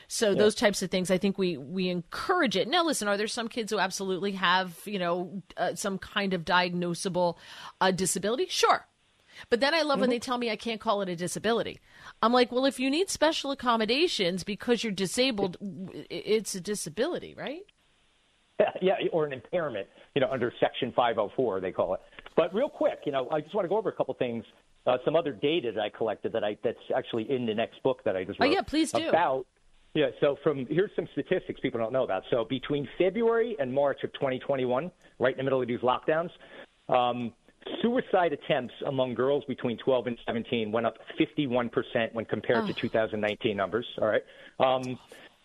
So 0.09 0.31
yeah. 0.31 0.39
those 0.39 0.55
types 0.55 0.83
of 0.83 0.91
things, 0.91 1.11
I 1.11 1.19
think 1.19 1.37
we 1.37 1.57
we 1.59 1.91
encourage 1.91 2.57
it. 2.57 2.67
Now, 2.67 2.85
listen, 2.85 3.09
are 3.09 3.19
there 3.19 3.27
some 3.27 3.49
kids 3.49 3.71
who 3.71 3.79
absolutely 3.79 4.33
have 4.33 4.79
you 4.87 4.99
know 4.99 5.43
uh, 5.57 5.75
some 5.75 5.99
kind 5.99 6.33
of 6.33 6.45
diagnosable 6.45 7.37
uh, 7.81 7.91
disability? 7.91 8.47
Sure. 8.49 8.87
But 9.51 9.61
then 9.61 9.75
I 9.75 9.83
love 9.83 9.93
mm-hmm. 9.93 10.01
when 10.01 10.11
they 10.11 10.19
tell 10.19 10.39
me 10.39 10.51
I 10.51 10.57
can't 10.57 10.81
call 10.81 11.03
it 11.03 11.09
a 11.09 11.15
disability. 11.15 11.79
I'm 12.23 12.33
like, 12.33 12.51
well, 12.51 12.65
if 12.65 12.81
you 12.81 12.91
need 12.91 13.09
special 13.09 13.51
accommodations 13.51 14.43
because 14.43 14.83
you're 14.83 14.93
disabled, 14.93 15.57
it's 16.11 16.55
a 16.55 16.61
disability, 16.61 17.35
right? 17.37 17.63
Yeah, 18.83 18.95
or 19.13 19.25
an 19.25 19.33
impairment, 19.33 19.87
you 20.17 20.21
know, 20.21 20.29
under 20.33 20.53
Section 20.59 20.93
504, 20.97 21.61
they 21.61 21.71
call 21.71 21.95
it. 21.95 22.01
But 22.37 22.53
real 22.53 22.69
quick, 22.69 22.99
you 23.07 23.13
know, 23.13 23.29
I 23.31 23.41
just 23.41 23.55
want 23.55 23.67
to 23.67 23.69
go 23.69 23.77
over 23.77 23.89
a 23.89 23.93
couple 23.93 24.15
things, 24.15 24.45
uh, 24.85 24.97
some 25.05 25.15
other 25.15 25.33
data 25.33 25.71
that 25.73 25.81
I 25.81 25.91
collected 25.91 26.33
that 26.33 26.43
I 26.43 26.57
that's 26.65 26.79
actually 26.97 27.31
in 27.31 27.47
the 27.47 27.55
next 27.55 27.81
book 27.85 28.03
that 28.05 28.17
I 28.17 28.25
just 28.25 28.41
wrote. 28.41 28.49
Oh 28.49 28.53
yeah, 28.53 28.63
please 28.63 28.91
do. 28.91 29.09
About 29.09 29.47
yeah, 29.95 30.07
so 30.21 30.37
from 30.43 30.67
here's 30.67 30.91
some 30.97 31.09
statistics 31.13 31.61
people 31.61 31.81
don't 31.81 31.93
know 31.93 32.05
about. 32.05 32.23
So 32.31 32.45
between 32.45 32.89
February 32.99 33.57
and 33.59 33.73
March 33.73 34.05
of 34.05 34.13
2021, 34.15 34.91
right 35.19 35.33
in 35.33 35.37
the 35.39 35.43
middle 35.45 35.61
of 35.61 35.69
these 35.69 35.81
lockdowns, 35.81 36.31
um, 36.89 37.33
suicide 37.83 38.33
attempts 38.33 38.75
among 38.87 39.15
girls 39.15 39.45
between 39.47 39.77
12 39.79 40.07
and 40.07 40.19
17 40.27 40.73
went 40.73 40.87
up 40.87 40.95
51% 41.19 42.15
when 42.15 42.25
compared 42.25 42.65
Oh. 42.65 42.67
to 42.69 42.73
2019 42.75 43.57
numbers. 43.57 43.87
All 44.01 44.09
right. 44.09 44.23
Um, 44.61 44.99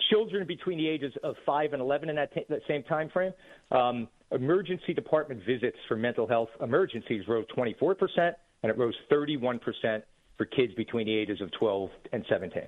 children 0.10 0.46
between 0.46 0.78
the 0.78 0.88
ages 0.88 1.14
of 1.24 1.36
5 1.46 1.74
and 1.74 1.82
11 1.82 2.10
in 2.10 2.16
that, 2.16 2.34
t- 2.34 2.46
that 2.50 2.62
same 2.68 2.84
time 2.84 3.10
frame, 3.10 3.34
um, 3.72 4.08
emergency 4.32 4.94
department 4.94 5.44
visits 5.46 5.78
for 5.88 5.96
mental 5.96 6.28
health 6.28 6.50
emergencies 6.62 7.28
rose 7.28 7.46
24%, 7.56 8.36
and 8.64 8.70
it 8.70 8.78
rose 8.78 8.96
31% 9.10 10.04
for 10.38 10.46
kids 10.46 10.74
between 10.76 11.06
the 11.06 11.16
ages 11.16 11.40
of 11.42 11.52
12 11.52 11.90
and 12.12 12.26
17. 12.28 12.64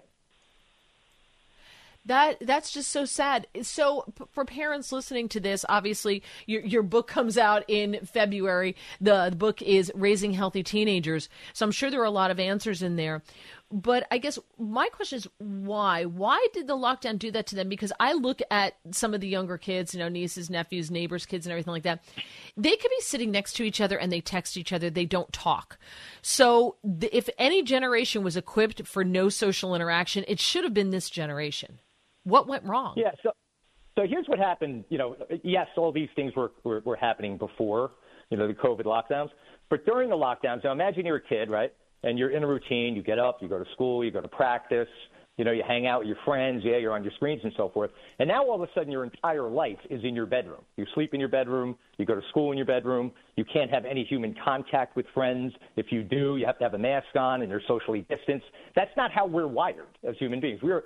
That 2.06 2.38
that's 2.42 2.72
just 2.72 2.92
so 2.92 3.06
sad. 3.06 3.48
So 3.64 4.06
p- 4.18 4.26
for 4.32 4.46
parents 4.46 4.92
listening 4.92 5.28
to 5.30 5.40
this, 5.40 5.66
obviously 5.68 6.22
your 6.46 6.62
your 6.62 6.84
book 6.84 7.08
comes 7.08 7.38
out 7.38 7.64
in 7.68 8.00
February. 8.06 8.76
The, 9.02 9.30
the 9.32 9.36
book 9.36 9.62
is 9.62 9.92
Raising 9.96 10.34
Healthy 10.34 10.64
Teenagers. 10.64 11.30
So 11.54 11.66
I'm 11.66 11.72
sure 11.72 11.90
there 11.90 12.02
are 12.02 12.06
a 12.06 12.12
lot 12.12 12.32
of 12.32 12.40
answers 12.40 12.84
in 12.84 12.96
there. 12.96 13.24
But 13.72 14.06
I 14.12 14.20
guess 14.20 14.38
my 14.60 14.88
question 14.90 15.18
is 15.18 15.28
why? 15.40 16.06
Why 16.06 16.46
did 16.54 16.68
the 16.68 16.78
lockdown 16.78 17.18
do 17.18 17.32
that 17.32 17.48
to 17.48 17.56
them? 17.56 17.68
Because 17.68 17.92
I 18.00 18.14
look 18.14 18.40
at 18.52 18.76
some 18.92 19.16
of 19.16 19.22
the 19.22 19.28
younger 19.28 19.58
kids, 19.58 19.94
you 19.94 20.00
know, 20.00 20.08
nieces, 20.08 20.52
nephews, 20.52 20.92
neighbors, 20.92 21.26
kids, 21.26 21.48
and 21.48 21.52
everything 21.52 21.74
like 21.74 21.84
that. 21.84 22.04
They 22.56 22.76
could 22.76 22.92
be 22.92 23.02
sitting 23.02 23.32
next 23.32 23.54
to 23.54 23.64
each 23.64 23.82
other 23.82 23.98
and 23.98 24.12
they 24.12 24.22
text 24.22 24.56
each 24.58 24.72
other. 24.72 24.92
They 24.92 25.06
don't 25.06 25.34
talk. 25.34 25.80
So 26.22 26.76
if 27.02 27.28
any 27.40 27.64
generation 27.64 28.24
was 28.24 28.38
equipped 28.38 28.88
for 28.88 29.04
no 29.04 29.30
social 29.30 29.74
interaction, 29.74 30.24
it 30.28 30.40
should 30.40 30.64
have 30.64 30.74
been 30.76 30.92
this 30.92 31.10
generation. 31.10 31.80
What 32.26 32.48
went 32.48 32.64
wrong? 32.66 32.94
Yeah. 32.98 33.12
So, 33.24 33.32
so 33.98 34.06
here's 34.08 34.28
what 34.28 34.40
happened. 34.40 34.84
You 34.90 34.98
know, 34.98 35.16
yes, 35.44 35.68
all 35.78 35.92
these 35.92 36.10
things 36.16 36.34
were, 36.36 36.52
were, 36.64 36.82
were 36.84 36.98
happening 36.98 37.38
before, 37.38 37.92
you 38.30 38.38
know, 38.38 38.48
the 38.48 38.54
COVID 38.54 38.84
lockdowns. 38.84 39.30
But 39.70 39.86
during 39.86 40.10
the 40.10 40.16
lockdowns, 40.16 40.64
now 40.64 40.72
imagine 40.72 41.06
you're 41.06 41.18
a 41.18 41.22
kid, 41.22 41.50
right? 41.50 41.72
And 42.04 42.20
you're 42.20 42.32
in 42.32 42.44
a 42.44 42.48
routine. 42.48 42.96
You 42.96 43.04
get 43.04 43.20
up, 43.20 43.38
you 43.42 43.48
go 43.48 43.58
to 43.58 43.70
school, 43.74 44.04
you 44.04 44.12
go 44.12 44.22
to 44.22 44.28
practice, 44.28 44.88
you 45.38 45.44
know, 45.44 45.52
you 45.52 45.64
hang 45.68 45.86
out 45.86 46.00
with 46.00 46.08
your 46.08 46.18
friends. 46.24 46.62
Yeah, 46.64 46.78
you're 46.78 46.94
on 46.94 47.04
your 47.04 47.12
screens 47.14 47.42
and 47.44 47.52
so 47.58 47.70
forth. 47.70 47.92
And 48.20 48.28
now 48.28 48.46
all 48.46 48.56
of 48.56 48.62
a 48.62 48.72
sudden, 48.74 48.92
your 48.92 49.04
entire 49.04 49.50
life 49.50 49.78
is 49.90 50.02
in 50.04 50.16
your 50.16 50.26
bedroom. 50.26 50.62
You 50.78 50.86
sleep 50.94 51.14
in 51.14 51.20
your 51.20 51.30
bedroom. 51.30 51.76
You 51.98 52.06
go 52.06 52.16
to 52.16 52.22
school 52.30 52.52
in 52.52 52.58
your 52.58 52.66
bedroom. 52.66 53.12
You 53.36 53.44
can't 53.52 53.70
have 53.70 53.84
any 53.86 54.06
human 54.06 54.34
contact 54.44 54.96
with 54.96 55.06
friends. 55.14 55.54
If 55.76 55.88
you 55.92 56.04
do, 56.04 56.38
you 56.38 56.46
have 56.46 56.58
to 56.60 56.64
have 56.64 56.74
a 56.74 56.80
mask 56.80 57.08
on 57.18 57.42
and 57.42 57.52
you're 57.52 57.62
socially 57.68 58.06
distanced. 58.10 58.46
That's 58.76 58.96
not 58.96 59.12
how 59.12 59.26
we're 59.26 59.48
wired 59.48 59.98
as 60.08 60.16
human 60.18 60.40
beings. 60.40 60.62
We're 60.64 60.84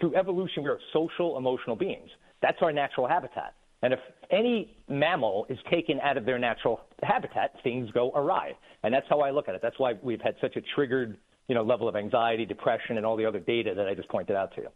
through 0.00 0.16
evolution, 0.16 0.62
we 0.62 0.70
are 0.70 0.80
social, 0.92 1.36
emotional 1.36 1.76
beings. 1.76 2.08
That's 2.42 2.58
our 2.62 2.72
natural 2.72 3.06
habitat. 3.06 3.54
And 3.82 3.92
if 3.92 4.00
any 4.30 4.76
mammal 4.88 5.46
is 5.48 5.58
taken 5.70 6.00
out 6.00 6.16
of 6.16 6.26
their 6.26 6.38
natural 6.38 6.80
habitat, 7.02 7.54
things 7.62 7.90
go 7.92 8.10
awry. 8.14 8.52
And 8.82 8.92
that's 8.92 9.06
how 9.08 9.20
I 9.20 9.30
look 9.30 9.48
at 9.48 9.54
it. 9.54 9.62
That's 9.62 9.78
why 9.78 9.94
we've 10.02 10.20
had 10.20 10.34
such 10.40 10.56
a 10.56 10.60
triggered, 10.74 11.16
you 11.48 11.54
know, 11.54 11.62
level 11.62 11.88
of 11.88 11.96
anxiety, 11.96 12.44
depression, 12.44 12.98
and 12.98 13.06
all 13.06 13.16
the 13.16 13.24
other 13.24 13.40
data 13.40 13.72
that 13.74 13.88
I 13.88 13.94
just 13.94 14.08
pointed 14.08 14.36
out 14.36 14.54
to 14.56 14.62
you. 14.62 14.68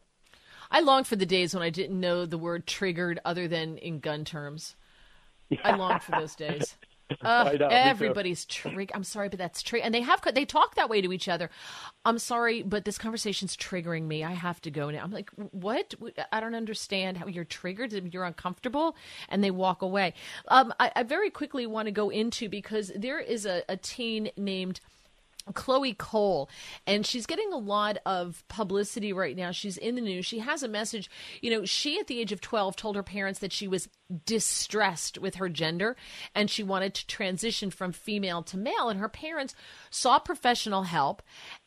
I 0.71 0.81
long 0.81 1.05
for 1.05 1.17
the 1.17 1.27
days 1.27 1.55
when 1.55 1.63
I 1.63 1.71
didn't 1.71 2.01
know 2.01 2.25
the 2.25 2.39
word 2.39 2.67
triggered 2.67 3.21
other 3.25 3.47
than 3.47 3.77
in 3.79 4.01
gun 4.01 4.25
terms. 4.25 4.75
I 5.63 5.77
long 5.77 6.01
for 6.01 6.13
those 6.13 6.35
days. 6.35 6.77
Uh, 7.25 7.53
know, 7.59 7.69
everybody's 7.69 8.45
trig. 8.45 8.91
I'm 8.95 9.05
sorry, 9.05 9.29
but 9.29 9.39
that's 9.39 9.63
trigger. 9.63 9.85
And 9.85 9.95
they 9.95 10.03
have 10.03 10.21
they 10.35 10.45
talk 10.45 10.75
that 10.75 10.91
way 10.91 11.01
to 11.01 11.13
each 11.13 11.29
other. 11.29 11.51
I'm 12.05 12.19
sorry, 12.19 12.63
but 12.63 12.85
this 12.85 12.99
conversation's 12.99 13.57
triggering 13.57 14.03
me. 14.03 14.23
I 14.25 14.33
have 14.33 14.61
to 14.63 14.71
go 14.71 14.91
now. 14.91 15.03
I'm 15.03 15.11
like, 15.11 15.31
what? 15.53 15.95
I 16.33 16.41
don't 16.41 16.55
understand 16.55 17.17
how 17.17 17.27
you're 17.27 17.45
triggered. 17.45 17.93
You're 18.13 18.25
uncomfortable, 18.25 18.97
and 19.29 19.43
they 19.43 19.51
walk 19.51 19.83
away. 19.83 20.15
Um, 20.49 20.75
I, 20.79 20.93
I 20.97 21.03
very 21.03 21.31
quickly 21.31 21.67
want 21.67 21.87
to 21.87 21.93
go 21.93 22.11
into 22.11 22.49
because 22.49 22.93
there 22.95 23.21
is 23.21 23.47
a, 23.47 23.63
a 23.69 23.77
teen 23.77 24.31
named. 24.37 24.81
Chloe 25.53 25.95
Cole, 25.95 26.49
and 26.87 27.05
she's 27.05 27.27
getting 27.27 27.53
a 27.53 27.59
lot 27.59 27.99
of 28.07 28.43
publicity 28.49 29.13
right 29.13 29.37
now. 29.37 29.51
She's 29.51 29.77
in 29.77 29.95
the 29.95 30.01
news. 30.01 30.25
She 30.25 30.39
has 30.39 30.63
a 30.63 30.69
message. 30.69 31.11
You 31.43 31.51
know, 31.51 31.65
she 31.65 31.99
at 31.99 32.07
the 32.07 32.21
age 32.21 32.33
of 32.33 32.41
12 32.41 32.77
told 32.77 32.97
her 32.97 33.03
parents 33.03 33.41
that 33.41 33.53
she 33.53 33.69
was 33.69 33.89
distressed 34.27 35.19
with 35.19 35.37
her 35.37 35.49
gender 35.49 35.97
and 36.35 36.51
she 36.51 36.63
wanted 36.63 36.95
to 36.95 37.07
transition 37.07 37.71
from 37.71 37.93
female 37.93 38.43
to 38.43 38.57
male. 38.57 38.89
And 38.89 39.01
her 39.01 39.09
parents 39.09 39.55
saw 39.91 40.19
professional 40.19 40.85
help. 40.85 41.23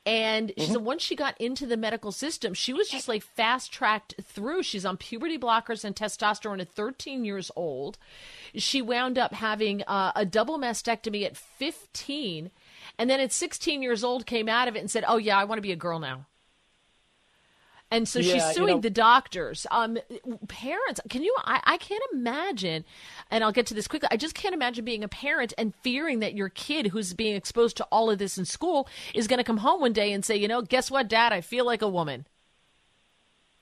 And 0.05 0.53
she 0.57 0.67
said 0.67 0.77
once 0.77 1.03
she 1.03 1.15
got 1.15 1.39
into 1.39 1.65
the 1.65 1.77
medical 1.77 2.11
system, 2.11 2.53
she 2.53 2.73
was 2.73 2.89
just 2.89 3.07
like 3.07 3.23
fast 3.23 3.71
tracked 3.71 4.15
through. 4.23 4.63
She's 4.63 4.85
on 4.85 4.97
puberty 4.97 5.37
blockers 5.37 5.83
and 5.83 5.95
testosterone 5.95 6.61
at 6.61 6.71
13 6.71 7.25
years 7.25 7.51
old. 7.55 7.97
She 8.55 8.81
wound 8.81 9.17
up 9.17 9.33
having 9.33 9.83
uh, 9.83 10.13
a 10.15 10.25
double 10.25 10.57
mastectomy 10.57 11.25
at 11.25 11.35
15 11.35 12.51
and 12.97 13.09
then 13.09 13.19
at 13.19 13.31
16 13.31 13.81
years 13.81 14.03
old 14.03 14.26
came 14.26 14.47
out 14.49 14.68
of 14.68 14.76
it 14.76 14.80
and 14.80 14.89
said 14.91 15.03
oh 15.07 15.18
yeah 15.18 15.38
i 15.38 15.43
want 15.43 15.57
to 15.57 15.61
be 15.61 15.72
a 15.72 15.76
girl 15.76 15.99
now. 15.99 16.26
And 17.89 18.05
so 18.05 18.19
Yeah, 18.19 18.34
she's 18.34 18.43
you 18.47 18.53
suing 18.53 18.76
know- 18.76 18.81
the 18.81 18.89
doctors. 18.89 19.65
Um 19.72 19.97
parents 20.49 20.99
can 21.09 21.23
you 21.23 21.34
I, 21.45 21.61
I 21.64 21.77
can't 21.77 22.03
imagine 22.14 22.84
and 23.31 23.43
i'll 23.45 23.53
get 23.53 23.65
to 23.68 23.73
this 23.73 23.88
quickly. 23.88 24.09
I 24.11 24.18
just 24.18 24.35
can't 24.35 24.53
imagine 24.53 24.84
being 24.84 25.05
a 25.05 25.07
parent 25.07 25.53
and 25.57 25.73
fearing 25.84 26.19
that 26.19 26.34
your 26.35 26.49
kid 26.49 26.88
who's 26.88 27.14
being 27.14 27.35
exposed 27.35 27.77
to 27.77 27.85
all 27.85 28.09
of 28.09 28.18
this 28.19 28.38
in 28.38 28.43
school 28.43 28.89
is 29.15 29.26
going 29.27 29.38
to 29.38 29.43
come 29.45 29.57
home 29.57 29.80
one 29.80 29.93
day 29.93 30.11
and 30.11 30.26
say 30.26 30.35
you 30.35 30.49
know 30.49 30.61
guess 30.61 30.91
what 30.91 31.07
dad? 31.07 31.31
I 31.31 31.39
feel 31.39 31.65
like 31.65 31.81
a 31.81 31.88
woman. 31.88 32.26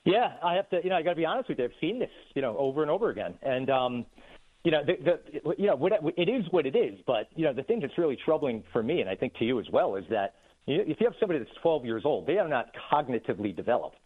Yeah, 0.04 0.34
I 0.42 0.54
have 0.54 0.68
to. 0.70 0.80
You 0.84 0.90
know, 0.90 0.96
I 0.96 1.02
got 1.02 1.10
to 1.10 1.16
be 1.16 1.24
honest 1.26 1.48
with 1.48 1.58
you. 1.58 1.64
I've 1.64 1.72
seen 1.80 1.98
this, 1.98 2.10
you 2.36 2.40
know, 2.40 2.56
over 2.58 2.80
and 2.82 2.90
over 2.92 3.10
again, 3.10 3.34
and 3.42 3.68
um, 3.70 4.06
you 4.66 4.72
know, 4.72 4.82
the, 4.84 4.96
the 5.44 5.54
you 5.56 5.68
know, 5.68 5.78
it 6.16 6.28
is 6.28 6.44
what 6.50 6.66
it 6.66 6.74
is. 6.74 6.98
But 7.06 7.28
you 7.36 7.44
know, 7.44 7.52
the 7.52 7.62
thing 7.62 7.78
that's 7.78 7.96
really 7.96 8.18
troubling 8.24 8.64
for 8.72 8.82
me, 8.82 9.00
and 9.00 9.08
I 9.08 9.14
think 9.14 9.36
to 9.36 9.44
you 9.44 9.60
as 9.60 9.66
well, 9.72 9.94
is 9.94 10.04
that 10.10 10.34
you 10.66 10.80
if 10.84 11.00
you 11.00 11.06
have 11.06 11.14
somebody 11.20 11.38
that's 11.38 11.56
12 11.62 11.84
years 11.84 12.02
old, 12.04 12.26
they 12.26 12.38
are 12.38 12.48
not 12.48 12.72
cognitively 12.92 13.54
developed. 13.54 13.98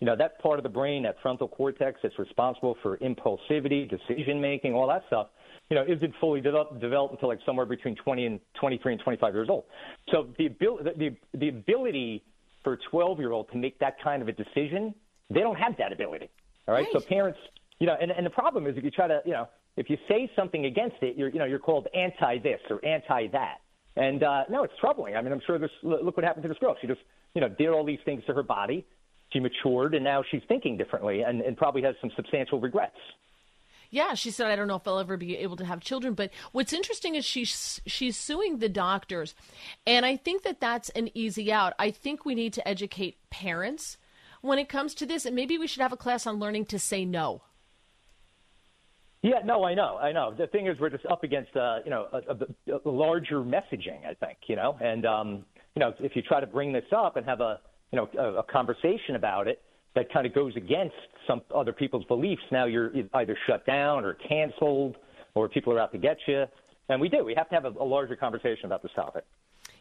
You 0.00 0.08
know, 0.08 0.16
that 0.16 0.40
part 0.40 0.58
of 0.58 0.64
the 0.64 0.68
brain, 0.68 1.04
that 1.04 1.14
frontal 1.22 1.46
cortex 1.46 2.00
that's 2.02 2.18
responsible 2.18 2.76
for 2.82 2.96
impulsivity, 2.98 3.88
decision 3.88 4.40
making, 4.40 4.74
all 4.74 4.88
that 4.88 5.04
stuff, 5.06 5.28
you 5.68 5.76
know, 5.76 5.84
isn't 5.84 6.12
fully 6.20 6.40
developed, 6.40 6.80
developed 6.80 7.14
until 7.14 7.28
like 7.28 7.38
somewhere 7.46 7.66
between 7.66 7.94
20 7.94 8.26
and 8.26 8.40
23 8.58 8.94
and 8.94 9.02
25 9.02 9.34
years 9.34 9.48
old. 9.48 9.64
So 10.10 10.26
the 10.38 10.46
ability, 10.46 10.90
the, 10.98 11.38
the 11.38 11.48
ability 11.50 12.24
for 12.64 12.72
a 12.72 12.78
12 12.90 13.20
year 13.20 13.30
old 13.30 13.48
to 13.52 13.58
make 13.58 13.78
that 13.78 14.02
kind 14.02 14.22
of 14.22 14.28
a 14.28 14.32
decision, 14.32 14.92
they 15.28 15.40
don't 15.40 15.54
have 15.54 15.76
that 15.78 15.92
ability. 15.92 16.30
All 16.66 16.74
right. 16.74 16.88
So 16.92 16.98
parents, 16.98 17.38
you 17.78 17.86
know, 17.86 17.96
and, 18.00 18.10
and 18.10 18.26
the 18.26 18.30
problem 18.30 18.66
is 18.66 18.76
if 18.76 18.82
you 18.82 18.90
try 18.90 19.06
to, 19.06 19.20
you 19.24 19.32
know, 19.32 19.46
if 19.76 19.88
you 19.88 19.96
say 20.08 20.30
something 20.36 20.66
against 20.66 20.96
it, 21.02 21.16
you're, 21.16 21.28
you 21.28 21.38
know, 21.38 21.44
you're 21.44 21.58
called 21.58 21.88
anti 21.94 22.38
this 22.38 22.60
or 22.68 22.84
anti 22.84 23.28
that. 23.28 23.58
And 23.96 24.22
uh, 24.22 24.44
no, 24.48 24.62
it's 24.64 24.74
troubling. 24.80 25.16
I 25.16 25.22
mean, 25.22 25.32
I'm 25.32 25.40
sure 25.46 25.58
this. 25.58 25.70
Look 25.82 26.16
what 26.16 26.24
happened 26.24 26.42
to 26.44 26.48
this 26.48 26.58
girl. 26.58 26.76
She 26.80 26.86
just, 26.86 27.00
you 27.34 27.40
know, 27.40 27.48
did 27.48 27.68
all 27.68 27.84
these 27.84 27.98
things 28.04 28.22
to 28.26 28.34
her 28.34 28.42
body. 28.42 28.86
She 29.32 29.40
matured, 29.40 29.94
and 29.94 30.04
now 30.04 30.24
she's 30.28 30.42
thinking 30.48 30.76
differently, 30.76 31.22
and, 31.22 31.40
and 31.40 31.56
probably 31.56 31.82
has 31.82 31.94
some 32.00 32.10
substantial 32.16 32.60
regrets. 32.60 32.96
Yeah, 33.90 34.14
she 34.14 34.30
said, 34.30 34.46
I 34.46 34.56
don't 34.56 34.68
know 34.68 34.76
if 34.76 34.86
I'll 34.86 35.00
ever 35.00 35.16
be 35.16 35.36
able 35.36 35.56
to 35.56 35.64
have 35.64 35.80
children. 35.80 36.14
But 36.14 36.30
what's 36.52 36.72
interesting 36.72 37.16
is 37.16 37.24
she's 37.24 37.80
she's 37.86 38.16
suing 38.16 38.58
the 38.58 38.68
doctors, 38.68 39.34
and 39.86 40.06
I 40.06 40.16
think 40.16 40.42
that 40.44 40.60
that's 40.60 40.90
an 40.90 41.10
easy 41.14 41.52
out. 41.52 41.74
I 41.78 41.90
think 41.90 42.24
we 42.24 42.34
need 42.34 42.52
to 42.54 42.66
educate 42.66 43.18
parents 43.30 43.96
when 44.40 44.58
it 44.58 44.68
comes 44.68 44.94
to 44.94 45.06
this, 45.06 45.26
and 45.26 45.34
maybe 45.34 45.58
we 45.58 45.66
should 45.66 45.82
have 45.82 45.92
a 45.92 45.96
class 45.96 46.26
on 46.26 46.38
learning 46.38 46.66
to 46.66 46.78
say 46.78 47.04
no. 47.04 47.42
Yeah, 49.22 49.40
no, 49.44 49.64
I 49.64 49.74
know, 49.74 49.98
I 49.98 50.12
know. 50.12 50.32
The 50.36 50.46
thing 50.46 50.66
is, 50.66 50.78
we're 50.80 50.88
just 50.88 51.04
up 51.06 51.24
against, 51.24 51.54
uh, 51.54 51.80
you 51.84 51.90
know, 51.90 52.06
a, 52.12 52.72
a, 52.72 52.80
a 52.86 52.90
larger 52.90 53.40
messaging. 53.40 54.06
I 54.08 54.14
think, 54.14 54.38
you 54.46 54.56
know, 54.56 54.78
and 54.80 55.04
um, 55.04 55.44
you 55.74 55.80
know, 55.80 55.92
if 56.00 56.16
you 56.16 56.22
try 56.22 56.40
to 56.40 56.46
bring 56.46 56.72
this 56.72 56.84
up 56.96 57.16
and 57.16 57.26
have 57.26 57.40
a, 57.40 57.60
you 57.92 57.96
know, 57.96 58.08
a, 58.18 58.38
a 58.38 58.42
conversation 58.42 59.16
about 59.16 59.46
it 59.46 59.60
that 59.94 60.10
kind 60.12 60.26
of 60.26 60.34
goes 60.34 60.56
against 60.56 60.94
some 61.26 61.42
other 61.54 61.72
people's 61.72 62.04
beliefs, 62.06 62.42
now 62.50 62.64
you're 62.64 62.92
either 63.14 63.36
shut 63.46 63.66
down 63.66 64.04
or 64.04 64.14
canceled, 64.14 64.96
or 65.34 65.48
people 65.48 65.72
are 65.72 65.80
out 65.80 65.92
to 65.92 65.98
get 65.98 66.16
you. 66.26 66.44
And 66.88 67.00
we 67.00 67.08
do. 67.08 67.24
We 67.24 67.34
have 67.36 67.48
to 67.50 67.54
have 67.54 67.66
a, 67.66 67.72
a 67.78 67.84
larger 67.84 68.16
conversation 68.16 68.64
about 68.64 68.82
this 68.82 68.92
topic. 68.96 69.24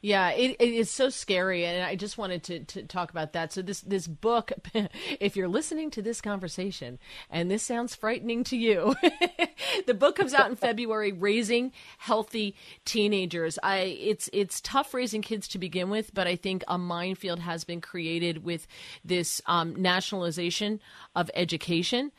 Yeah, 0.02 0.30
it, 0.32 0.56
it 0.60 0.74
is 0.74 0.90
so 0.90 1.10
scary, 1.10 1.66
and 1.66 1.84
I 1.84 1.96
just 1.96 2.18
wanted 2.18 2.44
to, 2.44 2.60
to 2.60 2.84
talk 2.84 3.12
about 3.12 3.34
that. 3.34 3.52
So 3.52 3.62
this 3.62 3.82
this 3.82 4.08
book, 4.08 4.52
if 5.20 5.36
you're 5.36 5.50
listening 5.50 5.92
to 5.92 6.02
this 6.02 6.22
conversation 6.22 7.00
and 7.30 7.52
this 7.52 7.64
sounds 7.64 7.96
frightening 7.96 8.46
to 8.46 8.58
you, 8.58 8.96
the 9.88 9.94
book 9.94 10.16
comes 10.16 10.34
out 10.34 10.50
in 10.50 10.56
February. 10.56 11.12
Raising 11.12 11.74
healthy 11.98 12.56
teenagers. 12.86 13.60
I 13.62 13.78
it's 13.80 14.30
it's 14.32 14.62
tough 14.62 14.94
raising 14.94 15.22
kids 15.22 15.50
to 15.50 15.60
begin 15.60 15.90
with, 15.90 16.14
but 16.14 16.28
I 16.28 16.38
think 16.38 16.64
a 16.68 16.78
minefield 16.78 17.40
has 17.40 17.66
been 17.66 17.82
created 17.82 18.44
with 18.44 18.68
this 19.04 19.42
um, 19.48 19.76
nationalization 19.82 20.80
of 21.16 21.30
education 21.34 22.12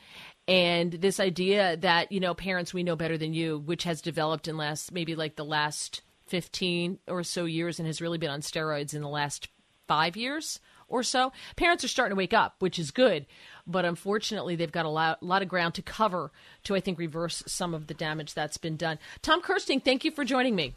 and 0.47 0.93
this 0.93 1.19
idea 1.19 1.77
that 1.79 2.13
you 2.13 2.21
know 2.21 2.35
parents 2.35 2.75
we 2.75 2.83
know 2.83 2.97
better 2.97 3.17
than 3.17 3.33
you, 3.33 3.59
which 3.59 3.85
has 3.85 4.03
developed 4.03 4.49
in 4.49 4.59
last 4.59 4.93
maybe 4.93 5.15
like 5.15 5.37
the 5.37 5.45
last 5.45 6.03
15 6.31 6.99
or 7.09 7.23
so 7.23 7.45
years 7.45 7.79
and 7.79 7.87
has 7.87 8.01
really 8.01 8.19
been 8.19 8.31
on 8.31 8.41
steroids 8.41 8.95
in 8.95 9.03
the 9.03 9.09
last 9.09 9.49
five 9.87 10.17
years 10.17 10.61
or 10.89 11.03
so. 11.03 11.33
Parents 11.57 11.85
are 11.85 11.89
starting 11.89 12.15
to 12.15 12.19
wake 12.19 12.33
up, 12.33 12.55
which 12.61 12.79
is 12.79 12.91
good, 12.91 13.27
but 13.67 13.85
unfortunately, 13.85 14.57
they've 14.57 14.71
got 14.71 14.87
a 14.87 14.91
lot, 14.91 15.23
lot 15.23 15.43
of 15.43 15.49
ground 15.49 15.75
to 15.75 15.83
cover 15.83 16.31
to, 16.65 16.75
I 16.75 16.81
think, 16.81 16.99
reverse 16.99 17.43
some 17.47 17.75
of 17.75 17.89
the 17.89 17.95
damage 17.95 18.35
that's 18.35 18.57
been 18.57 18.77
done. 18.77 18.99
Tom 19.21 19.43
Kersting, 19.43 19.81
thank 19.81 20.05
you 20.05 20.13
for 20.13 20.25
joining 20.25 20.55
me. 20.55 20.75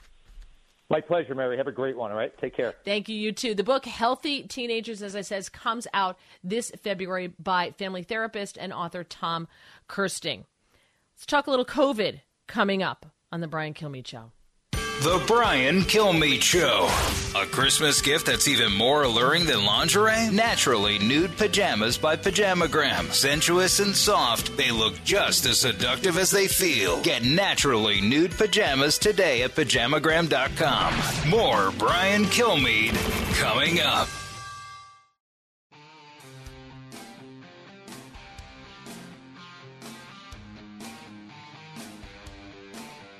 My 0.89 0.99
pleasure, 1.01 1.33
Mary. 1.33 1.57
Have 1.57 1.67
a 1.67 1.71
great 1.71 1.97
one. 1.97 2.11
All 2.11 2.17
right. 2.17 2.37
Take 2.39 2.55
care. 2.55 2.73
Thank 2.83 3.09
you. 3.09 3.15
You 3.15 3.31
too. 3.31 3.55
The 3.55 3.63
book 3.63 3.85
Healthy 3.85 4.43
Teenagers, 4.43 5.01
as 5.01 5.15
I 5.15 5.21
says, 5.21 5.49
comes 5.49 5.87
out 5.93 6.19
this 6.43 6.71
February 6.83 7.33
by 7.39 7.71
family 7.71 8.03
therapist 8.03 8.57
and 8.57 8.73
author 8.73 9.03
Tom 9.03 9.47
Kersting. 9.87 10.45
Let's 11.15 11.25
talk 11.25 11.47
a 11.47 11.49
little 11.49 11.65
COVID 11.65 12.21
coming 12.47 12.83
up 12.83 13.05
on 13.31 13.41
the 13.41 13.47
Brian 13.47 13.73
Kilmeade 13.73 14.07
Show. 14.07 14.31
The 15.01 15.21
Brian 15.27 15.81
Kilmeade 15.81 16.41
Show. 16.41 16.87
A 17.37 17.45
Christmas 17.47 17.99
gift 18.01 18.27
that's 18.27 18.47
even 18.47 18.71
more 18.71 19.03
alluring 19.03 19.45
than 19.45 19.65
lingerie? 19.65 20.29
Naturally 20.31 20.97
nude 20.97 21.35
pajamas 21.35 21.97
by 21.97 22.15
Pajamagram. 22.15 23.11
Sensuous 23.11 23.79
and 23.81 23.93
soft, 23.93 24.55
they 24.55 24.71
look 24.71 24.93
just 25.03 25.45
as 25.45 25.59
seductive 25.59 26.17
as 26.17 26.31
they 26.31 26.47
feel. 26.47 27.01
Get 27.01 27.25
naturally 27.25 27.99
nude 27.99 28.31
pajamas 28.31 28.97
today 28.97 29.41
at 29.41 29.55
pajamagram.com. 29.55 31.29
More 31.29 31.71
Brian 31.77 32.23
Kilmeade 32.25 32.95
coming 33.41 33.81
up. 33.81 34.07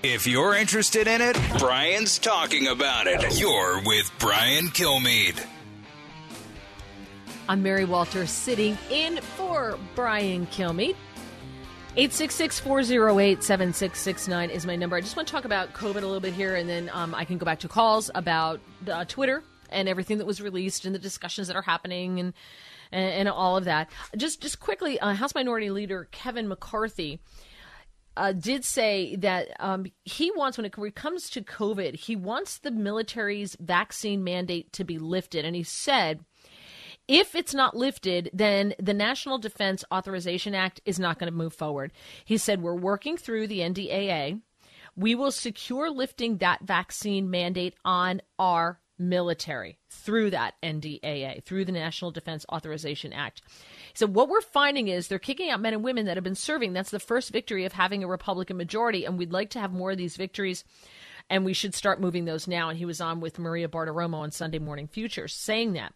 If 0.04 0.28
you're 0.28 0.54
interested 0.54 1.08
in 1.08 1.22
it, 1.22 1.40
Brian's 1.60 2.20
talking 2.20 2.68
about 2.68 3.08
it. 3.08 3.40
You're 3.40 3.82
with 3.86 4.12
Brian 4.20 4.66
Kilmeade. 4.66 5.42
I'm 7.48 7.64
Mary 7.64 7.86
Walter 7.86 8.28
sitting 8.28 8.78
in 8.92 9.22
for 9.22 9.80
Brian 9.96 10.46
Kilmeade. 10.48 10.98
866-408-7669 11.96 14.50
is 14.50 14.66
my 14.66 14.76
number. 14.76 14.98
I 14.98 15.00
just 15.00 15.16
want 15.16 15.26
to 15.30 15.32
talk 15.32 15.46
about 15.46 15.72
COVID 15.72 15.96
a 15.96 16.06
little 16.06 16.20
bit 16.20 16.34
here, 16.34 16.58
and 16.58 16.68
then 16.68 16.90
um, 16.92 17.16
I 17.16 17.24
can 17.24 17.38
go 17.38 17.46
back 17.46 17.60
to 17.60 17.70
calls 17.70 18.12
about 18.14 18.60
uh, 18.92 19.06
Twitter 19.06 19.42
and 19.70 19.88
everything 19.88 20.18
that 20.18 20.28
was 20.28 20.42
released 20.42 20.84
and 20.84 20.94
the 20.94 21.00
discussions 21.00 21.48
that 21.48 21.56
are 21.56 21.62
happening 21.62 22.20
and 22.20 22.34
and, 22.92 23.14
and 23.14 23.30
all 23.30 23.56
of 23.56 23.64
that. 23.64 23.90
Just 24.18 24.42
just 24.42 24.60
quickly, 24.60 25.00
uh, 25.00 25.14
House 25.14 25.34
Minority 25.34 25.70
Leader 25.70 26.10
Kevin 26.12 26.50
McCarthy 26.50 27.22
uh, 28.16 28.32
did 28.32 28.64
say 28.64 29.16
that 29.18 29.50
um, 29.60 29.86
he 30.04 30.32
wants, 30.32 30.58
when 30.58 30.66
it 30.66 30.96
comes 30.96 31.30
to 31.32 31.42
COVID, 31.42 31.96
he 31.96 32.16
wants 32.16 32.60
the 32.60 32.72
military's 32.72 33.56
vaccine 33.60 34.24
mandate 34.24 34.72
to 34.74 34.84
be 34.84 34.98
lifted. 34.98 35.46
And 35.46 35.56
he 35.56 35.64
said, 35.64 36.24
if 37.08 37.36
it's 37.36 37.54
not 37.54 37.76
lifted, 37.76 38.30
then 38.34 38.74
the 38.80 38.94
National 38.94 39.38
Defense 39.38 39.84
Authorization 39.92 40.56
Act 40.56 40.80
is 40.86 41.00
not 41.00 41.20
going 41.20 41.32
to 41.32 41.38
move 41.38 41.54
forward. 41.54 41.92
He 42.24 42.38
said, 42.38 42.62
We're 42.62 42.76
working 42.76 43.18
through 43.18 43.48
the 43.48 43.60
NDAA. 43.60 44.40
We 44.96 45.16
will 45.16 45.32
secure 45.32 45.90
lifting 45.90 46.38
that 46.38 46.62
vaccine 46.62 47.30
mandate 47.30 47.76
on 47.84 48.22
our 48.40 48.80
military 48.98 49.78
through 49.90 50.32
that 50.32 50.56
NDAA, 50.62 51.44
through 51.44 51.66
the 51.66 51.72
National 51.72 52.12
Defense 52.12 52.46
Authorization 52.52 53.14
Act. 53.14 53.42
So 53.94 54.08
what 54.08 54.30
we're 54.30 54.42
finding 54.42 54.88
is 54.88 55.08
they're 55.08 55.20
kicking 55.20 55.50
out 55.50 55.62
men 55.62 55.74
and 55.74 55.84
women 55.84 56.06
that 56.06 56.18
have 56.18 56.24
been 56.24 56.36
serving. 56.36 56.74
That's 56.74 56.92
the 56.92 57.00
first 57.00 57.32
victory 57.32 57.66
of 57.66 57.74
having 57.74 58.04
a 58.04 58.08
Republican 58.08 58.58
majority, 58.58 59.06
and 59.06 59.18
we'd 59.18 59.32
like 59.32 59.52
to 59.52 59.60
have 59.60 59.72
more 59.72 59.92
of 59.92 59.98
these 59.98 60.18
victories. 60.18 60.64
And 61.30 61.46
we 61.46 61.54
should 61.54 61.74
start 61.74 62.02
moving 62.02 62.26
those 62.26 62.48
now. 62.48 62.68
And 62.68 62.78
he 62.78 62.86
was 62.86 63.00
on 63.00 63.22
with 63.22 63.40
Maria 63.40 63.70
Bartiromo 63.70 64.16
on 64.16 64.32
Sunday 64.32 64.60
Morning 64.60 64.88
Future 64.88 65.30
saying 65.30 65.74
that. 65.74 65.94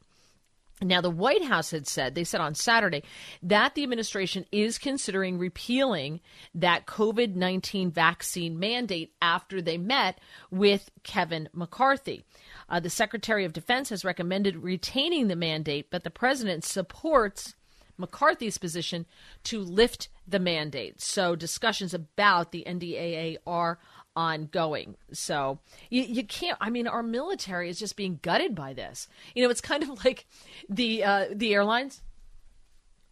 Now, 0.82 1.02
the 1.02 1.10
White 1.10 1.44
House 1.44 1.72
had 1.72 1.88
said, 1.88 2.14
they 2.14 2.24
said 2.24 2.40
on 2.40 2.54
Saturday, 2.54 3.04
that 3.42 3.74
the 3.74 3.82
administration 3.82 4.46
is 4.52 4.78
considering 4.78 5.40
repealing 5.40 6.22
that 6.54 6.86
COVID 6.86 7.36
19 7.36 7.90
vaccine 7.90 8.60
mandate 8.60 9.12
after 9.20 9.60
they 9.60 9.80
met 9.80 10.20
with 10.52 10.92
Kevin 11.02 11.50
McCarthy. 11.52 12.24
Uh, 12.70 12.80
the 12.80 12.90
Secretary 12.90 13.46
of 13.46 13.54
Defense 13.54 13.90
has 13.90 14.04
recommended 14.04 14.58
retaining 14.58 15.28
the 15.28 15.36
mandate, 15.36 15.88
but 15.90 16.04
the 16.04 16.10
president 16.10 16.64
supports 16.64 17.56
McCarthy's 17.98 18.58
position 18.58 19.06
to 19.44 19.60
lift 19.60 20.10
the 20.28 20.40
mandate. 20.40 21.02
So 21.02 21.36
discussions 21.36 21.94
about 21.94 22.52
the 22.52 22.64
NDAA 22.68 23.38
are 23.48 23.80
ongoing. 24.16 24.96
So 25.14 25.60
you, 25.90 26.04
you 26.04 26.24
can't. 26.24 26.58
I 26.60 26.70
mean, 26.70 26.88
our 26.88 27.04
military 27.04 27.70
is 27.70 27.80
just 27.80 27.96
being 27.96 28.20
gutted 28.22 28.56
by 28.56 28.74
this. 28.74 29.08
You 29.36 29.44
know, 29.44 29.50
it's 29.50 29.62
kind 29.62 29.84
of 29.84 29.90
like 30.06 30.26
the 30.70 31.04
uh, 31.04 31.26
the 31.34 31.54
airlines. 31.54 32.02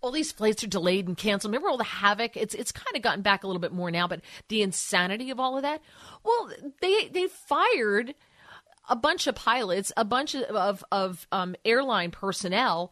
All 0.02 0.12
these 0.12 0.32
flights 0.32 0.64
are 0.64 0.68
delayed 0.68 1.08
and 1.08 1.18
canceled. 1.18 1.52
Remember 1.52 1.70
all 1.70 1.78
the 1.78 1.84
havoc? 1.84 2.38
It's 2.38 2.54
it's 2.54 2.72
kind 2.72 2.96
of 2.96 3.02
gotten 3.02 3.22
back 3.22 3.44
a 3.44 3.48
little 3.48 3.62
bit 3.62 3.72
more 3.72 3.90
now, 3.90 4.08
but 4.08 4.22
the 4.50 4.62
insanity 4.62 5.32
of 5.32 5.40
all 5.40 5.56
of 5.56 5.64
that. 5.64 5.82
Well, 6.24 6.52
they 6.82 7.08
they 7.08 7.28
fired 7.28 8.14
a 8.90 8.96
bunch 8.96 9.28
of 9.28 9.36
pilots, 9.36 9.92
a 9.98 10.06
bunch 10.06 10.36
of 10.36 10.44
of, 10.44 10.84
of 10.92 11.28
um, 11.32 11.56
airline 11.66 12.12
personnel, 12.12 12.92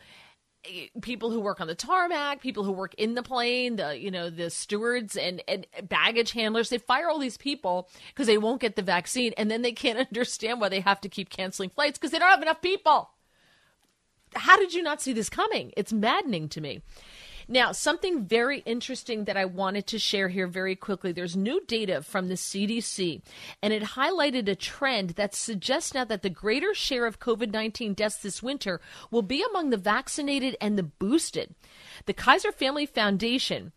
people 1.01 1.31
who 1.31 1.39
work 1.39 1.59
on 1.59 1.67
the 1.67 1.75
tarmac, 1.75 2.41
people 2.41 2.63
who 2.63 2.71
work 2.71 2.93
in 2.95 3.15
the 3.15 3.23
plane, 3.23 3.75
the 3.75 3.97
you 3.97 4.11
know 4.11 4.29
the 4.29 4.49
stewards 4.49 5.15
and 5.15 5.41
and 5.47 5.67
baggage 5.83 6.31
handlers. 6.31 6.69
They 6.69 6.77
fire 6.77 7.09
all 7.09 7.19
these 7.19 7.37
people 7.37 7.89
because 8.09 8.27
they 8.27 8.37
won't 8.37 8.61
get 8.61 8.75
the 8.75 8.81
vaccine, 8.81 9.33
and 9.37 9.49
then 9.49 9.61
they 9.61 9.73
can't 9.73 9.99
understand 10.11 10.61
why 10.61 10.69
they 10.69 10.79
have 10.79 11.01
to 11.01 11.09
keep 11.09 11.29
canceling 11.29 11.69
flights 11.69 11.97
because 11.97 12.11
they 12.11 12.19
don't 12.19 12.29
have 12.29 12.41
enough 12.41 12.61
people. 12.61 13.09
How 14.35 14.57
did 14.57 14.73
you 14.73 14.81
not 14.81 15.01
see 15.01 15.13
this 15.13 15.29
coming? 15.29 15.71
It's 15.77 15.93
maddening 15.93 16.49
to 16.49 16.61
me. 16.61 16.81
Now, 17.47 17.71
something 17.71 18.25
very 18.25 18.59
interesting 18.59 19.25
that 19.25 19.37
I 19.37 19.45
wanted 19.45 19.87
to 19.87 19.99
share 19.99 20.29
here 20.29 20.47
very 20.47 20.75
quickly. 20.75 21.11
There's 21.11 21.35
new 21.35 21.61
data 21.65 22.01
from 22.01 22.27
the 22.27 22.35
CDC, 22.35 23.21
and 23.61 23.73
it 23.73 23.83
highlighted 23.83 24.47
a 24.47 24.55
trend 24.55 25.11
that 25.11 25.35
suggests 25.35 25.93
now 25.93 26.05
that 26.05 26.21
the 26.21 26.29
greater 26.29 26.73
share 26.73 27.05
of 27.05 27.19
COVID 27.19 27.51
19 27.51 27.93
deaths 27.93 28.17
this 28.17 28.41
winter 28.41 28.81
will 29.11 29.21
be 29.21 29.43
among 29.43 29.69
the 29.69 29.77
vaccinated 29.77 30.55
and 30.61 30.77
the 30.77 30.83
boosted. 30.83 31.55
The 32.05 32.13
Kaiser 32.13 32.51
Family 32.51 32.85
Foundation 32.85 33.71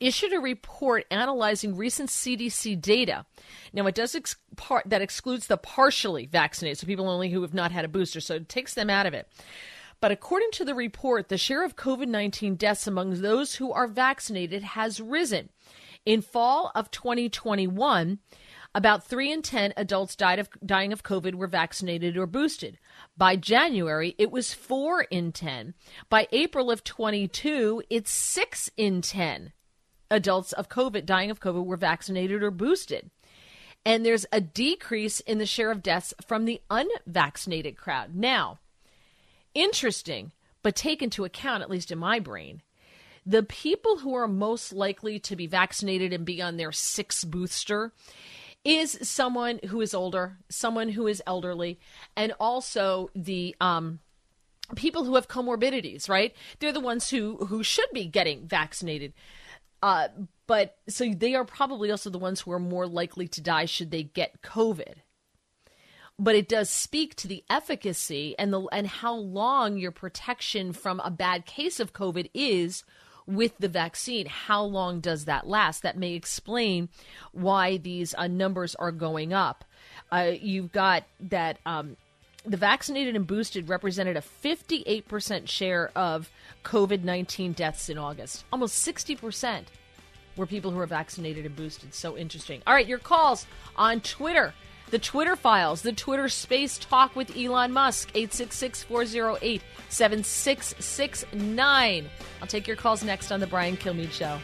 issued 0.00 0.32
a 0.32 0.40
report 0.40 1.04
analyzing 1.10 1.76
recent 1.76 2.10
CDC 2.10 2.80
data. 2.80 3.26
Now, 3.72 3.86
it 3.86 3.94
does 3.94 4.14
ex- 4.14 4.36
part, 4.56 4.88
that 4.88 5.02
excludes 5.02 5.46
the 5.46 5.56
partially 5.56 6.26
vaccinated, 6.26 6.78
so 6.78 6.86
people 6.86 7.08
only 7.08 7.30
who 7.30 7.42
have 7.42 7.54
not 7.54 7.72
had 7.72 7.84
a 7.84 7.88
booster, 7.88 8.20
so 8.20 8.36
it 8.36 8.48
takes 8.48 8.74
them 8.74 8.88
out 8.88 9.06
of 9.06 9.14
it. 9.14 9.28
But 10.04 10.12
according 10.12 10.50
to 10.50 10.66
the 10.66 10.74
report, 10.74 11.30
the 11.30 11.38
share 11.38 11.64
of 11.64 11.76
COVID 11.76 12.08
19 12.08 12.56
deaths 12.56 12.86
among 12.86 13.22
those 13.22 13.54
who 13.54 13.72
are 13.72 13.86
vaccinated 13.86 14.62
has 14.62 15.00
risen. 15.00 15.48
In 16.04 16.20
fall 16.20 16.70
of 16.74 16.90
2021, 16.90 18.18
about 18.74 19.04
3 19.06 19.32
in 19.32 19.40
10 19.40 19.72
adults 19.78 20.14
died 20.14 20.38
of, 20.38 20.50
dying 20.62 20.92
of 20.92 21.02
COVID 21.02 21.36
were 21.36 21.46
vaccinated 21.46 22.18
or 22.18 22.26
boosted. 22.26 22.78
By 23.16 23.36
January, 23.36 24.14
it 24.18 24.30
was 24.30 24.52
4 24.52 25.04
in 25.04 25.32
10. 25.32 25.72
By 26.10 26.28
April 26.32 26.70
of 26.70 26.84
22, 26.84 27.84
it's 27.88 28.10
6 28.10 28.68
in 28.76 29.00
10 29.00 29.54
adults 30.10 30.52
of 30.52 30.68
COVID 30.68 31.06
dying 31.06 31.30
of 31.30 31.40
COVID 31.40 31.64
were 31.64 31.78
vaccinated 31.78 32.42
or 32.42 32.50
boosted. 32.50 33.10
And 33.86 34.04
there's 34.04 34.26
a 34.30 34.42
decrease 34.42 35.20
in 35.20 35.38
the 35.38 35.46
share 35.46 35.70
of 35.70 35.82
deaths 35.82 36.12
from 36.26 36.44
the 36.44 36.60
unvaccinated 36.68 37.78
crowd. 37.78 38.14
Now, 38.14 38.58
interesting, 39.54 40.32
but 40.62 40.76
take 40.76 41.02
into 41.02 41.24
account, 41.24 41.62
at 41.62 41.70
least 41.70 41.90
in 41.90 41.98
my 41.98 42.18
brain, 42.18 42.62
the 43.26 43.42
people 43.42 43.98
who 43.98 44.14
are 44.14 44.28
most 44.28 44.72
likely 44.72 45.18
to 45.20 45.36
be 45.36 45.46
vaccinated 45.46 46.12
and 46.12 46.24
be 46.24 46.42
on 46.42 46.56
their 46.56 46.72
sixth 46.72 47.30
booster 47.30 47.92
is 48.64 48.98
someone 49.02 49.60
who 49.68 49.80
is 49.80 49.94
older, 49.94 50.38
someone 50.48 50.90
who 50.90 51.06
is 51.06 51.22
elderly, 51.26 51.78
and 52.16 52.32
also 52.40 53.10
the 53.14 53.54
um, 53.60 54.00
people 54.74 55.04
who 55.04 55.14
have 55.14 55.28
comorbidities. 55.28 56.08
Right? 56.08 56.34
They're 56.58 56.72
the 56.72 56.80
ones 56.80 57.10
who 57.10 57.36
who 57.46 57.62
should 57.62 57.90
be 57.92 58.06
getting 58.06 58.46
vaccinated. 58.46 59.12
Uh, 59.82 60.08
but 60.46 60.78
so 60.88 61.10
they 61.12 61.34
are 61.34 61.44
probably 61.44 61.90
also 61.90 62.08
the 62.08 62.18
ones 62.18 62.40
who 62.40 62.52
are 62.52 62.58
more 62.58 62.86
likely 62.86 63.28
to 63.28 63.42
die 63.42 63.66
should 63.66 63.90
they 63.90 64.02
get 64.02 64.40
COVID 64.42 64.94
but 66.18 66.34
it 66.34 66.48
does 66.48 66.70
speak 66.70 67.14
to 67.16 67.28
the 67.28 67.44
efficacy 67.50 68.34
and 68.38 68.52
the 68.52 68.62
and 68.72 68.86
how 68.86 69.14
long 69.14 69.76
your 69.76 69.90
protection 69.90 70.72
from 70.72 71.00
a 71.00 71.10
bad 71.10 71.46
case 71.46 71.80
of 71.80 71.92
COVID 71.92 72.30
is 72.34 72.84
with 73.26 73.56
the 73.58 73.68
vaccine. 73.68 74.26
How 74.26 74.62
long 74.62 75.00
does 75.00 75.24
that 75.24 75.46
last? 75.46 75.82
That 75.82 75.96
may 75.96 76.12
explain 76.12 76.88
why 77.32 77.78
these 77.78 78.14
uh, 78.16 78.26
numbers 78.26 78.74
are 78.74 78.92
going 78.92 79.32
up. 79.32 79.64
Uh, 80.12 80.32
you've 80.40 80.72
got 80.72 81.04
that 81.20 81.58
um, 81.66 81.96
the 82.44 82.56
vaccinated 82.56 83.16
and 83.16 83.26
boosted 83.26 83.68
represented 83.68 84.16
a 84.16 84.20
58% 84.20 85.48
share 85.48 85.90
of 85.96 86.30
COVID 86.64 87.02
19 87.02 87.52
deaths 87.52 87.88
in 87.88 87.98
August, 87.98 88.44
almost 88.52 88.86
60% 88.86 89.64
were 90.36 90.46
people 90.46 90.70
who 90.70 90.78
were 90.78 90.86
vaccinated 90.86 91.46
and 91.46 91.56
boosted. 91.56 91.94
So 91.94 92.16
interesting. 92.16 92.60
All 92.66 92.74
right, 92.74 92.86
your 92.86 92.98
calls 92.98 93.46
on 93.76 94.00
Twitter 94.00 94.52
the 94.94 95.00
Twitter 95.00 95.34
files, 95.34 95.82
the 95.82 95.90
Twitter 95.90 96.28
space 96.28 96.78
talk 96.78 97.16
with 97.16 97.36
Elon 97.36 97.72
Musk, 97.72 98.10
866 98.14 98.84
408 98.84 99.60
7669. 99.88 102.08
I'll 102.40 102.46
take 102.46 102.68
your 102.68 102.76
calls 102.76 103.02
next 103.02 103.32
on 103.32 103.40
The 103.40 103.48
Brian 103.48 103.76
Kilmeade 103.76 104.12
Show. 104.12 104.38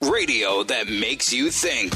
Radio 0.00 0.62
that 0.62 0.88
makes 0.88 1.34
you 1.34 1.50
think. 1.50 1.92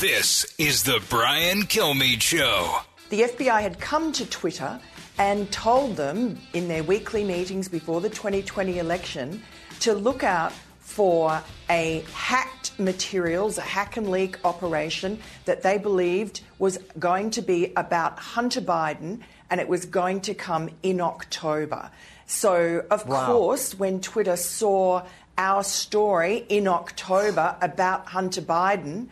This 0.00 0.52
is 0.58 0.82
The 0.82 1.00
Brian 1.08 1.62
Kilmeade 1.62 2.22
Show. 2.22 2.78
The 3.10 3.20
FBI 3.20 3.62
had 3.62 3.78
come 3.78 4.10
to 4.14 4.28
Twitter 4.28 4.80
and 5.22 5.52
told 5.52 5.94
them 5.94 6.36
in 6.52 6.66
their 6.66 6.82
weekly 6.82 7.22
meetings 7.22 7.68
before 7.68 8.00
the 8.00 8.10
2020 8.10 8.80
election 8.80 9.40
to 9.78 9.94
look 9.94 10.24
out 10.24 10.52
for 10.80 11.40
a 11.70 12.04
hacked 12.12 12.76
materials, 12.76 13.56
a 13.56 13.60
hack 13.60 13.96
and 13.96 14.10
leak 14.10 14.36
operation 14.44 15.16
that 15.44 15.62
they 15.62 15.78
believed 15.78 16.40
was 16.58 16.76
going 16.98 17.30
to 17.30 17.40
be 17.40 17.72
about 17.76 18.18
Hunter 18.18 18.60
Biden 18.60 19.20
and 19.48 19.60
it 19.60 19.68
was 19.68 19.84
going 19.86 20.22
to 20.22 20.34
come 20.34 20.70
in 20.82 21.00
October. 21.00 21.92
So, 22.26 22.84
of 22.90 23.06
wow. 23.06 23.26
course, 23.26 23.78
when 23.78 24.00
Twitter 24.00 24.36
saw 24.36 25.06
our 25.38 25.62
story 25.62 26.44
in 26.48 26.66
October 26.66 27.54
about 27.60 28.06
Hunter 28.06 28.42
Biden, 28.42 29.06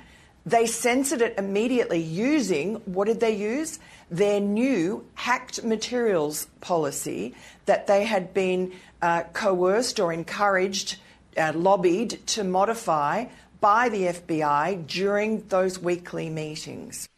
they 0.45 0.67
censored 0.67 1.21
it 1.21 1.39
immediately 1.39 2.01
using 2.01 2.77
what 2.87 3.07
did 3.07 3.21
they 3.21 3.37
use? 3.37 3.79
Their 4.11 4.41
new 4.41 5.07
hacked 5.15 5.63
materials 5.63 6.47
policy 6.61 7.35
that 7.67 7.87
they 7.87 8.05
had 8.05 8.35
been 8.35 8.73
uh, 9.01 9.23
coerced 9.33 10.01
or 10.01 10.13
encouraged, 10.13 10.97
uh, 11.37 11.53
lobbied 11.55 12.27
to 12.29 12.45
modify 12.45 13.27
by 13.61 13.89
the 13.89 14.05
FBI 14.05 14.87
during 14.87 15.47
those 15.49 15.79
weekly 15.79 16.29
meetings. 16.29 17.09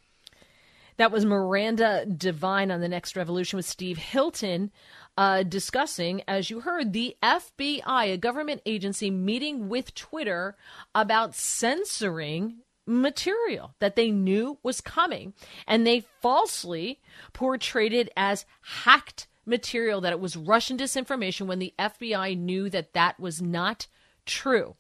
That 0.98 1.10
was 1.10 1.24
Miranda 1.24 2.04
Devine 2.04 2.70
on 2.70 2.80
the 2.80 2.88
Next 2.88 3.16
Revolution 3.16 3.56
with 3.56 3.66
Steve 3.66 3.96
Hilton 3.96 4.70
uh, 5.16 5.42
discussing, 5.42 6.22
as 6.26 6.50
you 6.50 6.60
heard, 6.60 6.92
the 6.92 7.16
FBI, 7.22 8.12
a 8.12 8.16
government 8.16 8.62
agency, 8.66 9.10
meeting 9.10 9.68
with 9.68 9.94
Twitter 9.94 10.56
about 10.94 11.34
censoring 11.34 12.58
material 12.86 13.74
that 13.78 13.96
they 13.96 14.10
knew 14.10 14.58
was 14.62 14.80
coming. 14.80 15.34
And 15.66 15.86
they 15.86 16.04
falsely 16.20 17.00
portrayed 17.32 17.92
it 17.92 18.10
as 18.16 18.44
hacked 18.84 19.26
material, 19.44 20.00
that 20.00 20.12
it 20.12 20.20
was 20.20 20.36
Russian 20.36 20.78
disinformation 20.78 21.46
when 21.46 21.58
the 21.58 21.74
FBI 21.78 22.38
knew 22.38 22.70
that 22.70 22.92
that 22.94 23.18
was 23.18 23.42
not 23.42 23.86
true. 24.24 24.76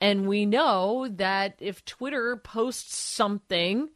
And 0.00 0.26
we 0.26 0.46
know 0.46 1.08
that 1.08 1.56
if 1.58 1.84
Twitter 1.84 2.36
posts 2.36 2.96
something, 2.96 3.90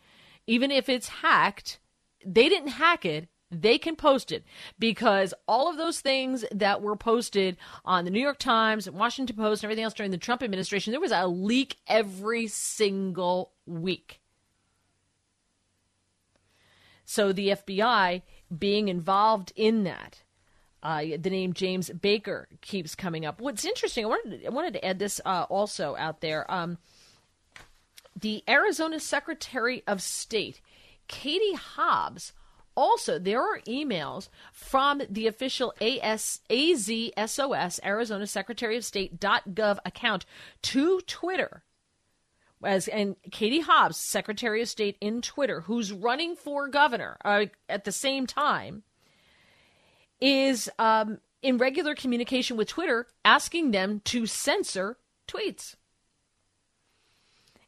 even 0.47 0.71
if 0.71 0.89
it's 0.89 1.09
hacked, 1.09 1.79
they 2.25 2.49
didn't 2.49 2.69
hack 2.69 3.05
it, 3.05 3.29
they 3.63 3.79
can 3.79 3.97
post 3.97 4.33
it 4.33 4.45
because 4.79 5.35
all 5.47 5.71
of 5.71 5.77
those 5.77 6.01
things 6.01 6.45
that 6.53 6.83
were 6.83 6.97
posted 6.97 7.57
on 7.85 8.05
the 8.05 8.11
New 8.11 8.21
York 8.21 8.39
Times, 8.39 8.91
Washington 8.91 9.37
Post, 9.37 9.63
and 9.63 9.69
everything 9.69 9.85
else 9.85 9.95
during 9.95 10.11
the 10.11 10.19
Trump 10.19 10.43
administration, 10.43 10.91
there 10.91 11.01
was 11.01 11.13
a 11.13 11.27
leak 11.27 11.77
every 11.87 12.47
single 12.47 13.53
week. 13.67 14.21
So 17.05 17.33
the 17.33 17.49
FBI 17.49 18.23
being 18.57 18.89
involved 18.89 19.53
in 19.57 19.85
that. 19.85 20.23
Uh, 20.83 21.17
the 21.19 21.31
name 21.31 21.55
James 21.55 21.89
Baker 21.89 22.47
keeps 22.61 22.95
coming 22.95 23.25
up. 23.25 23.41
What's 23.41 23.65
interesting, 23.65 24.05
I 24.05 24.09
wanted 24.09 24.43
to, 24.43 24.47
I 24.47 24.51
wanted 24.51 24.75
to 24.75 24.85
add 24.85 24.99
this 24.99 25.19
uh, 25.25 25.47
also 25.49 25.97
out 25.97 26.21
there. 26.21 26.51
Um, 26.51 26.77
the 28.21 28.45
Arizona 28.47 29.01
Secretary 29.01 29.83
of 29.87 30.03
State, 30.03 30.61
Katie 31.09 31.55
Hobbs, 31.55 32.33
also, 32.77 33.19
there 33.19 33.41
are 33.41 33.61
emails 33.61 34.29
from 34.53 35.03
the 35.09 35.27
official 35.27 35.73
AS, 35.81 36.41
AZSOS, 36.51 37.81
Arizona 37.85 38.27
Secretary 38.27 38.77
of 38.77 38.85
State.gov 38.85 39.79
account 39.85 40.27
to 40.63 41.01
Twitter. 41.03 41.63
As, 42.63 42.89
and 42.89 43.17
Katie 43.31 43.61
Hobbs, 43.61 43.99
Secretary 43.99 44.63
of 44.63 44.69
State 44.69 44.97
in 45.01 45.21
Twitter, 45.21 45.63
who's 45.63 45.93
running 45.93 46.35
for 46.35 46.69
governor 46.69 47.19
uh, 47.25 47.47
at 47.69 47.85
the 47.85 47.93
same 47.93 48.27
time, 48.27 48.83
is 50.21 50.71
um, 50.79 51.19
in 51.43 51.59
regular 51.59 51.95
communication 51.95 52.57
with 52.57 52.69
Twitter 52.69 53.07
asking 53.25 53.71
them 53.71 54.01
to 54.07 54.27
censor 54.27 54.97
tweets. 55.29 55.77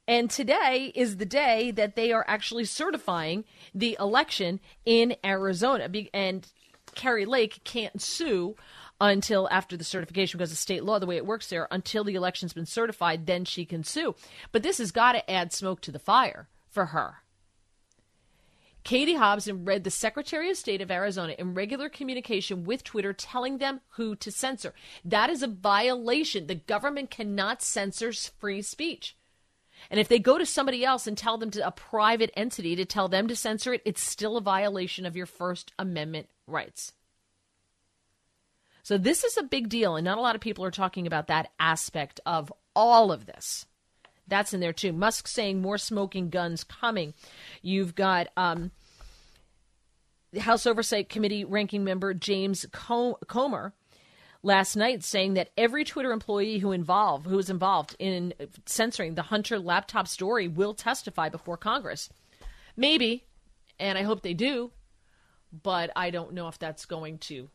And 0.09 0.31
today 0.31 0.93
is 0.95 1.17
the 1.17 1.27
day 1.27 1.73
that 1.73 1.97
they 1.97 2.13
are 2.13 2.25
actually 2.29 2.65
certifying 2.65 3.45
the 3.75 3.97
election 3.99 4.61
in 4.85 5.17
Arizona. 5.25 5.91
And 6.15 6.47
Kari 6.95 7.27
Lake 7.27 7.61
can't 7.65 8.01
sue 8.01 8.55
until 9.01 9.49
after 9.51 9.77
the 9.77 9.85
certification 9.85 10.39
because 10.39 10.53
of 10.53 10.59
state 10.59 10.85
law, 10.85 10.99
the 10.99 11.07
way 11.07 11.17
it 11.17 11.27
works 11.27 11.49
there, 11.49 11.69
until 11.71 12.05
the 12.05 12.15
election's 12.15 12.53
been 12.53 12.67
certified, 12.67 13.27
then 13.27 13.45
she 13.45 13.65
can 13.65 13.85
sue. 13.85 14.15
But 14.53 14.63
this 14.63 14.79
has 14.79 14.93
got 14.93 15.13
to 15.13 15.31
add 15.31 15.53
smoke 15.53 15.81
to 15.83 15.93
the 15.93 15.99
fire 15.99 16.49
for 16.71 16.87
her. 16.87 17.17
Katie 18.85 19.17
Hobbs 19.17 19.51
read 19.51 19.83
the 19.83 19.91
Secretary 19.91 20.49
of 20.49 20.57
State 20.57 20.81
of 20.81 20.93
Arizona 20.93 21.35
in 21.37 21.55
regular 21.55 21.89
communication 21.89 22.63
with 22.63 22.85
Twitter 22.85 23.13
telling 23.13 23.59
them 23.59 23.81
who 23.97 24.15
to 24.15 24.31
censor. 24.31 24.73
That 25.05 25.29
is 25.29 25.43
a 25.43 25.49
violation. 25.49 26.47
The 26.47 26.55
government 26.55 27.11
cannot 27.11 27.63
censor 27.63 28.13
free 28.13 28.63
speech. 28.63 29.17
And 29.91 30.01
if 30.01 30.09
they 30.09 30.19
go 30.19 30.39
to 30.39 30.47
somebody 30.47 30.85
else 30.85 31.07
and 31.07 31.17
tell 31.17 31.39
them 31.39 31.51
to 31.53 31.67
a 31.67 31.71
private 31.71 32.31
entity 32.37 32.77
to 32.77 32.85
tell 32.85 33.09
them 33.09 33.29
to 33.29 33.37
censor 33.37 33.75
it, 33.75 33.83
it's 33.85 34.03
still 34.03 34.37
a 34.37 34.41
violation 34.41 35.07
of 35.07 35.17
your 35.17 35.27
First 35.27 35.73
Amendment 35.79 36.29
rights. 36.47 36.93
So 38.83 38.97
this 38.99 39.25
is 39.25 39.37
a 39.37 39.43
big 39.43 39.69
deal, 39.69 39.97
and 39.97 40.05
not 40.05 40.19
a 40.19 40.21
lot 40.21 40.37
of 40.37 40.41
people 40.41 40.65
are 40.65 40.71
talking 40.71 41.07
about 41.07 41.27
that 41.27 41.51
aspect 41.59 42.21
of 42.25 42.53
all 42.75 43.11
of 43.11 43.27
this. 43.27 43.67
That's 44.29 44.55
in 44.55 44.61
there 44.61 44.73
too. 44.73 44.93
Musk 44.93 45.29
saying 45.29 45.61
more 45.61 45.79
smoking 45.79 46.31
guns 46.31 46.65
coming. 46.65 47.15
You've 47.63 47.95
got 47.95 48.29
um, 48.37 48.71
House 50.39 50.67
Oversight 50.67 51.09
Committee 51.09 51.45
ranking 51.45 51.85
member 51.85 52.15
James 52.15 52.67
Com- 52.73 53.17
Comer 53.27 53.73
last 54.43 54.77
night 54.77 55.05
saying 55.05 55.35
that 55.35 55.51
every 55.57 55.85
Twitter 55.85 56.13
employee 56.13 56.59
who 56.59 56.73
involved 56.73 57.27
who 57.27 57.37
was 57.37 57.51
involved 57.51 57.97
in 57.99 58.35
censoring 58.65 59.15
the 59.15 59.23
Hunter 59.23 59.59
laptop 59.59 60.09
story 60.09 60.49
will 60.49 60.75
testify 60.75 61.29
before 61.29 61.57
Congress. 61.57 62.09
Maybe, 62.77 63.25
and 63.79 63.97
I 63.97 64.03
hope 64.03 64.23
they 64.23 64.35
do, 64.35 64.71
but 65.63 65.91
I 65.97 66.11
don't 66.11 66.35
know 66.35 66.49
if 66.49 66.59
that's 66.59 66.85
going 66.85 67.19
to 67.19 67.49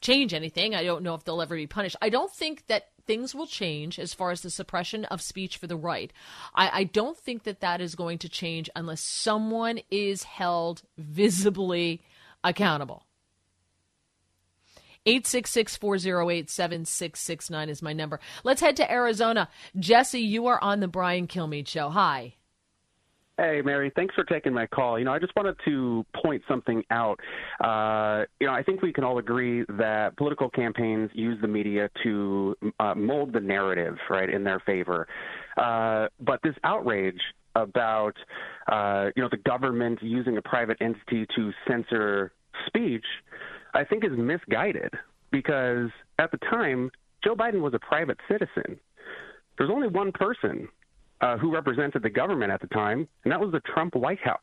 change 0.00 0.34
anything. 0.34 0.74
I 0.74 0.84
don't 0.84 1.02
know 1.02 1.14
if 1.14 1.24
they'll 1.24 1.40
ever 1.40 1.56
be 1.56 1.66
punished. 1.66 1.96
I 2.02 2.10
don't 2.10 2.32
think 2.32 2.66
that 2.66 2.88
things 3.06 3.34
will 3.34 3.46
change 3.46 3.98
as 3.98 4.14
far 4.14 4.30
as 4.30 4.42
the 4.42 4.50
suppression 4.50 5.04
of 5.06 5.20
speech 5.20 5.56
for 5.56 5.66
the 5.66 5.76
right. 5.76 6.12
I, 6.54 6.80
I 6.80 6.84
don't 6.84 7.18
think 7.18 7.44
that 7.44 7.60
that 7.60 7.80
is 7.80 7.94
going 7.94 8.18
to 8.18 8.28
change 8.28 8.70
unless 8.76 9.00
someone 9.00 9.80
is 9.90 10.22
held 10.24 10.82
visibly 10.98 12.02
accountable. 12.42 13.04
866 15.06 15.76
408 15.76 16.50
7669 16.50 17.68
is 17.68 17.82
my 17.82 17.92
number. 17.92 18.20
Let's 18.42 18.60
head 18.60 18.76
to 18.76 18.90
Arizona. 18.90 19.48
Jesse, 19.78 20.20
you 20.20 20.46
are 20.46 20.62
on 20.62 20.80
the 20.80 20.88
Brian 20.88 21.26
Kilmeade 21.26 21.68
Show. 21.68 21.90
Hi. 21.90 22.34
Hey, 23.36 23.62
Mary, 23.64 23.90
thanks 23.96 24.14
for 24.14 24.22
taking 24.22 24.54
my 24.54 24.66
call. 24.66 24.96
You 24.96 25.04
know, 25.04 25.12
I 25.12 25.18
just 25.18 25.34
wanted 25.34 25.56
to 25.64 26.06
point 26.22 26.42
something 26.46 26.84
out. 26.90 27.18
Uh, 27.60 28.26
you 28.38 28.46
know, 28.46 28.52
I 28.52 28.62
think 28.62 28.80
we 28.80 28.92
can 28.92 29.02
all 29.02 29.18
agree 29.18 29.64
that 29.70 30.16
political 30.16 30.48
campaigns 30.48 31.10
use 31.14 31.36
the 31.42 31.48
media 31.48 31.90
to 32.04 32.54
uh, 32.78 32.94
mold 32.94 33.32
the 33.32 33.40
narrative, 33.40 33.96
right, 34.08 34.30
in 34.30 34.44
their 34.44 34.60
favor. 34.60 35.08
Uh, 35.56 36.06
but 36.20 36.38
this 36.44 36.54
outrage 36.62 37.20
about, 37.56 38.14
uh, 38.70 39.06
you 39.16 39.22
know, 39.22 39.28
the 39.28 39.38
government 39.44 39.98
using 40.00 40.36
a 40.36 40.42
private 40.42 40.76
entity 40.80 41.26
to 41.34 41.52
censor 41.68 42.30
speech 42.68 43.04
I 43.74 43.84
think 43.84 44.04
is 44.04 44.12
misguided 44.16 44.92
because 45.30 45.90
at 46.18 46.30
the 46.30 46.38
time, 46.38 46.90
Joe 47.24 47.34
Biden 47.34 47.60
was 47.60 47.74
a 47.74 47.78
private 47.78 48.18
citizen. 48.28 48.78
There's 49.58 49.70
only 49.70 49.88
one 49.88 50.12
person 50.12 50.68
uh, 51.20 51.36
who 51.38 51.52
represented 51.52 52.02
the 52.02 52.10
government 52.10 52.52
at 52.52 52.60
the 52.60 52.68
time, 52.68 53.08
and 53.24 53.32
that 53.32 53.40
was 53.40 53.52
the 53.52 53.60
Trump 53.60 53.94
White 53.94 54.20
House. 54.20 54.40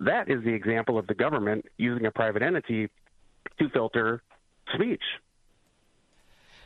That 0.00 0.30
is 0.30 0.42
the 0.44 0.52
example 0.52 0.98
of 0.98 1.06
the 1.06 1.14
government 1.14 1.66
using 1.76 2.06
a 2.06 2.10
private 2.10 2.42
entity 2.42 2.88
to 3.58 3.68
filter 3.70 4.22
speech. 4.74 5.02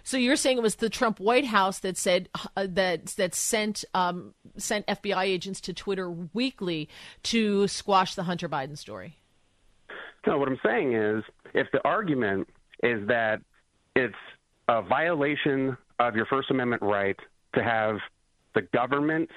So 0.02 0.16
you're 0.16 0.36
saying 0.36 0.56
it 0.56 0.62
was 0.62 0.76
the 0.76 0.89
Trump 0.89 1.20
White 1.20 1.44
House 1.44 1.80
that 1.80 1.98
said 1.98 2.30
uh, 2.56 2.66
that 2.70 3.06
that 3.16 3.35
sent 3.35 3.85
um, 3.93 4.32
sent 4.56 4.86
FBI 4.86 5.24
agents 5.24 5.60
to 5.62 5.74
Twitter 5.74 6.10
weekly 6.10 6.89
to 7.24 7.68
squash 7.68 8.14
the 8.14 8.22
Hunter 8.22 8.48
Biden 8.48 8.78
story? 8.78 9.18
No, 10.27 10.39
what 10.39 10.49
I'm 10.49 10.59
saying 10.65 10.95
is 10.95 11.24
if 11.55 11.66
the 11.73 11.81
argument 11.85 12.49
is 12.82 13.07
that 13.09 13.40
it's 13.97 14.15
a 14.69 14.82
violation 14.82 15.77
of 15.99 16.15
your 16.15 16.27
First 16.27 16.51
Amendment 16.51 16.82
right 16.82 17.16
to 17.55 17.62
have 17.62 17.97
the 18.55 18.62
government 18.77 19.31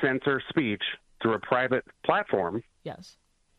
censor 0.00 0.42
speech 0.48 0.82
through 1.22 1.34
a 1.34 1.38
private 1.38 1.84
platform. 2.04 2.62
Yes. 2.84 3.16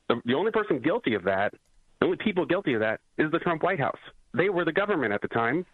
The, 0.08 0.22
the 0.26 0.34
only 0.34 0.52
person 0.52 0.80
guilty 0.80 1.16
of 1.16 1.24
that, 1.24 1.54
the 2.00 2.06
only 2.06 2.18
people 2.18 2.46
guilty 2.46 2.74
of 2.74 2.82
that, 2.82 3.02
is 3.18 3.32
the 3.32 3.40
Trump 3.40 3.64
White 3.64 3.80
House. 3.80 4.00
They 4.34 4.50
were 4.50 4.66
the 4.66 4.72
government 4.72 5.14
at 5.14 5.22
the 5.22 5.28
time. 5.28 5.66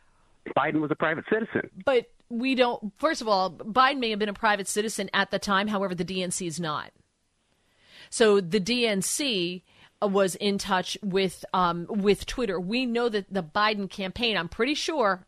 Biden 0.57 0.81
was 0.81 0.91
a 0.91 0.95
private 0.95 1.25
citizen. 1.29 1.69
But 1.85 2.05
we 2.29 2.55
don't. 2.55 2.91
First 2.97 3.21
of 3.21 3.27
all, 3.27 3.51
Biden 3.51 3.99
may 3.99 4.09
have 4.09 4.19
been 4.19 4.29
a 4.29 4.33
private 4.33 4.67
citizen 4.67 5.09
at 5.13 5.31
the 5.31 5.39
time. 5.39 5.67
However, 5.67 5.95
the 5.95 6.05
DNC 6.05 6.47
is 6.47 6.59
not. 6.59 6.91
So 8.09 8.41
the 8.41 8.59
DNC 8.59 9.61
was 10.05 10.35
in 10.35 10.57
touch 10.57 10.97
with 11.01 11.45
um, 11.53 11.85
with 11.89 12.25
Twitter. 12.25 12.59
We 12.59 12.85
know 12.85 13.09
that 13.09 13.31
the 13.31 13.43
Biden 13.43 13.89
campaign. 13.89 14.37
I'm 14.37 14.49
pretty 14.49 14.75
sure. 14.75 15.25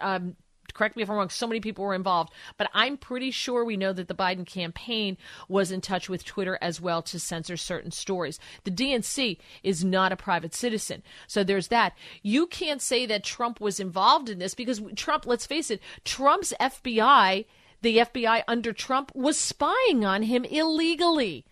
Um, 0.00 0.36
correct 0.76 0.96
me 0.96 1.02
if 1.02 1.10
I'm 1.10 1.16
wrong, 1.16 1.30
so 1.30 1.46
many 1.46 1.60
people 1.60 1.84
were 1.84 1.94
involved, 1.94 2.32
but 2.58 2.70
I'm 2.74 2.96
pretty 2.96 3.30
sure 3.30 3.64
we 3.64 3.76
know 3.76 3.92
that 3.92 4.08
the 4.08 4.14
Biden 4.14 4.46
campaign 4.46 5.16
was 5.48 5.72
in 5.72 5.80
touch 5.80 6.08
with 6.08 6.24
Twitter 6.24 6.58
as 6.60 6.80
well 6.80 7.02
to 7.02 7.18
censor 7.18 7.56
certain 7.56 7.90
stories. 7.90 8.38
The 8.64 8.70
DNC 8.70 9.38
is 9.62 9.84
not 9.84 10.12
a 10.12 10.16
private 10.16 10.54
citizen. 10.54 11.02
So 11.26 11.42
there's 11.42 11.68
that. 11.68 11.96
You 12.22 12.46
can't 12.46 12.82
say 12.82 13.06
that 13.06 13.24
Trump 13.24 13.60
was 13.60 13.80
involved 13.80 14.28
in 14.28 14.38
this 14.38 14.54
because 14.54 14.82
Trump, 14.94 15.26
let's 15.26 15.46
face 15.46 15.70
it, 15.70 15.80
Trump's 16.04 16.52
FBI, 16.60 17.46
the 17.82 17.98
FBI 17.98 18.42
under 18.46 18.72
Trump, 18.72 19.12
was 19.14 19.38
spying 19.38 20.04
on 20.04 20.22
him 20.22 20.44
illegally. 20.44 21.46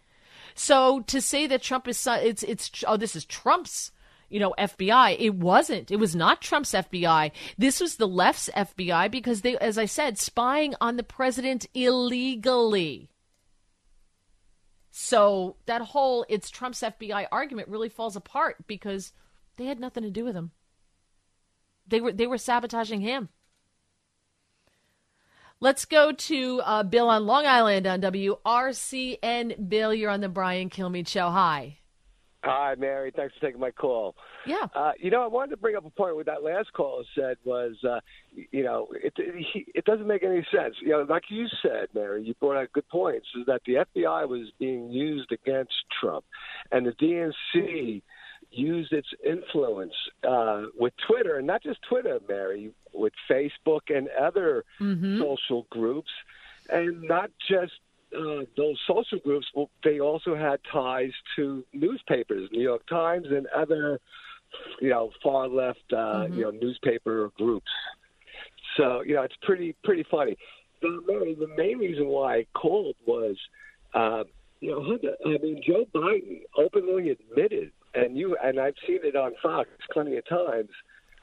So 0.55 1.01
to 1.01 1.21
say 1.21 1.47
that 1.47 1.63
Trump 1.63 1.89
is 1.89 2.07
it's 2.07 2.43
it's 2.43 2.85
oh 2.87 2.97
this 2.97 3.17
is 3.17 3.25
Trump's 3.25 3.93
you 4.29 4.39
know 4.41 4.55
FBI 4.59 5.17
it 5.19 5.35
wasn't. 5.35 5.91
It 5.91 5.97
was 5.97 6.15
not 6.15 6.41
Trump's 6.41 6.73
FBI 6.73 7.33
this 7.59 7.81
was 7.81 7.97
the 7.97 8.09
left's 8.09 8.49
FBI 8.55 9.11
because 9.11 9.43
they 9.43 9.57
as 9.59 9.79
I 9.79 9.87
said 9.87 10.19
spying 10.19 10.75
on 10.81 10.97
the 10.97 11.03
president 11.03 11.67
illegally. 11.75 13.11
So 14.91 15.57
that 15.67 15.83
whole 15.83 16.25
it's 16.29 16.51
Trump's 16.51 16.81
FBI 16.81 17.27
argument 17.33 17.69
really 17.69 17.89
falls 17.89 18.15
apart 18.15 18.67
because 18.67 19.13
they 19.57 19.67
had 19.67 19.81
nothing 19.81 20.05
to 20.05 20.11
do 20.11 20.25
with 20.25 20.37
him. 20.37 20.53
They 21.87 22.01
were 22.01 22.13
they 22.13 22.29
were 22.29 22.39
sabotaging 22.39 23.01
him 23.01 23.29
Let's 25.65 25.87
go 25.87 26.13
to 26.13 26.61
uh, 26.61 26.83
Bill 26.83 27.09
on 27.09 27.25
Long 27.25 27.47
Island 27.47 27.87
on 27.87 28.03
WRCN. 28.03 29.67
Bill, 29.67 29.95
you're 29.95 30.11
on 30.11 30.21
the 30.21 30.29
Brian 30.29 30.69
Kilmeade 30.69 31.09
Show. 31.09 31.31
Hi. 31.31 31.79
Hi, 32.45 32.75
Mary. 32.79 33.11
Thanks 33.17 33.33
for 33.41 33.47
taking 33.47 33.63
my 33.63 33.71
call. 33.71 34.15
Yeah. 34.47 34.67
Uh, 34.75 34.93
you 34.99 35.11
know, 35.11 35.23
I 35.23 35.27
wanted 35.27 35.53
to 35.53 35.57
bring 35.57 35.75
up 35.75 35.87
a 35.87 35.91
point 35.91 36.17
with 36.17 36.27
that 36.27 36.43
last 36.43 36.71
call 36.75 37.03
said 37.15 37.39
was, 37.47 37.77
uh, 37.83 38.01
you 38.51 38.63
know, 38.63 38.89
it, 38.93 39.15
it 39.17 39.65
it 39.75 39.85
doesn't 39.87 40.07
make 40.07 40.23
any 40.23 40.47
sense. 40.55 40.75
You 40.83 40.91
know, 40.91 41.07
like 41.09 41.23
you 41.31 41.47
said, 41.63 41.87
Mary, 41.95 42.23
you 42.23 42.35
brought 42.35 42.61
out 42.61 42.71
good 42.75 42.87
points. 42.91 43.27
Is 43.35 43.47
that 43.47 43.63
the 43.65 43.87
FBI 43.97 44.29
was 44.29 44.53
being 44.59 44.91
used 44.93 45.33
against 45.33 45.73
Trump, 45.99 46.27
and 46.73 46.85
the 46.85 46.93
DNC 46.93 48.03
used 48.57 48.93
its 48.93 49.09
influence 49.25 49.95
uh, 50.27 50.63
with 50.79 50.93
Twitter, 51.07 51.39
and 51.39 51.47
not 51.47 51.63
just 51.63 51.81
Twitter, 51.89 52.21
Mary, 52.29 52.73
with 52.93 53.13
Facebook 53.31 53.95
and 53.95 54.09
other 54.21 54.65
mm-hmm. 54.81 55.21
social 55.21 55.67
groups, 55.71 56.11
and 56.71 57.03
not 57.03 57.31
just 57.49 57.73
uh, 58.17 58.45
those 58.57 58.79
social 58.87 59.19
groups. 59.19 59.47
They 59.83 60.01
also 60.01 60.35
had 60.35 60.61
ties 60.71 61.13
to 61.37 61.65
newspapers, 61.73 62.49
New 62.53 62.63
York 62.63 62.87
Times, 62.87 63.27
and 63.31 63.47
other, 63.49 64.01
you 64.81 64.91
know, 64.91 65.11
far 65.23 65.49
left, 65.49 65.93
uh, 65.93 65.97
mm-hmm. 65.97 66.35
you 66.39 66.45
know, 66.45 66.51
newspaper 66.51 67.31
groups. 67.37 67.71
So 68.77 69.03
you 69.03 69.15
know, 69.15 69.23
it's 69.23 69.37
pretty 69.43 69.75
pretty 69.85 70.05
funny. 70.11 70.37
The, 70.83 71.03
Mary, 71.07 71.35
the 71.35 71.49
main 71.57 71.79
reason 71.79 72.07
why 72.07 72.37
I 72.37 72.47
called 72.55 72.97
was. 73.07 73.37
Uh, 73.93 74.25
you 74.61 74.71
know, 74.71 74.99
I 75.27 75.39
mean, 75.39 75.61
Joe 75.65 75.85
Biden 75.95 76.41
openly 76.57 77.11
admitted 77.11 77.71
and 77.95 78.17
you 78.17 78.37
and 78.43 78.59
I've 78.59 78.75
seen 78.87 79.01
it 79.03 79.17
on 79.17 79.33
Fox 79.43 79.69
plenty 79.93 80.17
of 80.17 80.27
times, 80.29 80.71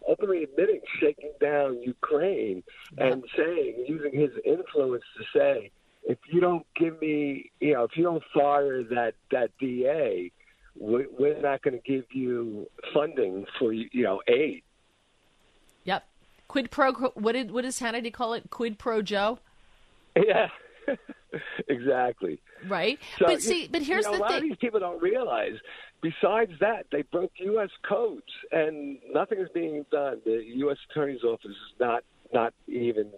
openly 0.07 0.43
admitting 0.43 0.81
shaking 0.99 1.31
down 1.39 1.81
Ukraine 1.81 2.63
and 2.97 3.23
saying, 3.35 3.85
using 3.87 4.17
his 4.17 4.31
influence 4.45 5.03
to 5.17 5.39
say, 5.39 5.71
if 6.03 6.17
you 6.31 6.41
don't 6.41 6.65
give 6.75 6.99
me, 7.01 7.51
you 7.59 7.73
know, 7.73 7.83
if 7.83 7.91
you 7.95 8.03
don't 8.03 8.23
fire 8.33 8.83
that 8.83 9.13
that 9.31 9.51
DA, 9.59 10.31
we're 10.75 11.39
not 11.41 11.61
going 11.61 11.79
to 11.79 11.91
give 11.91 12.05
you 12.11 12.67
funding 12.93 13.45
for 13.59 13.73
you 13.73 14.03
know 14.03 14.21
aid. 14.27 14.63
Yep, 15.83 16.03
quid 16.47 16.71
pro. 16.71 16.93
What 16.93 17.33
did 17.33 17.51
what 17.51 17.63
does 17.63 17.79
Hannity 17.79 18.11
call 18.11 18.33
it? 18.33 18.49
Quid 18.49 18.79
pro 18.79 19.01
Joe. 19.01 19.39
Yeah. 20.15 20.47
exactly. 21.67 22.41
Right. 22.67 22.99
So, 23.19 23.25
but 23.27 23.41
see, 23.41 23.67
but 23.67 23.81
here's 23.81 24.05
you 24.05 24.11
know, 24.11 24.17
the 24.17 24.21
a 24.21 24.23
lot 24.23 24.31
thing. 24.31 24.37
of 24.37 24.43
these 24.43 24.57
people 24.57 24.79
don't 24.79 25.01
realize. 25.01 25.53
Besides 26.01 26.53
that, 26.59 26.87
they 26.91 27.03
broke 27.03 27.31
U.S. 27.37 27.69
codes, 27.87 28.23
and 28.51 28.97
nothing 29.13 29.39
is 29.39 29.49
being 29.53 29.85
done. 29.91 30.21
The 30.25 30.43
U.S. 30.55 30.77
Attorney's 30.89 31.23
Office 31.23 31.51
is 31.51 31.79
not 31.79 32.03
not 32.33 32.53
even, 32.67 33.11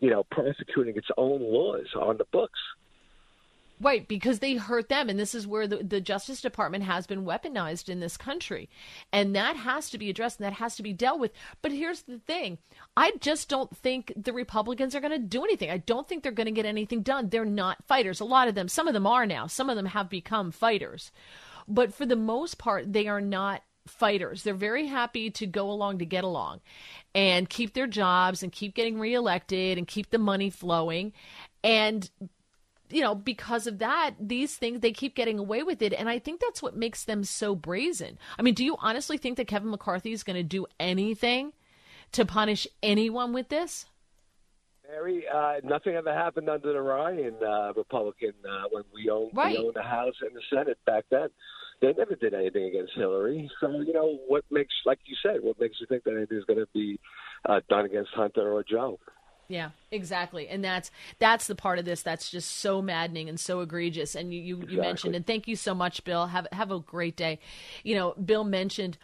you 0.00 0.10
know, 0.10 0.24
prosecuting 0.24 0.96
its 0.96 1.08
own 1.16 1.40
laws 1.40 1.86
on 1.94 2.18
the 2.18 2.26
books. 2.32 2.58
Right, 3.78 4.08
because 4.08 4.38
they 4.38 4.54
hurt 4.54 4.88
them. 4.88 5.10
And 5.10 5.18
this 5.18 5.34
is 5.34 5.46
where 5.46 5.66
the, 5.66 5.76
the, 5.76 6.00
Justice 6.00 6.40
Department 6.40 6.84
has 6.84 7.06
been 7.06 7.26
weaponized 7.26 7.90
in 7.90 8.00
this 8.00 8.16
country. 8.16 8.70
And 9.12 9.36
that 9.36 9.56
has 9.56 9.90
to 9.90 9.98
be 9.98 10.08
addressed 10.08 10.40
and 10.40 10.46
that 10.46 10.54
has 10.54 10.76
to 10.76 10.82
be 10.82 10.94
dealt 10.94 11.20
with. 11.20 11.32
But 11.60 11.72
here's 11.72 12.02
the 12.02 12.18
thing 12.18 12.56
I 12.96 13.12
just 13.20 13.50
don't 13.50 13.76
think 13.76 14.12
the 14.16 14.32
Republicans 14.32 14.94
are 14.94 15.00
going 15.00 15.12
to 15.12 15.18
do 15.18 15.44
anything. 15.44 15.70
I 15.70 15.76
don't 15.76 16.08
think 16.08 16.22
they're 16.22 16.32
going 16.32 16.46
to 16.46 16.52
get 16.52 16.64
anything 16.64 17.02
done. 17.02 17.28
They're 17.28 17.44
not 17.44 17.84
fighters. 17.86 18.20
A 18.20 18.24
lot 18.24 18.48
of 18.48 18.54
them, 18.54 18.68
some 18.68 18.88
of 18.88 18.94
them 18.94 19.06
are 19.06 19.26
now, 19.26 19.46
some 19.46 19.68
of 19.68 19.76
them 19.76 19.86
have 19.86 20.08
become 20.08 20.52
fighters. 20.52 21.12
But 21.68 21.94
for 21.94 22.06
the 22.06 22.16
most 22.16 22.58
part, 22.58 22.92
they 22.92 23.06
are 23.06 23.20
not 23.20 23.62
fighters. 23.86 24.42
They're 24.42 24.54
very 24.54 24.86
happy 24.86 25.30
to 25.30 25.46
go 25.46 25.70
along 25.70 25.98
to 25.98 26.06
get 26.06 26.24
along 26.24 26.60
and 27.14 27.48
keep 27.48 27.74
their 27.74 27.86
jobs 27.86 28.42
and 28.42 28.50
keep 28.52 28.74
getting 28.74 28.98
reelected 28.98 29.78
and 29.78 29.86
keep 29.86 30.10
the 30.10 30.18
money 30.18 30.50
flowing. 30.50 31.12
And 31.62 32.08
you 32.88 33.00
know, 33.00 33.14
because 33.14 33.66
of 33.66 33.78
that, 33.78 34.14
these 34.20 34.54
things, 34.54 34.80
they 34.80 34.92
keep 34.92 35.14
getting 35.14 35.38
away 35.38 35.62
with 35.62 35.82
it. 35.82 35.92
And 35.92 36.08
I 36.08 36.18
think 36.18 36.40
that's 36.40 36.62
what 36.62 36.76
makes 36.76 37.04
them 37.04 37.24
so 37.24 37.54
brazen. 37.54 38.18
I 38.38 38.42
mean, 38.42 38.54
do 38.54 38.64
you 38.64 38.76
honestly 38.78 39.18
think 39.18 39.36
that 39.36 39.48
Kevin 39.48 39.70
McCarthy 39.70 40.12
is 40.12 40.22
going 40.22 40.36
to 40.36 40.42
do 40.42 40.66
anything 40.78 41.52
to 42.12 42.24
punish 42.24 42.66
anyone 42.82 43.32
with 43.32 43.48
this? 43.48 43.86
Mary, 44.90 45.24
uh, 45.32 45.54
nothing 45.64 45.94
ever 45.94 46.12
happened 46.12 46.48
under 46.48 46.72
the 46.72 46.80
Ryan 46.80 47.34
uh, 47.42 47.72
Republican 47.74 48.32
uh, 48.48 48.68
when 48.70 48.84
we 48.94 49.10
owned, 49.10 49.30
right. 49.34 49.58
we 49.58 49.64
owned 49.64 49.74
the 49.74 49.82
House 49.82 50.14
and 50.20 50.34
the 50.34 50.42
Senate 50.50 50.78
back 50.86 51.04
then. 51.10 51.28
They 51.80 51.92
never 51.92 52.14
did 52.14 52.32
anything 52.32 52.64
against 52.64 52.92
Hillary. 52.94 53.50
So, 53.60 53.70
you 53.70 53.92
know, 53.92 54.18
what 54.28 54.44
makes, 54.50 54.72
like 54.86 54.98
you 55.04 55.16
said, 55.22 55.42
what 55.42 55.60
makes 55.60 55.76
you 55.80 55.86
think 55.86 56.04
that 56.04 56.14
anything 56.16 56.38
is 56.38 56.44
going 56.44 56.58
to 56.58 56.68
be 56.72 56.98
uh, 57.46 57.60
done 57.68 57.84
against 57.84 58.10
Hunter 58.14 58.52
or 58.52 58.64
Joe? 58.64 58.98
Yeah, 59.48 59.70
exactly. 59.92 60.48
And 60.48 60.64
that's 60.64 60.90
that's 61.18 61.46
the 61.46 61.54
part 61.54 61.78
of 61.78 61.84
this 61.84 62.02
that's 62.02 62.30
just 62.30 62.50
so 62.50 62.82
maddening 62.82 63.28
and 63.28 63.38
so 63.38 63.60
egregious. 63.60 64.14
And 64.14 64.34
you 64.34 64.40
you, 64.40 64.54
exactly. 64.56 64.74
you 64.74 64.80
mentioned 64.80 65.14
and 65.14 65.26
thank 65.26 65.46
you 65.46 65.54
so 65.54 65.74
much, 65.74 66.02
Bill. 66.02 66.26
Have 66.26 66.48
have 66.50 66.72
a 66.72 66.80
great 66.80 67.16
day. 67.16 67.38
You 67.84 67.94
know, 67.94 68.14
Bill 68.14 68.42
mentioned 68.42 68.98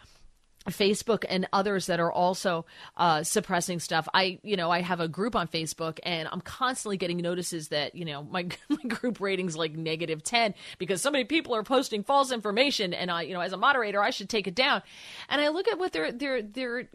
Facebook 0.69 1.25
and 1.27 1.47
others 1.51 1.87
that 1.87 1.99
are 1.99 2.11
also 2.11 2.65
uh, 2.97 3.23
suppressing 3.23 3.79
stuff. 3.79 4.07
I, 4.13 4.39
you 4.43 4.55
know, 4.55 4.71
I 4.71 4.81
have 4.81 4.99
a 4.99 5.07
group 5.07 5.35
on 5.35 5.47
Facebook, 5.47 5.99
and 6.03 6.27
I'm 6.31 6.41
constantly 6.41 6.97
getting 6.97 7.17
notices 7.17 7.69
that 7.69 7.95
you 7.95 8.05
know 8.05 8.23
my 8.23 8.47
my 8.69 8.83
group 8.87 9.19
ratings 9.19 9.55
like 9.55 9.73
negative 9.73 10.23
ten 10.23 10.53
because 10.77 11.01
so 11.01 11.11
many 11.11 11.25
people 11.25 11.55
are 11.55 11.63
posting 11.63 12.03
false 12.03 12.31
information, 12.31 12.93
and 12.93 13.11
I, 13.11 13.23
you 13.23 13.33
know, 13.33 13.41
as 13.41 13.53
a 13.53 13.57
moderator, 13.57 14.01
I 14.01 14.11
should 14.11 14.29
take 14.29 14.47
it 14.47 14.55
down. 14.55 14.81
And 15.29 15.41
I 15.41 15.49
look 15.49 15.67
at 15.67 15.77
what 15.77 15.91
they're 15.91 16.11
they're 16.11 16.41
they're 16.41 16.89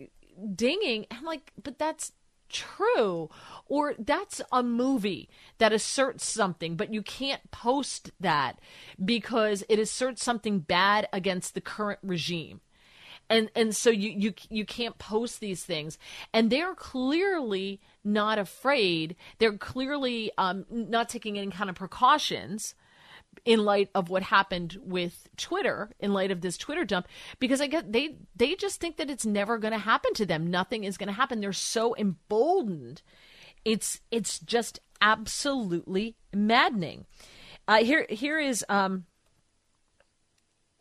dinging. 0.55 1.07
I'm 1.11 1.25
like, 1.25 1.53
but 1.63 1.79
that's 1.79 2.13
true 2.49 3.29
or 3.67 3.95
that's 3.99 4.41
a 4.53 4.63
movie 4.63 5.29
that 5.59 5.73
asserts 5.73 6.27
something 6.27 6.77
but 6.77 6.93
you 6.93 7.03
can't 7.03 7.51
post 7.51 8.11
that 8.19 8.59
because 9.05 9.63
it 9.69 9.79
asserts 9.79 10.25
something 10.25 10.59
bad 10.59 11.07
against 11.13 11.53
the 11.53 11.61
current 11.61 11.99
regime 12.03 12.61
and 13.31 13.51
and 13.55 13.75
so 13.75 13.91
you 13.91 14.11
you 14.11 14.35
you 14.49 14.65
can't 14.65 14.99
post 14.99 15.41
these 15.41 15.65
things 15.65 15.99
and 16.33 16.51
they're 16.51 16.75
clearly 16.75 17.81
not 18.05 18.39
afraid 18.39 19.17
they're 19.39 19.59
clearly 19.59 20.31
um, 20.39 20.65
not 20.71 21.09
taking 21.09 21.39
any 21.39 21.51
kind 21.51 21.71
of 21.71 21.77
precautions 21.77 22.75
in 23.45 23.65
light 23.65 23.89
of 23.95 24.09
what 24.09 24.23
happened 24.23 24.77
with 24.83 25.29
Twitter, 25.37 25.91
in 26.01 26.13
light 26.13 26.31
of 26.31 26.41
this 26.41 26.57
Twitter 26.57 26.85
dump, 26.85 27.07
because 27.39 27.61
I 27.61 27.67
get 27.67 27.93
they 27.93 28.17
they 28.37 28.55
just 28.55 28.81
think 28.81 28.97
that 28.97 29.11
it's 29.11 29.27
never 29.27 29.59
going 29.59 29.73
to 29.73 29.79
happen 29.79 30.13
to 30.15 30.27
them. 30.27 30.51
Nothing 30.51 30.85
is 30.85 30.97
going 30.97 31.09
to 31.09 31.13
happen. 31.13 31.41
They're 31.41 31.53
so 31.53 31.95
emboldened. 31.97 33.03
It's 33.65 34.01
it's 34.11 34.39
just 34.39 34.81
absolutely 35.01 36.17
maddening. 36.35 37.07
Uh, 37.67 37.85
here 37.85 38.07
here 38.09 38.39
is 38.39 38.65
um, 38.69 39.05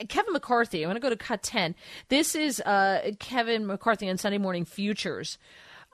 Kevin 0.10 0.34
McCarthy. 0.34 0.84
I 0.84 0.88
want 0.88 0.98
to 0.98 1.02
go 1.02 1.10
to 1.10 1.16
cut 1.16 1.44
ten. 1.44 1.76
This 2.10 2.36
is 2.36 2.62
uh, 2.62 3.12
Kevin 3.20 3.66
McCarthy 3.66 4.10
on 4.10 4.18
Sunday 4.18 4.38
Morning 4.38 4.66
Futures. 4.66 5.38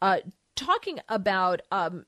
Uh, 0.01 0.17
talking 0.55 0.99
about 1.09 1.61
um, 1.71 2.05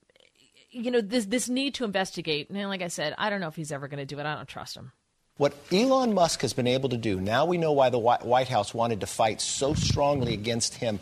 you 0.72 0.92
know 0.92 1.02
this 1.02 1.26
this 1.26 1.50
need 1.50 1.74
to 1.76 1.86
investigate. 1.86 2.50
And 2.50 2.70
like 2.70 2.82
I 2.82 2.90
said, 2.90 3.16
I 3.18 3.30
don't 3.30 3.40
know 3.40 3.48
if 3.48 3.56
he's 3.56 3.72
ever 3.72 3.88
going 3.88 4.00
to 4.00 4.06
do 4.06 4.20
it. 4.20 4.26
I 4.26 4.36
don't 4.36 4.48
trust 4.48 4.76
him. 4.76 4.92
What 5.38 5.54
Elon 5.72 6.14
Musk 6.14 6.42
has 6.42 6.54
been 6.54 6.68
able 6.68 6.88
to 6.90 6.98
do, 6.98 7.20
now 7.20 7.46
we 7.46 7.58
know 7.58 7.74
why 7.74 7.90
the 7.90 8.00
White 8.00 8.48
House 8.48 8.74
wanted 8.74 9.02
to 9.02 9.08
fight 9.08 9.42
so 9.42 9.74
strongly 9.74 10.34
against 10.34 10.76
him 10.76 11.00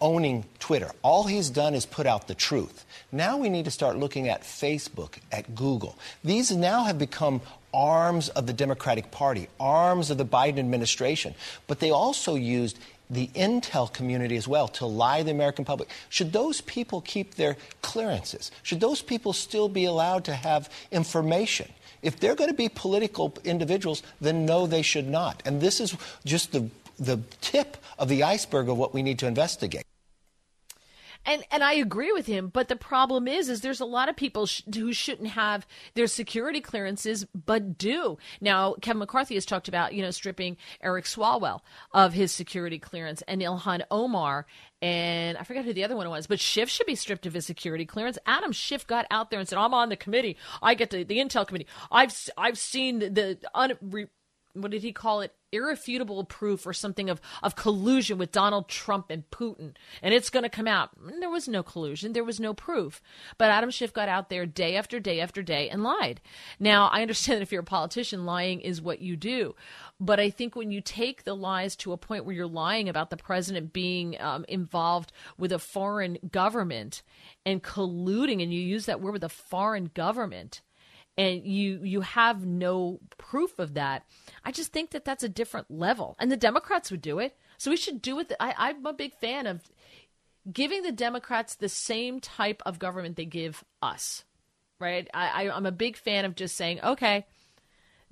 owning 0.00 0.44
Twitter. 0.60 0.90
All 1.02 1.24
he's 1.24 1.50
done 1.50 1.74
is 1.74 1.84
put 1.84 2.06
out 2.06 2.28
the 2.28 2.34
truth. 2.36 2.84
Now 3.10 3.36
we 3.36 3.48
need 3.48 3.64
to 3.64 3.72
start 3.72 3.96
looking 3.96 4.28
at 4.28 4.42
Facebook, 4.42 5.18
at 5.32 5.56
Google. 5.56 5.98
These 6.22 6.52
now 6.52 6.84
have 6.84 6.98
become 6.98 7.40
arms 7.74 8.28
of 8.30 8.46
the 8.46 8.52
Democratic 8.52 9.10
Party, 9.10 9.48
arms 9.58 10.10
of 10.10 10.16
the 10.16 10.24
Biden 10.24 10.58
administration, 10.58 11.34
but 11.66 11.80
they 11.80 11.90
also 11.90 12.36
used 12.36 12.78
the 13.10 13.28
intel 13.34 13.92
community 13.92 14.36
as 14.36 14.48
well 14.48 14.68
to 14.68 14.86
lie 14.86 15.18
to 15.18 15.24
the 15.24 15.30
American 15.30 15.64
public. 15.64 15.90
Should 16.08 16.32
those 16.32 16.60
people 16.62 17.00
keep 17.02 17.34
their 17.34 17.56
clearances? 17.82 18.50
Should 18.62 18.80
those 18.80 19.02
people 19.02 19.32
still 19.32 19.68
be 19.68 19.84
allowed 19.84 20.24
to 20.24 20.34
have 20.34 20.70
information? 20.90 21.70
If 22.02 22.20
they're 22.20 22.34
going 22.34 22.50
to 22.50 22.56
be 22.56 22.68
political 22.68 23.36
individuals, 23.44 24.02
then 24.20 24.46
no, 24.46 24.66
they 24.66 24.82
should 24.82 25.08
not. 25.08 25.42
And 25.44 25.60
this 25.60 25.80
is 25.80 25.96
just 26.24 26.52
the, 26.52 26.70
the 26.98 27.20
tip 27.40 27.76
of 27.98 28.08
the 28.08 28.22
iceberg 28.22 28.68
of 28.68 28.78
what 28.78 28.94
we 28.94 29.02
need 29.02 29.18
to 29.20 29.26
investigate. 29.26 29.84
And 31.26 31.44
and 31.50 31.64
I 31.64 31.74
agree 31.74 32.12
with 32.12 32.26
him, 32.26 32.48
but 32.48 32.68
the 32.68 32.76
problem 32.76 33.26
is 33.28 33.48
is 33.48 33.60
there's 33.60 33.80
a 33.80 33.84
lot 33.86 34.08
of 34.08 34.16
people 34.16 34.46
sh- 34.46 34.62
who 34.74 34.92
shouldn't 34.92 35.28
have 35.28 35.66
their 35.94 36.06
security 36.06 36.60
clearances 36.60 37.26
but 37.34 37.78
do. 37.78 38.18
Now, 38.40 38.74
Kevin 38.80 38.98
McCarthy 38.98 39.34
has 39.34 39.46
talked 39.46 39.68
about, 39.68 39.94
you 39.94 40.02
know, 40.02 40.10
stripping 40.10 40.56
Eric 40.82 41.06
Swalwell 41.06 41.60
of 41.92 42.12
his 42.12 42.32
security 42.32 42.78
clearance 42.78 43.22
and 43.22 43.40
Ilhan 43.40 43.82
Omar 43.90 44.46
and 44.82 45.38
I 45.38 45.44
forget 45.44 45.64
who 45.64 45.72
the 45.72 45.84
other 45.84 45.96
one 45.96 46.10
was, 46.10 46.26
but 46.26 46.40
Schiff 46.40 46.68
should 46.68 46.86
be 46.86 46.94
stripped 46.94 47.24
of 47.24 47.32
his 47.32 47.46
security 47.46 47.86
clearance. 47.86 48.18
Adam 48.26 48.52
Schiff 48.52 48.86
got 48.86 49.06
out 49.10 49.30
there 49.30 49.40
and 49.40 49.48
said, 49.48 49.58
"I'm 49.58 49.72
on 49.72 49.88
the 49.88 49.96
committee. 49.96 50.36
I 50.62 50.74
get 50.74 50.90
the 50.90 51.04
the 51.04 51.16
intel 51.18 51.46
committee. 51.46 51.66
I've 51.90 52.14
I've 52.36 52.58
seen 52.58 52.98
the, 52.98 53.38
un, 53.54 53.78
what 54.54 54.70
did 54.70 54.82
he 54.82 54.92
call 54.92 55.20
it? 55.20 55.34
Irrefutable 55.52 56.24
proof 56.24 56.66
or 56.66 56.72
something 56.72 57.08
of, 57.08 57.20
of 57.42 57.54
collusion 57.54 58.18
with 58.18 58.32
Donald 58.32 58.68
Trump 58.68 59.06
and 59.10 59.28
Putin. 59.30 59.74
And 60.02 60.12
it's 60.12 60.30
going 60.30 60.42
to 60.42 60.48
come 60.48 60.66
out. 60.66 60.90
There 61.20 61.30
was 61.30 61.46
no 61.46 61.62
collusion. 61.62 62.12
There 62.12 62.24
was 62.24 62.40
no 62.40 62.54
proof. 62.54 63.00
But 63.38 63.50
Adam 63.50 63.70
Schiff 63.70 63.92
got 63.92 64.08
out 64.08 64.30
there 64.30 64.46
day 64.46 64.76
after 64.76 64.98
day 64.98 65.20
after 65.20 65.42
day 65.42 65.68
and 65.68 65.84
lied. 65.84 66.20
Now, 66.58 66.88
I 66.88 67.02
understand 67.02 67.36
that 67.38 67.42
if 67.42 67.52
you're 67.52 67.60
a 67.60 67.64
politician, 67.64 68.24
lying 68.24 68.60
is 68.60 68.82
what 68.82 69.00
you 69.00 69.16
do. 69.16 69.54
But 70.00 70.18
I 70.18 70.30
think 70.30 70.56
when 70.56 70.72
you 70.72 70.80
take 70.80 71.22
the 71.22 71.36
lies 71.36 71.76
to 71.76 71.92
a 71.92 71.96
point 71.96 72.24
where 72.24 72.34
you're 72.34 72.46
lying 72.46 72.88
about 72.88 73.10
the 73.10 73.16
president 73.16 73.72
being 73.72 74.20
um, 74.20 74.44
involved 74.48 75.12
with 75.38 75.52
a 75.52 75.58
foreign 75.58 76.18
government 76.32 77.02
and 77.46 77.62
colluding, 77.62 78.42
and 78.42 78.52
you 78.52 78.60
use 78.60 78.86
that 78.86 79.00
word 79.00 79.12
with 79.12 79.24
a 79.24 79.28
foreign 79.28 79.90
government, 79.94 80.62
and 81.16 81.44
you 81.46 81.80
you 81.82 82.00
have 82.00 82.44
no 82.44 83.00
proof 83.18 83.58
of 83.58 83.74
that 83.74 84.04
i 84.44 84.50
just 84.50 84.72
think 84.72 84.90
that 84.90 85.04
that's 85.04 85.22
a 85.22 85.28
different 85.28 85.70
level 85.70 86.16
and 86.18 86.30
the 86.30 86.36
democrats 86.36 86.90
would 86.90 87.02
do 87.02 87.18
it 87.18 87.36
so 87.56 87.70
we 87.70 87.76
should 87.76 88.02
do 88.02 88.18
it 88.18 88.32
I, 88.40 88.54
i'm 88.58 88.84
a 88.86 88.92
big 88.92 89.14
fan 89.14 89.46
of 89.46 89.62
giving 90.52 90.82
the 90.82 90.92
democrats 90.92 91.54
the 91.54 91.68
same 91.68 92.20
type 92.20 92.62
of 92.66 92.78
government 92.78 93.16
they 93.16 93.24
give 93.24 93.64
us 93.82 94.24
right 94.80 95.08
I, 95.14 95.44
I, 95.44 95.56
i'm 95.56 95.66
a 95.66 95.72
big 95.72 95.96
fan 95.96 96.24
of 96.24 96.34
just 96.34 96.56
saying 96.56 96.80
okay 96.82 97.26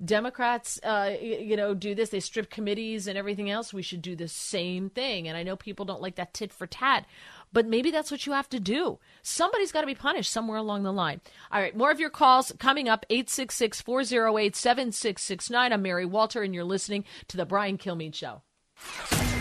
Democrats, 0.03 0.79
uh, 0.83 1.15
you 1.21 1.55
know, 1.55 1.73
do 1.73 1.95
this. 1.95 2.09
They 2.09 2.19
strip 2.19 2.49
committees 2.49 3.07
and 3.07 3.17
everything 3.17 3.49
else. 3.49 3.73
We 3.73 3.81
should 3.83 4.01
do 4.01 4.15
the 4.15 4.27
same 4.27 4.89
thing. 4.89 5.27
And 5.27 5.37
I 5.37 5.43
know 5.43 5.55
people 5.55 5.85
don't 5.85 6.01
like 6.01 6.15
that 6.15 6.33
tit 6.33 6.51
for 6.51 6.67
tat, 6.67 7.05
but 7.53 7.67
maybe 7.67 7.91
that's 7.91 8.11
what 8.11 8.25
you 8.25 8.33
have 8.33 8.49
to 8.49 8.59
do. 8.59 8.99
Somebody's 9.21 9.71
got 9.71 9.81
to 9.81 9.87
be 9.87 9.95
punished 9.95 10.31
somewhere 10.31 10.57
along 10.57 10.83
the 10.83 10.91
line. 10.91 11.21
All 11.51 11.61
right, 11.61 11.77
more 11.77 11.91
of 11.91 11.99
your 11.99 12.09
calls 12.09 12.51
coming 12.59 12.89
up 12.89 13.05
866 13.09 13.81
408 13.81 14.55
7669. 14.55 15.71
I'm 15.71 15.81
Mary 15.81 16.05
Walter, 16.05 16.41
and 16.41 16.53
you're 16.53 16.63
listening 16.63 17.05
to 17.29 17.37
The 17.37 17.45
Brian 17.45 17.77
Kilmeade 17.77 18.15
Show. 18.15 18.41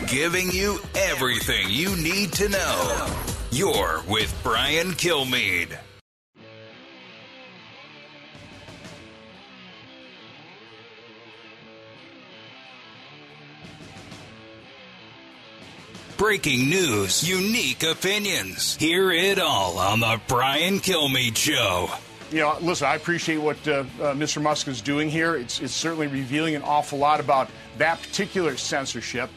Giving 0.07 0.51
you 0.51 0.79
everything 0.95 1.71
you 1.71 1.97
need 1.97 2.33
to 2.35 2.49
know. 2.49 3.07
You're 3.51 4.03
with 4.07 4.39
Brian 4.43 4.93
Kilmeade. 4.93 5.79
Breaking 16.23 16.71
news, 16.71 17.29
unique 17.29 17.83
opinions. 17.83 18.77
Hear 18.77 19.11
it 19.11 19.41
all 19.41 19.77
on 19.77 19.99
The 19.99 20.21
Brian 20.29 20.79
Kilmeade 20.79 21.37
Show. 21.37 21.91
You 22.31 22.43
know, 22.43 22.57
listen, 22.61 22.87
I 22.87 22.95
appreciate 22.95 23.39
what 23.39 23.57
uh, 23.67 23.81
uh, 24.01 24.15
Mr. 24.15 24.41
Musk 24.41 24.69
is 24.69 24.81
doing 24.81 25.11
here. 25.11 25.35
It's, 25.35 25.59
it's 25.59 25.73
certainly 25.73 26.07
revealing 26.07 26.55
an 26.55 26.63
awful 26.63 27.01
lot 27.01 27.19
about 27.19 27.51
that 27.79 28.01
particular 28.01 28.57
censorship. 28.57 29.31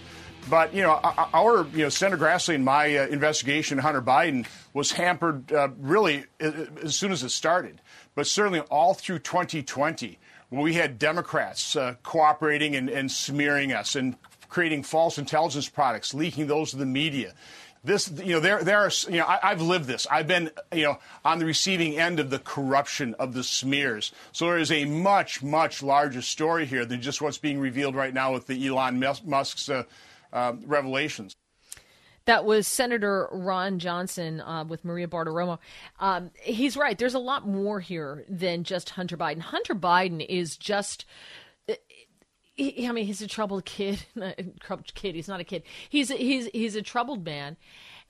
But 0.48 0.76
you 0.76 0.84
know, 0.84 1.00
our 1.34 1.66
you 1.74 1.86
know 1.86 1.90
Senator 1.90 2.24
Grassley 2.24 2.54
and 2.54 2.64
my 2.64 2.96
uh, 2.96 3.08
investigation, 3.08 3.80
Hunter 3.80 4.04
Biden, 4.04 4.46
was 4.76 4.92
hampered 4.92 5.52
uh, 5.52 5.70
really 5.80 6.26
as 6.40 6.96
soon 6.96 7.12
as 7.12 7.24
it 7.24 7.30
started. 7.30 7.82
But 8.14 8.28
certainly 8.28 8.60
all 8.60 8.94
through 8.94 9.20
2020, 9.20 10.20
When 10.50 10.62
we 10.62 10.76
had 10.76 11.00
Democrats 11.00 11.76
uh, 11.76 11.96
cooperating 12.04 12.76
and, 12.76 12.92
and, 12.92 13.12
smearing 13.12 13.74
us 13.74 13.96
and 13.96 14.16
creating 14.56 14.82
false 14.84 15.18
intelligence 15.18 15.68
products, 15.68 16.14
leaking 16.14 16.48
those 16.48 16.72
to 16.72 16.78
the 16.78 16.86
media. 16.86 17.34
This, 17.84 18.10
you 18.10 18.32
know, 18.32 18.40
there, 18.40 18.64
there 18.64 18.80
are, 18.80 18.92
you 19.10 19.18
know, 19.18 19.26
I, 19.28 19.50
have 19.50 19.62
lived 19.62 19.86
this. 19.86 20.08
I've 20.10 20.28
been, 20.28 20.50
you 20.74 20.84
know, 20.84 20.98
on 21.26 21.40
the 21.40 21.46
receiving 21.46 22.00
end 22.00 22.22
of 22.22 22.30
the 22.30 22.40
corruption 22.40 23.16
of 23.16 23.34
the 23.34 23.44
smears. 23.44 24.14
So 24.32 24.46
there 24.46 24.58
is 24.58 24.72
a 24.72 24.86
much, 24.86 25.44
much 25.44 25.84
larger 25.84 26.22
story 26.22 26.66
here 26.66 26.86
than 26.86 27.02
just 27.02 27.22
what's 27.22 27.38
being 27.38 27.60
revealed 27.60 27.96
right 27.96 28.14
now 28.14 28.32
with 28.32 28.48
the 28.48 28.66
Elon 28.66 28.98
Musk's 29.26 29.68
uh, 29.68 29.84
uh, 30.32 30.54
revelations. 30.66 31.36
That 32.24 32.46
was 32.46 32.66
Senator 32.66 33.28
Ron 33.34 33.78
Johnson 33.78 34.40
uh, 34.40 34.64
with 34.64 34.86
Maria 34.86 35.08
Bartiromo. 35.08 35.60
Um, 36.00 36.32
he's 36.42 36.78
right. 36.78 36.98
There's 36.98 37.14
a 37.14 37.20
lot 37.20 37.46
more 37.46 37.82
here 37.82 38.24
than 38.30 38.64
just 38.64 38.92
Hunter 38.92 39.18
Biden. 39.18 39.42
Hunter 39.42 39.76
Biden 39.76 40.26
is 40.26 40.56
just 40.56 41.06
he, 42.56 42.88
I 42.88 42.92
mean, 42.92 43.06
he's 43.06 43.22
a 43.22 43.28
troubled 43.28 43.66
kid. 43.66 44.06
troubled 44.60 44.94
kid. 44.96 45.16
He's 45.16 45.28
not 45.28 45.40
a 45.40 45.44
kid. 45.44 45.64
He's 45.90 46.10
a, 46.10 46.16
he's 46.16 46.48
he's 46.54 46.76
a 46.76 46.82
troubled 46.82 47.26
man, 47.26 47.58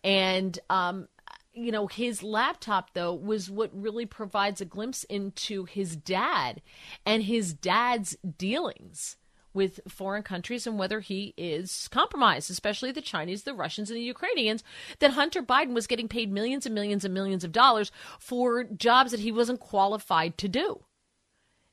and 0.03 0.57
um, 0.69 1.07
you 1.53 1.71
know, 1.71 1.87
his 1.87 2.21
laptop 2.21 2.93
though 2.93 3.13
was 3.13 3.49
what 3.49 3.71
really 3.73 4.05
provides 4.05 4.61
a 4.61 4.65
glimpse 4.65 5.03
into 5.05 5.65
his 5.65 5.95
dad 5.95 6.61
and 7.05 7.23
his 7.23 7.53
dad's 7.53 8.17
dealings 8.37 9.17
with 9.53 9.79
foreign 9.87 10.21
countries 10.21 10.67
and 10.67 10.77
whether 10.77 10.99
he 10.99 11.33
is 11.37 11.87
compromised, 11.87 12.51
especially 12.51 12.91
the 12.91 13.01
Chinese, 13.01 13.43
the 13.43 13.53
Russians, 13.53 13.89
and 13.89 13.97
the 13.97 14.03
Ukrainians, 14.03 14.63
that 14.99 15.11
Hunter 15.11 15.41
Biden 15.41 15.73
was 15.73 15.87
getting 15.87 16.09
paid 16.09 16.29
millions 16.29 16.65
and 16.65 16.75
millions 16.75 17.05
and 17.05 17.13
millions 17.13 17.45
of 17.45 17.53
dollars 17.53 17.89
for 18.19 18.65
jobs 18.65 19.11
that 19.11 19.21
he 19.21 19.31
wasn't 19.31 19.61
qualified 19.61 20.37
to 20.39 20.49
do. 20.49 20.83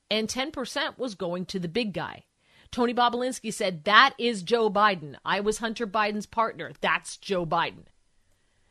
And 0.08 0.28
10% 0.28 0.96
was 0.96 1.16
going 1.16 1.44
to 1.46 1.58
the 1.58 1.68
big 1.68 1.92
guy. 1.92 2.24
Tony 2.72 2.94
Bobulinski 2.94 3.52
said, 3.52 3.84
That 3.84 4.14
is 4.18 4.42
Joe 4.42 4.70
Biden. 4.70 5.16
I 5.24 5.40
was 5.40 5.58
Hunter 5.58 5.86
Biden's 5.86 6.26
partner. 6.26 6.72
That's 6.80 7.16
Joe 7.18 7.46
Biden. 7.46 7.84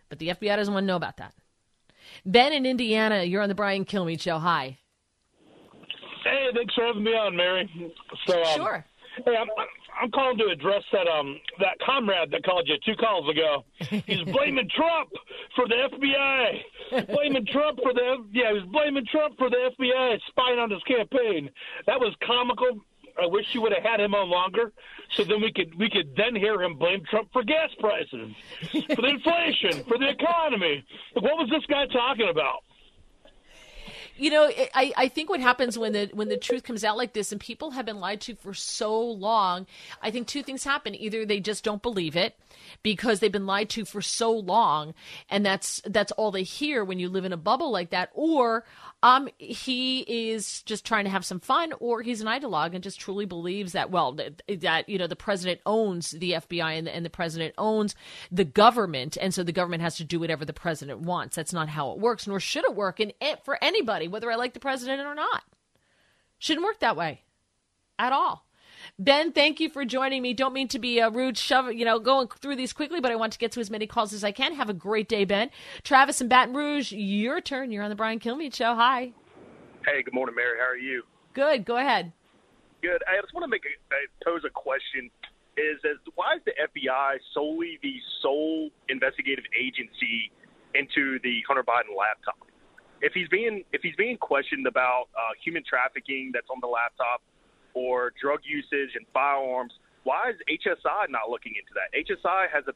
But 0.10 0.19
the 0.19 0.30
FBI 0.30 0.57
doesn't 0.57 0.73
want 0.73 0.84
to 0.84 0.88
know 0.88 0.98
about 0.98 1.18
that. 1.18 1.34
Ben 2.26 2.52
in 2.52 2.65
Indiana, 2.65 3.23
you're 3.23 3.41
on 3.41 3.48
the 3.48 3.56
Brian 3.56 3.86
Kilmeade 3.86 4.19
Show. 4.19 4.40
Hi. 4.40 4.78
Hey, 6.23 6.49
thanks 6.53 6.73
for 6.73 6.86
having 6.86 7.03
me 7.03 7.11
on, 7.11 7.36
Mary. 7.36 7.69
So, 8.28 8.44
um, 8.44 8.56
sure. 8.56 8.86
Hey, 9.26 9.36
I'm, 9.40 9.48
I'm 10.02 10.11
calling 10.11 10.38
to 10.38 10.45
address 10.45 10.84
that 10.94 11.07
um 11.07 11.40
that 11.60 11.78
comrade 11.86 12.32
that 12.32 12.44
called 12.44 12.68
you 12.68 12.76
two 12.86 12.95
calls 12.95 13.30
ago. 13.30 13.64
He's 14.06 14.23
blaming 14.23 14.69
Trump 14.76 15.10
for 15.56 15.68
the 15.68 15.90
FBI. 15.91 17.07
blaming 17.07 17.45
Trump 17.45 17.80
for 17.84 17.94
the 17.94 18.23
yeah, 18.32 18.53
he's 18.53 18.69
blaming 18.72 19.06
Trump 19.11 19.38
for 19.38 19.49
the 19.49 19.72
FBI 19.80 20.18
spying 20.28 20.60
on 20.60 20.69
his 20.69 20.82
campaign. 20.84 21.49
That 21.88 21.99
was 21.99 22.15
comical 22.26 22.80
I 23.22 23.27
wish 23.27 23.45
you 23.53 23.61
would 23.61 23.73
have 23.73 23.84
had 23.84 23.99
him 23.99 24.14
on 24.14 24.30
longer, 24.30 24.72
so 25.15 25.23
then 25.23 25.41
we 25.41 25.52
could 25.52 25.77
we 25.77 25.89
could 25.89 26.15
then 26.15 26.35
hear 26.35 26.61
him 26.61 26.77
blame 26.77 27.03
Trump 27.10 27.30
for 27.31 27.43
gas 27.43 27.69
prices, 27.80 28.34
for 28.72 29.02
the 29.02 29.10
inflation, 29.15 29.84
for 29.85 29.98
the 29.98 30.10
economy. 30.10 30.84
What 31.14 31.38
was 31.38 31.49
this 31.49 31.65
guy 31.68 31.85
talking 31.88 32.30
about? 32.30 32.64
you 34.22 34.30
know, 34.30 34.52
I, 34.76 34.93
I 34.95 35.07
think 35.07 35.31
what 35.31 35.39
happens 35.39 35.80
when 35.80 35.93
the 35.93 36.10
when 36.14 36.30
the 36.30 36.38
truth 36.38 36.61
comes 36.61 36.84
out 36.84 36.95
like 36.95 37.14
this 37.14 37.31
and 37.31 37.41
people 37.41 37.72
have 37.72 37.88
been 37.88 37.99
lied 37.99 38.22
to 38.22 38.35
for 38.35 38.53
so 38.53 39.02
long, 39.02 39.65
I 39.99 40.11
think 40.11 40.27
two 40.27 40.43
things 40.43 40.64
happen. 40.64 40.93
Either 40.93 41.26
they 41.26 41.39
just 41.39 41.64
don't 41.64 41.81
believe 41.81 42.15
it 42.15 42.38
because 42.84 43.19
they've 43.19 43.31
been 43.31 43.48
lied 43.48 43.69
to 43.72 43.84
for 43.84 44.02
so 44.02 44.31
long 44.31 44.93
and 45.27 45.43
that's 45.43 45.81
that's 45.85 46.11
all 46.11 46.30
they 46.30 46.43
hear 46.43 46.85
when 46.85 46.99
you 46.99 47.10
live 47.10 47.26
in 47.26 47.34
a 47.34 47.38
bubble 47.38 47.72
like 47.72 47.89
that, 47.89 48.11
or 48.14 48.64
um 49.03 49.28
he 49.38 50.02
is 50.02 50.61
just 50.64 50.86
trying 50.86 51.06
to 51.06 51.10
have 51.10 51.26
some 51.26 51.40
fun 51.40 51.73
or 51.80 52.02
he's 52.02 52.22
an 52.22 52.28
ideologue 52.28 52.73
and 52.73 52.84
just 52.84 52.99
truly 52.99 53.26
believes 53.26 53.73
that 53.73 53.90
well 53.90 54.11
that, 54.11 54.41
that 54.60 54.88
you 54.88 54.98
know 54.98 55.07
the 55.07 55.15
president 55.15 55.60
owns 55.65 56.11
the 56.11 56.34
FBI 56.34 56.78
and 56.78 56.88
the, 56.88 56.95
and 56.95 57.06
the 57.06 57.10
president 57.10 57.53
owns 57.57 57.95
the 58.32 58.45
government 58.45 59.18
and 59.19 59.34
so 59.34 59.44
the 59.44 59.52
government 59.52 59.82
has 59.82 59.98
to 59.98 60.03
do 60.03 60.19
whatever 60.19 60.45
the 60.45 60.53
president 60.53 60.99
wants. 60.99 61.36
That's 61.36 61.53
not 61.53 61.69
how 61.69 61.91
it 61.91 61.99
works 61.99 62.28
nor 62.28 62.40
should 62.40 62.65
it 62.65 62.76
work 62.76 62.99
in 62.99 63.14
for 63.44 63.57
anybody 63.64 64.07
whether 64.07 64.32
I 64.32 64.36
like 64.36 64.53
the 64.53 64.60
president 64.60 65.02
or 65.02 65.15
not. 65.15 65.44
Shouldn't 66.40 66.65
work 66.65 66.80
that 66.80 66.98
way 66.98 67.22
at 67.99 68.14
all. 68.14 68.45
Ben, 68.99 69.32
thank 69.32 69.60
you 69.60 69.70
for 69.70 69.86
joining 69.86 70.22
me. 70.22 70.34
Don't 70.34 70.53
mean 70.53 70.68
to 70.70 70.80
be 70.80 70.99
a 70.99 71.10
rude 71.10 71.38
shove, 71.38 71.72
you 71.74 71.86
know, 71.86 71.99
going 71.99 72.28
through 72.28 72.56
these 72.56 72.74
quickly, 72.74 72.99
but 72.99 73.12
I 73.12 73.16
want 73.16 73.34
to 73.34 73.40
get 73.40 73.52
to 73.53 73.60
as 73.60 73.70
many 73.70 73.88
calls 73.88 74.14
as 74.14 74.24
I 74.24 74.32
can. 74.32 74.53
Have 74.56 74.70
a 74.70 74.74
great 74.74 75.10
day, 75.10 75.26
Ben. 75.26 75.49
Travis 75.84 76.22
and 76.22 76.30
Baton 76.30 76.56
Rouge, 76.56 76.91
your 76.91 77.41
turn. 77.41 77.72
You're 77.72 77.84
on 77.84 77.90
the 77.90 77.95
Brian 77.95 78.20
Kilmeade 78.20 78.56
Show. 78.56 78.76
Hi. 78.76 79.14
Hey, 79.86 80.03
good 80.03 80.14
morning, 80.14 80.36
Mary. 80.36 80.58
How 80.60 80.70
are 80.70 80.78
you? 80.78 81.03
Good. 81.34 81.66
Go 81.66 81.78
ahead. 81.78 82.12
Good. 82.82 83.02
I 83.08 83.20
just 83.22 83.34
want 83.34 83.44
to 83.44 83.48
make 83.48 83.64
a, 83.66 84.24
pose 84.26 84.41
a 84.45 84.49
question. 84.49 85.10
Is 85.58 85.78
as 85.84 85.98
why 86.16 86.36
is 86.38 86.41
the 86.45 86.53
FBI 86.56 87.18
solely 87.34 87.78
the 87.84 87.95
sole 88.22 88.70
investigative 88.90 89.44
agency 89.58 90.32
into 90.74 91.20
the 91.24 91.44
Hunter 91.48 91.64
Biden 91.64 91.98
laptop? 91.98 92.48
If 93.02 93.14
he's 93.14 93.28
being 93.28 93.64
if 93.74 93.82
he's 93.82 93.95
being 93.98 94.18
questioned 94.18 94.66
about 94.66 95.10
uh, 95.14 95.36
human 95.44 95.64
trafficking 95.68 96.32
that's 96.34 96.48
on 96.49 96.60
the 96.62 96.68
laptop 96.68 97.22
or 97.73 98.14
drug 98.22 98.39
usage 98.43 98.95
and 98.95 99.06
firearms, 99.14 99.73
why 100.03 100.31
is 100.31 100.38
HSI 100.49 101.10
not 101.10 101.30
looking 101.30 101.53
into 101.56 101.73
that? 101.77 101.93
HSI 101.93 102.49
has 102.52 102.65
a 102.68 102.73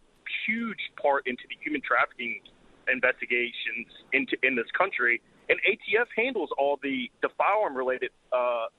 huge 0.48 0.92
part 1.02 1.26
into 1.28 1.44
the 1.50 1.56
human 1.64 1.82
trafficking 1.82 2.42
investigations 2.88 3.90
into 4.14 4.38
in 4.44 4.56
this 4.56 4.70
country, 4.78 5.22
and 5.50 5.58
ATF 5.66 6.06
handles 6.16 6.50
all 6.58 6.78
the 6.84 7.10
the 7.22 7.30
firearm 7.38 7.76
related 7.76 8.12
uh, 8.32 8.70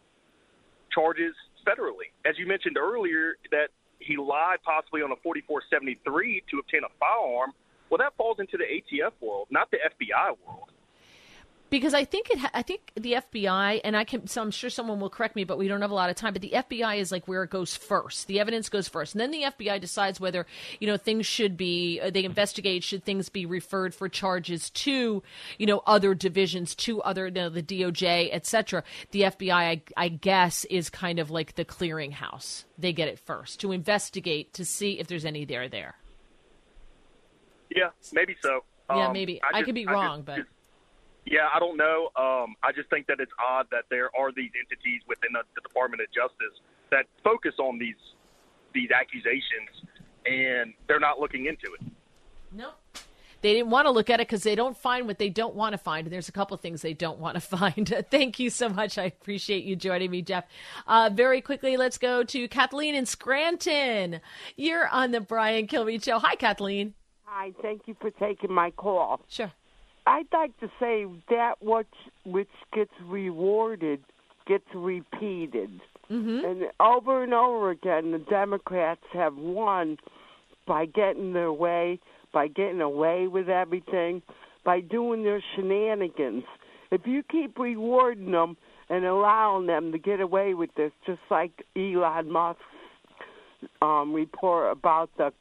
charges 0.93 1.34
federally. 1.66 2.14
As 2.24 2.38
you 2.38 2.47
mentioned 2.47 2.78
earlier, 2.78 3.36
that 3.51 3.74
he 3.98 4.16
lied 4.16 4.62
possibly 4.62 5.02
on 5.02 5.10
a 5.10 5.18
4473 5.22 6.44
to 6.51 6.59
obtain 6.59 6.82
a 6.84 6.93
firearm. 7.01 7.51
Well, 7.90 7.98
that 7.98 8.14
falls 8.16 8.38
into 8.38 8.59
the 8.59 8.66
ATF 8.66 9.12
world, 9.20 9.48
not 9.51 9.70
the 9.70 9.78
FBI 9.78 10.36
world 10.47 10.70
because 11.77 11.93
I 11.93 12.05
think 12.05 12.31
it. 12.31 12.39
Ha- 12.39 12.51
I 12.55 12.62
think 12.62 12.93
the 12.94 13.12
FBI, 13.12 13.81
and 13.85 13.97
I 13.97 14.05
can. 14.05 14.27
So 14.27 14.40
I'm 14.40 14.51
sure 14.51 14.70
someone 14.70 14.98
will 14.98 15.11
correct 15.11 15.36
me, 15.36 15.44
but 15.44 15.59
we 15.59 15.69
don't 15.69 15.82
have 15.82 15.90
a 15.90 15.94
lot 15.94 16.09
of 16.09 16.16
time. 16.16 16.32
But 16.32 16.40
the 16.40 16.53
FBI 16.55 16.98
is 16.98 17.12
like 17.12 17.28
where 17.28 17.43
it 17.43 17.51
goes 17.51 17.77
first. 17.77 18.27
The 18.27 18.40
evidence 18.40 18.69
goes 18.69 18.89
first, 18.89 19.15
and 19.15 19.20
then 19.20 19.31
the 19.31 19.43
FBI 19.43 19.81
decides 19.81 20.19
whether 20.19 20.47
you 20.81 20.86
know 20.86 20.97
things 20.97 21.27
should 21.27 21.57
be. 21.57 22.01
Uh, 22.01 22.11
they 22.11 22.24
investigate. 22.24 22.82
Should 22.82 23.05
things 23.05 23.28
be 23.28 23.44
referred 23.44 23.94
for 23.94 24.09
charges 24.09 24.70
to 24.70 25.23
you 25.59 25.66
know 25.66 25.82
other 25.86 26.15
divisions, 26.15 26.74
to 26.77 27.03
other 27.03 27.27
you 27.27 27.32
know, 27.32 27.48
the 27.51 27.62
DOJ, 27.62 28.31
etc. 28.32 28.82
The 29.11 29.23
FBI, 29.23 29.53
I, 29.53 29.82
I 29.97 30.09
guess, 30.09 30.65
is 30.66 30.89
kind 30.89 31.19
of 31.19 31.31
like 31.31 31.57
the 31.57 31.65
clearinghouse. 31.65 32.65
They 32.78 32.93
get 32.93 33.09
it 33.09 33.19
first 33.19 33.61
to 33.61 33.73
investigate 33.73 34.55
to 34.55 34.65
see 34.65 34.98
if 34.98 35.09
there's 35.09 35.24
any 35.24 35.44
there 35.44 35.69
there. 35.69 35.97
Yeah, 37.74 37.90
maybe 38.12 38.36
so. 38.40 38.65
Yeah, 38.89 39.09
um, 39.09 39.12
maybe. 39.12 39.43
I, 39.43 39.47
just, 39.48 39.57
I, 39.57 39.62
could 39.65 39.74
be 39.74 39.86
wrong, 39.86 40.19
just, 40.19 40.27
but. 40.27 40.36
Just, 40.36 40.48
yeah, 41.27 41.48
I 41.53 41.59
don't 41.59 41.77
know. 41.77 42.11
Um, 42.16 42.55
I 42.62 42.73
just 42.73 42.89
think 42.89 43.07
that 43.09 43.19
it's 43.19 43.32
odd 43.44 43.66
that 43.73 43.85
there 43.90 44.11
are 44.16 44.31
these 44.31 44.51
entities 44.55 45.03
within 45.09 45.32
the, 45.32 45.43
the 45.55 45.61
Department 45.61 46.01
of 46.01 46.09
Justice 46.15 46.57
that 46.90 47.07
focus 47.23 47.55
on 47.59 47.78
these 47.78 47.98
these 48.73 48.90
accusations, 48.90 49.70
and 50.24 50.73
they're 50.86 51.01
not 51.01 51.19
looking 51.19 51.47
into 51.47 51.66
it. 51.74 51.93
No. 52.53 52.70
They 53.43 53.53
didn't 53.53 53.70
want 53.70 53.86
to 53.86 53.90
look 53.90 54.11
at 54.11 54.20
it 54.20 54.27
because 54.27 54.43
they 54.43 54.55
don't 54.55 54.77
find 54.77 55.07
what 55.07 55.19
they 55.19 55.28
don't 55.28 55.55
want 55.55 55.73
to 55.73 55.78
find. 55.78 56.07
And 56.07 56.12
there's 56.12 56.28
a 56.28 56.32
couple 56.32 56.55
of 56.55 56.61
things 56.61 56.82
they 56.82 56.94
don't 56.94 57.19
want 57.19 57.35
to 57.35 57.40
find. 57.59 58.05
Thank 58.11 58.39
you 58.39 58.51
so 58.51 58.69
much. 58.69 58.98
I 58.98 59.05
appreciate 59.05 59.65
you 59.65 59.77
joining 59.77 60.11
me, 60.11 60.23
Jeff. 60.23 60.44
Uh, 60.86 61.11
very 61.12 61.40
quickly, 61.40 61.77
let's 61.77 61.98
go 61.98 62.23
to 62.24 62.48
Kathleen 62.48 62.94
in 62.94 63.07
Scranton. 63.07 64.20
You're 64.57 64.89
on 64.89 65.11
the 65.11 65.20
Brian 65.20 65.66
Kilmeade 65.66 66.05
Show. 66.05 66.19
Hi, 66.19 66.35
Kathleen. 66.35 66.94
Hi. 67.24 67.53
Thank 67.62 67.82
you 67.86 67.97
for 68.01 68.11
taking 68.11 68.53
my 68.53 68.70
call. 68.70 69.20
Sure. 69.28 69.53
I'd 70.06 70.26
like 70.32 70.58
to 70.60 70.70
say 70.78 71.06
that 71.30 71.54
what 71.60 71.86
which 72.24 72.48
gets 72.72 72.92
rewarded 73.04 74.00
gets 74.46 74.64
repeated. 74.74 75.80
Mm-hmm. 76.10 76.44
And 76.44 76.62
over 76.78 77.24
and 77.24 77.34
over 77.34 77.70
again, 77.70 78.12
the 78.12 78.18
Democrats 78.18 79.02
have 79.12 79.36
won 79.36 79.96
by 80.66 80.86
getting 80.86 81.32
their 81.32 81.52
way, 81.52 81.98
by 82.32 82.46
getting 82.46 82.80
away 82.80 83.26
with 83.26 83.48
everything, 83.48 84.22
by 84.64 84.80
doing 84.80 85.24
their 85.24 85.42
shenanigans. 85.54 86.44
If 86.92 87.02
you 87.06 87.24
keep 87.24 87.58
rewarding 87.58 88.30
them 88.30 88.56
and 88.88 89.04
allowing 89.04 89.66
them 89.66 89.90
to 89.90 89.98
get 89.98 90.20
away 90.20 90.54
with 90.54 90.70
this, 90.76 90.92
just 91.04 91.20
like 91.28 91.50
Elon 91.74 92.30
Musk's 92.30 92.62
um, 93.82 94.12
report 94.12 94.70
about 94.70 95.10
the 95.18 95.32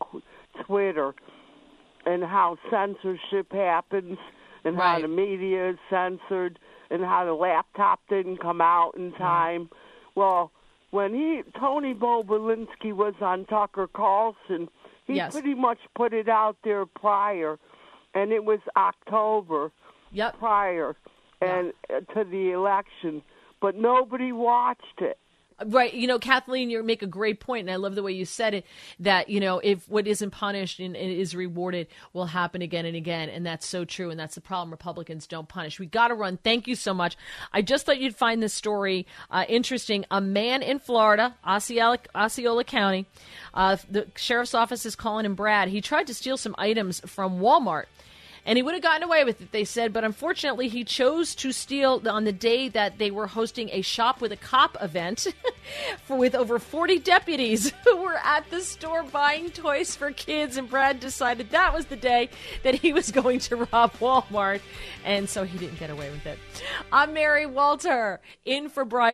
Twitter 0.65 1.13
and 2.07 2.23
how 2.23 2.57
censorship 2.71 3.51
happens 3.51 4.17
and 4.65 4.75
right. 4.75 4.95
how 4.95 5.01
the 5.01 5.07
media 5.07 5.69
is 5.69 5.77
censored 5.89 6.59
and 6.89 7.03
how 7.03 7.25
the 7.25 7.33
laptop 7.33 8.01
didn't 8.09 8.37
come 8.37 8.61
out 8.61 8.91
in 8.97 9.13
time. 9.13 9.69
Well, 10.15 10.51
when 10.91 11.13
he 11.13 11.43
Tony 11.59 11.93
Bobulinski 11.93 12.93
was 12.93 13.13
on 13.21 13.45
Tucker 13.45 13.87
Carlson, 13.87 14.67
he 15.05 15.15
yes. 15.15 15.31
pretty 15.31 15.53
much 15.53 15.77
put 15.95 16.13
it 16.13 16.27
out 16.27 16.57
there 16.63 16.85
prior, 16.85 17.57
and 18.13 18.31
it 18.31 18.43
was 18.43 18.59
October 18.75 19.71
yep. 20.11 20.37
prior 20.39 20.95
and 21.41 21.73
uh, 21.89 21.99
to 22.13 22.23
the 22.23 22.51
election, 22.51 23.21
but 23.61 23.75
nobody 23.75 24.31
watched 24.31 24.99
it. 24.99 25.17
Right. 25.63 25.93
You 25.93 26.07
know, 26.07 26.19
Kathleen, 26.19 26.69
you 26.69 26.83
make 26.83 27.01
a 27.01 27.07
great 27.07 27.39
point, 27.39 27.61
and 27.61 27.71
I 27.71 27.77
love 27.77 27.95
the 27.95 28.03
way 28.03 28.11
you 28.11 28.25
said 28.25 28.53
it 28.53 28.65
that, 28.99 29.29
you 29.29 29.39
know, 29.39 29.59
if 29.59 29.87
what 29.87 30.05
isn't 30.05 30.31
punished 30.31 30.79
and, 30.79 30.97
and 30.97 31.09
is 31.09 31.33
rewarded 31.33 31.87
will 32.11 32.25
happen 32.25 32.61
again 32.61 32.85
and 32.85 32.95
again. 32.95 33.29
And 33.29 33.45
that's 33.45 33.65
so 33.65 33.85
true. 33.85 34.09
And 34.09 34.19
that's 34.19 34.35
the 34.35 34.41
problem. 34.41 34.71
Republicans 34.71 35.27
don't 35.27 35.47
punish. 35.47 35.79
We 35.79 35.85
got 35.85 36.09
to 36.09 36.13
run. 36.13 36.37
Thank 36.43 36.67
you 36.67 36.75
so 36.75 36.93
much. 36.93 37.15
I 37.53 37.61
just 37.61 37.85
thought 37.85 38.01
you'd 38.01 38.17
find 38.17 38.43
this 38.43 38.53
story 38.53 39.07
uh, 39.31 39.45
interesting. 39.47 40.03
A 40.11 40.19
man 40.19 40.61
in 40.61 40.77
Florida, 40.77 41.35
Osceola, 41.47 41.99
Osceola 42.13 42.65
County, 42.65 43.05
uh, 43.53 43.77
the 43.89 44.07
sheriff's 44.17 44.53
office 44.53 44.85
is 44.85 44.97
calling 44.97 45.25
him 45.25 45.35
Brad. 45.35 45.69
He 45.69 45.79
tried 45.79 46.07
to 46.07 46.13
steal 46.13 46.35
some 46.35 46.55
items 46.57 46.99
from 47.05 47.39
Walmart 47.39 47.85
and 48.45 48.57
he 48.57 48.63
would 48.63 48.75
have 48.75 48.83
gotten 48.83 49.03
away 49.03 49.23
with 49.23 49.41
it, 49.41 49.51
they 49.51 49.63
said. 49.63 49.91
But 49.91 50.03
unfortunately, 50.03 50.67
he 50.67 50.83
chose 50.83 51.33
to 51.35 51.51
steal 51.51 52.01
on 52.07 52.25
the 52.25 52.31
day 52.31 52.69
that 52.69 52.99
they 52.99 53.09
were 53.09 53.27
hosting 53.27 53.69
a 53.71 53.81
shop 53.81 54.21
with 54.21 54.31
a 54.31 54.37
cop 54.37 54.77
event 54.81 55.27
for, 56.03 56.15
with 56.17 56.35
over 56.35 56.59
40 56.59 56.99
deputies 56.99 57.73
who 57.83 57.97
were 57.97 58.17
at 58.23 58.49
the 58.51 58.61
store 58.61 59.03
buying 59.03 59.49
toys 59.49 59.95
for 59.95 60.11
kids. 60.11 60.57
And 60.57 60.69
Brad 60.69 60.99
decided 60.99 61.49
that 61.49 61.73
was 61.73 61.85
the 61.85 61.95
day 61.95 62.29
that 62.63 62.75
he 62.75 62.93
was 62.93 63.11
going 63.11 63.39
to 63.39 63.55
rob 63.57 63.93
Walmart. 63.93 64.61
And 65.03 65.27
so 65.27 65.43
he 65.43 65.57
didn't 65.57 65.79
get 65.79 65.89
away 65.89 66.11
with 66.11 66.25
it. 66.25 66.37
I'm 66.91 67.13
Mary 67.13 67.45
Walter, 67.45 68.21
in 68.45 68.69
for 68.69 68.85
Brian. 68.85 69.13